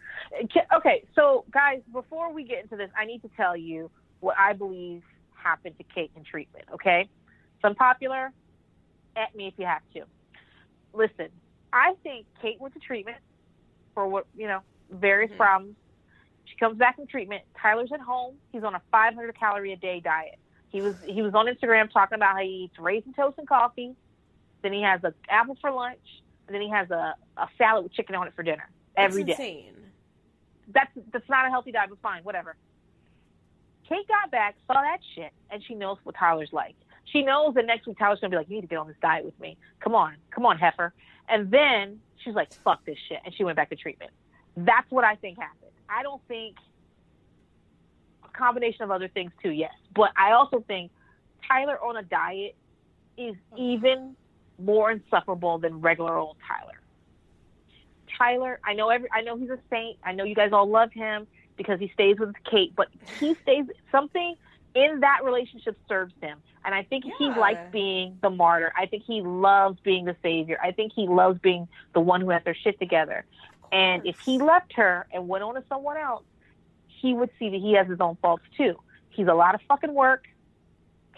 Okay, 0.74 1.04
so 1.14 1.44
guys, 1.50 1.80
before 1.92 2.32
we 2.32 2.44
get 2.44 2.62
into 2.62 2.76
this, 2.76 2.90
I 2.98 3.04
need 3.04 3.22
to 3.22 3.30
tell 3.36 3.56
you 3.56 3.90
what 4.20 4.36
I 4.38 4.52
believe 4.52 5.02
happened 5.34 5.76
to 5.78 5.84
Kate 5.84 6.10
in 6.16 6.24
treatment. 6.24 6.64
Okay, 6.72 7.08
so 7.62 7.68
unpopular. 7.68 8.32
At 9.16 9.34
me 9.34 9.46
if 9.46 9.54
you 9.56 9.64
have 9.64 9.80
to. 9.94 10.02
Listen, 10.92 11.28
I 11.72 11.94
think 12.02 12.26
Kate 12.42 12.60
went 12.60 12.74
to 12.74 12.80
treatment 12.80 13.16
for 13.94 14.06
what 14.06 14.26
you 14.36 14.46
know 14.46 14.60
various 14.90 15.30
mm-hmm. 15.30 15.38
problems. 15.38 15.76
She 16.46 16.56
comes 16.56 16.78
back 16.78 16.96
from 16.96 17.06
treatment. 17.06 17.42
Tyler's 17.60 17.90
at 17.92 18.00
home. 18.00 18.36
He's 18.52 18.64
on 18.64 18.74
a 18.74 18.82
500 18.90 19.38
calorie 19.38 19.72
a 19.72 19.76
day 19.76 20.00
diet. 20.00 20.38
He 20.70 20.80
was 20.80 20.94
he 21.06 21.22
was 21.22 21.34
on 21.34 21.46
Instagram 21.46 21.90
talking 21.90 22.16
about 22.16 22.36
how 22.36 22.42
he 22.42 22.64
eats 22.64 22.78
raisin 22.78 23.12
toast 23.14 23.38
and 23.38 23.48
coffee. 23.48 23.94
Then 24.62 24.72
he 24.72 24.82
has 24.82 25.00
an 25.04 25.14
apple 25.28 25.56
for 25.60 25.70
lunch. 25.70 25.98
And 26.46 26.54
then 26.54 26.62
he 26.62 26.70
has 26.70 26.90
a, 26.90 27.14
a 27.36 27.48
salad 27.58 27.84
with 27.84 27.92
chicken 27.92 28.14
on 28.14 28.26
it 28.26 28.34
for 28.34 28.42
dinner 28.42 28.68
every 28.96 29.24
that's 29.24 29.38
day. 29.38 29.66
Insane. 29.68 29.82
That's 30.72 30.90
that's 31.12 31.28
not 31.28 31.46
a 31.46 31.50
healthy 31.50 31.72
diet, 31.72 31.90
but 31.90 31.98
fine, 32.00 32.22
whatever. 32.22 32.56
Kate 33.88 34.06
got 34.08 34.30
back, 34.30 34.56
saw 34.66 34.74
that 34.74 34.98
shit, 35.14 35.32
and 35.50 35.62
she 35.66 35.74
knows 35.74 35.98
what 36.02 36.16
Tyler's 36.18 36.50
like. 36.52 36.74
She 37.04 37.22
knows 37.22 37.54
that 37.54 37.66
next 37.66 37.86
week 37.86 37.98
Tyler's 37.98 38.18
gonna 38.20 38.30
be 38.30 38.36
like, 38.36 38.48
"You 38.48 38.56
need 38.56 38.62
to 38.62 38.66
get 38.66 38.78
on 38.78 38.88
this 38.88 38.96
diet 39.00 39.24
with 39.24 39.38
me. 39.38 39.56
Come 39.80 39.94
on, 39.94 40.16
come 40.30 40.44
on, 40.44 40.58
heifer." 40.58 40.92
And 41.28 41.50
then 41.50 42.00
she's 42.22 42.34
like, 42.34 42.52
"Fuck 42.52 42.84
this 42.84 42.98
shit," 43.08 43.20
and 43.24 43.32
she 43.34 43.44
went 43.44 43.56
back 43.56 43.70
to 43.70 43.76
treatment. 43.76 44.10
That's 44.56 44.90
what 44.90 45.04
I 45.04 45.14
think 45.16 45.38
happened. 45.38 45.65
I 45.88 46.02
don't 46.02 46.22
think 46.28 46.56
a 48.24 48.28
combination 48.36 48.82
of 48.82 48.90
other 48.90 49.08
things 49.08 49.32
too, 49.42 49.50
yes, 49.50 49.72
but 49.94 50.10
I 50.16 50.32
also 50.32 50.64
think 50.66 50.90
Tyler 51.46 51.78
on 51.82 51.96
a 51.96 52.02
diet 52.02 52.56
is 53.16 53.34
mm-hmm. 53.34 53.58
even 53.58 54.16
more 54.58 54.90
insufferable 54.90 55.58
than 55.58 55.80
regular 55.80 56.16
old 56.16 56.36
Tyler. 56.46 56.80
Tyler, 58.18 58.60
I 58.64 58.74
know 58.74 58.88
every 58.88 59.08
I 59.12 59.22
know 59.22 59.36
he's 59.36 59.50
a 59.50 59.58
saint. 59.70 59.98
I 60.02 60.12
know 60.12 60.24
you 60.24 60.34
guys 60.34 60.52
all 60.52 60.68
love 60.68 60.92
him 60.92 61.26
because 61.56 61.78
he 61.80 61.90
stays 61.94 62.18
with 62.18 62.34
Kate, 62.50 62.74
but 62.76 62.88
he 63.18 63.34
stays 63.42 63.64
something 63.90 64.36
in 64.74 65.00
that 65.00 65.20
relationship 65.24 65.76
serves 65.88 66.14
him. 66.20 66.38
And 66.64 66.74
I 66.74 66.82
think 66.82 67.04
yeah. 67.04 67.12
he 67.18 67.40
likes 67.40 67.72
being 67.72 68.18
the 68.22 68.30
martyr. 68.30 68.72
I 68.76 68.86
think 68.86 69.04
he 69.06 69.22
loves 69.22 69.78
being 69.82 70.04
the 70.04 70.16
savior. 70.22 70.58
I 70.62 70.72
think 70.72 70.92
he 70.94 71.06
loves 71.06 71.38
being 71.38 71.68
the 71.94 72.00
one 72.00 72.20
who 72.20 72.30
has 72.30 72.42
their 72.44 72.56
shit 72.56 72.78
together. 72.78 73.24
And 73.72 74.06
if 74.06 74.18
he 74.20 74.38
left 74.38 74.72
her 74.74 75.06
and 75.12 75.28
went 75.28 75.44
on 75.44 75.54
to 75.54 75.64
someone 75.68 75.96
else, 75.96 76.24
he 76.86 77.14
would 77.14 77.30
see 77.38 77.50
that 77.50 77.60
he 77.60 77.74
has 77.74 77.86
his 77.86 78.00
own 78.00 78.16
faults 78.22 78.44
too. 78.56 78.74
He's 79.10 79.28
a 79.28 79.34
lot 79.34 79.54
of 79.54 79.60
fucking 79.68 79.92
work. 79.92 80.24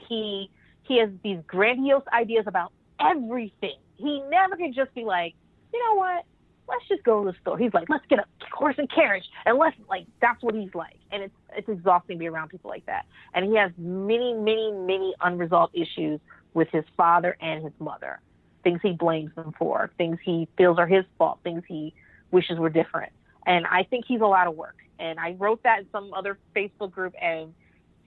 He 0.09 0.51
he 0.83 0.99
has 0.99 1.11
these 1.23 1.39
grandiose 1.47 2.05
ideas 2.12 2.45
about 2.47 2.73
everything. 2.99 3.77
He 3.97 4.23
never 4.31 4.57
can 4.57 4.73
just 4.73 4.95
be 4.95 5.05
like, 5.05 5.35
you 5.73 5.79
know 5.85 5.97
what? 5.97 6.25
let's 6.69 6.87
just 6.89 7.03
go 7.03 7.25
to 7.25 7.33
the 7.33 7.39
store. 7.41 7.59
He's 7.59 7.75
like, 7.75 7.89
let's 7.89 8.05
get 8.09 8.19
a 8.19 8.25
horse 8.53 8.77
and 8.79 8.91
carriage, 8.91 9.25
and 9.47 9.59
let's 9.59 9.77
like 9.89 10.07
that's 10.20 10.43
what 10.43 10.55
he's 10.55 10.75
like, 10.75 10.99
and 11.11 11.23
it's 11.23 11.35
it's 11.57 11.69
exhausting 11.69 12.16
to 12.16 12.19
be 12.19 12.29
around 12.29 12.49
people 12.49 12.70
like 12.70 12.87
that. 12.87 13.07
And 13.35 13.47
he 13.47 13.57
has 13.57 13.73
many, 13.79 14.35
many, 14.35 14.73
many 14.73 15.15
unresolved 15.20 15.77
issues 15.77 16.20
with 16.55 16.69
his 16.70 16.85
father 16.97 17.37
and 17.41 17.65
his 17.65 17.73
mother, 17.79 18.20
things 18.62 18.81
he 18.83 18.93
blames 18.93 19.35
them 19.35 19.55
for, 19.59 19.91
things 19.99 20.19
he 20.23 20.49
feels 20.57 20.79
are 20.79 20.87
his 20.87 21.05
fault, 21.16 21.41
things 21.43 21.62
he 21.66 21.95
wishes 22.31 22.59
were 22.59 22.71
different. 22.71 23.13
And 23.47 23.67
I 23.67 23.85
think 23.85 24.05
he's 24.07 24.21
a 24.21 24.27
lot 24.27 24.47
of 24.47 24.55
work. 24.55 24.77
And 24.99 25.19
I 25.19 25.37
wrote 25.39 25.63
that 25.63 25.81
in 25.81 25.87
some 25.93 26.13
other 26.13 26.39
Facebook 26.55 26.91
group, 26.91 27.15
and 27.21 27.55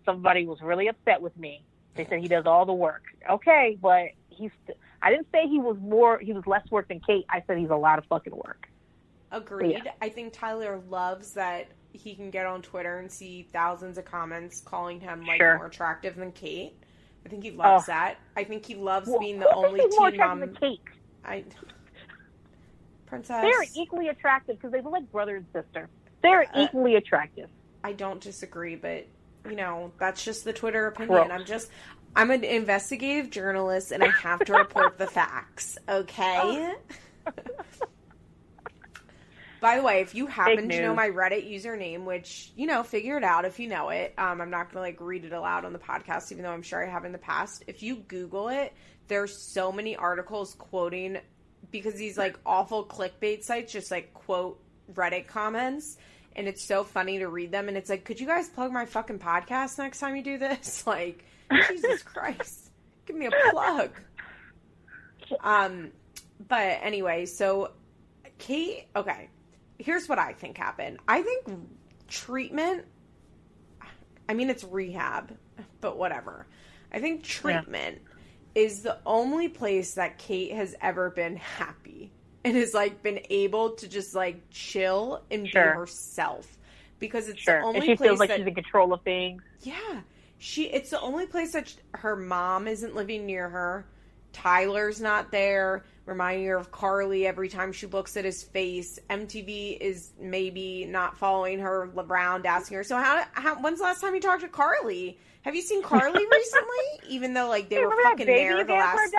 somebody 0.05 0.45
was 0.45 0.59
really 0.61 0.87
upset 0.87 1.21
with 1.21 1.35
me. 1.37 1.63
They 1.95 2.05
said 2.05 2.19
he 2.19 2.27
does 2.27 2.45
all 2.45 2.65
the 2.65 2.73
work. 2.73 3.03
Okay, 3.29 3.77
but 3.81 4.09
he's. 4.29 4.51
St- 4.65 4.77
I 5.01 5.09
didn't 5.09 5.27
say 5.31 5.47
he 5.47 5.59
was 5.59 5.77
more, 5.81 6.19
he 6.19 6.31
was 6.31 6.45
less 6.45 6.69
work 6.69 6.87
than 6.87 6.99
Kate. 6.99 7.25
I 7.29 7.43
said 7.47 7.57
he's 7.57 7.71
a 7.71 7.75
lot 7.75 7.97
of 7.97 8.05
fucking 8.05 8.35
work. 8.35 8.67
Agreed. 9.31 9.81
Yeah. 9.85 9.91
I 10.01 10.09
think 10.09 10.31
Tyler 10.33 10.79
loves 10.89 11.31
that 11.31 11.69
he 11.91 12.13
can 12.13 12.29
get 12.29 12.45
on 12.45 12.61
Twitter 12.61 12.99
and 12.99 13.11
see 13.11 13.47
thousands 13.51 13.97
of 13.97 14.05
comments 14.05 14.61
calling 14.61 14.99
him 14.99 15.25
like 15.25 15.39
sure. 15.39 15.57
more 15.57 15.67
attractive 15.67 16.15
than 16.15 16.31
Kate. 16.33 16.73
I 17.25 17.29
think 17.29 17.43
he 17.43 17.51
loves 17.51 17.85
oh. 17.85 17.91
that. 17.91 18.17
I 18.35 18.43
think 18.43 18.65
he 18.65 18.75
loves 18.75 19.07
well, 19.07 19.19
being 19.19 19.39
the 19.39 19.51
only 19.53 19.81
teen 19.89 20.17
mom. 20.17 20.39
Than 20.39 20.55
Kate? 20.55 20.81
I 21.25 21.43
princess. 23.11 23.41
They're 23.41 23.67
equally 23.75 24.07
attractive 24.07 24.57
because 24.57 24.71
they 24.71 24.81
look 24.81 24.93
like 24.93 25.11
brother 25.11 25.35
and 25.35 25.45
sister. 25.53 25.89
They're 26.23 26.45
uh, 26.53 26.63
equally 26.63 26.95
attractive. 26.95 27.49
I 27.83 27.91
don't 27.93 28.21
disagree, 28.21 28.75
but 28.75 29.05
you 29.45 29.55
know 29.55 29.91
that's 29.99 30.23
just 30.23 30.45
the 30.45 30.53
Twitter 30.53 30.87
opinion. 30.87 31.27
Gross. 31.27 31.29
I'm 31.31 31.45
just 31.45 31.69
I'm 32.15 32.31
an 32.31 32.43
investigative 32.43 33.29
journalist 33.29 33.91
and 33.91 34.03
I 34.03 34.09
have 34.09 34.39
to 34.45 34.53
report 34.53 34.97
the 34.97 35.07
facts, 35.07 35.77
okay? 35.87 36.73
By 39.61 39.77
the 39.77 39.83
way, 39.83 40.01
if 40.01 40.15
you 40.15 40.25
happen 40.25 40.67
to 40.69 40.81
know 40.81 40.95
my 40.95 41.09
Reddit 41.09 41.47
username, 41.49 42.03
which, 42.03 42.51
you 42.55 42.65
know, 42.65 42.81
figure 42.81 43.15
it 43.17 43.23
out 43.23 43.45
if 43.45 43.59
you 43.59 43.67
know 43.67 43.89
it. 43.89 44.15
Um, 44.17 44.41
I'm 44.41 44.49
not 44.49 44.71
going 44.71 44.77
to 44.77 44.79
like 44.79 44.99
read 44.99 45.23
it 45.23 45.33
aloud 45.33 45.65
on 45.65 45.73
the 45.73 45.79
podcast, 45.79 46.31
even 46.31 46.43
though 46.43 46.51
I'm 46.51 46.63
sure 46.63 46.83
I 46.83 46.89
have 46.89 47.05
in 47.05 47.11
the 47.11 47.19
past. 47.19 47.63
If 47.67 47.83
you 47.83 47.97
Google 47.97 48.49
it, 48.49 48.73
there's 49.07 49.37
so 49.37 49.71
many 49.71 49.95
articles 49.95 50.55
quoting 50.55 51.19
because 51.71 51.95
these 51.95 52.17
like 52.17 52.37
awful 52.45 52.85
clickbait 52.85 53.43
sites 53.43 53.71
just 53.71 53.91
like 53.91 54.13
quote 54.13 54.59
Reddit 54.93 55.27
comments. 55.27 55.97
And 56.35 56.47
it's 56.47 56.63
so 56.63 56.83
funny 56.83 57.19
to 57.19 57.27
read 57.27 57.51
them. 57.51 57.67
And 57.67 57.75
it's 57.75 57.89
like, 57.89 58.05
could 58.05 58.19
you 58.19 58.27
guys 58.27 58.47
plug 58.47 58.71
my 58.71 58.85
fucking 58.85 59.19
podcast 59.19 59.77
next 59.77 59.99
time 59.99 60.15
you 60.15 60.23
do 60.23 60.37
this? 60.37 60.85
Like, 60.87 61.25
Jesus 61.67 62.01
Christ. 62.05 62.71
Give 63.05 63.15
me 63.15 63.25
a 63.25 63.31
plug. 63.51 63.91
Um, 65.41 65.91
but 66.47 66.79
anyway, 66.81 67.25
so 67.25 67.71
Kate, 68.37 68.87
okay. 68.95 69.29
Here's 69.77 70.07
what 70.07 70.19
I 70.19 70.33
think 70.33 70.57
happened. 70.57 70.99
I 71.07 71.21
think 71.21 71.47
treatment, 72.07 72.85
I 74.29 74.33
mean, 74.33 74.49
it's 74.49 74.63
rehab, 74.63 75.35
but 75.81 75.97
whatever. 75.97 76.47
I 76.93 76.99
think 76.99 77.23
treatment 77.23 77.99
yeah. 78.01 78.10
Is 78.55 78.81
the 78.81 78.97
only 79.05 79.47
place 79.47 79.93
that 79.95 80.17
Kate 80.17 80.53
has 80.53 80.75
ever 80.81 81.09
been 81.09 81.37
happy 81.37 82.11
and 82.43 82.55
has 82.55 82.73
like 82.73 83.01
been 83.03 83.19
able 83.29 83.71
to 83.71 83.87
just 83.87 84.15
like 84.15 84.41
chill 84.49 85.21
and 85.31 85.47
sure. 85.47 85.71
be 85.71 85.77
herself 85.77 86.57
because 86.99 87.27
it's 87.27 87.41
sure. 87.41 87.59
the 87.59 87.65
only 87.65 87.79
and 87.79 87.85
she 87.85 87.95
place 87.95 88.07
feels 88.09 88.19
like 88.19 88.29
that, 88.29 88.39
she's 88.39 88.47
in 88.47 88.55
control 88.55 88.93
of 88.93 89.01
things. 89.01 89.41
Yeah, 89.61 90.01
she 90.37 90.65
it's 90.65 90.89
the 90.89 91.01
only 91.01 91.27
place 91.27 91.53
that 91.53 91.69
she, 91.69 91.75
her 91.95 92.15
mom 92.15 92.67
isn't 92.67 92.95
living 92.95 93.25
near 93.25 93.49
her. 93.49 93.85
Tyler's 94.33 95.01
not 95.01 95.29
there, 95.29 95.83
reminding 96.05 96.47
her 96.47 96.55
of 96.55 96.71
Carly 96.71 97.27
every 97.27 97.49
time 97.49 97.73
she 97.73 97.85
looks 97.87 98.15
at 98.15 98.23
his 98.23 98.43
face. 98.43 98.97
MTV 99.09 99.77
is 99.79 100.11
maybe 100.19 100.85
not 100.85 101.17
following 101.17 101.59
her 101.59 101.89
around, 101.97 102.45
asking 102.45 102.77
her, 102.77 102.83
"So 102.83 102.95
how, 102.97 103.25
how 103.33 103.55
when's 103.61 103.79
the 103.79 103.85
last 103.85 104.01
time 104.01 104.15
you 104.15 104.21
talked 104.21 104.41
to 104.41 104.47
Carly? 104.47 105.17
Have 105.41 105.55
you 105.55 105.61
seen 105.61 105.81
Carly 105.81 106.25
recently?" 106.31 106.85
Even 107.09 107.33
though 107.33 107.49
like 107.49 107.69
they 107.69 107.77
hey, 107.77 107.85
were 107.85 107.95
fucking 108.03 108.25
there 108.25 108.63
the 108.63 108.73
last. 108.73 109.13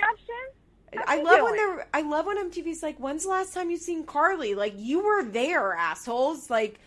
I 1.07 1.21
love 1.21 1.39
doing? 1.39 1.43
when 1.43 1.55
they're. 1.55 1.87
I 1.93 2.01
love 2.01 2.25
when 2.25 2.37
MTV's 2.49 2.83
like, 2.83 2.97
"When's 2.97 3.23
the 3.23 3.29
last 3.29 3.53
time 3.53 3.69
you've 3.69 3.81
seen 3.81 4.05
Carly?" 4.05 4.55
Like 4.55 4.73
you 4.77 5.03
were 5.03 5.23
there, 5.23 5.73
assholes. 5.73 6.49
Like 6.49 6.79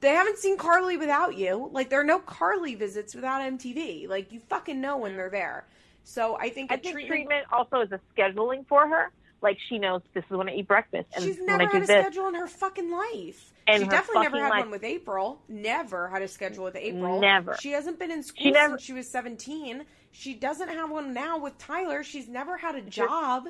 they 0.00 0.10
haven't 0.10 0.38
seen 0.38 0.56
Carly 0.56 0.96
without 0.96 1.36
you. 1.36 1.70
Like 1.72 1.90
there 1.90 2.00
are 2.00 2.04
no 2.04 2.18
Carly 2.18 2.74
visits 2.74 3.14
without 3.14 3.40
MTV. 3.40 4.08
Like 4.08 4.32
you 4.32 4.40
fucking 4.40 4.80
know 4.80 4.96
when 4.96 5.12
mm. 5.12 5.16
they're 5.16 5.30
there. 5.30 5.66
So 6.04 6.36
I 6.36 6.48
think 6.48 6.72
I 6.72 6.76
think 6.76 6.94
treatment, 6.94 7.08
treatment 7.08 7.46
also 7.52 7.80
is 7.80 7.92
a 7.92 8.00
scheduling 8.16 8.66
for 8.66 8.88
her. 8.88 9.12
Like 9.42 9.58
she 9.68 9.78
knows 9.78 10.02
this 10.14 10.24
is 10.30 10.36
when 10.36 10.48
I 10.48 10.54
eat 10.54 10.68
breakfast. 10.68 11.08
And 11.14 11.24
she's 11.24 11.40
never 11.40 11.66
had 11.66 11.82
a 11.82 11.86
this. 11.86 11.88
schedule 11.88 12.28
in 12.28 12.34
her 12.34 12.46
fucking 12.46 12.90
life. 12.90 13.52
And 13.66 13.82
she 13.82 13.88
definitely 13.88 14.22
never 14.22 14.40
had 14.40 14.50
life. 14.50 14.60
one 14.60 14.70
with 14.70 14.84
April. 14.84 15.42
Never 15.48 16.08
had 16.08 16.22
a 16.22 16.28
schedule 16.28 16.64
with 16.64 16.76
April. 16.76 17.20
Never. 17.20 17.56
She 17.60 17.72
hasn't 17.72 17.98
been 17.98 18.10
in 18.10 18.22
school 18.22 18.44
she 18.44 18.50
never, 18.50 18.74
since 18.74 18.82
she 18.82 18.92
was 18.92 19.08
seventeen. 19.08 19.84
She 20.12 20.34
doesn't 20.34 20.68
have 20.68 20.90
one 20.90 21.12
now 21.12 21.38
with 21.38 21.58
Tyler. 21.58 22.02
She's 22.02 22.28
never 22.28 22.56
had 22.56 22.74
a 22.74 22.82
job. 22.82 23.44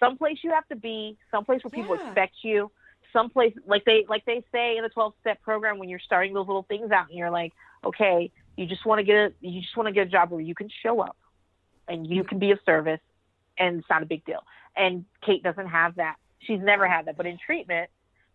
Someplace 0.00 0.38
you 0.42 0.50
have 0.50 0.66
to 0.68 0.76
be. 0.76 1.16
Someplace 1.30 1.62
where 1.64 1.70
people 1.70 1.96
yeah. 1.96 2.06
expect 2.06 2.36
you 2.42 2.70
someplace 3.14 3.54
like 3.66 3.84
they 3.84 4.04
like 4.08 4.24
they 4.26 4.44
say 4.52 4.76
in 4.76 4.82
the 4.82 4.90
12 4.90 5.14
step 5.20 5.40
program 5.40 5.78
when 5.78 5.88
you're 5.88 6.00
starting 6.00 6.34
those 6.34 6.46
little 6.46 6.64
things 6.64 6.90
out 6.90 7.08
and 7.08 7.16
you're 7.16 7.30
like 7.30 7.52
okay 7.84 8.30
you 8.56 8.66
just 8.66 8.84
want 8.84 8.98
to 8.98 9.04
get 9.04 9.14
a 9.14 9.32
you 9.40 9.62
just 9.62 9.76
want 9.76 9.86
to 9.86 9.92
get 9.92 10.06
a 10.06 10.10
job 10.10 10.30
where 10.30 10.40
you 10.40 10.54
can 10.54 10.68
show 10.82 11.00
up 11.00 11.16
and 11.88 12.06
you 12.06 12.22
mm. 12.22 12.28
can 12.28 12.38
be 12.38 12.50
of 12.50 12.58
service 12.66 13.00
and 13.58 13.78
it's 13.78 13.88
not 13.88 14.02
a 14.02 14.06
big 14.06 14.24
deal 14.24 14.42
and 14.76 15.04
kate 15.24 15.42
doesn't 15.42 15.68
have 15.68 15.94
that 15.96 16.16
she's 16.40 16.60
never 16.60 16.86
had 16.86 17.06
that 17.06 17.16
but 17.16 17.26
in 17.26 17.38
treatment 17.44 17.90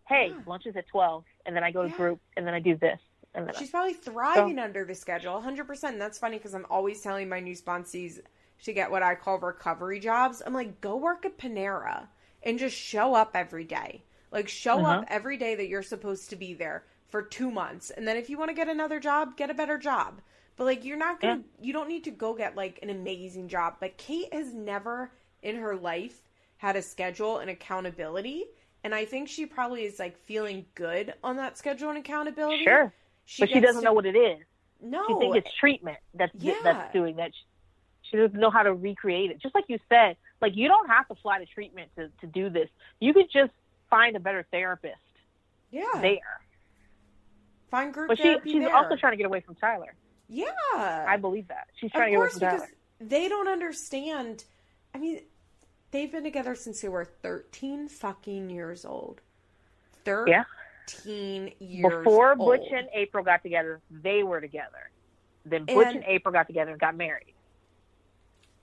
hey 0.08 0.28
yeah. 0.30 0.42
lunch 0.46 0.66
is 0.66 0.76
at 0.76 0.86
12 0.88 1.24
and 1.46 1.54
then 1.54 1.64
i 1.64 1.70
go 1.70 1.82
to 1.82 1.88
yeah. 1.88 1.96
group 1.96 2.20
and 2.36 2.46
then 2.46 2.54
i 2.54 2.60
do 2.60 2.76
this 2.76 2.98
and 3.34 3.46
then 3.46 3.54
she's 3.58 3.68
I, 3.68 3.72
probably 3.72 3.94
thriving 3.94 4.56
so. 4.56 4.62
under 4.62 4.84
the 4.84 4.94
schedule 4.94 5.40
100% 5.40 5.98
that's 5.98 6.18
funny 6.18 6.38
because 6.38 6.54
i'm 6.54 6.66
always 6.70 7.00
telling 7.00 7.28
my 7.28 7.40
new 7.40 7.54
sponsees 7.54 8.20
to 8.64 8.72
get 8.72 8.90
what 8.90 9.02
i 9.02 9.14
call 9.14 9.38
recovery 9.38 10.00
jobs 10.00 10.42
i'm 10.44 10.54
like 10.54 10.80
go 10.80 10.96
work 10.96 11.24
at 11.24 11.38
panera 11.38 12.06
and 12.42 12.58
just 12.58 12.76
show 12.76 13.14
up 13.14 13.32
every 13.34 13.64
day 13.64 14.02
like 14.30 14.48
show 14.48 14.78
uh-huh. 14.78 15.00
up 15.00 15.04
every 15.08 15.36
day 15.36 15.54
that 15.54 15.68
you're 15.68 15.82
supposed 15.82 16.30
to 16.30 16.36
be 16.36 16.54
there 16.54 16.84
for 17.08 17.22
2 17.22 17.50
months. 17.50 17.90
And 17.90 18.06
then 18.06 18.16
if 18.16 18.30
you 18.30 18.38
want 18.38 18.50
to 18.50 18.54
get 18.54 18.68
another 18.68 19.00
job, 19.00 19.36
get 19.36 19.50
a 19.50 19.54
better 19.54 19.78
job. 19.78 20.20
But 20.56 20.64
like 20.64 20.84
you're 20.84 20.96
not 20.96 21.20
going 21.20 21.38
to 21.38 21.44
yeah. 21.44 21.66
you 21.66 21.72
don't 21.72 21.88
need 21.88 22.04
to 22.04 22.10
go 22.10 22.34
get 22.34 22.54
like 22.54 22.78
an 22.82 22.90
amazing 22.90 23.48
job. 23.48 23.76
But 23.80 23.96
Kate 23.96 24.32
has 24.32 24.52
never 24.52 25.10
in 25.42 25.56
her 25.56 25.74
life 25.74 26.22
had 26.60 26.76
a 26.76 26.82
schedule 26.82 27.38
and 27.38 27.48
accountability 27.50 28.44
And 28.84 28.94
I 28.94 29.04
think 29.06 29.28
she 29.28 29.46
probably 29.46 29.84
is 29.84 29.98
like 29.98 30.16
feeling 30.24 30.66
good 30.74 31.14
on 31.24 31.36
that 31.36 31.56
schedule 31.58 31.88
and 31.88 31.98
accountability. 31.98 32.64
Sure. 32.64 32.92
She 33.24 33.42
but 33.42 33.48
she 33.50 33.60
doesn't 33.60 33.80
to- 33.80 33.84
know 33.84 33.92
what 33.94 34.04
it 34.06 34.16
is. 34.16 34.38
No. 34.82 35.04
She 35.08 35.14
thinks 35.18 35.36
it's 35.38 35.54
treatment 35.58 35.98
that's 36.14 36.32
Yeah. 36.38 36.54
that's 36.62 36.92
doing 36.92 37.16
that. 37.16 37.32
She, 37.34 38.10
she 38.10 38.16
doesn't 38.18 38.38
know 38.38 38.50
how 38.50 38.62
to 38.62 38.72
recreate 38.74 39.30
it. 39.30 39.40
Just 39.40 39.54
like 39.54 39.64
you 39.68 39.78
said, 39.88 40.16
like 40.42 40.54
you 40.54 40.68
don't 40.68 40.88
have 40.88 41.08
to 41.08 41.14
fly 41.16 41.38
to 41.38 41.46
treatment 41.46 41.90
to, 41.96 42.10
to 42.20 42.26
do 42.26 42.48
this. 42.50 42.68
You 43.00 43.12
could 43.14 43.30
just 43.32 43.52
find 43.88 44.14
a 44.16 44.20
better 44.20 44.46
therapist 44.50 44.96
yeah. 45.70 45.84
there. 46.00 46.40
Find 47.70 47.92
group 47.94 48.08
But 48.08 48.16
she 48.18 48.24
therapy 48.24 48.52
she's 48.52 48.62
there. 48.62 48.74
also 48.74 48.96
trying 48.96 49.12
to 49.12 49.16
get 49.16 49.26
away 49.26 49.40
from 49.40 49.54
Tyler. 49.54 49.94
Yeah. 50.28 50.46
I 51.08 51.16
believe 51.16 51.48
that. 51.48 51.68
She's 51.78 51.88
of 51.88 51.92
trying 51.92 52.08
to 52.08 52.10
get 52.12 52.20
away 52.20 52.28
from 52.30 52.40
Tyler. 52.40 52.68
they 53.00 53.28
don't 53.28 53.48
understand. 53.48 54.44
I 54.94 54.98
mean, 54.98 55.20
they've 55.90 56.10
been 56.10 56.22
together 56.24 56.54
since 56.54 56.80
they 56.80 56.88
were 56.88 57.04
13 57.04 57.88
fucking 57.88 58.50
years 58.50 58.84
old. 58.84 59.20
13 60.04 60.26
Yeah. 60.28 60.44
years 61.58 62.04
Before 62.04 62.30
old. 62.30 62.38
Butch 62.60 62.68
and 62.72 62.88
April 62.92 63.24
got 63.24 63.42
together, 63.42 63.80
they 63.90 64.22
were 64.22 64.40
together. 64.40 64.90
Then 65.44 65.64
Butch 65.64 65.86
And- 65.86 65.96
and 65.96 66.04
April 66.06 66.32
got 66.32 66.46
together 66.46 66.72
and 66.72 66.80
got 66.80 66.94
married. 66.96 67.34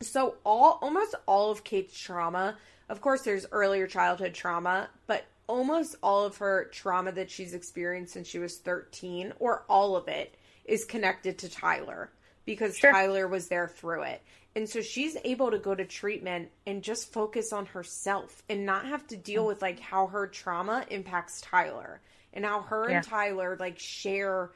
So 0.02 0.36
all 0.44 0.78
almost 0.82 1.16
all 1.26 1.50
of 1.50 1.64
Kate's 1.64 1.98
trauma, 2.00 2.58
of 2.90 3.02
course 3.02 3.24
there's 3.24 3.48
earlier 3.52 3.88
childhood 3.88 4.34
trauma, 4.36 4.90
but 5.08 5.26
almost 5.48 5.96
all 6.04 6.24
of 6.26 6.38
her 6.38 6.66
trauma 6.66 7.12
that 7.14 7.32
she's 7.32 7.54
experienced 7.54 8.14
since 8.14 8.28
she 8.28 8.38
was 8.38 8.58
13 8.60 9.34
or 9.40 9.64
all 9.70 9.96
of 9.96 10.08
it 10.08 10.36
is 10.66 10.86
connected 10.86 11.40
to 11.40 11.50
Tyler 11.50 12.12
because 12.46 12.78
Sure. 12.78 12.92
Tyler 12.92 13.28
was 13.28 13.48
there 13.48 13.68
through 13.68 14.04
it. 14.04 14.22
And 14.58 14.68
so 14.68 14.82
she's 14.82 15.16
able 15.24 15.52
to 15.52 15.60
go 15.60 15.76
to 15.76 15.86
treatment 15.86 16.50
and 16.66 16.82
just 16.82 17.14
focus 17.14 17.54
on 17.54 17.68
herself 17.68 18.42
and 18.50 18.66
not 18.66 18.88
have 18.88 19.06
to 19.10 19.16
deal 19.16 19.46
with 19.46 19.62
like 19.62 19.80
how 19.80 20.08
her 20.08 20.26
trauma 20.26 20.84
impacts 20.90 21.42
Tyler 21.42 22.02
and 22.34 22.44
how 22.44 22.64
her 22.64 22.90
Yeah. 22.90 22.96
and 22.96 23.06
Tyler 23.06 23.56
like 23.60 23.78
share 23.78 24.50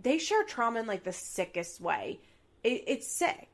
they 0.00 0.16
share 0.16 0.42
trauma 0.44 0.80
in 0.80 0.86
like 0.86 1.04
the 1.04 1.12
sickest 1.12 1.82
way. 1.82 2.18
It, 2.64 2.84
it's 2.86 3.06
sick. 3.06 3.50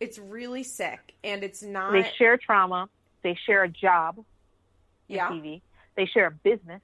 It's 0.00 0.18
really 0.18 0.62
sick, 0.62 1.12
and 1.22 1.44
it's 1.44 1.62
not. 1.62 1.92
They 1.92 2.10
share 2.16 2.38
trauma. 2.38 2.88
They 3.22 3.36
share 3.44 3.62
a 3.62 3.68
job 3.68 4.24
yeah, 5.06 5.28
TV. 5.28 5.60
They 5.98 6.06
share 6.06 6.28
a 6.28 6.30
business 6.30 6.80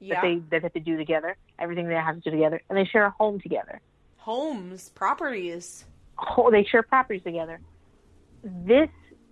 yeah. 0.00 0.16
that 0.16 0.22
they 0.22 0.34
that 0.34 0.50
they 0.50 0.60
have 0.60 0.72
to 0.74 0.80
do 0.80 0.98
together. 0.98 1.34
Everything 1.58 1.88
they 1.88 1.94
have 1.94 2.16
to 2.16 2.20
do 2.20 2.30
together, 2.30 2.60
and 2.68 2.76
they 2.76 2.84
share 2.84 3.06
a 3.06 3.10
home 3.10 3.40
together. 3.40 3.80
Homes, 4.18 4.90
properties. 4.90 5.86
Oh, 6.36 6.50
they 6.50 6.64
share 6.64 6.82
properties 6.82 7.22
together. 7.22 7.58
This 8.42 8.88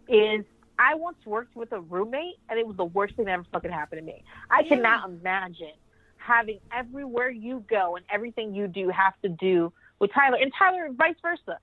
is. 0.09 0.44
I 0.80 0.94
once 0.94 1.18
worked 1.26 1.56
with 1.56 1.72
a 1.72 1.80
roommate, 1.80 2.36
and 2.48 2.59
it 2.59 2.64
was 2.66 2.76
the 2.76 2.85
worst 2.85 3.16
thing 3.16 3.24
that 3.24 3.32
ever 3.32 3.44
fucking 3.51 3.70
happened 3.72 4.01
to 4.01 4.05
me. 4.05 4.22
I 4.48 4.60
Yeah. 4.60 4.68
cannot 4.76 5.09
imagine 5.10 5.72
having 6.18 6.60
everywhere 6.72 7.30
you 7.30 7.64
go 7.68 7.97
and 7.97 8.05
everything 8.10 8.55
you 8.55 8.68
do 8.68 8.89
have 8.90 9.20
to 9.22 9.28
do 9.28 9.72
with 9.98 10.12
Tyler, 10.12 10.39
and 10.40 10.52
Tyler 10.56 10.89
vice 10.93 11.16
versa. 11.20 11.59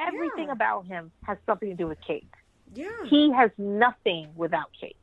Everything 0.00 0.46
Yeah. 0.46 0.52
about 0.52 0.86
him 0.86 1.12
has 1.22 1.38
something 1.46 1.68
to 1.68 1.76
do 1.76 1.86
with 1.86 2.00
Kate. 2.00 2.28
Yeah, 2.74 3.04
He 3.04 3.30
has 3.30 3.52
nothing 3.56 4.32
without 4.34 4.72
Kate. 4.78 4.96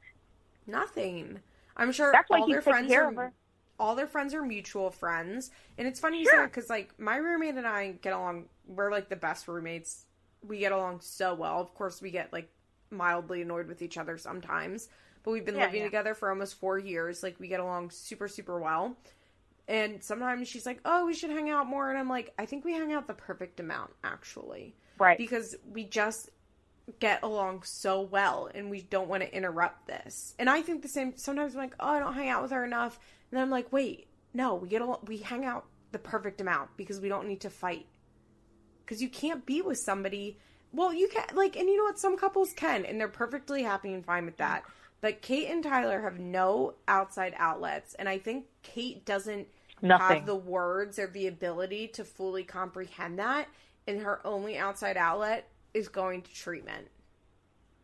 nothing. 0.67 1.39
I'm 1.77 1.91
sure 1.91 2.11
That's 2.11 2.29
why 2.29 2.39
all 2.39 2.47
their 2.47 2.61
friends 2.61 2.87
care 2.87 3.05
are 3.05 3.09
of 3.09 3.15
her. 3.15 3.33
all 3.79 3.95
their 3.95 4.07
friends 4.07 4.33
are 4.33 4.41
mutual 4.43 4.91
friends, 4.91 5.51
and 5.77 5.87
it's 5.87 5.99
funny 5.99 6.19
you 6.19 6.25
Sure. 6.25 6.41
say 6.43 6.45
because 6.47 6.69
like 6.69 6.97
my 6.99 7.15
roommate 7.15 7.55
and 7.55 7.65
I 7.67 7.93
get 7.93 8.13
along. 8.13 8.49
We're 8.67 8.91
like 8.91 9.09
the 9.09 9.15
best 9.15 9.47
roommates. 9.47 10.05
We 10.47 10.59
get 10.59 10.71
along 10.71 11.01
so 11.01 11.33
well. 11.33 11.59
Of 11.59 11.73
course, 11.73 12.01
we 12.01 12.11
get 12.11 12.33
like 12.33 12.49
mildly 12.91 13.41
annoyed 13.41 13.67
with 13.67 13.81
each 13.81 13.97
other 13.97 14.17
sometimes, 14.17 14.89
but 15.23 15.31
we've 15.31 15.45
been 15.45 15.55
Yeah, 15.55 15.65
living 15.65 15.79
yeah. 15.79 15.83
together 15.83 16.13
for 16.13 16.29
almost 16.29 16.55
four 16.59 16.77
years. 16.77 17.23
Like 17.23 17.39
we 17.39 17.47
get 17.47 17.59
along 17.59 17.91
super 17.91 18.27
super 18.27 18.59
well. 18.59 18.97
And 19.67 20.03
sometimes 20.03 20.47
she's 20.47 20.65
like, 20.65 20.79
"Oh, 20.85 21.05
we 21.05 21.13
should 21.13 21.29
hang 21.31 21.49
out 21.49 21.67
more," 21.67 21.89
and 21.89 21.97
I'm 21.97 22.09
like, 22.09 22.33
"I 22.37 22.45
think 22.45 22.65
we 22.65 22.73
hang 22.73 22.93
out 22.93 23.07
the 23.07 23.13
perfect 23.13 23.59
amount, 23.59 23.91
actually." 24.03 24.75
Right. 24.97 25.17
because 25.17 25.55
we 25.65 25.83
just 25.85 26.29
get 26.99 27.23
along 27.23 27.63
so 27.63 28.01
well 28.01 28.49
and 28.53 28.69
we 28.69 28.81
don't 28.81 29.07
want 29.07 29.23
to 29.23 29.35
interrupt 29.35 29.87
this. 29.87 30.35
And 30.39 30.49
I 30.49 30.61
think 30.61 30.81
the 30.81 30.87
same 30.87 31.15
sometimes 31.17 31.53
I'm 31.53 31.59
like, 31.61 31.75
"Oh, 31.79 31.87
I 31.89 31.99
don't 31.99 32.13
hang 32.13 32.29
out 32.29 32.41
with 32.41 32.51
her 32.51 32.63
enough." 32.65 32.99
And 33.31 33.37
then 33.37 33.43
I'm 33.43 33.49
like, 33.49 33.71
"Wait, 33.71 34.07
no, 34.33 34.55
we 34.55 34.67
get 34.69 34.81
al- 34.81 35.01
we 35.07 35.17
hang 35.17 35.45
out 35.45 35.65
the 35.91 35.99
perfect 35.99 36.41
amount 36.41 36.75
because 36.77 36.99
we 36.99 37.09
don't 37.09 37.27
need 37.27 37.41
to 37.41 37.49
fight." 37.49 37.87
Cuz 38.87 39.01
you 39.01 39.09
can't 39.09 39.45
be 39.45 39.61
with 39.61 39.77
somebody 39.77 40.37
well, 40.71 40.91
you 40.93 41.07
can't 41.07 41.35
like 41.35 41.55
and 41.55 41.69
you 41.69 41.77
know 41.77 41.83
what 41.83 41.99
some 41.99 42.17
couples 42.17 42.51
can 42.53 42.83
and 42.85 42.99
they're 42.99 43.07
perfectly 43.07 43.63
happy 43.63 43.93
and 43.93 44.03
fine 44.05 44.25
with 44.25 44.37
that. 44.37 44.63
But 45.01 45.21
Kate 45.21 45.49
and 45.49 45.63
Tyler 45.63 46.01
have 46.01 46.17
no 46.19 46.75
outside 46.87 47.33
outlets 47.37 47.93
and 47.95 48.09
I 48.09 48.17
think 48.17 48.45
Kate 48.63 49.05
doesn't 49.05 49.47
Nothing. 49.81 50.17
have 50.17 50.25
the 50.25 50.35
words 50.35 50.97
or 50.97 51.07
the 51.07 51.27
ability 51.27 51.89
to 51.89 52.05
fully 52.05 52.43
comprehend 52.43 53.19
that 53.19 53.49
and 53.85 54.01
her 54.01 54.25
only 54.25 54.57
outside 54.57 54.95
outlet 54.95 55.49
is 55.73 55.89
going 55.89 56.21
to 56.21 56.33
treatment 56.33 56.87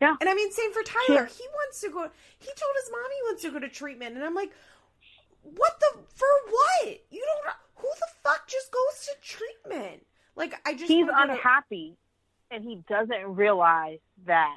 Yeah. 0.00 0.16
and 0.18 0.26
i 0.30 0.34
mean 0.34 0.50
same 0.50 0.72
for 0.72 0.82
tyler 0.82 1.26
he 1.26 1.44
wants 1.52 1.80
to 1.82 1.90
go 1.90 2.08
he 2.38 2.46
told 2.46 2.74
his 2.80 2.90
mom 2.90 3.04
he 3.14 3.22
wants 3.24 3.42
to 3.42 3.50
go 3.50 3.58
to 3.58 3.68
treatment 3.68 4.16
and 4.16 4.24
i'm 4.24 4.34
like 4.34 4.50
what 5.42 5.78
the 5.80 5.98
for 6.14 6.26
what 6.48 7.00
you 7.10 7.22
don't 7.26 7.54
who 7.74 7.88
the 7.98 8.06
fuck 8.22 8.46
just 8.48 8.70
goes 8.72 9.06
to 9.06 9.12
treatment 9.20 10.06
like 10.36 10.54
i 10.64 10.72
just 10.72 10.90
He's 10.90 11.06
unhappy, 11.12 11.96
and 12.50 12.64
he 12.64 12.82
doesn't 12.88 13.36
realize 13.36 13.98
that 14.26 14.56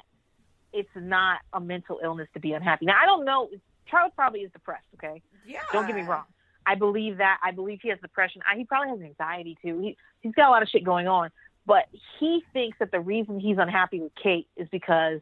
it's 0.72 0.88
not 0.96 1.40
a 1.52 1.60
mental 1.60 2.00
illness 2.02 2.28
to 2.34 2.40
be 2.40 2.52
unhappy. 2.52 2.86
Now, 2.86 2.96
I 3.00 3.06
don't 3.06 3.24
know. 3.24 3.48
Charles 3.86 4.12
probably 4.16 4.40
is 4.40 4.50
depressed. 4.52 4.86
Okay, 4.94 5.22
yeah 5.46 5.60
don't 5.72 5.86
get 5.86 5.96
me 5.96 6.02
wrong. 6.02 6.24
I 6.66 6.74
believe 6.74 7.18
that. 7.18 7.38
I 7.42 7.50
believe 7.50 7.80
he 7.82 7.90
has 7.90 7.98
depression. 8.00 8.42
I, 8.50 8.56
he 8.56 8.64
probably 8.64 8.90
has 8.90 9.00
anxiety 9.00 9.56
too. 9.62 9.78
He 9.80 9.96
he's 10.20 10.34
got 10.34 10.48
a 10.48 10.50
lot 10.50 10.62
of 10.62 10.68
shit 10.68 10.84
going 10.84 11.06
on. 11.06 11.30
But 11.66 11.84
he 12.18 12.42
thinks 12.52 12.78
that 12.78 12.90
the 12.90 13.00
reason 13.00 13.40
he's 13.40 13.56
unhappy 13.58 14.00
with 14.00 14.12
Kate 14.22 14.48
is 14.56 14.68
because 14.70 15.20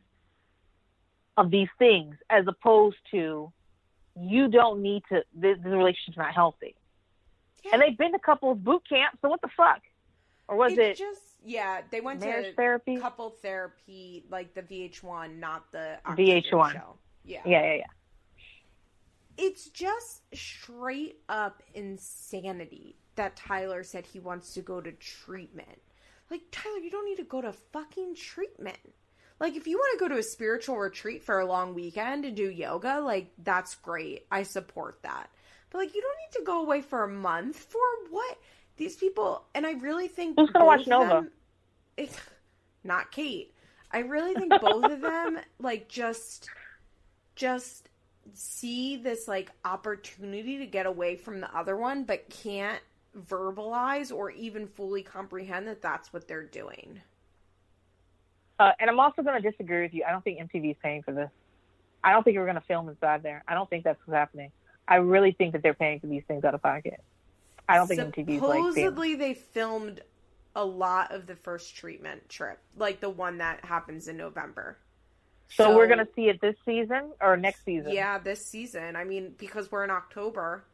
of 1.37 1.51
these 1.51 1.69
things, 1.79 2.17
as 2.29 2.47
opposed 2.49 2.97
to 3.13 3.53
you 4.17 4.49
don't 4.49 4.83
need 4.83 5.03
to. 5.11 5.23
This, 5.35 5.59
this 5.59 5.73
relationship's 5.73 6.17
not 6.17 6.35
healthy. 6.35 6.75
Yeah. 7.65 7.73
And 7.75 7.83
they've 7.83 7.97
been 7.97 8.13
to 8.13 8.19
couples 8.19 8.59
boot 8.59 8.83
camp. 8.89 9.19
So 9.23 9.29
what 9.29 9.41
the 9.41 9.49
fuck? 9.57 9.83
Or 10.49 10.57
was 10.57 10.73
it 10.73 10.79
it 10.79 10.97
just 10.97 11.21
yeah 11.45 11.81
they 11.91 12.01
went 12.01 12.21
to 12.23 12.53
therapy? 12.55 12.97
couple 12.99 13.31
therapy 13.31 14.25
like 14.31 14.55
the 14.55 14.63
vh1 14.63 15.39
not 15.39 15.71
the 15.73 15.99
VH1. 16.07 16.73
Show. 16.73 16.97
yeah 17.25 17.41
Yeah, 17.45 17.63
yeah, 17.63 17.75
yeah. 17.75 17.85
it's 19.37 19.69
just 19.71 20.23
straight 20.35 21.19
up 21.29 21.63
insanity 21.75 22.97
that 23.17 23.37
Tyler 23.37 23.83
said 23.83 24.07
he 24.07 24.21
wants 24.21 24.55
to 24.55 24.61
go 24.63 24.81
to 24.81 24.93
treatment. 24.93 25.81
Like, 26.31 26.43
Tyler, 26.51 26.79
you 26.79 26.91
don't 26.91 27.05
need 27.05 27.17
to 27.17 27.25
go 27.25 27.41
to 27.43 27.53
fucking 27.53 28.15
treatment. 28.15 28.79
Like, 29.39 29.57
if 29.57 29.67
you 29.67 29.77
want 29.77 29.99
to 29.99 30.03
go 30.03 30.09
to 30.15 30.21
a 30.21 30.23
spiritual 30.23 30.79
retreat 30.79 31.23
for 31.23 31.41
a 31.41 31.47
long 31.47 31.75
weekend 31.75 32.25
and 32.25 32.37
do 32.37 32.49
yoga, 32.51 33.01
like, 33.01 33.33
that's 33.43 33.75
great. 33.75 34.27
I 34.31 34.45
support 34.45 35.01
that. 35.03 35.29
But, 35.71 35.79
like, 35.79 35.95
you 35.95 36.01
don't 36.01 36.17
need 36.19 36.39
to 36.39 36.45
go 36.47 36.63
away 36.63 36.81
for 36.81 37.05
a 37.05 37.09
month. 37.09 37.57
For 37.57 37.81
what? 38.11 38.39
These 38.83 38.97
people, 38.97 39.45
and 39.55 39.65
I 39.65 39.75
really 39.75 40.09
think. 40.09 40.37
Who's 40.37 40.51
gonna 40.51 40.65
watch 40.65 40.89
Nova? 40.89 41.29
them- 41.97 42.09
not 42.83 43.13
Kate. 43.13 43.55
I 43.93 44.01
really 44.01 44.35
think 44.35 44.53
both 44.61 44.91
of 44.91 45.01
them, 45.01 45.39
like, 45.61 45.89
just. 45.89 46.49
Just 47.37 47.89
see 48.35 48.97
this 48.97 49.27
like 49.27 49.51
opportunity 49.65 50.59
to 50.59 50.67
get 50.67 50.87
away 50.87 51.17
from 51.17 51.41
the 51.41 51.57
other 51.57 51.77
one 51.77 52.05
but 52.05 52.29
can't 52.29 52.81
verbalize 53.19 54.15
or 54.15 54.31
even 54.31 54.67
fully 54.67 55.03
comprehend 55.03 55.67
that 55.67 55.81
that's 55.83 56.13
what 56.13 56.29
they're 56.29 56.45
doing. 56.45 57.01
Uh, 58.59 58.73
and 58.79 58.91
I'm 58.91 59.01
also 59.01 59.23
going 59.23 59.41
to 59.41 59.51
disagree 59.51 59.83
with 59.83 59.95
you. 59.95 60.05
I 60.07 60.13
don't 60.13 60.23
think 60.23 60.39
MTV 60.39 60.73
is 60.73 60.77
paying 60.83 61.03
for 61.03 61.13
this. 61.13 61.31
I 62.05 62.13
don't 62.13 62.23
think 62.23 62.37
we're 62.37 62.45
going 62.45 62.55
to 62.55 62.61
film 62.61 62.89
inside 62.89 63.23
there. 63.23 63.43
I 63.49 63.55
don't 63.55 63.69
think 63.69 63.83
that's 63.83 63.99
what's 64.05 64.17
happening. 64.17 64.53
I 64.87 64.97
really 64.97 65.33
think 65.33 65.53
that 65.53 65.63
they're 65.63 65.75
paying 65.75 66.01
for 66.01 66.07
these 66.07 66.23
things 66.29 66.45
out 66.45 66.55
of 66.55 66.63
pocket. 66.63 67.03
I 67.73 67.77
don't 67.77 67.87
think 67.87 68.01
MTV 68.01 68.37
is 68.37 68.43
like. 68.43 68.59
Supposedly 68.59 69.15
they 69.15 69.35
filmed 69.35 70.03
a 70.55 70.65
lot 70.65 71.13
of 71.13 71.27
the 71.27 71.35
first 71.35 71.75
treatment 71.75 72.29
trip, 72.29 72.59
like 72.77 73.01
the 73.01 73.09
one 73.11 73.39
that 73.39 73.65
happens 73.65 74.09
in 74.09 74.17
November. 74.17 74.79
So, 75.49 75.77
we're 75.77 75.87
going 75.87 75.99
to 75.99 76.09
see 76.17 76.29
it 76.29 76.41
this 76.41 76.57
season 76.65 77.13
or 77.21 77.37
next 77.37 77.65
season. 77.65 77.93
Yeah, 77.93 78.19
this 78.19 78.47
season. 78.47 78.97
I 78.97 79.05
mean, 79.05 79.35
because 79.37 79.71
we're 79.71 79.85
in 79.85 79.91
October. 79.91 80.65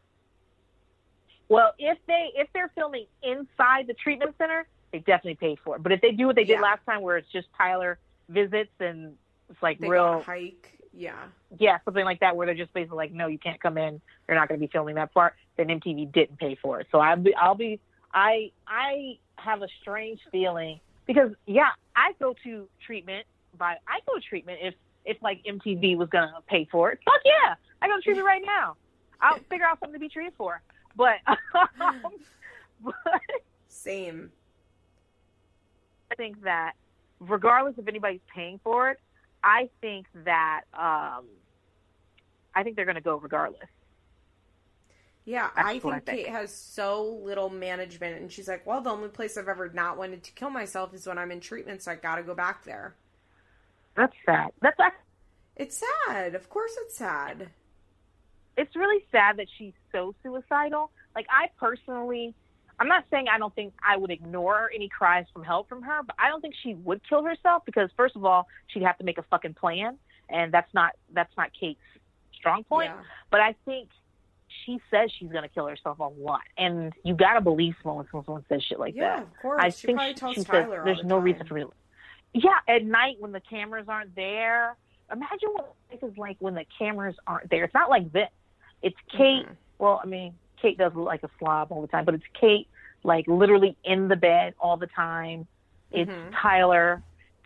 Well, 1.48 1.72
if 1.78 1.98
they 2.06 2.30
if 2.36 2.48
they're 2.52 2.70
filming 2.76 3.06
inside 3.22 3.86
the 3.86 3.94
treatment 3.94 4.34
center, 4.38 4.68
they 4.92 4.98
definitely 4.98 5.34
pay 5.36 5.56
for 5.64 5.76
it. 5.76 5.82
But 5.82 5.92
if 5.92 6.00
they 6.00 6.12
do 6.12 6.26
what 6.26 6.36
they 6.36 6.44
did 6.44 6.54
Yeah. 6.54 6.60
last 6.60 6.84
time, 6.86 7.00
where 7.02 7.16
it's 7.16 7.30
just 7.32 7.48
Tyler 7.56 7.98
visits 8.28 8.70
and 8.78 9.16
it's 9.48 9.62
like 9.62 9.78
They 9.80 9.88
real 9.88 10.20
hike. 10.20 10.78
Yeah. 10.92 11.16
Yeah, 11.58 11.78
something 11.84 12.04
like 12.04 12.20
that, 12.20 12.36
where 12.36 12.46
they're 12.46 12.54
just 12.54 12.72
basically 12.74 12.96
like, 12.96 13.12
no, 13.12 13.26
you 13.26 13.38
can't 13.38 13.60
come 13.60 13.78
in. 13.78 14.00
You're 14.26 14.36
not 14.36 14.48
going 14.48 14.60
to 14.60 14.66
be 14.66 14.70
filming 14.70 14.96
that 14.96 15.14
part. 15.14 15.34
Then 15.56 15.68
MTV 15.68 16.12
didn't 16.12 16.38
pay 16.38 16.56
for 16.60 16.80
it. 16.80 16.88
So 16.92 16.98
I'll 16.98 17.16
be, 17.16 17.34
I'll 17.34 17.54
be, 17.54 17.80
I, 18.12 18.52
I 18.66 19.18
have 19.36 19.62
a 19.62 19.68
strange 19.80 20.20
feeling 20.30 20.80
because 21.06 21.30
yeah, 21.46 21.70
I 21.96 22.12
go 22.20 22.34
to 22.44 22.68
treatment 22.84 23.26
by, 23.56 23.76
I 23.86 24.00
go 24.06 24.16
to 24.16 24.20
treatment 24.20 24.58
if 24.62 24.74
if 25.04 25.16
like 25.22 25.42
MTV 25.44 25.96
was 25.96 26.08
gonna 26.10 26.34
pay 26.46 26.68
for 26.70 26.90
it. 26.92 26.98
Fuck 27.04 27.22
yeah, 27.24 27.54
I 27.80 27.88
go 27.88 27.96
to 27.96 28.02
treatment 28.02 28.26
right 28.26 28.42
now. 28.44 28.76
I'll 29.20 29.38
figure 29.50 29.64
out 29.64 29.80
something 29.80 29.94
to 29.94 29.98
be 29.98 30.08
treated 30.08 30.34
for. 30.36 30.60
But, 30.96 31.16
um, 31.26 32.12
but 32.84 32.94
Same. 33.68 34.30
I 36.10 36.14
think 36.14 36.42
that 36.42 36.74
regardless 37.20 37.74
if 37.78 37.88
anybody's 37.88 38.20
paying 38.32 38.60
for 38.62 38.90
it, 38.90 39.00
I 39.42 39.70
think 39.80 40.06
that 40.24 40.62
um, 40.74 41.26
I 42.54 42.62
think 42.62 42.76
they're 42.76 42.84
going 42.84 42.96
to 42.96 43.00
go 43.00 43.16
regardless. 43.16 43.68
Yeah, 45.24 45.50
That's 45.54 45.68
I 45.68 45.78
think 45.78 45.94
I 45.94 46.00
think. 46.00 46.24
Kate 46.24 46.28
has 46.28 46.54
so 46.54 47.04
little 47.22 47.50
management, 47.50 48.20
and 48.20 48.32
she's 48.32 48.48
like, 48.48 48.66
"Well, 48.66 48.80
the 48.80 48.90
only 48.90 49.08
place 49.10 49.36
I've 49.36 49.48
ever 49.48 49.68
not 49.70 49.98
wanted 49.98 50.22
to 50.24 50.32
kill 50.32 50.50
myself 50.50 50.94
is 50.94 51.06
when 51.06 51.18
I'm 51.18 51.30
in 51.30 51.40
treatment, 51.40 51.82
so 51.82 51.92
I 51.92 51.96
got 51.96 52.16
to 52.16 52.22
go 52.22 52.34
back 52.34 52.64
there." 52.64 52.96
That's 53.96 54.14
sad. 54.24 54.50
That's 54.62 54.78
act- 54.80 55.04
It's 55.56 55.82
sad. 56.06 56.34
Of 56.34 56.48
course, 56.48 56.72
it's 56.78 56.96
sad. 56.96 57.50
it's 58.56 58.74
really 58.76 59.04
sad 59.12 59.36
that 59.38 59.46
she's 59.56 59.74
so 59.92 60.14
suicidal. 60.22 60.90
Like 61.14 61.26
I 61.30 61.48
personally, 61.58 62.34
I'm 62.80 62.88
not 62.88 63.04
saying 63.10 63.26
I 63.28 63.38
don't 63.38 63.54
think 63.54 63.74
I 63.86 63.96
would 63.96 64.10
ignore 64.10 64.70
any 64.74 64.88
cries 64.88 65.26
from 65.32 65.42
help 65.44 65.68
from 65.68 65.82
her, 65.82 66.02
but 66.04 66.14
I 66.18 66.28
don't 66.28 66.40
think 66.40 66.54
she 66.62 66.74
would 66.74 67.00
kill 67.08 67.24
herself 67.24 67.64
because 67.66 67.90
first 67.96 68.14
of 68.16 68.24
all, 68.24 68.46
she'd 68.68 68.82
have 68.84 68.96
to 68.98 69.04
make 69.04 69.18
a 69.18 69.22
fucking 69.24 69.54
plan, 69.54 69.98
and 70.28 70.52
that's 70.52 70.72
not 70.74 70.92
that's 71.12 71.36
not 71.36 71.50
Kate's 71.58 71.80
strong 72.34 72.62
point. 72.64 72.90
Yeah. 72.94 73.00
But 73.30 73.40
I 73.40 73.54
think 73.64 73.88
she 74.64 74.80
says 74.90 75.10
she's 75.18 75.30
gonna 75.30 75.48
kill 75.48 75.66
herself 75.66 75.98
a 75.98 76.04
lot, 76.04 76.42
and 76.56 76.92
you 77.04 77.14
gotta 77.14 77.40
believe 77.40 77.74
someone 77.82 78.06
when 78.12 78.24
someone 78.24 78.44
says 78.48 78.62
shit 78.62 78.78
like 78.78 78.94
Yeah, 78.94 79.16
that. 79.16 79.22
of 79.22 79.36
course. 79.42 79.60
I 79.62 79.70
she 79.70 79.86
think 79.88 79.98
probably 79.98 80.34
she, 80.34 80.40
she 80.40 80.46
says 80.46 80.66
there's 80.84 80.98
the 80.98 81.04
no 81.04 81.16
time. 81.16 81.24
reason 81.24 81.46
for 81.46 81.54
real. 81.54 81.74
Yeah, 82.32 82.58
at 82.68 82.84
night 82.84 83.16
when 83.18 83.32
the 83.32 83.40
cameras 83.40 83.86
aren't 83.88 84.14
there. 84.14 84.76
Imagine 85.10 85.48
what 85.54 85.74
life 85.90 86.02
is 86.02 86.16
like 86.18 86.36
when 86.38 86.54
the 86.54 86.66
cameras 86.78 87.16
aren't 87.26 87.48
there. 87.50 87.64
It's 87.64 87.74
not 87.74 87.88
like 87.90 88.12
this. 88.12 88.28
It's 88.82 88.96
Kate. 89.10 89.46
Mhm. 89.46 89.56
Well, 89.78 90.00
I 90.02 90.06
mean, 90.06 90.34
Kate 90.60 90.76
does 90.78 90.92
look 90.94 91.06
like 91.06 91.22
a 91.22 91.30
slob 91.38 91.72
all 91.72 91.80
the 91.82 91.88
time, 91.88 92.04
but 92.04 92.14
it's 92.14 92.24
Kate 92.38 92.68
like 93.04 93.26
literally 93.28 93.76
in 93.84 94.08
the 94.08 94.16
bed 94.16 94.54
all 94.58 94.76
the 94.76 94.88
time. 94.88 95.46
It's 95.92 96.10
Mhm. 96.10 96.32
Tyler 96.40 97.02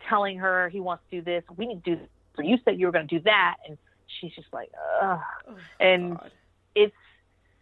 telling 0.09 0.37
her 0.39 0.69
he 0.69 0.79
wants 0.79 1.03
to 1.09 1.17
do 1.17 1.21
this. 1.21 1.43
We 1.55 1.65
need 1.67 1.83
to 1.83 1.91
do 1.91 2.01
this. 2.01 2.09
So 2.35 2.41
you 2.41 2.57
said 2.65 2.79
you 2.79 2.87
were 2.87 2.91
going 2.91 3.07
to 3.07 3.17
do 3.19 3.23
that, 3.23 3.57
and 3.67 3.77
she's 4.19 4.33
just 4.33 4.51
like, 4.51 4.71
ugh. 5.01 5.19
Oh, 5.47 5.55
And 5.79 6.17
God. 6.17 6.31
it's 6.75 6.95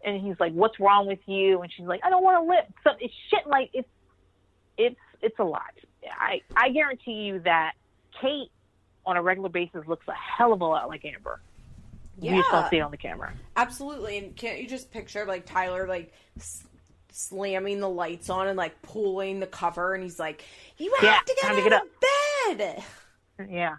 and 0.04 0.20
he's 0.20 0.40
like, 0.40 0.52
"What's 0.52 0.80
wrong 0.80 1.06
with 1.06 1.20
you?" 1.28 1.62
And 1.62 1.72
she's 1.72 1.86
like, 1.86 2.00
"I 2.02 2.10
don't 2.10 2.24
want 2.24 2.42
to 2.44 2.48
live." 2.48 2.64
So 2.82 2.90
it's 2.98 3.14
shit 3.30 3.46
like 3.46 3.70
it's 3.72 3.88
it's 4.76 4.98
it's 5.20 5.38
a 5.38 5.44
lot. 5.44 5.72
I 6.10 6.40
I 6.56 6.70
guarantee 6.70 7.12
you 7.22 7.38
that 7.40 7.74
Kate 8.20 8.50
on 9.06 9.16
a 9.16 9.22
regular 9.22 9.48
basis 9.48 9.86
looks 9.86 10.08
a 10.08 10.12
hell 10.12 10.52
of 10.52 10.60
a 10.60 10.64
lot 10.64 10.88
like 10.88 11.04
Amber. 11.04 11.40
You 12.20 12.36
just 12.36 12.50
don't 12.50 12.62
Yeah. 12.64 12.70
see 12.70 12.76
it 12.78 12.80
on 12.80 12.90
the 12.90 12.96
camera. 12.96 13.32
Absolutely. 13.56 14.18
And 14.18 14.36
can't 14.36 14.60
you 14.60 14.68
just 14.68 14.90
picture 14.90 15.24
like 15.24 15.46
Tyler 15.46 15.86
like 15.88 16.12
s- 16.36 16.66
slamming 17.10 17.80
the 17.80 17.88
lights 17.88 18.30
on 18.30 18.48
and 18.48 18.56
like 18.56 18.80
pulling 18.82 19.40
the 19.40 19.46
cover 19.46 19.94
and 19.94 20.02
he's 20.02 20.18
like, 20.18 20.44
"You 20.78 20.92
have 21.00 21.04
Yeah, 21.04 21.18
to 21.26 21.34
get 21.34 21.44
out 21.50 21.54
to 21.56 21.62
get 21.62 21.82
of 21.82 22.58
bed." 22.58 22.84
Yeah. 23.50 23.76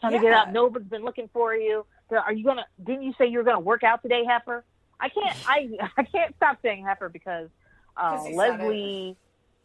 Time 0.00 0.12
to 0.12 0.18
get 0.18 0.24
Yeah. 0.30 0.42
up. 0.42 0.48
Nobody's 0.52 0.88
been 0.88 1.04
looking 1.04 1.28
for 1.32 1.54
you. 1.54 1.86
Are 2.10 2.32
you 2.32 2.44
gonna? 2.44 2.66
Didn't 2.82 3.02
you 3.02 3.12
say 3.18 3.26
you 3.26 3.38
were 3.38 3.44
gonna 3.44 3.60
work 3.60 3.84
out 3.84 4.02
today, 4.02 4.24
Heifer? 4.24 4.64
I 5.00 5.08
can't. 5.08 5.36
I 5.48 5.68
I 5.96 6.02
can't 6.04 6.34
stop 6.36 6.58
saying 6.62 6.84
Heifer 6.84 7.08
because 7.08 7.48
uh, 7.96 8.16
'Cause 8.16 8.26
he 8.26 8.32
said 8.36 8.58
Leslie 8.60 9.16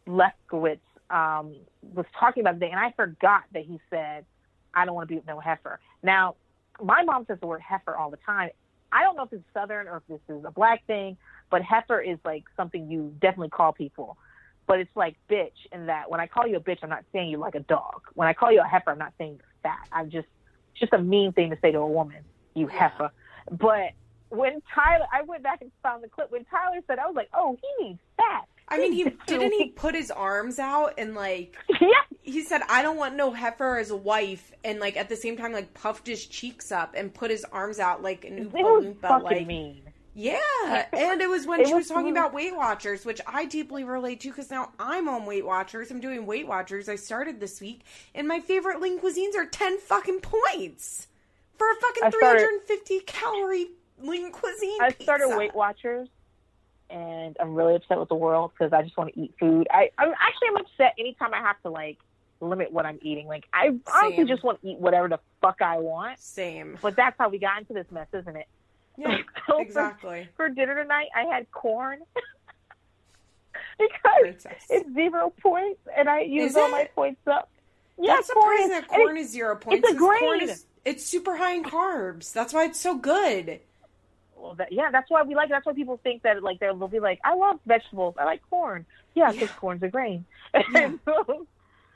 Lefkowitz 0.06 0.80
um, 1.10 1.54
was 1.94 2.06
talking 2.18 2.42
about 2.42 2.52
today, 2.54 2.70
and 2.70 2.78
I 2.80 2.92
forgot 2.92 3.44
that 3.52 3.64
he 3.64 3.80
said, 3.90 4.24
"I 4.74 4.84
don't 4.84 4.94
want 4.94 5.08
to 5.08 5.12
be 5.12 5.16
with 5.16 5.26
no 5.26 5.40
heifer." 5.40 5.80
Now, 6.02 6.36
my 6.82 7.02
mom 7.04 7.24
says 7.26 7.38
the 7.40 7.46
word 7.46 7.62
heifer 7.62 7.96
all 7.96 8.10
the 8.10 8.18
time. 8.24 8.50
I 8.92 9.02
don't 9.02 9.16
know 9.16 9.24
if 9.24 9.32
it's 9.32 9.44
Southern 9.52 9.88
or 9.88 9.98
if 9.98 10.02
this 10.08 10.36
is 10.36 10.44
a 10.46 10.50
black 10.50 10.84
thing, 10.86 11.16
but 11.50 11.62
heifer 11.62 12.00
is 12.00 12.18
like 12.24 12.44
something 12.56 12.88
you 12.88 13.14
definitely 13.20 13.50
call 13.50 13.72
people. 13.72 14.16
But 14.66 14.78
it's 14.78 14.90
like 14.96 15.16
bitch 15.30 15.48
in 15.72 15.86
that 15.86 16.10
when 16.10 16.20
I 16.20 16.26
call 16.26 16.46
you 16.46 16.56
a 16.56 16.60
bitch, 16.60 16.78
I'm 16.82 16.88
not 16.88 17.04
saying 17.12 17.28
you 17.28 17.38
like 17.38 17.54
a 17.54 17.60
dog. 17.60 18.02
When 18.14 18.28
I 18.28 18.32
call 18.32 18.52
you 18.52 18.60
a 18.60 18.68
heifer, 18.68 18.90
I'm 18.90 18.98
not 18.98 19.12
saying 19.18 19.32
you're 19.32 19.54
fat. 19.62 19.78
I'm 19.92 20.10
just 20.10 20.28
it's 20.72 20.80
just 20.80 20.92
a 20.92 20.98
mean 21.02 21.32
thing 21.32 21.50
to 21.50 21.58
say 21.60 21.72
to 21.72 21.78
a 21.78 21.86
woman, 21.86 22.24
you 22.54 22.68
Yeah. 22.68 22.88
heifer. 22.90 23.10
But 23.50 23.92
when 24.30 24.60
Tyler, 24.74 25.06
I 25.12 25.22
went 25.22 25.42
back 25.42 25.60
and 25.60 25.70
found 25.82 26.02
the 26.02 26.08
clip 26.08 26.30
when 26.30 26.44
Tyler 26.46 26.80
said, 26.86 26.98
I 26.98 27.06
was 27.06 27.14
like, 27.14 27.28
oh, 27.34 27.56
he 27.60 27.84
means 27.84 27.98
fat. 28.16 28.48
I 28.68 28.78
mean, 28.78 28.92
he 28.92 29.04
didn't 29.26 29.52
he 29.52 29.68
put 29.68 29.94
his 29.94 30.10
arms 30.10 30.58
out 30.58 30.94
and 30.98 31.14
like 31.14 31.54
yeah, 31.80 31.88
he 32.22 32.42
said, 32.44 32.62
"I 32.68 32.82
don't 32.82 32.96
want 32.96 33.14
no 33.14 33.30
heifer 33.32 33.76
as 33.78 33.90
a 33.90 33.96
wife," 33.96 34.52
and 34.64 34.80
like 34.80 34.96
at 34.96 35.08
the 35.08 35.16
same 35.16 35.36
time, 35.36 35.52
like 35.52 35.74
puffed 35.74 36.06
his 36.06 36.24
cheeks 36.26 36.72
up 36.72 36.94
and 36.96 37.12
put 37.12 37.30
his 37.30 37.44
arms 37.52 37.78
out 37.78 38.02
like 38.02 38.24
an 38.24 38.50
Oompa 38.50 38.94
Loompa, 39.00 39.22
like 39.22 39.46
mean. 39.46 39.82
yeah. 40.14 40.86
And 40.92 41.20
it 41.20 41.28
was 41.28 41.46
when 41.46 41.60
It 41.60 41.66
she 41.68 41.74
was 41.74 41.82
was 41.82 41.88
talking 41.88 42.10
about 42.12 42.32
Weight 42.32 42.56
Watchers, 42.56 43.04
which 43.04 43.20
I 43.26 43.44
deeply 43.44 43.84
relate 43.84 44.20
to 44.20 44.28
because 44.28 44.50
now 44.50 44.72
I'm 44.78 45.08
on 45.08 45.26
Weight 45.26 45.44
Watchers. 45.44 45.90
I'm 45.90 46.00
doing 46.00 46.24
Weight 46.24 46.46
Watchers. 46.46 46.88
I 46.88 46.96
started 46.96 47.40
this 47.40 47.60
week, 47.60 47.82
and 48.14 48.26
my 48.26 48.40
favorite 48.40 48.80
lean 48.80 48.98
cuisines 48.98 49.34
are 49.36 49.46
ten 49.46 49.78
fucking 49.78 50.20
points 50.20 51.08
for 51.58 51.70
a 51.70 51.74
fucking 51.76 52.04
I 52.04 52.10
three 52.10 52.20
started- 52.20 52.40
hundred 52.40 52.52
and 52.54 52.62
fifty 52.62 53.00
calorie 53.00 53.66
lean 53.98 54.32
cuisine. 54.32 54.78
I 54.80 54.90
started 55.02 55.24
pizza. 55.24 55.38
Weight 55.38 55.54
Watchers, 55.54 56.08
and 56.90 57.36
I'm 57.40 57.54
really 57.54 57.74
upset 57.76 57.98
with 57.98 58.08
the 58.08 58.14
world 58.14 58.52
because 58.56 58.72
I 58.72 58.82
just 58.82 58.96
want 58.96 59.12
to 59.14 59.20
eat 59.20 59.34
food. 59.38 59.66
I, 59.70 59.90
I'm 59.98 60.12
actually 60.20 60.48
I'm 60.48 60.56
upset 60.58 60.94
anytime 60.98 61.34
I 61.34 61.38
have 61.38 61.60
to 61.62 61.70
like 61.70 61.98
limit 62.40 62.72
what 62.72 62.86
I'm 62.86 62.98
eating. 63.02 63.26
Like 63.26 63.44
I 63.52 63.70
honestly 63.92 64.24
just 64.26 64.42
want 64.44 64.60
to 64.62 64.68
eat 64.68 64.78
whatever 64.78 65.08
the 65.08 65.18
fuck 65.40 65.62
I 65.62 65.78
want. 65.78 66.18
Same. 66.18 66.78
But 66.82 66.96
that's 66.96 67.16
how 67.18 67.28
we 67.28 67.38
got 67.38 67.58
into 67.60 67.72
this 67.72 67.86
mess, 67.90 68.08
isn't 68.12 68.36
it? 68.36 68.46
Yeah, 68.96 69.18
So 69.48 69.58
exactly. 69.60 70.28
For, 70.36 70.48
dinner 70.48 70.80
tonight, 70.80 71.08
I 71.16 71.22
had 71.24 71.50
corn 71.50 72.00
because 73.78 74.46
it's 74.70 74.94
zero 74.94 75.32
points, 75.42 75.80
and 75.96 76.08
I 76.08 76.20
used 76.20 76.50
Is 76.50 76.56
all 76.56 76.70
my 76.70 76.88
points 76.94 77.20
up. 77.26 77.50
Yeah, 78.00 78.14
That's 78.14 78.30
corn 78.32 78.44
surprising 78.56 78.64
is- 78.64 78.70
that 78.70 78.92
and 78.92 79.02
corn 79.02 79.16
is 79.18 79.30
zero 79.30 79.56
points. 79.56 79.88
It's 79.88 79.98
Corn 79.98 80.38
grain. 80.38 80.48
is 80.48 80.66
it's 80.84 81.04
super 81.04 81.36
high 81.36 81.54
in 81.54 81.64
carbs. 81.64 82.32
That's 82.32 82.52
why 82.52 82.64
it's 82.64 82.78
so 82.80 82.96
good. 82.96 83.60
Well, 84.44 84.54
that, 84.56 84.72
yeah, 84.72 84.90
that's 84.92 85.10
why 85.10 85.22
we 85.22 85.34
like. 85.34 85.48
That's 85.48 85.64
why 85.64 85.72
people 85.72 85.98
think 86.02 86.22
that 86.22 86.42
like 86.42 86.60
they'll, 86.60 86.86
be 86.86 87.00
like, 87.00 87.18
I 87.24 87.34
love 87.34 87.60
vegetables. 87.64 88.14
I 88.18 88.24
like 88.24 88.42
corn. 88.50 88.84
Yeah, 89.14 89.32
because 89.32 89.48
Yeah. 89.48 89.54
corn's 89.56 89.82
a 89.82 89.88
grain. 89.88 90.26
Yeah. 90.70 90.92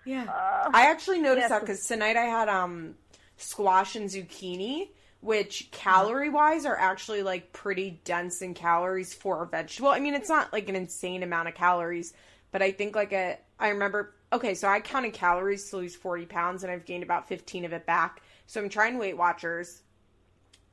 Yeah. 0.05 0.25
uh, 0.25 0.71
I 0.73 0.87
actually 0.91 1.19
noticed 1.21 1.43
Yes. 1.43 1.51
that 1.51 1.61
because 1.61 1.85
tonight 1.87 2.17
I 2.17 2.23
had 2.25 2.49
um 2.49 2.95
squash 3.37 3.95
and 3.95 4.09
zucchini, 4.09 4.89
which 5.21 5.69
calorie 5.71 6.31
wise 6.31 6.65
are 6.65 6.77
actually 6.79 7.23
like 7.23 7.53
pretty 7.53 8.01
dense 8.05 8.41
in 8.41 8.55
calories 8.55 9.13
for 9.13 9.43
a 9.43 9.47
vegetable. 9.47 9.91
I 9.91 9.99
mean, 10.01 10.15
it's 10.15 10.31
not 10.31 10.51
like 10.51 10.71
an 10.71 10.77
insane 10.77 11.23
amount 11.23 11.49
of 11.49 11.55
calories, 11.55 12.15
but 12.53 12.63
I 12.63 12.71
think 12.73 12.97
like 12.97 13.13
a 13.13 13.37
I 13.61 13.69
remember. 13.69 14.15
Okay, 14.33 14.55
so 14.55 14.67
I 14.69 14.81
counted 14.81 15.13
calories 15.13 15.69
to 15.71 15.77
lose 15.77 15.95
forty 15.95 16.25
pounds, 16.25 16.63
and 16.63 16.73
I've 16.73 16.87
gained 16.87 17.03
about 17.03 17.29
fifteen 17.29 17.67
of 17.67 17.75
it 17.75 17.85
back. 17.85 18.23
So 18.47 18.63
I'm 18.63 18.71
trying 18.71 18.97
Weight 18.97 19.19
Watchers, 19.19 19.83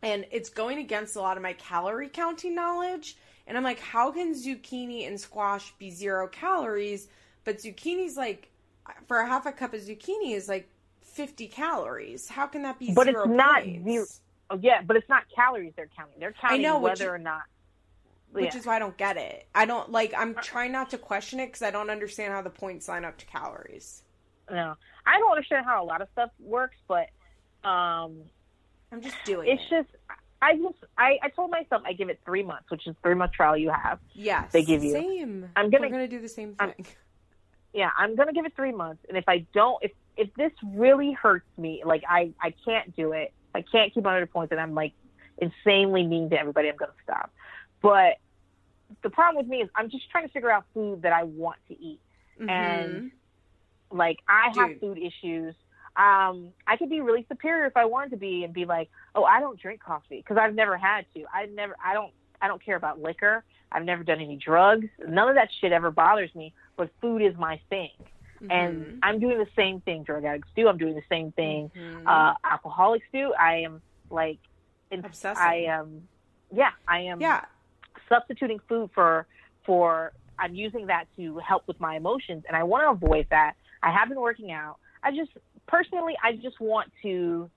and 0.05 0.23
it's 0.29 0.49
going 0.49 0.77
against 0.77 1.15
a 1.15 1.19
lot 1.19 1.35
of 1.35 1.41
my 1.41 1.53
calorie 1.53 2.09
counting 2.09 2.53
knowledge. 2.53 3.17
And 3.47 3.57
I'm 3.57 3.63
like, 3.63 3.79
how 3.79 4.11
can 4.11 4.35
zucchini 4.35 5.07
and 5.07 5.19
squash 5.19 5.73
be 5.79 5.89
zero 5.89 6.27
calories? 6.27 7.07
But 7.43 7.57
zucchini's 7.57 8.15
like, 8.15 8.51
for 9.07 9.17
a 9.17 9.27
half 9.27 9.47
a 9.47 9.51
cup 9.51 9.73
of 9.73 9.81
zucchini 9.81 10.35
is 10.35 10.47
like 10.47 10.69
50 11.01 11.47
calories. 11.47 12.29
How 12.29 12.45
can 12.45 12.61
that 12.61 12.77
be 12.77 12.93
But 12.93 13.07
it's 13.07 13.17
not 13.25 13.63
points? 13.63 13.83
zero- 13.83 14.05
oh, 14.51 14.59
yeah, 14.61 14.83
but 14.83 14.95
it's 14.95 15.09
not 15.09 15.23
calories 15.35 15.73
they're 15.75 15.89
counting. 15.97 16.19
They're 16.19 16.35
counting 16.39 16.61
know, 16.61 16.77
whether 16.77 17.11
or 17.11 17.17
not. 17.17 17.41
Which 18.31 18.53
yeah. 18.53 18.59
is 18.59 18.65
why 18.67 18.75
I 18.75 18.79
don't 18.79 18.97
get 18.97 19.17
it. 19.17 19.47
I 19.55 19.65
don't 19.65 19.91
like, 19.91 20.13
I'm 20.15 20.35
trying 20.35 20.71
not 20.71 20.91
to 20.91 20.99
question 20.99 21.39
it 21.39 21.47
because 21.47 21.63
I 21.63 21.71
don't 21.71 21.89
understand 21.89 22.31
how 22.31 22.43
the 22.43 22.51
points 22.51 22.87
line 22.87 23.05
up 23.05 23.17
to 23.17 23.25
calories. 23.25 24.03
no, 24.51 24.75
I 25.03 25.17
don't 25.17 25.31
understand 25.31 25.65
how 25.65 25.83
a 25.83 25.85
lot 25.85 26.01
of 26.01 26.09
stuff 26.11 26.29
works, 26.39 26.77
but 26.87 27.09
um, 27.67 28.21
I'm 28.91 29.01
just 29.01 29.15
doing 29.25 29.47
it's 29.49 29.63
it. 29.63 29.69
just 29.69 29.89
I 30.41 30.55
just 30.55 30.75
I, 30.97 31.17
I 31.23 31.29
told 31.29 31.51
myself 31.51 31.81
I 31.85 31.93
give 31.93 32.09
it 32.09 32.19
three 32.25 32.43
months, 32.43 32.69
which 32.69 32.87
is 32.87 32.95
three 33.03 33.15
month 33.15 33.31
trial 33.33 33.57
you 33.57 33.69
have. 33.71 33.99
yes. 34.13 34.51
they 34.51 34.63
give 34.63 34.83
you- 34.83 34.91
Same. 34.93 35.49
I'm 35.55 35.69
gonna- 35.69 35.85
We're 35.85 35.89
going 35.93 36.09
to 36.09 36.15
do 36.15 36.21
the 36.21 36.29
same 36.29 36.55
I'm- 36.59 36.73
thing. 36.73 36.85
yeah, 37.73 37.89
I'm 37.97 38.15
gonna 38.15 38.33
give 38.33 38.45
it 38.45 38.55
three 38.55 38.71
months, 38.71 39.03
and 39.09 39.17
if 39.17 39.25
I 39.27 39.45
don't, 39.53 39.83
if 39.83 39.91
if 40.17 40.33
this 40.35 40.51
really 40.63 41.11
hurts 41.13 41.47
me, 41.57 41.81
like 41.85 42.03
I 42.07 42.31
I 42.41 42.53
can't 42.63 42.95
do 42.95 43.11
it, 43.13 43.33
I 43.53 43.63
can't 43.63 43.93
keep 43.93 44.05
under 44.05 44.21
the 44.21 44.27
points, 44.27 44.51
and 44.51 44.61
I'm 44.61 44.73
like 44.73 44.93
insanely 45.37 46.03
mean 46.05 46.29
to 46.29 46.39
everybody, 46.39 46.69
I'm 46.69 46.77
gonna 46.77 46.93
stop. 47.03 47.31
But 47.81 48.17
the 49.01 49.09
problem 49.09 49.43
with 49.43 49.49
me 49.49 49.61
is 49.61 49.69
I'm 49.75 49.89
just 49.89 50.09
trying 50.11 50.25
to 50.27 50.31
figure 50.31 50.49
out 50.51 50.63
food 50.73 51.01
that 51.01 51.11
I 51.13 51.23
want 51.23 51.57
to 51.69 51.73
eat. 51.81 51.99
and 52.39 52.49
Mhm. 52.49 53.11
Like 53.91 54.19
I 54.27 54.51
have 54.57 54.79
food 54.79 54.97
issues. 54.97 55.55
Um, 55.97 56.49
I 56.67 56.75
could 56.77 56.89
be 56.89 57.01
really 57.01 57.25
superior 57.29 57.65
if 57.65 57.77
I 57.77 57.85
wanted 57.85 58.11
to 58.11 58.17
be, 58.17 58.43
and 58.43 58.53
be 58.53 58.65
like, 58.65 58.89
oh, 59.13 59.23
I 59.23 59.39
don't 59.39 59.59
drink 59.59 59.81
coffee 59.81 60.17
because 60.17 60.37
I've 60.37 60.53
never 60.53 60.77
had 60.77 61.05
to. 61.13 61.23
I 61.33 61.45
never, 61.45 61.75
I 61.83 61.93
don't, 61.93 62.11
I 62.41 62.47
don't 62.47 62.63
care 62.63 62.75
about 62.75 63.01
liquor. 63.01 63.43
I've 63.71 63.85
never 63.85 64.03
done 64.03 64.19
any 64.19 64.37
drugs. 64.37 64.87
None 65.05 65.29
of 65.29 65.35
that 65.35 65.49
shit 65.59 65.71
ever 65.71 65.91
bothers 65.91 66.33
me. 66.35 66.53
But 66.77 66.89
food 67.01 67.21
is 67.21 67.35
my 67.37 67.59
thing. 67.69 67.91
Mm-hmm. 68.41 68.51
And 68.51 68.99
I'm 69.01 69.19
doing 69.19 69.37
the 69.37 69.47
same 69.55 69.79
thing 69.81 70.03
drug 70.03 70.25
addicts 70.25 70.49
do. 70.55 70.67
I'm 70.67 70.77
doing 70.77 70.95
the 70.95 71.03
same 71.09 71.31
thing 71.31 71.71
mm-hmm. 71.75 72.07
uh, 72.07 72.33
alcoholics 72.43 73.05
do. 73.13 73.33
I 73.33 73.61
am 73.61 73.81
like, 74.09 74.39
Obsessing. 74.91 75.41
I 75.41 75.65
am, 75.67 76.07
yeah, 76.53 76.71
I 76.87 77.01
am 77.01 77.19
yeah. 77.19 77.45
substituting 78.07 78.59
food 78.69 78.91
for, 78.93 79.25
for, 79.65 80.13
I'm 80.37 80.55
using 80.55 80.87
that 80.87 81.07
to 81.17 81.39
help 81.39 81.67
with 81.67 81.79
my 81.79 81.95
emotions. 81.97 82.43
And 82.47 82.55
I 82.55 82.63
want 82.63 82.83
to 82.83 83.07
avoid 83.07 83.27
that. 83.29 83.55
I 83.81 83.91
have 83.91 84.09
been 84.09 84.19
working 84.19 84.51
out. 84.51 84.77
I 85.03 85.11
just, 85.11 85.31
personally, 85.67 86.15
I 86.23 86.33
just 86.33 86.59
want 86.59 86.91
to 87.01 87.49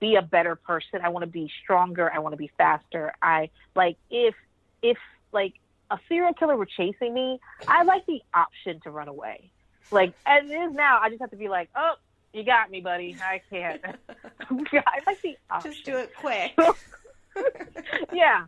be 0.00 0.16
a 0.16 0.22
better 0.22 0.54
person. 0.56 1.00
I 1.02 1.08
want 1.08 1.22
to 1.24 1.30
be 1.30 1.50
stronger. 1.62 2.12
I 2.12 2.18
want 2.18 2.32
to 2.32 2.36
be 2.36 2.50
faster. 2.56 3.12
I 3.22 3.50
like 3.74 3.96
if 4.10 4.34
if 4.82 4.98
like 5.32 5.54
a 5.90 5.98
serial 6.08 6.34
killer 6.34 6.56
were 6.56 6.66
chasing 6.66 7.14
me, 7.14 7.40
I 7.66 7.82
like 7.84 8.06
the 8.06 8.20
option 8.34 8.80
to 8.80 8.90
run 8.90 9.08
away. 9.08 9.50
Like 9.90 10.12
as 10.26 10.44
it 10.44 10.52
is 10.52 10.72
now, 10.72 10.98
I 11.00 11.08
just 11.08 11.20
have 11.20 11.30
to 11.30 11.36
be 11.36 11.48
like, 11.48 11.70
oh, 11.74 11.94
you 12.32 12.44
got 12.44 12.70
me, 12.70 12.80
buddy. 12.80 13.16
I 13.22 13.40
can't. 13.50 13.82
I 13.84 15.00
like 15.06 15.22
the 15.22 15.36
option. 15.50 15.72
Just 15.72 15.84
do 15.84 15.96
it 15.96 16.12
quick. 16.14 16.52
yeah, 18.12 18.44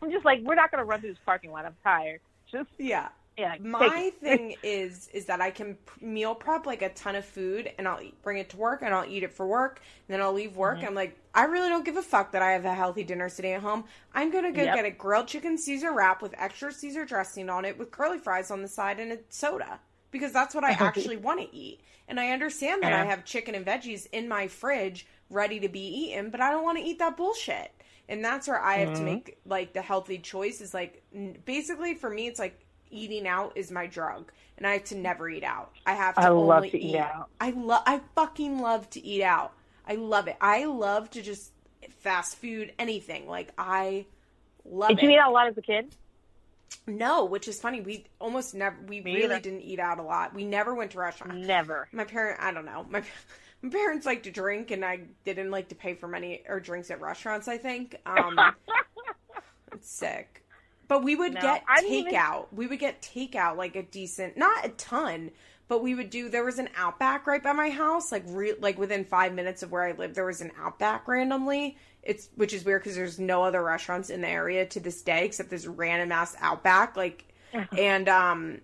I'm 0.00 0.10
just 0.10 0.24
like, 0.24 0.42
we're 0.42 0.54
not 0.54 0.70
gonna 0.70 0.84
run 0.84 1.00
through 1.00 1.10
this 1.10 1.18
parking 1.24 1.50
lot. 1.50 1.64
I'm 1.64 1.76
tired. 1.82 2.20
Just 2.50 2.68
yeah. 2.78 3.08
Yeah, 3.38 3.56
my 3.60 4.12
thing 4.20 4.56
is 4.62 5.08
is 5.12 5.26
that 5.26 5.42
I 5.42 5.50
can 5.50 5.76
meal 6.00 6.34
prep 6.34 6.64
like 6.64 6.80
a 6.80 6.88
ton 6.90 7.16
of 7.16 7.24
food 7.24 7.70
and 7.76 7.86
I'll 7.86 8.00
eat, 8.00 8.20
bring 8.22 8.38
it 8.38 8.48
to 8.50 8.56
work 8.56 8.80
and 8.82 8.94
I'll 8.94 9.04
eat 9.04 9.24
it 9.24 9.32
for 9.32 9.46
work 9.46 9.82
and 10.08 10.14
then 10.14 10.22
I'll 10.22 10.32
leave 10.32 10.56
work. 10.56 10.78
Mm-hmm. 10.78 10.86
I'm 10.86 10.94
like, 10.94 11.18
I 11.34 11.44
really 11.44 11.68
don't 11.68 11.84
give 11.84 11.98
a 11.98 12.02
fuck 12.02 12.32
that 12.32 12.40
I 12.40 12.52
have 12.52 12.64
a 12.64 12.72
healthy 12.72 13.04
dinner 13.04 13.28
sitting 13.28 13.52
at 13.52 13.60
home. 13.60 13.84
I'm 14.14 14.30
gonna 14.30 14.52
go 14.52 14.62
yep. 14.62 14.76
get 14.76 14.84
a 14.86 14.90
grilled 14.90 15.28
chicken 15.28 15.58
Caesar 15.58 15.92
wrap 15.92 16.22
with 16.22 16.34
extra 16.38 16.72
Caesar 16.72 17.04
dressing 17.04 17.50
on 17.50 17.66
it 17.66 17.78
with 17.78 17.90
curly 17.90 18.18
fries 18.18 18.50
on 18.50 18.62
the 18.62 18.68
side 18.68 19.00
and 19.00 19.12
a 19.12 19.18
soda 19.28 19.80
because 20.10 20.32
that's 20.32 20.54
what 20.54 20.64
I 20.64 20.70
actually 20.80 21.18
want 21.18 21.40
to 21.40 21.54
eat. 21.54 21.80
And 22.08 22.18
I 22.18 22.30
understand 22.30 22.82
that 22.82 22.92
yeah. 22.92 23.02
I 23.02 23.04
have 23.04 23.26
chicken 23.26 23.54
and 23.54 23.66
veggies 23.66 24.06
in 24.12 24.28
my 24.28 24.48
fridge 24.48 25.06
ready 25.28 25.60
to 25.60 25.68
be 25.68 25.80
eaten, 25.80 26.30
but 26.30 26.40
I 26.40 26.50
don't 26.50 26.64
want 26.64 26.78
to 26.78 26.84
eat 26.84 27.00
that 27.00 27.16
bullshit. 27.16 27.70
And 28.08 28.24
that's 28.24 28.46
where 28.46 28.60
I 28.60 28.76
have 28.76 28.90
mm-hmm. 28.90 28.98
to 28.98 29.04
make 29.04 29.38
like 29.44 29.72
the 29.72 29.82
healthy 29.82 30.18
choice 30.18 30.60
is 30.60 30.72
like 30.72 31.02
basically 31.44 31.94
for 31.94 32.08
me 32.08 32.28
it's 32.28 32.38
like 32.38 32.65
eating 32.90 33.26
out 33.26 33.52
is 33.56 33.70
my 33.70 33.86
drug 33.86 34.30
and 34.58 34.66
I 34.66 34.74
have 34.74 34.84
to 34.84 34.96
never 34.96 35.28
eat 35.28 35.44
out. 35.44 35.72
I 35.86 35.94
have 35.94 36.14
to 36.16 36.22
I 36.22 36.28
only 36.30 36.46
love 36.46 36.62
to 36.70 36.78
eat, 36.78 36.94
eat 36.94 36.96
out. 36.96 37.28
I 37.40 37.50
love 37.50 37.82
I 37.86 38.00
fucking 38.14 38.60
love 38.60 38.88
to 38.90 39.04
eat 39.04 39.22
out. 39.22 39.52
I 39.86 39.94
love 39.94 40.28
it. 40.28 40.36
I 40.40 40.64
love 40.64 41.10
to 41.10 41.22
just 41.22 41.52
fast 42.00 42.38
food 42.38 42.72
anything. 42.78 43.28
Like 43.28 43.52
I 43.58 44.06
love 44.64 44.90
Did 44.90 44.98
it. 44.98 45.02
you 45.04 45.10
eat 45.10 45.18
out 45.18 45.30
a 45.30 45.32
lot 45.34 45.48
as 45.48 45.56
a 45.58 45.62
kid? 45.62 45.94
No, 46.86 47.24
which 47.24 47.48
is 47.48 47.60
funny. 47.60 47.80
We 47.80 48.04
almost 48.20 48.54
never 48.54 48.76
we 48.86 49.00
Me 49.00 49.14
really 49.14 49.24
either. 49.26 49.40
didn't 49.40 49.62
eat 49.62 49.78
out 49.78 49.98
a 49.98 50.02
lot. 50.02 50.34
We 50.34 50.44
never 50.44 50.74
went 50.74 50.92
to 50.92 50.98
restaurants. 50.98 51.46
Never. 51.46 51.88
My 51.92 52.04
parent 52.04 52.40
I 52.40 52.52
don't 52.52 52.64
know. 52.64 52.86
My 52.88 53.02
my 53.62 53.70
parents 53.70 54.06
like 54.06 54.24
to 54.24 54.30
drink 54.30 54.70
and 54.70 54.84
I 54.84 55.00
didn't 55.24 55.50
like 55.50 55.68
to 55.68 55.74
pay 55.74 55.94
for 55.94 56.08
money 56.08 56.42
or 56.48 56.60
drinks 56.60 56.90
at 56.90 57.00
restaurants, 57.00 57.46
I 57.48 57.58
think. 57.58 57.96
Um 58.06 58.38
it's 59.72 59.90
sick. 59.90 60.44
But 60.88 61.02
we 61.02 61.16
would 61.16 61.34
no, 61.34 61.40
get 61.40 61.64
takeout. 61.66 62.44
Even... 62.44 62.44
We 62.52 62.66
would 62.66 62.78
get 62.78 63.02
takeout 63.02 63.56
like 63.56 63.76
a 63.76 63.82
decent, 63.82 64.36
not 64.36 64.64
a 64.64 64.68
ton, 64.70 65.30
but 65.68 65.82
we 65.82 65.94
would 65.94 66.10
do. 66.10 66.28
There 66.28 66.44
was 66.44 66.58
an 66.58 66.68
Outback 66.76 67.26
right 67.26 67.42
by 67.42 67.52
my 67.52 67.70
house, 67.70 68.12
like 68.12 68.24
re, 68.26 68.54
like 68.60 68.78
within 68.78 69.04
five 69.04 69.34
minutes 69.34 69.62
of 69.62 69.72
where 69.72 69.82
I 69.82 69.92
lived. 69.92 70.14
There 70.14 70.24
was 70.24 70.40
an 70.40 70.52
Outback 70.60 71.08
randomly. 71.08 71.76
It's 72.02 72.28
which 72.36 72.52
is 72.52 72.64
weird 72.64 72.82
because 72.82 72.96
there's 72.96 73.18
no 73.18 73.42
other 73.42 73.62
restaurants 73.62 74.10
in 74.10 74.20
the 74.20 74.28
area 74.28 74.64
to 74.66 74.80
this 74.80 75.02
day 75.02 75.24
except 75.24 75.50
this 75.50 75.66
random 75.66 76.12
ass 76.12 76.36
Outback. 76.40 76.96
Like, 76.96 77.24
and 77.76 78.08
um, 78.08 78.60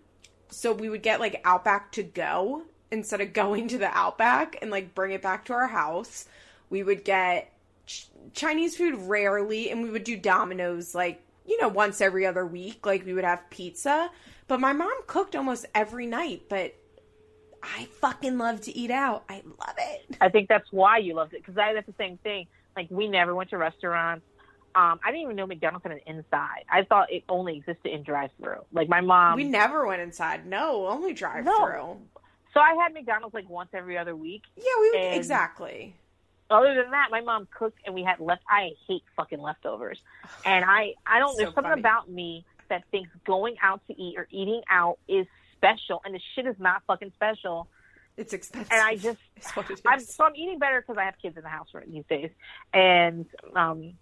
so 0.51 0.73
we 0.73 0.89
would 0.89 1.03
get 1.03 1.19
like 1.19 1.41
Outback 1.45 1.93
to 1.93 2.05
go 2.05 2.63
instead 2.93 3.21
of 3.21 3.33
going 3.33 3.69
to 3.69 3.79
the 3.79 3.89
Outback 3.89 4.59
and 4.63 4.71
like 4.71 4.95
bring 4.95 5.11
it 5.11 5.23
back 5.23 5.47
to 5.47 5.55
our 5.55 5.67
house. 5.67 6.27
We 6.71 6.85
would 6.85 7.05
get 7.05 7.53
ch- 7.87 8.09
Chinese 8.33 8.77
food 8.77 8.95
rarely, 8.95 9.71
and 9.71 9.83
we 9.83 9.91
would 9.91 10.05
do 10.05 10.17
Domino's 10.17 10.95
like 10.95 11.21
you 11.47 11.61
know, 11.61 11.69
once 11.69 12.01
every 12.01 12.27
other 12.27 12.47
week, 12.47 12.87
like 12.87 13.05
we 13.05 13.13
would 13.13 13.25
have 13.25 13.49
pizza. 13.51 14.11
But 14.49 14.61
my 14.61 14.73
mom 14.73 14.93
cooked 15.07 15.35
almost 15.37 15.67
every 15.75 16.07
night, 16.07 16.43
but 16.49 16.75
I 17.63 17.87
fucking 18.01 18.39
love 18.39 18.61
to 18.63 18.77
eat 18.77 18.91
out. 18.91 19.25
I 19.29 19.43
love 19.45 19.77
it. 19.79 20.17
I 20.21 20.29
think 20.29 20.49
that's 20.49 20.71
why 20.71 20.99
you 20.99 21.15
loved 21.15 21.35
it 21.35 21.43
because 21.45 21.57
I 21.57 21.73
that's 21.75 21.87
the 21.87 21.95
same 21.99 22.19
thing. 22.19 22.47
Like 22.77 22.89
we 22.91 23.09
never 23.09 23.35
went 23.35 23.51
to 23.51 23.59
restaurants. 23.59 24.25
Um, 24.75 24.99
I 25.05 25.11
didn't 25.11 25.25
even 25.25 25.37
know 25.37 25.47
McDonald's 25.47 25.85
had 25.85 25.93
an 25.93 26.01
inside. 26.07 26.65
I 26.71 26.85
thought 26.85 27.13
it 27.13 27.25
only 27.29 27.59
existed 27.59 27.93
in 27.93 28.03
drive-through. 28.03 28.65
Like 28.73 28.89
my 28.89 29.03
mom, 29.03 29.37
we 29.37 29.45
never 29.45 29.87
went 29.87 30.01
inside. 30.01 30.47
No, 30.47 30.87
only 30.87 31.13
drive-through. 31.13 31.53
No. 31.53 32.01
So 32.55 32.61
I 32.61 32.75
had 32.83 32.95
McDonald's 32.95 33.35
like 33.35 33.49
once 33.49 33.71
every 33.75 33.99
other 33.99 34.17
week. 34.17 34.43
Yeah, 34.57 34.65
we 34.81 34.91
would 34.93 35.15
exactly 35.15 35.95
other 36.53 36.75
than 36.75 36.91
that, 36.91 37.09
my 37.11 37.21
mom 37.21 37.49
cooked 37.57 37.79
and 37.85 37.95
we 37.95 38.03
had 38.03 38.21
left. 38.21 38.43
I 38.49 38.71
hate 38.87 39.03
fucking 39.17 39.41
leftovers, 39.41 39.99
and 40.45 40.65
I 40.65 40.95
I 41.07 41.19
don't. 41.19 41.33
So 41.33 41.39
there's 41.39 41.55
something 41.55 41.71
funny. 41.71 41.81
about 41.81 42.11
me 42.11 42.45
that 42.69 42.85
thinks 42.91 43.11
going 43.25 43.57
out 43.63 43.81
to 43.89 44.01
eat 44.01 44.15
or 44.17 44.27
eating 44.31 44.63
out 44.71 44.99
is 45.09 45.27
special, 45.57 46.01
and 46.05 46.15
the 46.15 46.21
shit 46.35 46.47
is 46.47 46.57
not 46.59 46.83
fucking 46.87 47.13
special. 47.15 47.69
It's 48.17 48.33
expensive, 48.33 48.73
and 48.73 48.83
I 48.83 48.97
just 48.97 49.19
I'm 49.87 50.01
so 50.01 50.25
I'm 50.25 50.37
eating 50.37 50.59
better 50.59 50.81
because 50.81 50.99
I 50.99 51.05
have 51.05 51.15
kids 51.21 51.37
in 51.37 51.43
the 51.43 51.49
house 51.49 51.69
right 51.73 51.91
these 51.91 52.05
days, 52.09 52.31
and 52.73 53.27
um, 53.55 53.95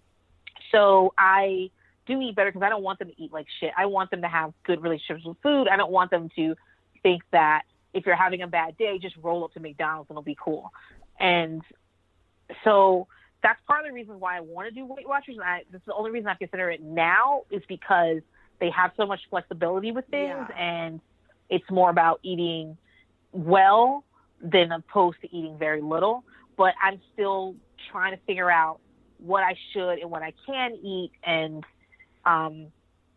so 0.71 1.13
I 1.17 1.69
do 2.07 2.19
eat 2.21 2.35
better 2.35 2.51
because 2.51 2.65
I 2.65 2.69
don't 2.69 2.83
want 2.83 2.99
them 2.99 3.09
to 3.09 3.21
eat 3.21 3.31
like 3.31 3.47
shit. 3.59 3.71
I 3.77 3.85
want 3.85 4.11
them 4.11 4.21
to 4.21 4.27
have 4.27 4.53
good 4.63 4.81
relationships 4.81 5.25
with 5.25 5.37
food. 5.43 5.67
I 5.67 5.77
don't 5.77 5.91
want 5.91 6.11
them 6.11 6.29
to 6.35 6.55
think 7.03 7.23
that 7.31 7.63
if 7.93 8.05
you're 8.05 8.15
having 8.15 8.41
a 8.41 8.47
bad 8.47 8.77
day, 8.77 8.99
just 8.99 9.15
roll 9.17 9.43
up 9.43 9.53
to 9.53 9.59
McDonald's 9.59 10.09
and 10.09 10.15
it'll 10.15 10.23
be 10.23 10.37
cool. 10.41 10.71
And 11.19 11.61
so 12.63 13.07
that's 13.43 13.59
part 13.67 13.81
of 13.81 13.87
the 13.87 13.93
reason 13.93 14.19
why 14.19 14.37
I 14.37 14.41
want 14.41 14.69
to 14.69 14.73
do 14.73 14.85
Weight 14.85 15.07
Watchers. 15.07 15.35
And 15.35 15.43
I, 15.43 15.63
this 15.71 15.79
is 15.79 15.85
the 15.87 15.93
only 15.93 16.11
reason 16.11 16.27
I 16.27 16.35
consider 16.35 16.69
it 16.69 16.81
now 16.81 17.43
is 17.49 17.61
because 17.67 18.21
they 18.59 18.69
have 18.69 18.91
so 18.95 19.05
much 19.05 19.19
flexibility 19.29 19.91
with 19.91 20.05
things, 20.07 20.47
yeah. 20.49 20.57
and 20.57 21.01
it's 21.49 21.69
more 21.69 21.89
about 21.89 22.19
eating 22.23 22.77
well 23.31 24.03
than 24.41 24.71
opposed 24.71 25.19
to 25.21 25.35
eating 25.35 25.57
very 25.57 25.81
little. 25.81 26.23
But 26.57 26.75
I'm 26.81 26.99
still 27.13 27.55
trying 27.91 28.15
to 28.15 28.23
figure 28.25 28.51
out 28.51 28.79
what 29.17 29.43
I 29.43 29.55
should 29.73 29.99
and 29.99 30.11
what 30.11 30.21
I 30.21 30.33
can 30.45 30.75
eat, 30.75 31.11
and 31.23 31.63
um, 32.25 32.67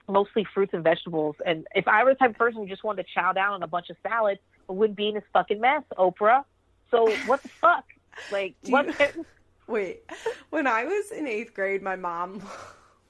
mostly 0.09 0.47
fruits 0.55 0.73
and 0.73 0.83
vegetables. 0.83 1.37
And 1.45 1.67
if 1.75 1.87
I 1.89 2.05
were 2.05 2.13
the 2.15 2.19
type 2.19 2.31
of 2.31 2.37
person 2.37 2.63
who 2.63 2.69
just 2.69 2.85
wanted 2.85 3.03
to 3.05 3.09
chow 3.15 3.33
down 3.33 3.53
on 3.53 3.63
a 3.63 3.67
bunch 3.67 3.91
of 3.91 3.97
salads, 4.03 4.41
I 4.69 4.73
wouldn't 4.73 4.97
be 4.97 5.09
in 5.09 5.15
this 5.15 5.25
fucking 5.33 5.61
mess, 5.61 5.83
Oprah. 5.99 6.45
So 6.91 7.11
what 7.27 7.43
the 7.43 7.49
fuck? 7.49 7.85
Like, 8.31 8.55
what? 8.69 8.87
You, 8.87 9.27
wait, 9.67 10.03
when 10.51 10.67
I 10.67 10.85
was 10.85 11.11
in 11.11 11.27
eighth 11.27 11.55
grade, 11.55 11.83
my 11.83 11.97
mom. 11.97 12.43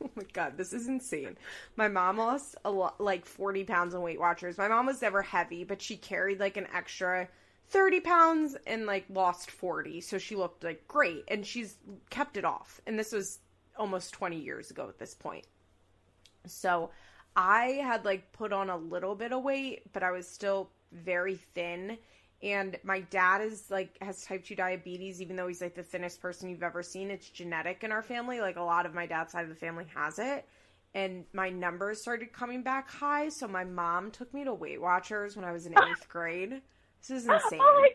Oh 0.02 0.10
my 0.16 0.24
god, 0.34 0.58
this 0.58 0.74
is 0.74 0.86
insane. 0.86 1.38
My 1.76 1.88
mom 1.88 2.18
lost 2.18 2.56
a 2.64 2.70
lot, 2.70 3.00
like 3.00 3.24
40 3.24 3.64
pounds 3.64 3.94
on 3.94 4.02
Weight 4.02 4.20
Watchers. 4.20 4.58
My 4.58 4.68
mom 4.68 4.84
was 4.84 5.00
never 5.00 5.22
heavy, 5.22 5.64
but 5.64 5.80
she 5.80 5.96
carried 5.96 6.40
like 6.40 6.58
an 6.58 6.66
extra 6.74 7.26
30 7.68 8.00
pounds 8.00 8.56
and 8.66 8.86
like 8.86 9.06
lost 9.08 9.50
40. 9.50 10.00
So 10.02 10.18
she 10.18 10.36
looked 10.36 10.62
like 10.64 10.86
great 10.88 11.24
and 11.28 11.46
she's 11.46 11.76
kept 12.10 12.36
it 12.36 12.44
off. 12.44 12.80
And 12.86 12.98
this 12.98 13.12
was 13.12 13.38
almost 13.76 14.12
20 14.12 14.38
years 14.38 14.70
ago 14.70 14.88
at 14.88 14.98
this 14.98 15.14
point. 15.14 15.46
So 16.46 16.90
I 17.36 17.80
had 17.82 18.04
like 18.04 18.32
put 18.32 18.52
on 18.52 18.70
a 18.70 18.76
little 18.76 19.14
bit 19.14 19.32
of 19.32 19.42
weight, 19.42 19.92
but 19.92 20.02
I 20.02 20.10
was 20.10 20.28
still 20.28 20.70
very 20.92 21.36
thin 21.36 21.98
and 22.44 22.78
my 22.84 23.00
dad 23.00 23.40
is 23.40 23.70
like 23.70 23.96
has 24.02 24.22
type 24.22 24.44
2 24.44 24.54
diabetes 24.54 25.22
even 25.22 25.34
though 25.34 25.48
he's 25.48 25.62
like 25.62 25.74
the 25.74 25.82
thinnest 25.82 26.20
person 26.20 26.50
you've 26.50 26.62
ever 26.62 26.82
seen. 26.82 27.10
It's 27.10 27.30
genetic 27.30 27.82
in 27.82 27.90
our 27.90 28.02
family. 28.02 28.40
Like 28.40 28.56
a 28.56 28.62
lot 28.62 28.84
of 28.84 28.92
my 28.92 29.06
dad's 29.06 29.32
side 29.32 29.44
of 29.44 29.48
the 29.48 29.54
family 29.54 29.86
has 29.94 30.18
it. 30.18 30.46
And 30.94 31.24
my 31.32 31.48
numbers 31.48 32.02
started 32.02 32.32
coming 32.32 32.62
back 32.62 32.90
high 32.90 33.30
so 33.30 33.48
my 33.48 33.64
mom 33.64 34.10
took 34.10 34.32
me 34.34 34.44
to 34.44 34.52
weight 34.52 34.80
watchers 34.80 35.34
when 35.34 35.44
i 35.44 35.52
was 35.52 35.64
in 35.64 35.72
eighth 35.72 36.06
grade. 36.08 36.60
This 37.00 37.22
is 37.22 37.28
oh 37.28 37.34
insane. 37.34 37.60
Oh 37.62 37.88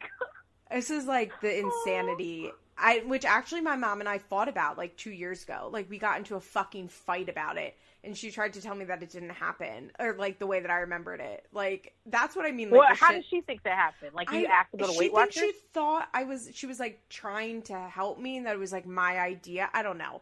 this 0.71 0.89
is 0.89 1.05
like 1.05 1.31
the 1.41 1.61
oh. 1.61 1.71
insanity 1.71 2.51
I 2.79 3.03
which 3.05 3.25
actually 3.25 3.61
my 3.61 3.75
mom 3.75 3.99
and 3.99 4.09
I 4.09 4.17
fought 4.17 4.47
about 4.47 4.77
like 4.77 4.95
2 4.97 5.11
years 5.11 5.43
ago. 5.43 5.69
Like 5.71 5.89
we 5.89 5.97
got 5.97 6.17
into 6.17 6.35
a 6.35 6.39
fucking 6.39 6.87
fight 6.87 7.29
about 7.29 7.57
it 7.57 7.75
and 8.03 8.17
she 8.17 8.31
tried 8.31 8.53
to 8.53 8.61
tell 8.61 8.75
me 8.75 8.85
that 8.85 9.03
it 9.03 9.09
didn't 9.09 9.31
happen 9.31 9.91
or 9.99 10.15
like 10.17 10.39
the 10.39 10.47
way 10.47 10.61
that 10.61 10.71
I 10.71 10.79
remembered 10.79 11.19
it. 11.19 11.45
Like 11.51 11.93
that's 12.05 12.35
what 12.35 12.45
I 12.45 12.51
mean. 12.51 12.69
Like, 12.69 12.79
well, 12.79 12.95
how 12.95 13.07
shit... 13.07 13.17
did 13.17 13.25
she 13.29 13.41
think 13.41 13.63
that 13.63 13.75
happened? 13.75 14.13
Like 14.13 14.31
you 14.31 14.45
I, 14.45 14.51
asked 14.51 14.71
to 14.71 14.77
go 14.77 14.91
to 14.91 14.97
Weight 14.97 15.11
Watchers? 15.11 15.43
She 15.43 15.51
thought 15.73 16.07
I 16.13 16.23
was. 16.23 16.49
She 16.53 16.65
was 16.65 16.79
like 16.79 17.01
trying 17.09 17.61
to 17.63 17.77
help 17.77 18.19
me, 18.19 18.37
and 18.37 18.45
that 18.45 18.55
it 18.55 18.59
was 18.59 18.71
like 18.71 18.85
my 18.85 19.19
idea. 19.19 19.69
I 19.73 19.83
don't 19.83 19.97
know. 19.97 20.21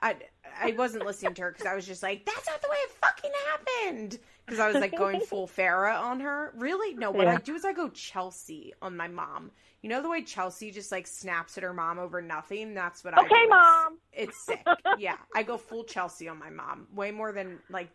I 0.00 0.16
I 0.60 0.72
wasn't 0.72 1.06
listening 1.06 1.34
to 1.34 1.42
her 1.42 1.52
because 1.52 1.66
I 1.66 1.74
was 1.74 1.86
just 1.86 2.02
like, 2.02 2.26
that's 2.26 2.48
not 2.48 2.60
the 2.60 2.68
way 2.68 2.76
it 2.76 2.90
fucking 2.90 3.30
happened. 3.46 4.18
Because 4.44 4.58
I 4.58 4.66
was 4.66 4.76
like 4.76 4.96
going 4.96 5.20
full 5.28 5.46
Farrah 5.46 6.00
on 6.00 6.20
her. 6.20 6.52
Really? 6.56 6.94
No. 6.94 7.12
What 7.12 7.26
yeah. 7.26 7.34
I 7.34 7.36
do 7.36 7.54
is 7.54 7.64
I 7.64 7.72
go 7.72 7.88
Chelsea 7.90 8.72
on 8.82 8.96
my 8.96 9.06
mom. 9.06 9.52
You 9.82 9.88
know 9.88 10.00
the 10.00 10.08
way 10.08 10.22
Chelsea 10.22 10.70
just 10.70 10.92
like 10.92 11.06
snaps 11.06 11.58
at 11.58 11.64
her 11.64 11.72
mom 11.74 11.98
over 11.98 12.22
nothing? 12.22 12.74
That's 12.74 13.02
what 13.04 13.14
I 13.14 13.22
Okay, 13.22 13.46
mom. 13.48 13.98
It's, 14.12 14.36
it's 14.38 14.46
sick. 14.46 14.66
yeah. 14.98 15.16
I 15.34 15.42
go 15.42 15.56
full 15.58 15.84
Chelsea 15.84 16.28
on 16.28 16.38
my 16.38 16.50
mom. 16.50 16.86
Way 16.94 17.10
more 17.10 17.32
than 17.32 17.58
like 17.68 17.90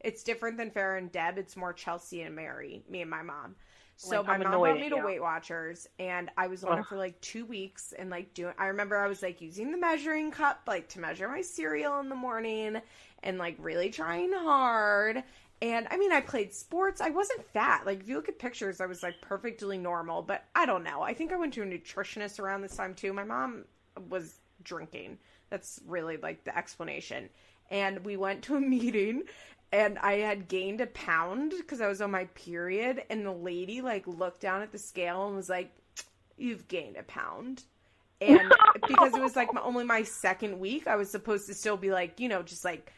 it's 0.00 0.22
different 0.22 0.56
than 0.56 0.70
Farrah 0.70 0.98
and 0.98 1.12
Deb. 1.12 1.38
It's 1.38 1.56
more 1.56 1.72
Chelsea 1.72 2.22
and 2.22 2.34
Mary, 2.34 2.82
me 2.88 3.02
and 3.02 3.10
my 3.10 3.22
mom. 3.22 3.56
So 3.98 4.18
Like, 4.18 4.26
my 4.26 4.34
I'm 4.34 4.40
mom 4.42 4.60
brought 4.60 4.74
me 4.80 4.88
to. 4.90 4.96
Weight 4.96 5.22
Watchers, 5.22 5.86
and 5.98 6.30
I 6.36 6.48
was 6.48 6.64
on 6.64 6.78
it 6.78 6.86
for 6.86 6.96
like 6.98 7.18
two 7.22 7.46
weeks, 7.46 7.94
and 7.98 8.10
like 8.10 8.34
doing. 8.34 8.52
I 8.58 8.66
remember 8.66 8.96
I 8.96 9.08
was 9.08 9.22
like 9.22 9.40
using 9.40 9.72
the 9.72 9.78
measuring 9.78 10.30
cup 10.30 10.60
like 10.66 10.88
to 10.90 11.00
measure 11.00 11.28
my 11.28 11.40
cereal 11.40 11.98
in 12.00 12.08
the 12.10 12.14
morning, 12.14 12.80
and 13.22 13.38
like 13.38 13.56
really 13.58 13.88
trying 13.90 14.32
hard. 14.32 15.22
And 15.62 15.86
I 15.90 15.96
mean, 15.96 16.12
I 16.12 16.20
played 16.20 16.52
sports. 16.52 17.00
I 17.00 17.10
wasn't 17.10 17.46
fat. 17.52 17.86
Like 17.86 18.00
if 18.00 18.08
you 18.08 18.16
look 18.16 18.28
at 18.28 18.38
pictures, 18.38 18.80
I 18.80 18.86
was 18.86 19.02
like 19.02 19.20
perfectly 19.22 19.78
normal. 19.78 20.22
But 20.22 20.44
I 20.54 20.66
don't 20.66 20.84
know. 20.84 21.02
I 21.02 21.14
think 21.14 21.32
I 21.32 21.36
went 21.36 21.54
to 21.54 21.62
a 21.62 21.66
nutritionist 21.66 22.38
around 22.38 22.62
this 22.62 22.76
time 22.76 22.94
too. 22.94 23.12
My 23.12 23.24
mom 23.24 23.64
was 24.08 24.36
drinking. 24.62 25.18
That's 25.48 25.80
really 25.86 26.18
like 26.18 26.44
the 26.44 26.56
explanation. 26.56 27.30
And 27.70 28.04
we 28.04 28.16
went 28.16 28.42
to 28.44 28.56
a 28.56 28.60
meeting 28.76 29.24
and 29.72 29.98
I 29.98 30.14
had 30.14 30.48
gained 30.48 30.80
a 30.80 30.86
pound 30.86 31.54
because 31.56 31.80
I 31.80 31.88
was 31.88 32.00
on 32.00 32.10
my 32.10 32.24
period. 32.26 33.02
And 33.08 33.24
the 33.24 33.32
lady 33.32 33.80
like 33.80 34.06
looked 34.06 34.40
down 34.40 34.62
at 34.62 34.72
the 34.72 34.78
scale 34.78 35.26
and 35.26 35.36
was 35.36 35.48
like, 35.48 35.72
You've 36.36 36.68
gained 36.68 36.98
a 36.98 37.02
pound. 37.02 37.62
And 38.20 38.52
because 38.86 39.14
it 39.14 39.22
was 39.22 39.36
like 39.36 39.54
my, 39.54 39.62
only 39.62 39.84
my 39.84 40.02
second 40.02 40.58
week, 40.58 40.86
I 40.86 40.96
was 40.96 41.10
supposed 41.10 41.46
to 41.46 41.54
still 41.54 41.78
be 41.78 41.90
like, 41.90 42.20
you 42.20 42.28
know, 42.28 42.42
just 42.42 42.62
like 42.62 42.92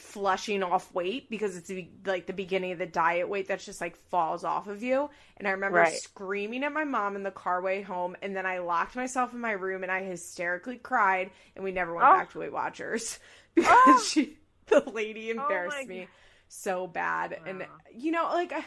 flushing 0.00 0.62
off 0.62 0.92
weight 0.94 1.28
because 1.30 1.56
it's 1.56 1.70
like 2.06 2.26
the 2.26 2.32
beginning 2.32 2.72
of 2.72 2.78
the 2.78 2.86
diet 2.86 3.28
weight 3.28 3.46
that's 3.48 3.64
just 3.64 3.80
like 3.80 3.96
falls 4.10 4.44
off 4.44 4.66
of 4.66 4.82
you. 4.82 5.10
And 5.36 5.46
I 5.46 5.52
remember 5.52 5.78
Right. 5.78 5.92
screaming 5.94 6.64
at 6.64 6.72
my 6.72 6.84
mom 6.84 7.16
in 7.16 7.22
the 7.22 7.30
car 7.30 7.60
way 7.62 7.82
home, 7.82 8.16
and 8.22 8.34
then 8.34 8.46
I 8.46 8.58
locked 8.58 8.96
myself 8.96 9.32
in 9.32 9.40
my 9.40 9.52
room 9.52 9.82
and 9.82 9.92
I 9.92 10.02
hysterically 10.02 10.76
cried, 10.78 11.30
and 11.54 11.64
we 11.64 11.72
never 11.72 11.94
went 11.94 12.08
Oh. 12.08 12.12
back 12.12 12.30
to 12.32 12.38
Weight 12.40 12.52
Watchers 12.52 13.18
oh. 13.48 13.52
because 13.54 13.72
Oh. 13.86 14.04
she, 14.10 14.38
the 14.66 14.80
lady, 14.90 15.30
oh 15.32 15.36
my 15.36 15.42
embarrassed 15.42 15.86
me 15.88 15.98
God. 16.00 16.08
so 16.48 16.86
bad. 16.86 17.38
And 17.46 17.66
you 17.94 18.10
know, 18.12 18.24
like 18.32 18.52
I, 18.52 18.64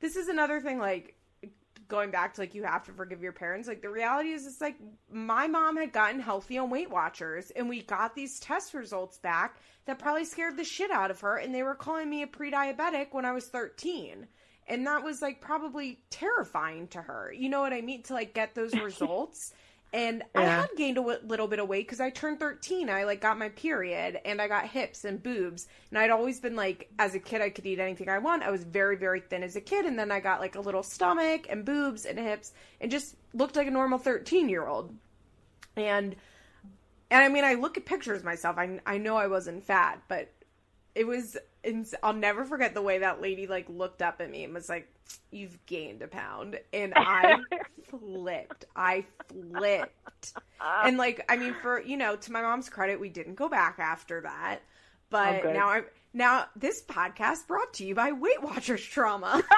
this 0.00 0.16
is 0.16 0.28
another 0.28 0.60
thing, 0.60 0.78
like 0.78 1.14
going 1.90 2.10
back 2.10 2.34
to 2.34 2.40
like 2.40 2.54
you 2.54 2.62
have 2.62 2.84
to 2.84 2.92
forgive 2.92 3.22
your 3.22 3.32
parents 3.32 3.68
like 3.68 3.82
the 3.82 3.90
reality 3.90 4.30
is 4.30 4.46
it's 4.46 4.60
like 4.60 4.76
my 5.10 5.46
mom 5.46 5.76
had 5.76 5.92
gotten 5.92 6.20
healthy 6.20 6.56
on 6.56 6.70
weight 6.70 6.90
watchers 6.90 7.50
and 7.50 7.68
we 7.68 7.82
got 7.82 8.14
these 8.14 8.40
test 8.40 8.72
results 8.72 9.18
back 9.18 9.58
that 9.84 9.98
probably 9.98 10.24
scared 10.24 10.56
the 10.56 10.64
shit 10.64 10.90
out 10.90 11.10
of 11.10 11.20
her 11.20 11.36
and 11.36 11.54
they 11.54 11.62
were 11.62 11.74
calling 11.74 12.08
me 12.08 12.22
a 12.22 12.26
pre-diabetic 12.26 13.08
when 13.12 13.24
i 13.24 13.32
was 13.32 13.46
13 13.46 14.26
and 14.70 14.86
that 14.86 15.02
was 15.02 15.20
like 15.20 15.40
probably 15.40 15.98
terrifying 16.10 16.86
to 16.88 17.02
her. 17.02 17.34
You 17.36 17.48
know 17.48 17.60
what 17.60 17.72
i 17.72 17.80
mean? 17.80 18.02
To 18.04 18.14
like 18.14 18.32
get 18.32 18.54
those 18.54 18.72
results 18.82 19.52
and 19.92 20.22
i 20.34 20.42
Yeah. 20.42 20.60
had 20.60 20.68
gained 20.76 20.98
a 20.98 21.00
w- 21.00 21.18
little 21.24 21.48
bit 21.48 21.58
of 21.58 21.68
weight 21.68 21.86
because 21.86 22.00
i 22.00 22.10
turned 22.10 22.38
13 22.38 22.88
i 22.88 23.04
like 23.04 23.20
got 23.20 23.38
my 23.38 23.48
period 23.48 24.20
and 24.24 24.40
i 24.40 24.46
got 24.48 24.66
hips 24.68 25.04
and 25.04 25.22
boobs. 25.22 25.66
And 25.90 25.98
i'd 25.98 26.10
always 26.10 26.38
been 26.40 26.54
like 26.56 26.90
as 26.98 27.14
a 27.14 27.18
kid 27.18 27.40
i 27.42 27.50
could 27.50 27.66
eat 27.66 27.78
anything 27.80 28.08
i 28.08 28.18
want. 28.18 28.42
I 28.42 28.50
was 28.50 28.62
very 28.64 28.96
very 28.96 29.20
thin 29.20 29.42
as 29.42 29.56
a 29.56 29.60
kid. 29.60 29.86
And 29.86 29.98
then 29.98 30.10
i 30.12 30.20
got 30.20 30.40
like 30.40 30.54
a 30.54 30.60
little 30.60 30.82
stomach 30.82 31.46
and 31.50 31.64
boobs 31.64 32.04
and 32.04 32.18
hips 32.18 32.52
and 32.80 32.90
just 32.90 33.16
looked 33.34 33.56
like 33.56 33.66
a 33.66 33.70
normal 33.70 33.98
13 33.98 34.48
year 34.48 34.66
old 34.66 34.94
and 35.76 36.14
and 37.10 37.22
i 37.24 37.28
mean 37.28 37.44
i 37.44 37.54
look 37.54 37.76
at 37.76 37.84
pictures 37.86 38.18
of 38.20 38.24
myself. 38.24 38.56
I, 38.58 38.80
I 38.86 38.98
know 38.98 39.16
i 39.16 39.26
wasn't 39.26 39.64
fat 39.64 40.00
but 40.08 40.30
it 40.94 41.06
was 41.06 41.36
ins- 41.64 41.94
i'll 42.02 42.12
never 42.12 42.44
forget 42.44 42.74
the 42.74 42.82
way 42.82 42.98
that 42.98 43.20
lady 43.20 43.46
like 43.46 43.68
looked 43.68 44.02
up 44.02 44.20
at 44.20 44.30
me 44.30 44.44
and 44.44 44.54
was 44.54 44.68
like 44.68 44.88
you've 45.32 45.58
gained 45.66 46.02
a 46.02 46.06
pound. 46.08 46.58
And 46.72 46.92
i 46.96 47.36
flipped. 47.90 48.64
I 48.76 49.04
flipped. 49.28 50.34
And 50.84 50.96
like 50.98 51.24
i 51.28 51.36
mean 51.36 51.54
for 51.62 51.80
you 51.82 51.96
know 51.96 52.16
to 52.16 52.32
my 52.32 52.42
mom's 52.42 52.68
credit 52.68 53.00
we 53.00 53.08
didn't 53.08 53.34
go 53.34 53.48
back 53.48 53.78
after 53.78 54.20
that. 54.22 54.60
But 55.10 55.44
Oh, 55.46 55.52
now 55.52 55.68
I'm 55.70 55.84
now 56.12 56.46
this 56.56 56.82
podcast 56.82 57.46
brought 57.48 57.72
to 57.74 57.84
you 57.84 57.94
by 57.94 58.12
weight 58.12 58.42
watchers 58.42 58.82
trauma. 58.84 59.42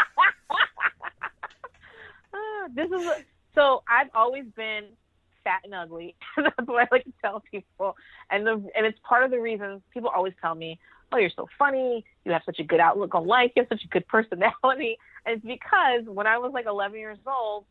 Ah, 2.35 2.69
this 2.74 2.87
is 2.91 3.07
a- 3.07 3.24
so 3.55 3.83
I've 3.89 4.09
always 4.15 4.45
been 4.57 4.85
fat 5.45 5.61
and 5.65 5.74
ugly. 5.74 6.16
That's 6.37 6.66
what 6.66 6.83
I 6.85 6.89
like 6.91 7.05
to 7.05 7.12
tell 7.23 7.41
people, 7.51 7.97
and 8.31 8.47
the 8.47 8.53
and 8.74 8.87
it's 8.87 8.99
part 9.07 9.24
of 9.24 9.31
the 9.31 9.41
reason 9.41 9.83
people 9.93 10.09
always 10.09 10.33
tell 10.41 10.55
me, 10.55 10.79
"Oh, 11.12 11.18
you're 11.18 11.30
so 11.34 11.48
funny. 11.59 12.05
You 12.24 12.32
have 12.32 12.43
such 12.44 12.59
a 12.59 12.64
good 12.64 12.80
outlook 12.80 13.14
on 13.14 13.26
life. 13.26 13.52
You 13.55 13.62
have 13.62 13.68
such 13.68 13.84
a 13.84 13.89
good 13.89 14.06
personality." 14.09 14.98
And 15.24 15.36
it's 15.36 15.44
because 15.44 16.05
when 16.06 16.26
I 16.26 16.39
was 16.39 16.52
like 16.52 16.66
11 16.66 16.98
years 16.98 17.18
old, 17.26 17.64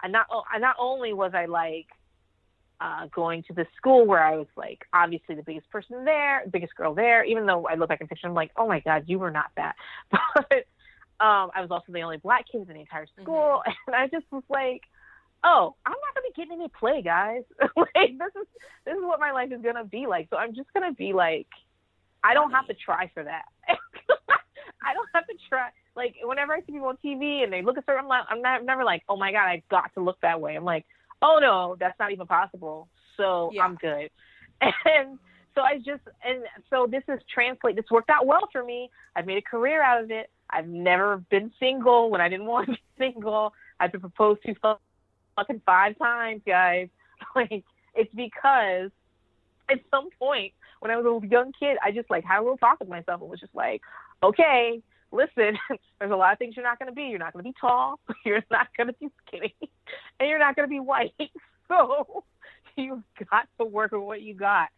I 0.00 0.08
not 0.08 0.26
I 0.52 0.58
not 0.58 0.76
only 0.78 1.12
was 1.12 1.32
I 1.34 1.46
like 1.46 1.86
uh, 2.80 3.06
going 3.14 3.42
to 3.44 3.54
the 3.54 3.66
school 3.76 4.06
where 4.06 4.22
I 4.22 4.36
was 4.36 4.48
like 4.56 4.84
obviously 4.92 5.34
the 5.34 5.42
biggest 5.42 5.70
person 5.70 6.04
there, 6.04 6.42
biggest 6.52 6.74
girl 6.74 6.94
there, 6.94 7.24
even 7.24 7.46
though 7.46 7.66
I 7.66 7.74
look 7.74 7.88
back 7.88 8.00
in 8.00 8.08
picture, 8.08 8.26
I'm 8.26 8.34
like, 8.34 8.50
oh 8.56 8.68
my 8.68 8.80
god, 8.80 9.04
you 9.06 9.18
were 9.18 9.30
not 9.30 9.50
that. 9.56 9.74
But 10.34 10.66
um, 11.24 11.50
I 11.54 11.60
was 11.60 11.70
also 11.70 11.92
the 11.92 12.02
only 12.02 12.16
black 12.16 12.46
kid 12.50 12.68
in 12.68 12.74
the 12.74 12.80
entire 12.80 13.06
school, 13.20 13.62
and 13.86 13.94
I 13.94 14.08
just 14.08 14.26
was 14.32 14.42
like, 14.50 14.82
oh, 15.44 15.76
I'm 15.86 15.92
not 15.92 16.14
gonna 16.14 16.26
be 16.28 16.42
getting 16.42 16.60
any 16.60 16.68
play, 16.68 17.02
guys. 17.02 17.44
like 17.76 18.18
this 18.18 18.42
is 18.42 18.48
this 18.84 18.96
is 18.96 19.02
what 19.02 19.20
my 19.20 19.30
life 19.30 19.52
is 19.52 19.62
gonna 19.62 19.84
be 19.84 20.06
like. 20.06 20.28
So 20.28 20.36
I'm 20.36 20.54
just 20.54 20.72
gonna 20.74 20.92
be 20.92 21.12
like, 21.12 21.46
I 22.24 22.34
don't 22.34 22.50
have 22.50 22.66
to 22.68 22.74
try 22.74 23.10
for 23.12 23.22
that. 23.22 23.44
I 23.68 24.94
don't 24.94 25.08
have 25.14 25.26
to 25.26 25.34
try. 25.48 25.68
Like 25.94 26.16
whenever 26.22 26.54
I 26.54 26.60
see 26.60 26.72
people 26.72 26.88
on 26.88 26.98
TV 27.04 27.44
and 27.44 27.52
they 27.52 27.62
look 27.62 27.76
a 27.76 27.84
certain, 27.86 28.04
I'm, 28.04 28.08
like, 28.08 28.24
I'm 28.28 28.42
not, 28.42 28.64
never 28.64 28.82
like, 28.82 29.02
oh 29.08 29.16
my 29.16 29.30
god, 29.30 29.46
I've 29.46 29.68
got 29.68 29.92
to 29.94 30.00
look 30.00 30.20
that 30.22 30.40
way. 30.40 30.56
I'm 30.56 30.64
like, 30.64 30.86
oh 31.22 31.38
no, 31.40 31.76
that's 31.78 31.98
not 32.00 32.12
even 32.12 32.26
possible. 32.26 32.88
So 33.16 33.50
Yeah. 33.52 33.62
I'm 33.62 33.76
good. 33.76 34.10
And 34.86 35.18
so 35.54 35.60
I 35.60 35.76
just 35.76 36.02
and 36.24 36.42
so 36.70 36.88
this 36.90 37.02
is 37.08 37.20
translate. 37.32 37.76
This 37.76 37.84
worked 37.90 38.10
out 38.10 38.26
well 38.26 38.48
for 38.50 38.64
me. 38.64 38.90
I've 39.14 39.26
made 39.26 39.38
a 39.38 39.42
career 39.42 39.82
out 39.82 40.02
of 40.02 40.10
it. 40.10 40.30
I've 40.50 40.66
never 40.66 41.18
been 41.30 41.52
single 41.60 42.10
when 42.10 42.20
I 42.20 42.28
didn't 42.28 42.46
want 42.54 42.66
to 42.66 42.72
be 42.72 42.80
single. 42.98 43.52
I've 43.78 43.92
been 43.92 44.00
proposed 44.00 44.40
to 44.46 44.54
fucking 45.36 45.60
five 45.66 45.98
times, 45.98 46.42
guys. 46.46 46.88
Like 47.36 47.64
it's 47.94 48.12
because 48.14 48.90
at 49.70 49.78
some 49.90 50.08
point 50.18 50.52
when 50.84 50.90
I 50.90 50.98
was 50.98 51.22
a 51.22 51.26
young 51.26 51.50
kid, 51.58 51.78
I 51.82 51.90
just 51.92 52.10
like 52.10 52.24
had 52.24 52.40
a 52.40 52.42
little 52.42 52.58
talk 52.58 52.78
with 52.78 52.90
myself 52.90 53.22
and 53.22 53.30
was 53.30 53.40
just 53.40 53.54
like, 53.54 53.80
okay, 54.22 54.82
listen, 55.10 55.58
there's 55.98 56.12
a 56.12 56.16
lot 56.16 56.34
of 56.34 56.38
things 56.38 56.54
you're 56.56 56.64
not 56.64 56.78
going 56.78 56.90
to 56.90 56.94
be. 56.94 57.04
You're 57.04 57.18
not 57.18 57.32
going 57.32 57.42
to 57.42 57.48
be 57.48 57.54
tall. 57.58 57.98
You're 58.24 58.44
not 58.50 58.68
going 58.76 58.88
to 58.88 58.92
be 58.92 59.08
skinny, 59.26 59.54
and 60.20 60.28
you're 60.28 60.38
not 60.38 60.56
going 60.56 60.68
to 60.68 60.70
be 60.70 60.80
white. 60.80 61.14
So 61.68 62.24
you've 62.76 63.02
got 63.30 63.48
to 63.58 63.64
work 63.64 63.92
with 63.92 64.02
what 64.02 64.20
you 64.20 64.34
got. 64.34 64.68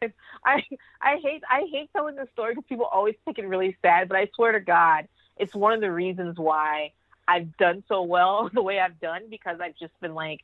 And 0.00 0.12
I 0.44 0.62
I 1.02 1.16
hate 1.22 1.42
I 1.48 1.66
hate 1.70 1.90
telling 1.92 2.16
this 2.16 2.28
story 2.32 2.54
because 2.54 2.64
people 2.66 2.86
always 2.86 3.14
think 3.24 3.38
it 3.38 3.46
really 3.46 3.76
sad, 3.82 4.08
but 4.08 4.16
I 4.16 4.28
swear 4.34 4.52
to 4.52 4.60
God, 4.60 5.06
it's 5.36 5.54
one 5.54 5.74
of 5.74 5.82
the 5.82 5.92
reasons 5.92 6.38
why 6.38 6.92
I've 7.28 7.54
done 7.58 7.84
so 7.88 8.02
well 8.02 8.48
the 8.52 8.62
way 8.62 8.80
I've 8.80 8.98
done 9.00 9.22
because 9.28 9.58
I've 9.60 9.76
just 9.76 9.92
been 10.00 10.14
like 10.14 10.40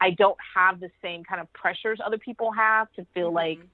I 0.00 0.10
don't 0.10 0.38
have 0.56 0.80
the 0.80 0.90
same 1.00 1.22
kind 1.22 1.40
of 1.40 1.52
pressures 1.52 2.00
other 2.04 2.18
people 2.18 2.50
have 2.52 2.90
to 2.94 3.06
feel 3.14 3.32
like 3.32 3.58
mm-hmm. 3.58 3.66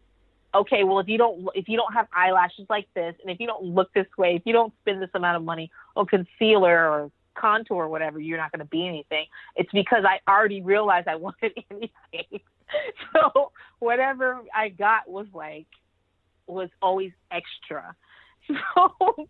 Okay, 0.60 0.84
well 0.84 0.98
if 0.98 1.08
you 1.08 1.18
don't 1.18 1.48
if 1.54 1.68
you 1.68 1.76
don't 1.76 1.92
have 1.92 2.06
eyelashes 2.14 2.66
like 2.68 2.86
this 2.94 3.14
and 3.22 3.30
if 3.30 3.40
you 3.40 3.46
don't 3.46 3.64
look 3.64 3.92
this 3.94 4.06
way, 4.18 4.36
if 4.36 4.42
you 4.44 4.52
don't 4.52 4.72
spend 4.80 5.00
this 5.02 5.10
amount 5.14 5.36
of 5.36 5.42
money 5.42 5.70
on 5.96 6.06
concealer 6.06 6.88
or 6.88 7.10
contour 7.34 7.84
or 7.84 7.88
whatever, 7.88 8.18
you're 8.18 8.38
not 8.38 8.52
going 8.52 8.60
to 8.60 8.66
be 8.66 8.86
anything. 8.86 9.26
It's 9.56 9.70
because 9.72 10.04
I 10.04 10.20
already 10.30 10.62
realized 10.62 11.08
I 11.08 11.16
wanted 11.26 11.52
anything. 11.70 12.40
so 13.12 13.52
whatever 13.78 14.40
I 14.54 14.68
got 14.70 15.08
was 15.08 15.26
like 15.34 15.66
was 16.46 16.70
always 16.82 17.12
extra. 17.30 17.94
So 18.76 19.28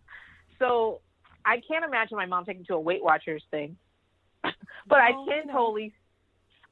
so 0.59 1.01
I 1.43 1.61
can't 1.67 1.83
imagine 1.83 2.17
my 2.17 2.27
mom 2.27 2.45
taking 2.45 2.65
to 2.65 2.75
a 2.75 2.79
Weight 2.79 3.03
Watchers 3.03 3.43
thing. 3.49 3.77
but 4.43 4.99
I 4.99 5.11
oh, 5.15 5.25
can 5.27 5.47
no. 5.47 5.53
totally 5.53 5.93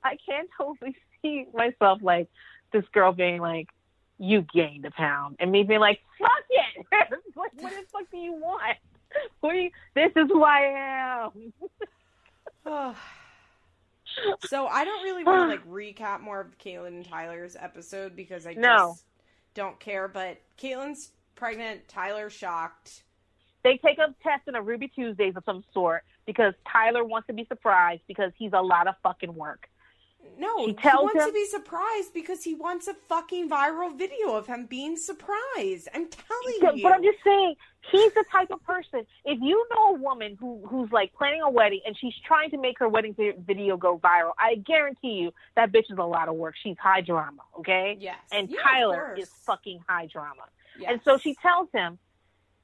I 0.03 0.17
can 0.23 0.45
totally 0.55 0.95
see 1.21 1.47
myself 1.53 1.99
like 2.03 2.27
this 2.71 2.83
girl 2.93 3.11
being 3.11 3.41
like, 3.41 3.67
You 4.17 4.45
gained 4.53 4.85
a 4.85 4.91
pound 4.91 5.35
and 5.39 5.51
me 5.51 5.63
being 5.63 5.79
like, 5.79 5.99
Fuck 6.19 6.29
it 6.49 6.87
like 7.35 7.51
what 7.55 7.71
the 7.71 7.83
fuck 7.91 8.09
do 8.11 8.17
you 8.17 8.33
want? 8.33 8.77
You, 9.43 9.69
this 9.93 10.11
is 10.15 10.27
who 10.29 10.43
I 10.43 11.27
am. 11.27 11.53
so 14.47 14.67
I 14.67 14.85
don't 14.85 15.03
really 15.03 15.23
want 15.23 15.41
to 15.41 15.47
like 15.47 15.67
recap 15.69 16.21
more 16.21 16.41
of 16.41 16.57
Catelynn 16.57 16.87
and 16.87 17.05
Tyler's 17.07 17.55
episode 17.59 18.15
because 18.15 18.45
I 18.45 18.53
just 18.53 18.61
No. 18.63 18.95
don't 19.53 19.79
care. 19.79 20.07
But 20.07 20.37
Catelynn's 20.57 21.11
pregnant, 21.35 21.87
Tyler 21.87 22.29
shocked. 22.29 23.03
They 23.63 23.77
take 23.77 23.97
a 23.97 24.13
test 24.23 24.47
in 24.47 24.55
a 24.55 24.61
Ruby 24.61 24.87
Tuesdays 24.87 25.35
of 25.35 25.43
some 25.45 25.63
sort 25.73 26.03
because 26.25 26.53
Tyler 26.71 27.03
wants 27.03 27.27
to 27.27 27.33
be 27.33 27.45
surprised 27.45 28.01
because 28.07 28.31
he's 28.37 28.51
a 28.53 28.61
lot 28.61 28.87
of 28.87 28.95
fucking 29.03 29.33
work. 29.33 29.67
No, 30.37 30.65
he 30.65 30.73
tells 30.73 31.03
wants 31.03 31.21
him- 31.21 31.29
to 31.29 31.33
be 31.33 31.45
surprised 31.45 32.13
because 32.13 32.43
he 32.43 32.55
wants 32.55 32.87
a 32.87 32.93
fucking 32.93 33.49
viral 33.49 33.97
video 33.97 34.33
of 34.35 34.47
him 34.47 34.65
being 34.65 34.97
surprised. 34.97 35.87
I'm 35.93 36.07
telling 36.09 36.77
you. 36.77 36.83
but 36.83 36.91
I'm 36.93 37.03
just 37.03 37.19
saying, 37.23 37.55
he's 37.91 38.13
the 38.13 38.25
type 38.31 38.51
of 38.51 38.61
person. 38.63 39.05
If 39.23 39.39
you 39.41 39.65
know 39.73 39.89
a 39.89 39.93
woman 39.93 40.35
who 40.39 40.61
who's 40.67 40.91
like 40.91 41.13
planning 41.13 41.41
a 41.41 41.49
wedding 41.49 41.81
and 41.85 41.97
she's 41.97 42.13
trying 42.25 42.49
to 42.51 42.57
make 42.57 42.79
her 42.79 42.89
wedding 42.89 43.15
video 43.45 43.77
go 43.77 43.97
viral, 43.97 44.31
I 44.37 44.55
guarantee 44.55 45.13
you 45.13 45.33
that 45.55 45.71
bitch 45.71 45.91
is 45.91 45.97
a 45.97 46.03
lot 46.03 46.27
of 46.27 46.35
work. 46.35 46.55
She's 46.61 46.77
high 46.77 47.01
drama, 47.01 47.41
okay? 47.59 47.97
yes. 47.99 48.17
And 48.31 48.49
Yeah, 48.49 48.57
Tyler 48.61 49.15
is 49.17 49.29
fucking 49.29 49.79
high 49.87 50.07
drama. 50.07 50.43
Yes. 50.77 50.91
And 50.91 51.01
so 51.05 51.17
she 51.17 51.35
tells 51.35 51.69
him, 51.71 51.97